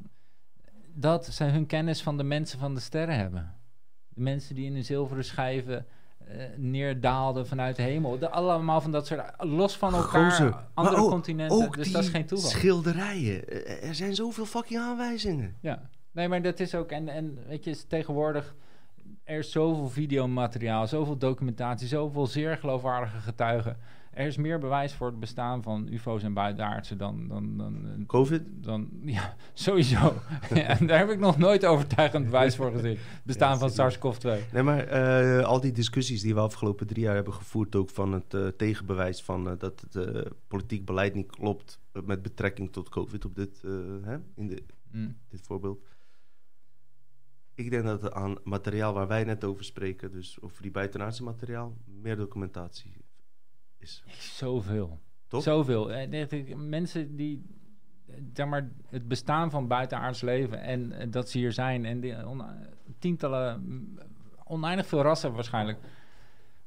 [0.95, 3.55] dat zij hun kennis van de mensen van de sterren hebben.
[4.15, 5.87] De mensen die in hun zilveren schijven
[6.27, 8.19] eh, neerdaalden vanuit de hemel.
[8.19, 10.55] De, allemaal van dat soort, los van elkaar, Gozer.
[10.75, 11.57] andere ook- continenten.
[11.67, 12.51] Ook dus dat is geen toeval.
[12.51, 13.49] schilderijen.
[13.49, 15.57] Eh, Er zijn zoveel fucking aanwijzingen.
[15.61, 15.83] Ja,
[16.13, 18.55] nee, maar dat is ook, en, en weet je, is tegenwoordig,
[19.25, 23.77] er is zoveel videomateriaal, zoveel documentatie, zoveel zeer geloofwaardige getuigen.
[24.13, 28.43] Er is meer bewijs voor het bestaan van UFO's en buitenaardsen dan, dan, dan, Covid?
[28.55, 30.15] dan ja, sowieso.
[30.55, 32.97] en daar heb ik nog nooit overtuigend bewijs voor gezien.
[32.97, 33.95] Het bestaan Ja, van serieus.
[33.95, 34.53] SARS-CoV-2.
[34.53, 38.13] Nee, maar eh, al die discussies die we afgelopen drie jaar hebben gevoerd, ook van
[38.13, 42.73] het eh, tegenbewijs van eh, dat het eh, politiek beleid niet klopt eh, met betrekking
[42.73, 43.71] tot COVID op dit, eh,
[44.03, 45.17] hè, in de, Mm.
[45.29, 45.85] dit voorbeeld.
[47.55, 51.77] Ik denk dat aan materiaal waar wij net over spreken, dus over die buitenaardse materiaal,
[51.85, 53.02] meer documentatie
[53.83, 54.03] is.
[54.19, 54.99] Zoveel.
[55.29, 55.43] Toch?
[55.43, 55.93] Zoveel.
[55.93, 57.43] Eh, Mensen die,
[58.33, 62.27] zeg maar, het bestaan van buitenaards leven en eh, dat ze hier zijn en die
[62.27, 62.43] on-
[62.99, 63.99] tientallen, mm,
[64.45, 65.79] oneindig veel rassen waarschijnlijk.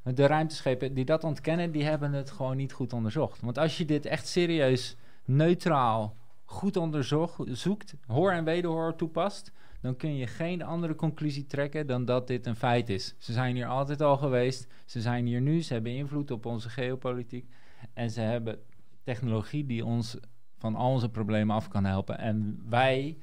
[0.03, 3.41] De ruimteschepen die dat ontkennen, die hebben het gewoon niet goed onderzocht.
[3.41, 9.51] Want als je dit echt serieus, neutraal, goed onderzocht, zoekt, hoor en wederhoor toepast,
[9.85, 13.15] dan kun je geen andere conclusie trekken dan dat dit een feit is.
[13.17, 16.69] Ze zijn hier altijd al geweest, ze zijn hier nu, ze hebben invloed op onze
[16.69, 17.49] geopolitiek
[17.93, 18.59] en ze hebben
[19.03, 20.17] technologie die ons
[20.57, 22.17] van al onze problemen af kan helpen.
[22.17, 23.17] En wij,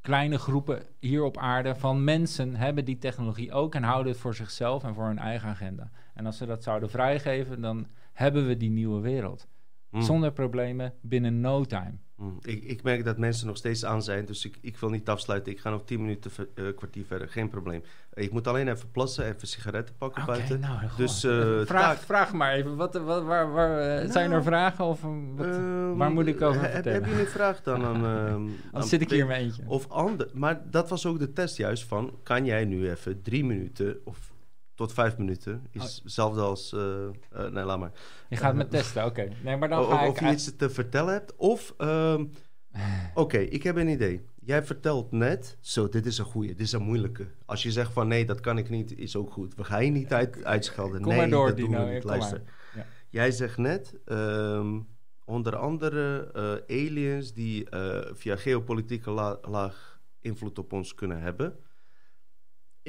[0.00, 4.34] kleine groepen hier op aarde van mensen, hebben die technologie ook en houden het voor
[4.34, 5.90] zichzelf en voor hun eigen agenda.
[6.14, 9.48] En als ze dat zouden vrijgeven, dan hebben we die nieuwe wereld.
[9.90, 10.02] Hmm.
[10.02, 11.92] Zonder problemen binnen no time.
[12.16, 12.38] Hmm.
[12.42, 15.52] Ik, ik merk dat mensen nog steeds aan zijn, dus ik, ik wil niet afsluiten.
[15.52, 17.82] Ik ga nog tien minuten, ver- eh, kwartier verder, geen probleem.
[18.10, 20.60] Eh, ik moet alleen even plassen, even sigaretten pakken buiten.
[20.60, 22.76] nou, Dus, eh, vraag, vraag maar even.
[22.76, 24.84] Wat, wat, waar, waar, eh, zijn er Nou, vragen?
[24.84, 25.00] Of,
[25.36, 27.02] wat, Ehm, waar moet ik over vertellen?
[27.02, 28.04] Heb je een vraag dan aan...
[28.28, 29.62] ehm, Dan zit ik hier mijn eentje.
[29.66, 32.14] Of ander, maar dat was ook de test juist van...
[32.22, 34.32] kan jij nu even drie minuten of
[34.80, 35.66] tot vijf minuten...
[35.70, 36.04] is Oh.
[36.04, 36.72] hetzelfde als...
[36.72, 37.10] eh, eh,
[37.52, 37.92] nee, laat maar.
[38.28, 39.28] Je gaat me testen, oké.
[39.42, 40.20] Nee, maar dan O- ga of, ik...
[40.26, 41.36] je iets te vertellen hebt.
[41.36, 41.74] Of...
[41.78, 42.24] ehm,
[43.14, 44.24] Oké, ik heb een idee.
[44.44, 45.56] Jij vertelt net...
[45.60, 47.26] Zo, dit is een goeie, dit is een moeilijke.
[47.46, 49.54] Als je zegt van nee, dat kan ik niet, is ook goed.
[49.54, 51.00] We gaan je niet uit, uitschelden.
[51.00, 52.04] Kom nee, maar door, dat doen we niet.
[52.04, 52.42] Luister.
[52.74, 52.86] Ja.
[53.08, 54.80] Jij zegt net, ehm,
[55.24, 56.30] onder andere
[56.66, 61.56] eh, aliens die eh, via geopolitieke la- laag invloed op ons kunnen hebben.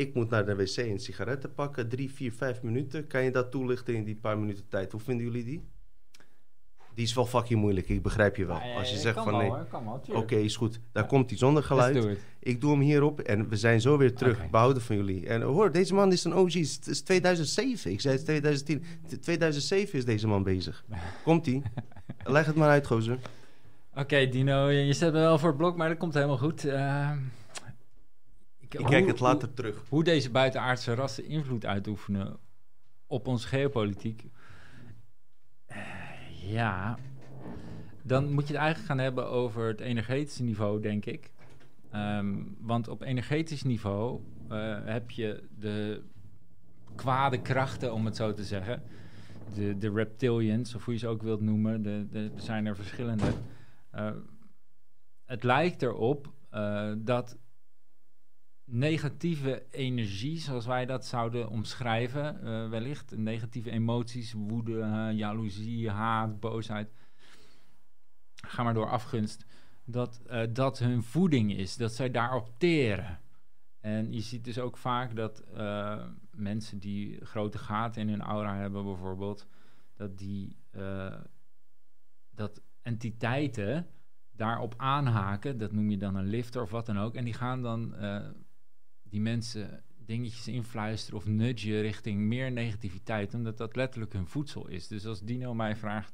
[0.02, 3.08] Ik moet naar de wc en sigaretten pakken, drie, vier, vijf minuten.
[3.08, 4.92] Kan je dat toelichten in die paar minuten tijd?
[4.92, 5.64] Hoe vinden jullie die?
[6.94, 8.56] Die is wel fucking moeilijk, ik begrijp je wel.
[8.56, 9.52] Ja, ja, Als je zegt van nee,
[10.12, 10.80] oké, is goed.
[10.92, 11.94] Daar komt hij zonder geluid.
[11.96, 12.10] do.
[12.40, 14.38] Ik doe hem hierop en we zijn zo weer terug.
[14.40, 14.48] Oké.
[14.52, 15.28] Behouden van jullie.
[15.28, 16.54] En hoor, deze man is een OG.
[16.54, 17.92] Het is 2007.
[17.92, 18.84] Ik zei het is 2010.
[19.08, 20.84] T- 2007 is deze man bezig.
[21.24, 21.62] Komt-ie.
[22.24, 23.20] Leg het maar uit, gozer.
[23.96, 26.66] Oké, Dino, je zet me wel voor het blok, maar dat komt helemaal goed.
[26.66, 27.18] Ehm,
[28.80, 29.84] Ik kijk het hoe- later terug.
[29.90, 32.38] Hoe deze buitenaardse rassen invloed uitoefenen
[33.08, 34.26] op onze geopolitiek.
[35.66, 35.78] Eh,
[36.52, 36.98] ja,
[38.02, 41.32] dan moet je het eigenlijk gaan hebben over het energetische niveau, denk ik.
[41.92, 46.04] Ehm, want op energetisch niveau eh, heb je de
[46.96, 48.84] kwade krachten, om het zo te zeggen.
[49.54, 51.82] De, de reptilians, of hoe je ze ook wilt noemen.
[51.82, 53.32] De, de, er zijn er verschillende.
[53.92, 54.12] Eh,
[55.26, 56.32] het lijkt erop
[56.98, 57.38] dat
[58.72, 66.40] negatieve energie, zoals wij dat zouden omschrijven, eh, wellicht negatieve emoties, woede, eh, jaloezie, haat,
[66.40, 66.94] boosheid,
[68.36, 69.46] ga maar door afgunst,
[69.84, 73.20] dat eh, dat hun voeding is, dat zij daarop teren.
[73.80, 75.44] En je ziet dus ook vaak dat
[76.32, 79.48] mensen die grote gaten in hun aura hebben, bijvoorbeeld,
[79.96, 80.58] dat die
[82.32, 83.88] dat entiteiten
[84.32, 85.58] daarop aanhaken.
[85.58, 87.16] Dat noem je dan een lifter of wat dan ook.
[87.16, 87.96] En die gaan dan
[89.12, 94.88] die mensen dingetjes influisteren of nudgen richting meer negativiteit, omdat dat letterlijk hun voedsel is.
[94.88, 96.14] Dus als Dino mij vraagt,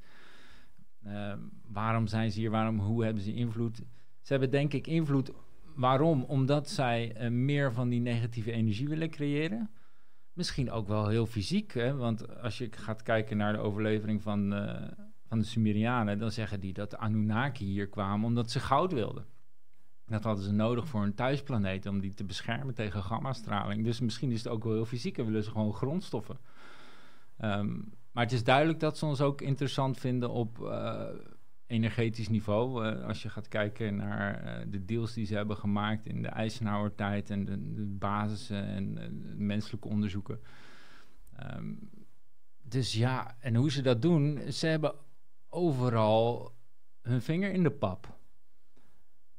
[1.03, 1.34] eh,
[1.67, 3.77] waarom zijn ze hier, waarom, hoe hebben ze invloed?
[4.22, 5.32] Ze hebben denk ik invloed.
[5.76, 6.24] Waarom?
[6.24, 9.69] Omdat zij eh, meer van die negatieve energie willen creëren.
[10.34, 11.95] Misschien ook wel heel fysiek, hè?
[11.95, 14.92] want als je gaat kijken naar de overlevering van, eh,
[15.27, 19.26] van de Sumerianen, dan zeggen die dat de Anunnaki hier kwamen omdat ze goud wilden.
[20.08, 23.84] Dat hadden ze nodig voor hun thuisplaneet om die te beschermen tegen gammastraling.
[23.84, 26.38] Dus misschien is het ook wel heel fysiek en willen ze gewoon grondstoffen.
[27.38, 27.76] Ehm,
[28.11, 31.02] maar het is duidelijk dat ze ons ook interessant vinden op uh,
[31.68, 32.86] energetisch niveau.
[32.86, 36.27] Uh, als je gaat kijken naar uh, de deals die ze hebben gemaakt in de
[36.27, 37.98] Eisenhower-tijd en de, de
[38.50, 40.40] en menselijke onderzoeken.
[41.56, 41.90] Um,
[42.64, 44.95] dus ja, en hoe ze dat doen, ze hebben
[45.50, 46.53] overal
[47.02, 48.17] hun vinger in de pap.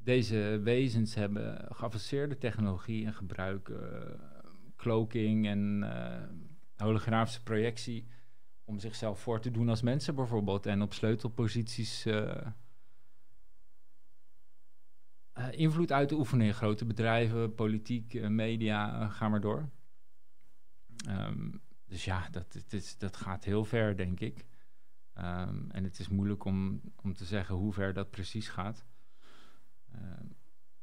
[0.09, 4.15] Deze wezens hebben geavanceerde technologie en gebruiken uh,
[4.75, 6.23] cloaking en uh,
[6.75, 8.07] holografische projectie
[8.63, 12.47] om zichzelf voor te doen als mensen bijvoorbeeld en op sleutelposities uh,
[15.51, 19.69] invloed uit te oefenen in grote bedrijven, politiek, media, ga maar door.
[21.09, 24.45] Um, dus ja, dat, het is, dat gaat heel ver, denk ik.
[25.17, 28.87] Um, en het is moeilijk om, om te zeggen hoe ver dat precies gaat.
[29.95, 30.35] Um,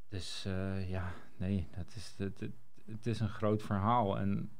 [0.09, 2.41] dus uh, ja, nee, dat is, het,
[2.87, 4.19] het, is een groot verhaal.
[4.19, 4.51] En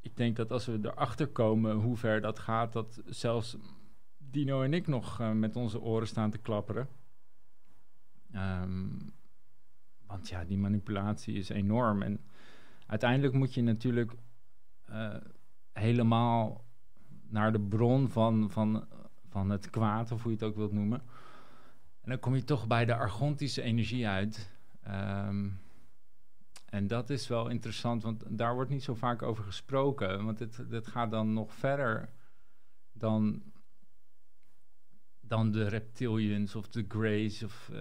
[0.00, 3.56] ik denk dat als we erachter komen hoe ver dat gaat, dat zelfs
[4.18, 6.88] Dino en ik nog uh, met onze oren staan te klapperen.
[8.34, 9.12] Um,
[10.06, 12.02] want ja, die manipulatie is enorm.
[12.02, 12.20] En
[12.86, 14.12] uiteindelijk moet je natuurlijk
[14.90, 15.16] uh,
[15.72, 16.64] helemaal
[17.28, 18.84] naar de bron van, van,
[19.28, 21.02] van het kwaad, of hoe je het ook wilt noemen.
[22.00, 24.50] En dan kom je toch bij de argontische energie uit.
[24.88, 25.60] Um,
[26.70, 30.24] en dat is wel interessant, want daar wordt niet zo vaak over gesproken.
[30.24, 32.10] Want het, het gaat dan nog verder
[32.92, 33.42] dan,
[35.20, 37.78] dan de reptilians of de greys of uh,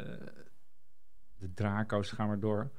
[1.37, 2.71] de draco's, gaan maar door.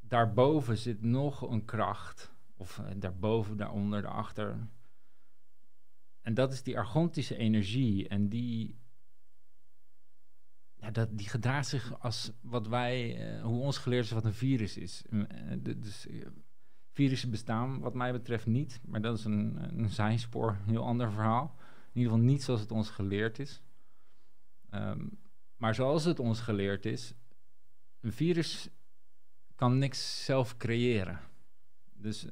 [0.00, 4.68] Daarboven zit nog een kracht of uh, daarboven, daaronder, daarachter.
[6.20, 8.08] En dat is die argontische energie.
[8.08, 8.78] En die,
[10.86, 14.34] ja, dat, die gedraagt zich als wat wij, uh, hoe ons geleerd is wat een
[14.34, 15.04] virus is.
[15.10, 15.22] Uh,
[15.76, 16.06] dus
[16.92, 18.80] virussen bestaan wat mij betreft niet.
[18.84, 21.54] Maar dat is een, een zijspoor, een heel ander verhaal.
[21.92, 23.62] In ieder geval niet zoals het ons geleerd is.
[24.70, 25.18] Um,
[25.56, 27.14] maar zoals het ons geleerd is,
[28.00, 28.68] een virus
[29.54, 31.20] kan niks zelf creëren.
[31.92, 32.26] Dus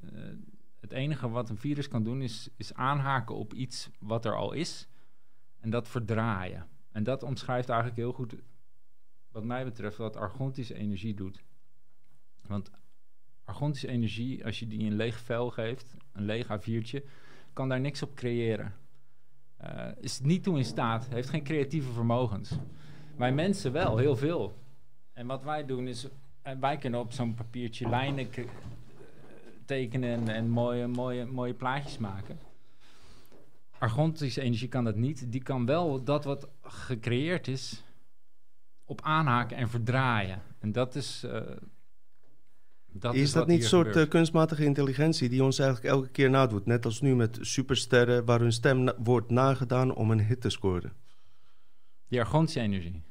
[0.81, 4.53] het enige wat een virus kan doen is, is aanhaken op iets wat er al
[4.53, 4.89] is
[5.61, 6.69] en dat verdraaien.
[6.95, 8.35] En dat omschrijft eigenlijk heel goed,
[9.31, 11.43] wat mij betreft, wat argontische energie doet.
[12.47, 12.71] Want
[13.45, 17.05] argontische energie, als je die een leeg vel geeft, een leeg A4'tje,
[17.53, 18.75] kan daar niks op creëren.
[19.65, 22.51] Uh, is niet toe in staat, heeft geen creatieve vermogens.
[23.17, 24.55] Wij mensen wel, heel veel.
[25.13, 26.09] En wat wij doen is,
[26.61, 28.29] wij kunnen op zo'n papiertje lijnen
[29.65, 32.39] tekenen en, en mooie, mooie, mooie plaatjes maken.
[33.85, 35.33] Argontische energie kan dat niet.
[35.33, 37.85] Die kan wel dat wat gecreëerd is
[38.85, 40.43] op aanhaken en verdraaien.
[40.59, 41.25] En dat is.
[41.27, 41.41] Uh,
[42.93, 46.31] dat is, is dat niet een soort uh, kunstmatige intelligentie die ons eigenlijk elke keer
[46.31, 46.67] nadoet?
[46.67, 50.51] Net als nu met supersterren, waar hun stem na wordt nagedaan om een hit te
[50.51, 50.93] scoren.
[52.09, 53.03] Die argontische energie.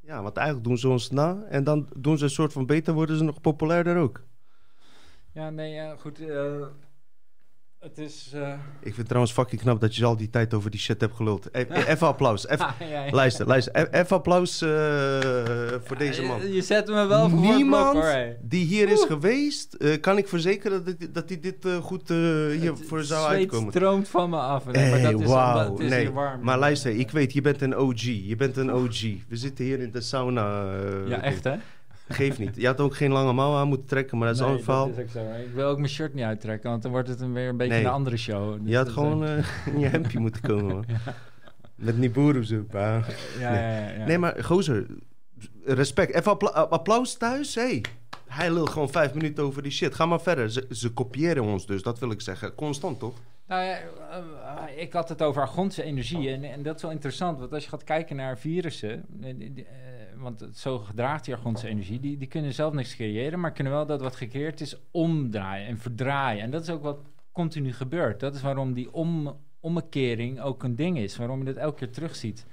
[0.00, 2.94] Ja, want eigenlijk doen ze ons na en dan doen ze een soort van beter,
[2.94, 4.24] worden ze nog populairder ook.
[5.32, 6.20] Ja, nee, ja, goed.
[6.20, 6.66] Uh,
[7.80, 8.30] het is...
[8.34, 8.48] Uh...
[8.50, 11.14] Ik vind het trouwens fucking knap dat je al die tijd over die shit hebt
[11.14, 11.48] geluld.
[11.52, 12.48] E even applaus.
[12.48, 13.10] Even, ja, ja.
[13.10, 13.76] Luister, luister.
[13.76, 14.70] E even applaus uh,
[15.82, 16.40] voor deze man.
[16.40, 20.18] Je, je zet me wel voor Niemand blok, hoor, die hier is geweest, uh, kan
[20.18, 23.66] ik verzekeren dat, dat hij dit goed hiervoor zou uitkomen.
[23.66, 24.64] Het stroomt van me af.
[24.64, 25.70] Hey, maar dat is, wow.
[25.70, 26.00] het is nee.
[26.00, 26.42] hier warm.
[26.42, 28.02] Maar luister, ik weet, je bent een OG.
[28.02, 29.00] Je bent een OG.
[29.28, 30.74] We zitten hier in de sauna.
[31.06, 31.56] ja, echt hè?
[32.12, 32.56] Geeft niet.
[32.56, 34.86] Je had ook geen lange mouw aan moeten trekken, maar dat is nee, een verhaal.
[34.86, 35.20] Dat is ook zo.
[35.20, 37.72] Ik wil ook mijn shirt niet uittrekken, want dan wordt het een weer een beetje
[37.72, 37.84] nee.
[37.84, 38.60] een andere show.
[38.60, 40.84] Dus je had gewoon uh, in je hemdje moeten komen, man.
[40.86, 41.14] ja.
[41.74, 42.72] Met Niboeru-soep.
[42.72, 43.04] Ja,
[43.38, 44.86] ja, ja, ja, Nee, maar gozer,
[45.64, 46.14] respect.
[46.14, 47.54] Even appla applaus thuis.
[47.54, 47.84] Hey,
[48.26, 49.94] hij lult gewoon vijf minuten over die shit.
[49.94, 50.50] Ga maar verder.
[50.50, 52.54] Ze, ze kopiëren ons dus, dat wil ik zeggen.
[52.54, 53.14] Constant, toch?
[53.46, 56.30] Nou ja, uh, ik had het over argontische energie.
[56.30, 59.04] En, en, dat is wel interessant, want als je gaat kijken naar virussen...
[60.20, 62.00] Want zo gedraagt die argontische energie...
[62.00, 63.40] Die, die kunnen zelf niks creëren...
[63.40, 66.42] maar kunnen wel dat wat gecreëerd is omdraaien en verdraaien.
[66.42, 66.98] En dat is ook wat
[67.32, 68.20] continu gebeurt.
[68.20, 69.36] Dat is waarom die om,
[70.40, 71.16] ook een ding is.
[71.16, 72.46] Waarom je dat elke keer terugziet.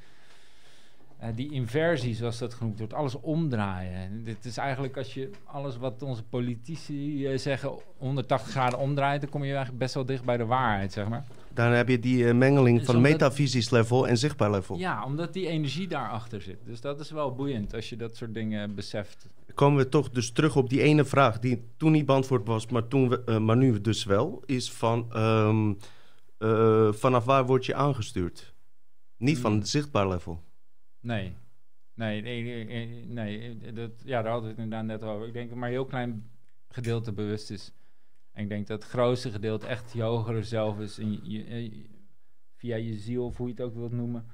[1.24, 4.24] Uh, die inversie, zoals dat genoemd wordt, alles omdraaien.
[4.24, 9.30] Dit is eigenlijk als je alles wat onze politici uh, zeggen 180 graden omdraait, dan
[9.30, 11.26] kom je eigenlijk best wel dicht bij de waarheid, zeg maar.
[11.54, 14.78] Dan heb je die uh, mengeling van metafysisch level en zichtbaar level.
[14.78, 16.58] Ja, omdat die energie daarachter zit.
[16.66, 19.28] Dus dat is wel boeiend als je dat soort dingen beseft.
[19.54, 22.88] Komen we toch dus terug op die ene vraag die toen niet beantwoord was, maar,
[22.88, 25.78] toen we, maar nu dus wel, is van um,
[26.94, 28.54] vanaf waar word je aangestuurd?
[29.18, 29.58] Niet van Mm.
[29.58, 30.46] het zichtbaar level.
[31.08, 31.36] Nee.
[31.94, 35.28] Nee, nee, nee, dat, ja, daar hadden we het inderdaad net over.
[35.28, 36.30] Ik denk dat maar een heel klein
[36.68, 37.72] gedeelte bewust is.
[38.32, 40.98] En ik denk dat het grootste gedeelte echt je hogere zelf is.
[41.00, 41.86] En je, je-
[42.56, 44.26] via je ziel, of hoe je het ook wilt noemen.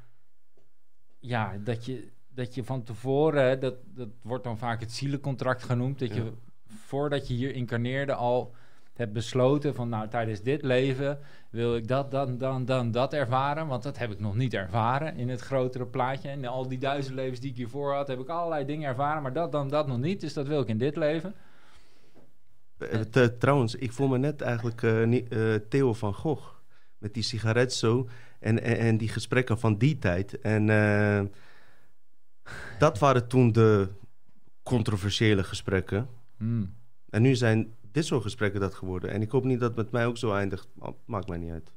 [1.20, 6.00] Ja, dat je, dat je van tevoren, dat, dat wordt dan vaak het zielencontract genoemd.
[6.00, 6.16] Dat Ja.
[6.24, 6.34] je
[6.66, 8.56] voordat je hier incarneerde al
[8.94, 13.68] hebt besloten van nou tijdens dit leven wil ik dat, dan, dan, dan, dat ervaren.
[13.68, 16.30] Want dat heb ik nog niet ervaren in het grotere plaatje.
[16.30, 19.22] En al die duizend levens die ik hiervoor had, heb ik allerlei dingen ervaren.
[19.22, 20.22] Maar dat, dan, dat nog niet.
[20.22, 21.34] Dus dat wil ik in dit leven.
[22.78, 26.48] Eh, t- trouwens, ik voel me net eigenlijk eh, eh, Theo van Gogh.
[26.98, 28.08] Met die sigaret zo.
[28.40, 30.40] En, en, en die gesprekken van die tijd.
[30.40, 31.22] En eh,
[32.80, 33.90] dat waren toen de
[34.64, 36.08] controversiële gesprekken.
[36.38, 36.76] Hmm.
[37.10, 39.10] En nu zijn dit soort gesprekken dat geworden.
[39.12, 40.68] En ik hoop niet dat het met mij ook zo eindigt.
[40.74, 41.74] Ma- Maakt mij niet uit.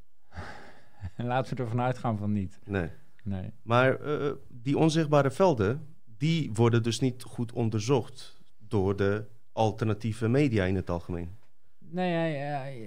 [1.16, 2.58] En laten we ervan uitgaan van niet.
[2.64, 2.90] Nee.
[3.22, 3.50] Nee.
[3.62, 5.86] Maar eh, die onzichtbare velden,
[6.18, 11.30] die worden dus niet goed onderzocht door de alternatieve media in het algemeen.
[11.78, 12.82] Nee, ja, ja, ja,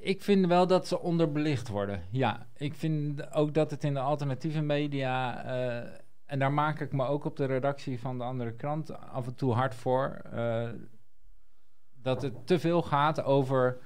[0.00, 2.02] ik vind wel dat ze onderbelicht worden.
[2.10, 5.44] Ja, ik vind ook dat het in de alternatieve media...
[5.44, 5.90] eh,
[6.26, 9.34] en daar maak ik me ook op de redactie van de andere krant af en
[9.34, 10.20] toe hard voor...
[10.32, 10.68] eh,
[12.02, 13.78] dat het te veel gaat over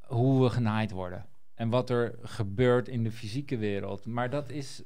[0.00, 1.26] hoe we genaaid worden.
[1.54, 4.06] En wat er gebeurt in de fysieke wereld.
[4.06, 4.82] Maar dat is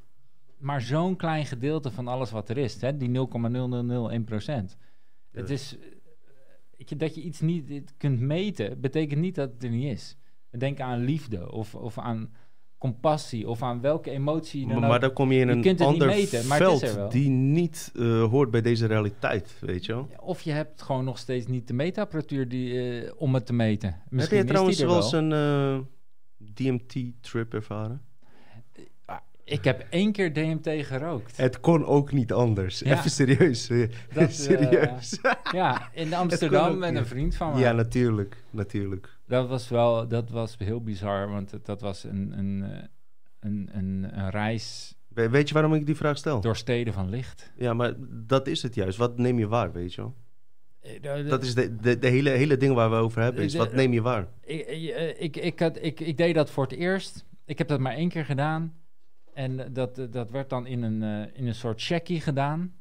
[0.59, 2.81] maar zo'n klein gedeelte van alles wat er is.
[2.81, 2.97] Hè?
[2.97, 3.29] Die
[4.19, 4.77] 0,0001 procent.
[5.31, 5.77] Het is...
[6.77, 10.17] eh, dat je iets niet kunt meten, betekent niet dat het er niet is.
[10.51, 12.33] Denk aan liefde of, of aan
[12.79, 15.79] compassie of aan welke emotie dan Maar, ook- maar dan kom je in je een
[15.79, 20.09] ander meten, veld die niet eh, hoort bij deze realiteit, weet je wel.
[20.21, 23.97] Of je hebt gewoon nog steeds niet de meetapparatuur die, eh, om het te meten.
[24.09, 25.79] Misschien Heb je trouwens wel eens een eh,
[26.55, 28.01] DMT-trip ervaren?
[29.51, 31.37] Ik heb één keer DMT gerookt.
[31.37, 32.79] Het kon ook niet anders.
[32.79, 32.99] Ja.
[32.99, 33.69] Even serieus.
[33.69, 35.19] eh, Dat, eh, serieus.
[35.53, 37.59] Ja, in Amsterdam met een vriend van me.
[37.59, 38.37] ja, natuurlijk.
[38.51, 39.09] Natuurlijk.
[39.27, 42.83] Dat was wel, dat was heel bizar, want het- dat was een, een, eh,
[43.41, 46.41] een, een, een reis We- weet je waarom ik die vraag stel?
[46.41, 47.53] door steden van licht.
[47.57, 48.99] Ja, maar dat is het juist.
[48.99, 50.15] Wat neem je waar, weet je wel?
[51.29, 53.45] Dat is de, de, de hele, hele ding waar we over hebben.
[53.45, 54.29] Is wat neem je waar?
[54.45, 54.67] ik,
[55.19, 57.25] ik, ik, had, ik, ik deed dat voor het eerst.
[57.45, 58.75] Ik heb dat maar één keer gedaan.
[59.39, 62.75] En dat, dat werd dan in een, eh, in een soort checkie gedaan.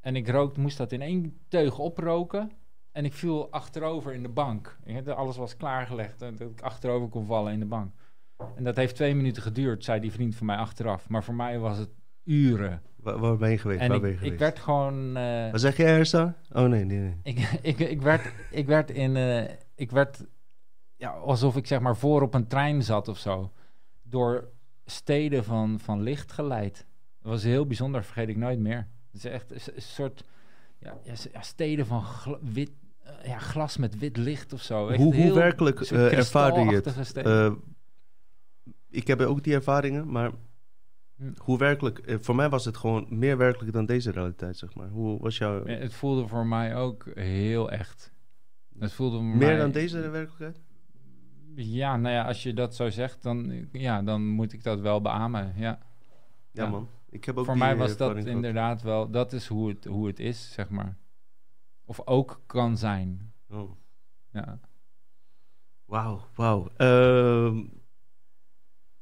[0.00, 2.50] En ik rook, moest dat in één teug oproken.
[2.92, 4.78] En ik viel achterover in de bank.
[4.84, 6.22] Ik Alles was klaargelegd.
[6.22, 7.92] eh, Dat ik achterover kon vallen in de bank.
[8.56, 11.08] En dat heeft twee minuten geduurd, zei die vriend van mij achteraf.
[11.08, 11.90] Maar voor mij was het
[12.24, 12.82] uren.
[12.96, 13.80] Waar, waar ben je geweest?
[13.80, 14.40] En waar ik, ben je ik geweest?
[14.40, 15.16] werd gewoon...
[15.16, 16.34] eh, Wat zeg je, Ersa?
[16.52, 17.16] Oh nee, nee, nee.
[17.22, 17.38] ik,
[17.72, 19.16] ik, ik, werd, ik werd in.
[19.16, 20.26] eh, ik werd.
[20.96, 23.52] Ja, alsof ik zeg maar voor op een trein zat of zo.
[24.02, 24.48] Door
[24.90, 26.86] steden van, van licht geleid.
[27.22, 28.88] Dat was heel bijzonder, vergeet ik nooit meer.
[29.12, 30.24] Het is echt een, soort.
[30.78, 30.96] Ja,
[31.40, 32.04] steden van
[32.52, 32.70] wit.
[33.02, 34.88] eh, ja, glas met wit licht of zo.
[34.88, 37.12] Echt Hoe, hoe heel- werkelijk soort eh, ervaarde je het?
[37.16, 37.52] Eh,
[38.90, 40.30] ik heb ook die ervaringen, maar
[41.16, 41.30] Hm.
[41.36, 42.16] hoe werkelijk...
[42.20, 44.88] voor mij was het gewoon meer werkelijk dan deze realiteit, zeg maar.
[44.88, 45.66] Hoe was jouw...
[45.68, 48.12] Ja, het voelde voor mij ook heel echt.
[48.78, 50.60] Het voelde meer mij- dan deze werkelijkheid?
[51.60, 55.00] Ja, nou ja, als je dat zo zegt, dan, ja, dan moet ik dat wel
[55.00, 55.52] beamen.
[55.56, 55.78] Ja.
[56.52, 56.68] Ja, Ja.
[56.68, 56.88] man.
[57.10, 60.18] Ik heb ook Voor mij was dat inderdaad wel, dat is hoe het, hoe het
[60.18, 60.96] is, zeg maar.
[61.84, 63.32] Of ook kan zijn.
[63.50, 63.70] Oh.
[64.32, 64.58] Ja,
[65.84, 66.68] Wauw, wauw.
[66.76, 67.64] Ehm,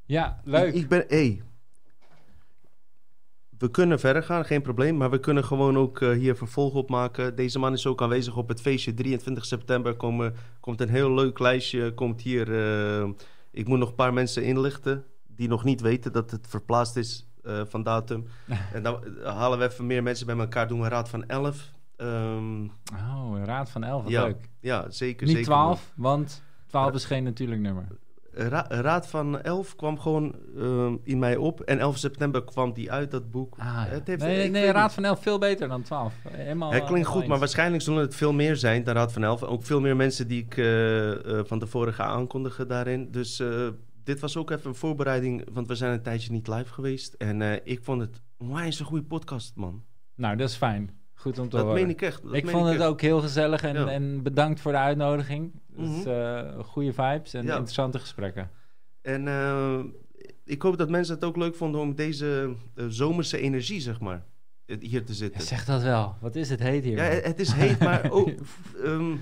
[0.05, 0.75] ja leuk.
[0.75, 1.05] Ik, ik ben...
[1.09, 1.43] Hey,
[3.59, 4.97] we kunnen verder gaan, geen probleem.
[4.97, 7.37] Maar we kunnen gewoon ook eh, hier vervolg op maken.
[7.37, 8.95] Deze man is ook aanwezig op het feestje.
[8.95, 11.95] 23 september komen, komt een heel leuk lijstje.
[11.95, 12.53] Komt hier...
[13.03, 13.09] eh,
[13.51, 15.05] ik moet nog een paar mensen inlichten...
[15.27, 18.27] die nog niet weten dat het verplaatst is eh, van datum.
[18.75, 20.69] en dan halen we even meer mensen bij elkaar.
[20.69, 21.71] Doen we een raad van 11.
[21.97, 24.49] Ehm, oh, een raad van 11, wat Ja, leuk.
[24.61, 25.27] ja, zeker.
[25.27, 27.87] Niet zeker, 12, want 12 is geen natuurlijk nummer.
[28.39, 31.61] Ra- raad van 11 kwam gewoon ehm, in mij op.
[31.61, 33.55] En 11 september kwam die uit, dat boek.
[33.59, 33.85] Ah, ja.
[33.89, 36.15] Het heeft- nee, raad van 11 veel beter dan 12.
[36.29, 39.13] Helemaal, Het eh, klinkt helemaal goed, maar waarschijnlijk zullen het veel meer zijn dan Raad
[39.13, 39.43] van Elf.
[39.43, 43.11] Ook veel meer mensen die ik eh, eh, van tevoren ga aankondigen daarin.
[43.11, 43.69] Dus eh,
[44.05, 47.13] dit was ook even een voorbereiding, want we zijn een tijdje niet live geweest.
[47.15, 49.83] En eh, ik vond het onwijs een goede podcast, man.
[50.15, 50.91] Nou, dat is fijn.
[51.19, 51.81] Goed om te Dat horen.
[51.81, 52.23] meen ik echt.
[52.23, 52.85] dat ik vond het echt.
[52.85, 53.87] ook heel gezellig en, Ja.
[53.87, 55.53] en bedankt voor de uitnodiging.
[55.77, 56.09] Dus, Mhm.
[56.09, 57.51] eh, goede vibes en Ja.
[57.53, 58.51] interessante gesprekken.
[59.03, 59.79] En eh,
[60.45, 64.25] ik hoop dat mensen het ook leuk vonden om deze eh, zomerse energie, zeg maar,
[64.67, 65.41] hier te Ja, zitten.
[65.43, 66.17] zeg dat wel.
[66.21, 66.97] Wat is het heet hier?
[66.97, 67.21] Ja, man.
[67.23, 68.31] het is heet, maar ook...
[68.85, 69.17] ehm,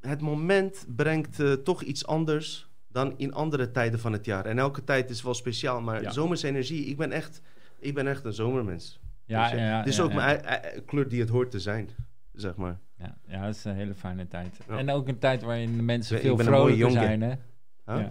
[0.00, 4.46] het moment brengt toch iets anders dan in andere tijden van het jaar.
[4.46, 6.10] En elke tijd is wel speciaal, maar Ja.
[6.10, 7.40] zomers energie, ik ben echt,
[7.78, 9.00] ik ben echt een zomermens.
[9.30, 9.56] Ja, Weet je?
[9.56, 11.88] ja, ja, Dit is ja, ook mijn ei- ei- kleur die het hoort te zijn,
[12.32, 12.78] zeg maar.
[12.96, 14.58] Ja, ja, dat is een hele fijne tijd.
[14.68, 17.34] En ook een tijd waarin de mensen veel vrolijker zijn, hè?
[17.86, 18.06] Huh?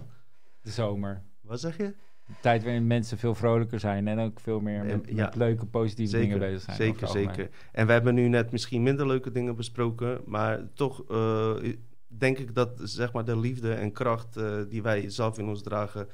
[0.60, 1.22] De zomer.
[1.40, 1.84] Wat zeg je?
[1.84, 5.66] Een tijd waarin mensen veel vrolijker zijn en ook veel meer met, Eh, met leuke,
[5.66, 6.76] positieve dingen bezig zijn.
[6.76, 7.48] zeker, het zeker.
[7.72, 11.54] En we hebben nu net misschien minder leuke dingen besproken, maar toch eh,
[12.06, 15.62] denk ik dat zeg maar de liefde en kracht eh, die wij zelf in ons
[15.62, 16.08] dragen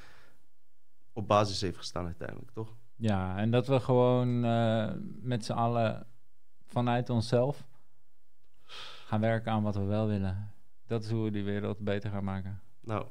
[1.12, 2.76] op basis heeft gestaan uiteindelijk, toch?
[2.96, 6.06] Ja, en dat we gewoon eh, met z'n allen
[6.66, 7.66] vanuit onszelf
[9.06, 10.52] gaan werken aan wat we wel willen.
[10.86, 12.60] Dat is hoe we die wereld beter gaan maken.
[12.80, 13.06] Nou,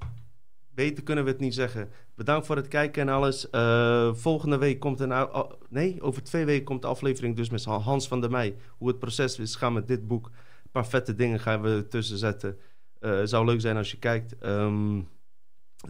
[0.74, 1.90] beter kunnen we het niet zeggen.
[2.16, 3.50] Bedankt voor het kijken en alles.
[3.50, 5.14] Eh, volgende week komt een...
[5.14, 8.56] oh, nee, over twee weken komt de aflevering dus met Hans van der Meij.
[8.78, 10.28] Hoe het proces is gaan met dit boek.
[10.64, 12.58] Een paar vette dingen gaan we ertussen zetten.
[13.00, 14.38] Eh zou leuk zijn als je kijkt.
[14.38, 15.02] Ehm,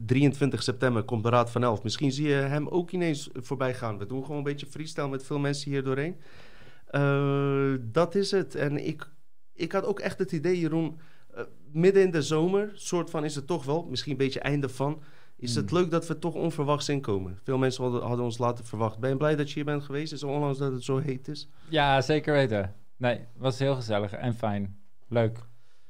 [0.06, 1.84] 23 september komt de Raad van Elf.
[1.84, 3.98] Misschien zie je hem ook ineens voorbij gaan.
[3.98, 6.16] We doen gewoon een beetje freestyle met veel mensen hier doorheen.
[6.88, 8.56] Eh, dat is het.
[8.56, 9.10] En ik,
[9.54, 11.00] ik had ook echt het idee, Jeroen...
[11.34, 13.86] eh, midden in de zomer, soort van is het toch wel...
[13.90, 15.02] misschien een beetje einde van...
[15.38, 15.80] is het Hmm.
[15.80, 17.40] leuk dat we toch onverwachts inkomen.
[17.44, 19.02] Veel mensen hadden, hadden ons laten verwachten.
[19.02, 20.14] Ben je blij dat je hier bent geweest?
[20.14, 21.50] Is onlangs dat het zo heet is?
[21.70, 22.74] Ja, zeker weten.
[22.98, 24.80] Nee, was heel gezellig en fijn.
[25.08, 25.40] Leuk.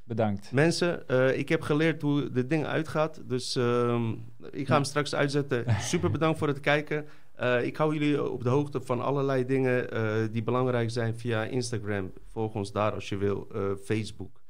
[0.05, 0.51] Bedankt.
[0.51, 3.21] Mensen, eh, ik heb geleerd hoe dit ding uitgaat.
[3.29, 4.11] Dus ehm,
[4.51, 5.65] ik ga hem straks uitzetten.
[5.79, 7.05] Super bedankt voor het kijken.
[7.35, 11.43] Eh, ik hou jullie op de hoogte van allerlei dingen eh, die belangrijk zijn via
[11.43, 12.11] Instagram.
[12.31, 13.47] Volg ons daar als je wil.
[13.83, 14.41] Facebook.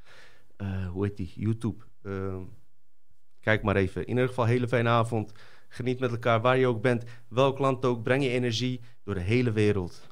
[0.92, 1.32] Hoe heet die?
[1.36, 1.84] YouTube.
[2.04, 2.42] Ehm,
[3.40, 4.02] kijk maar even.
[4.02, 5.32] In ieder geval, hele fijne avond.
[5.68, 7.04] Geniet met elkaar waar je ook bent.
[7.28, 8.04] Welk land ook.
[8.04, 10.08] Breng je energie door de hele wereld.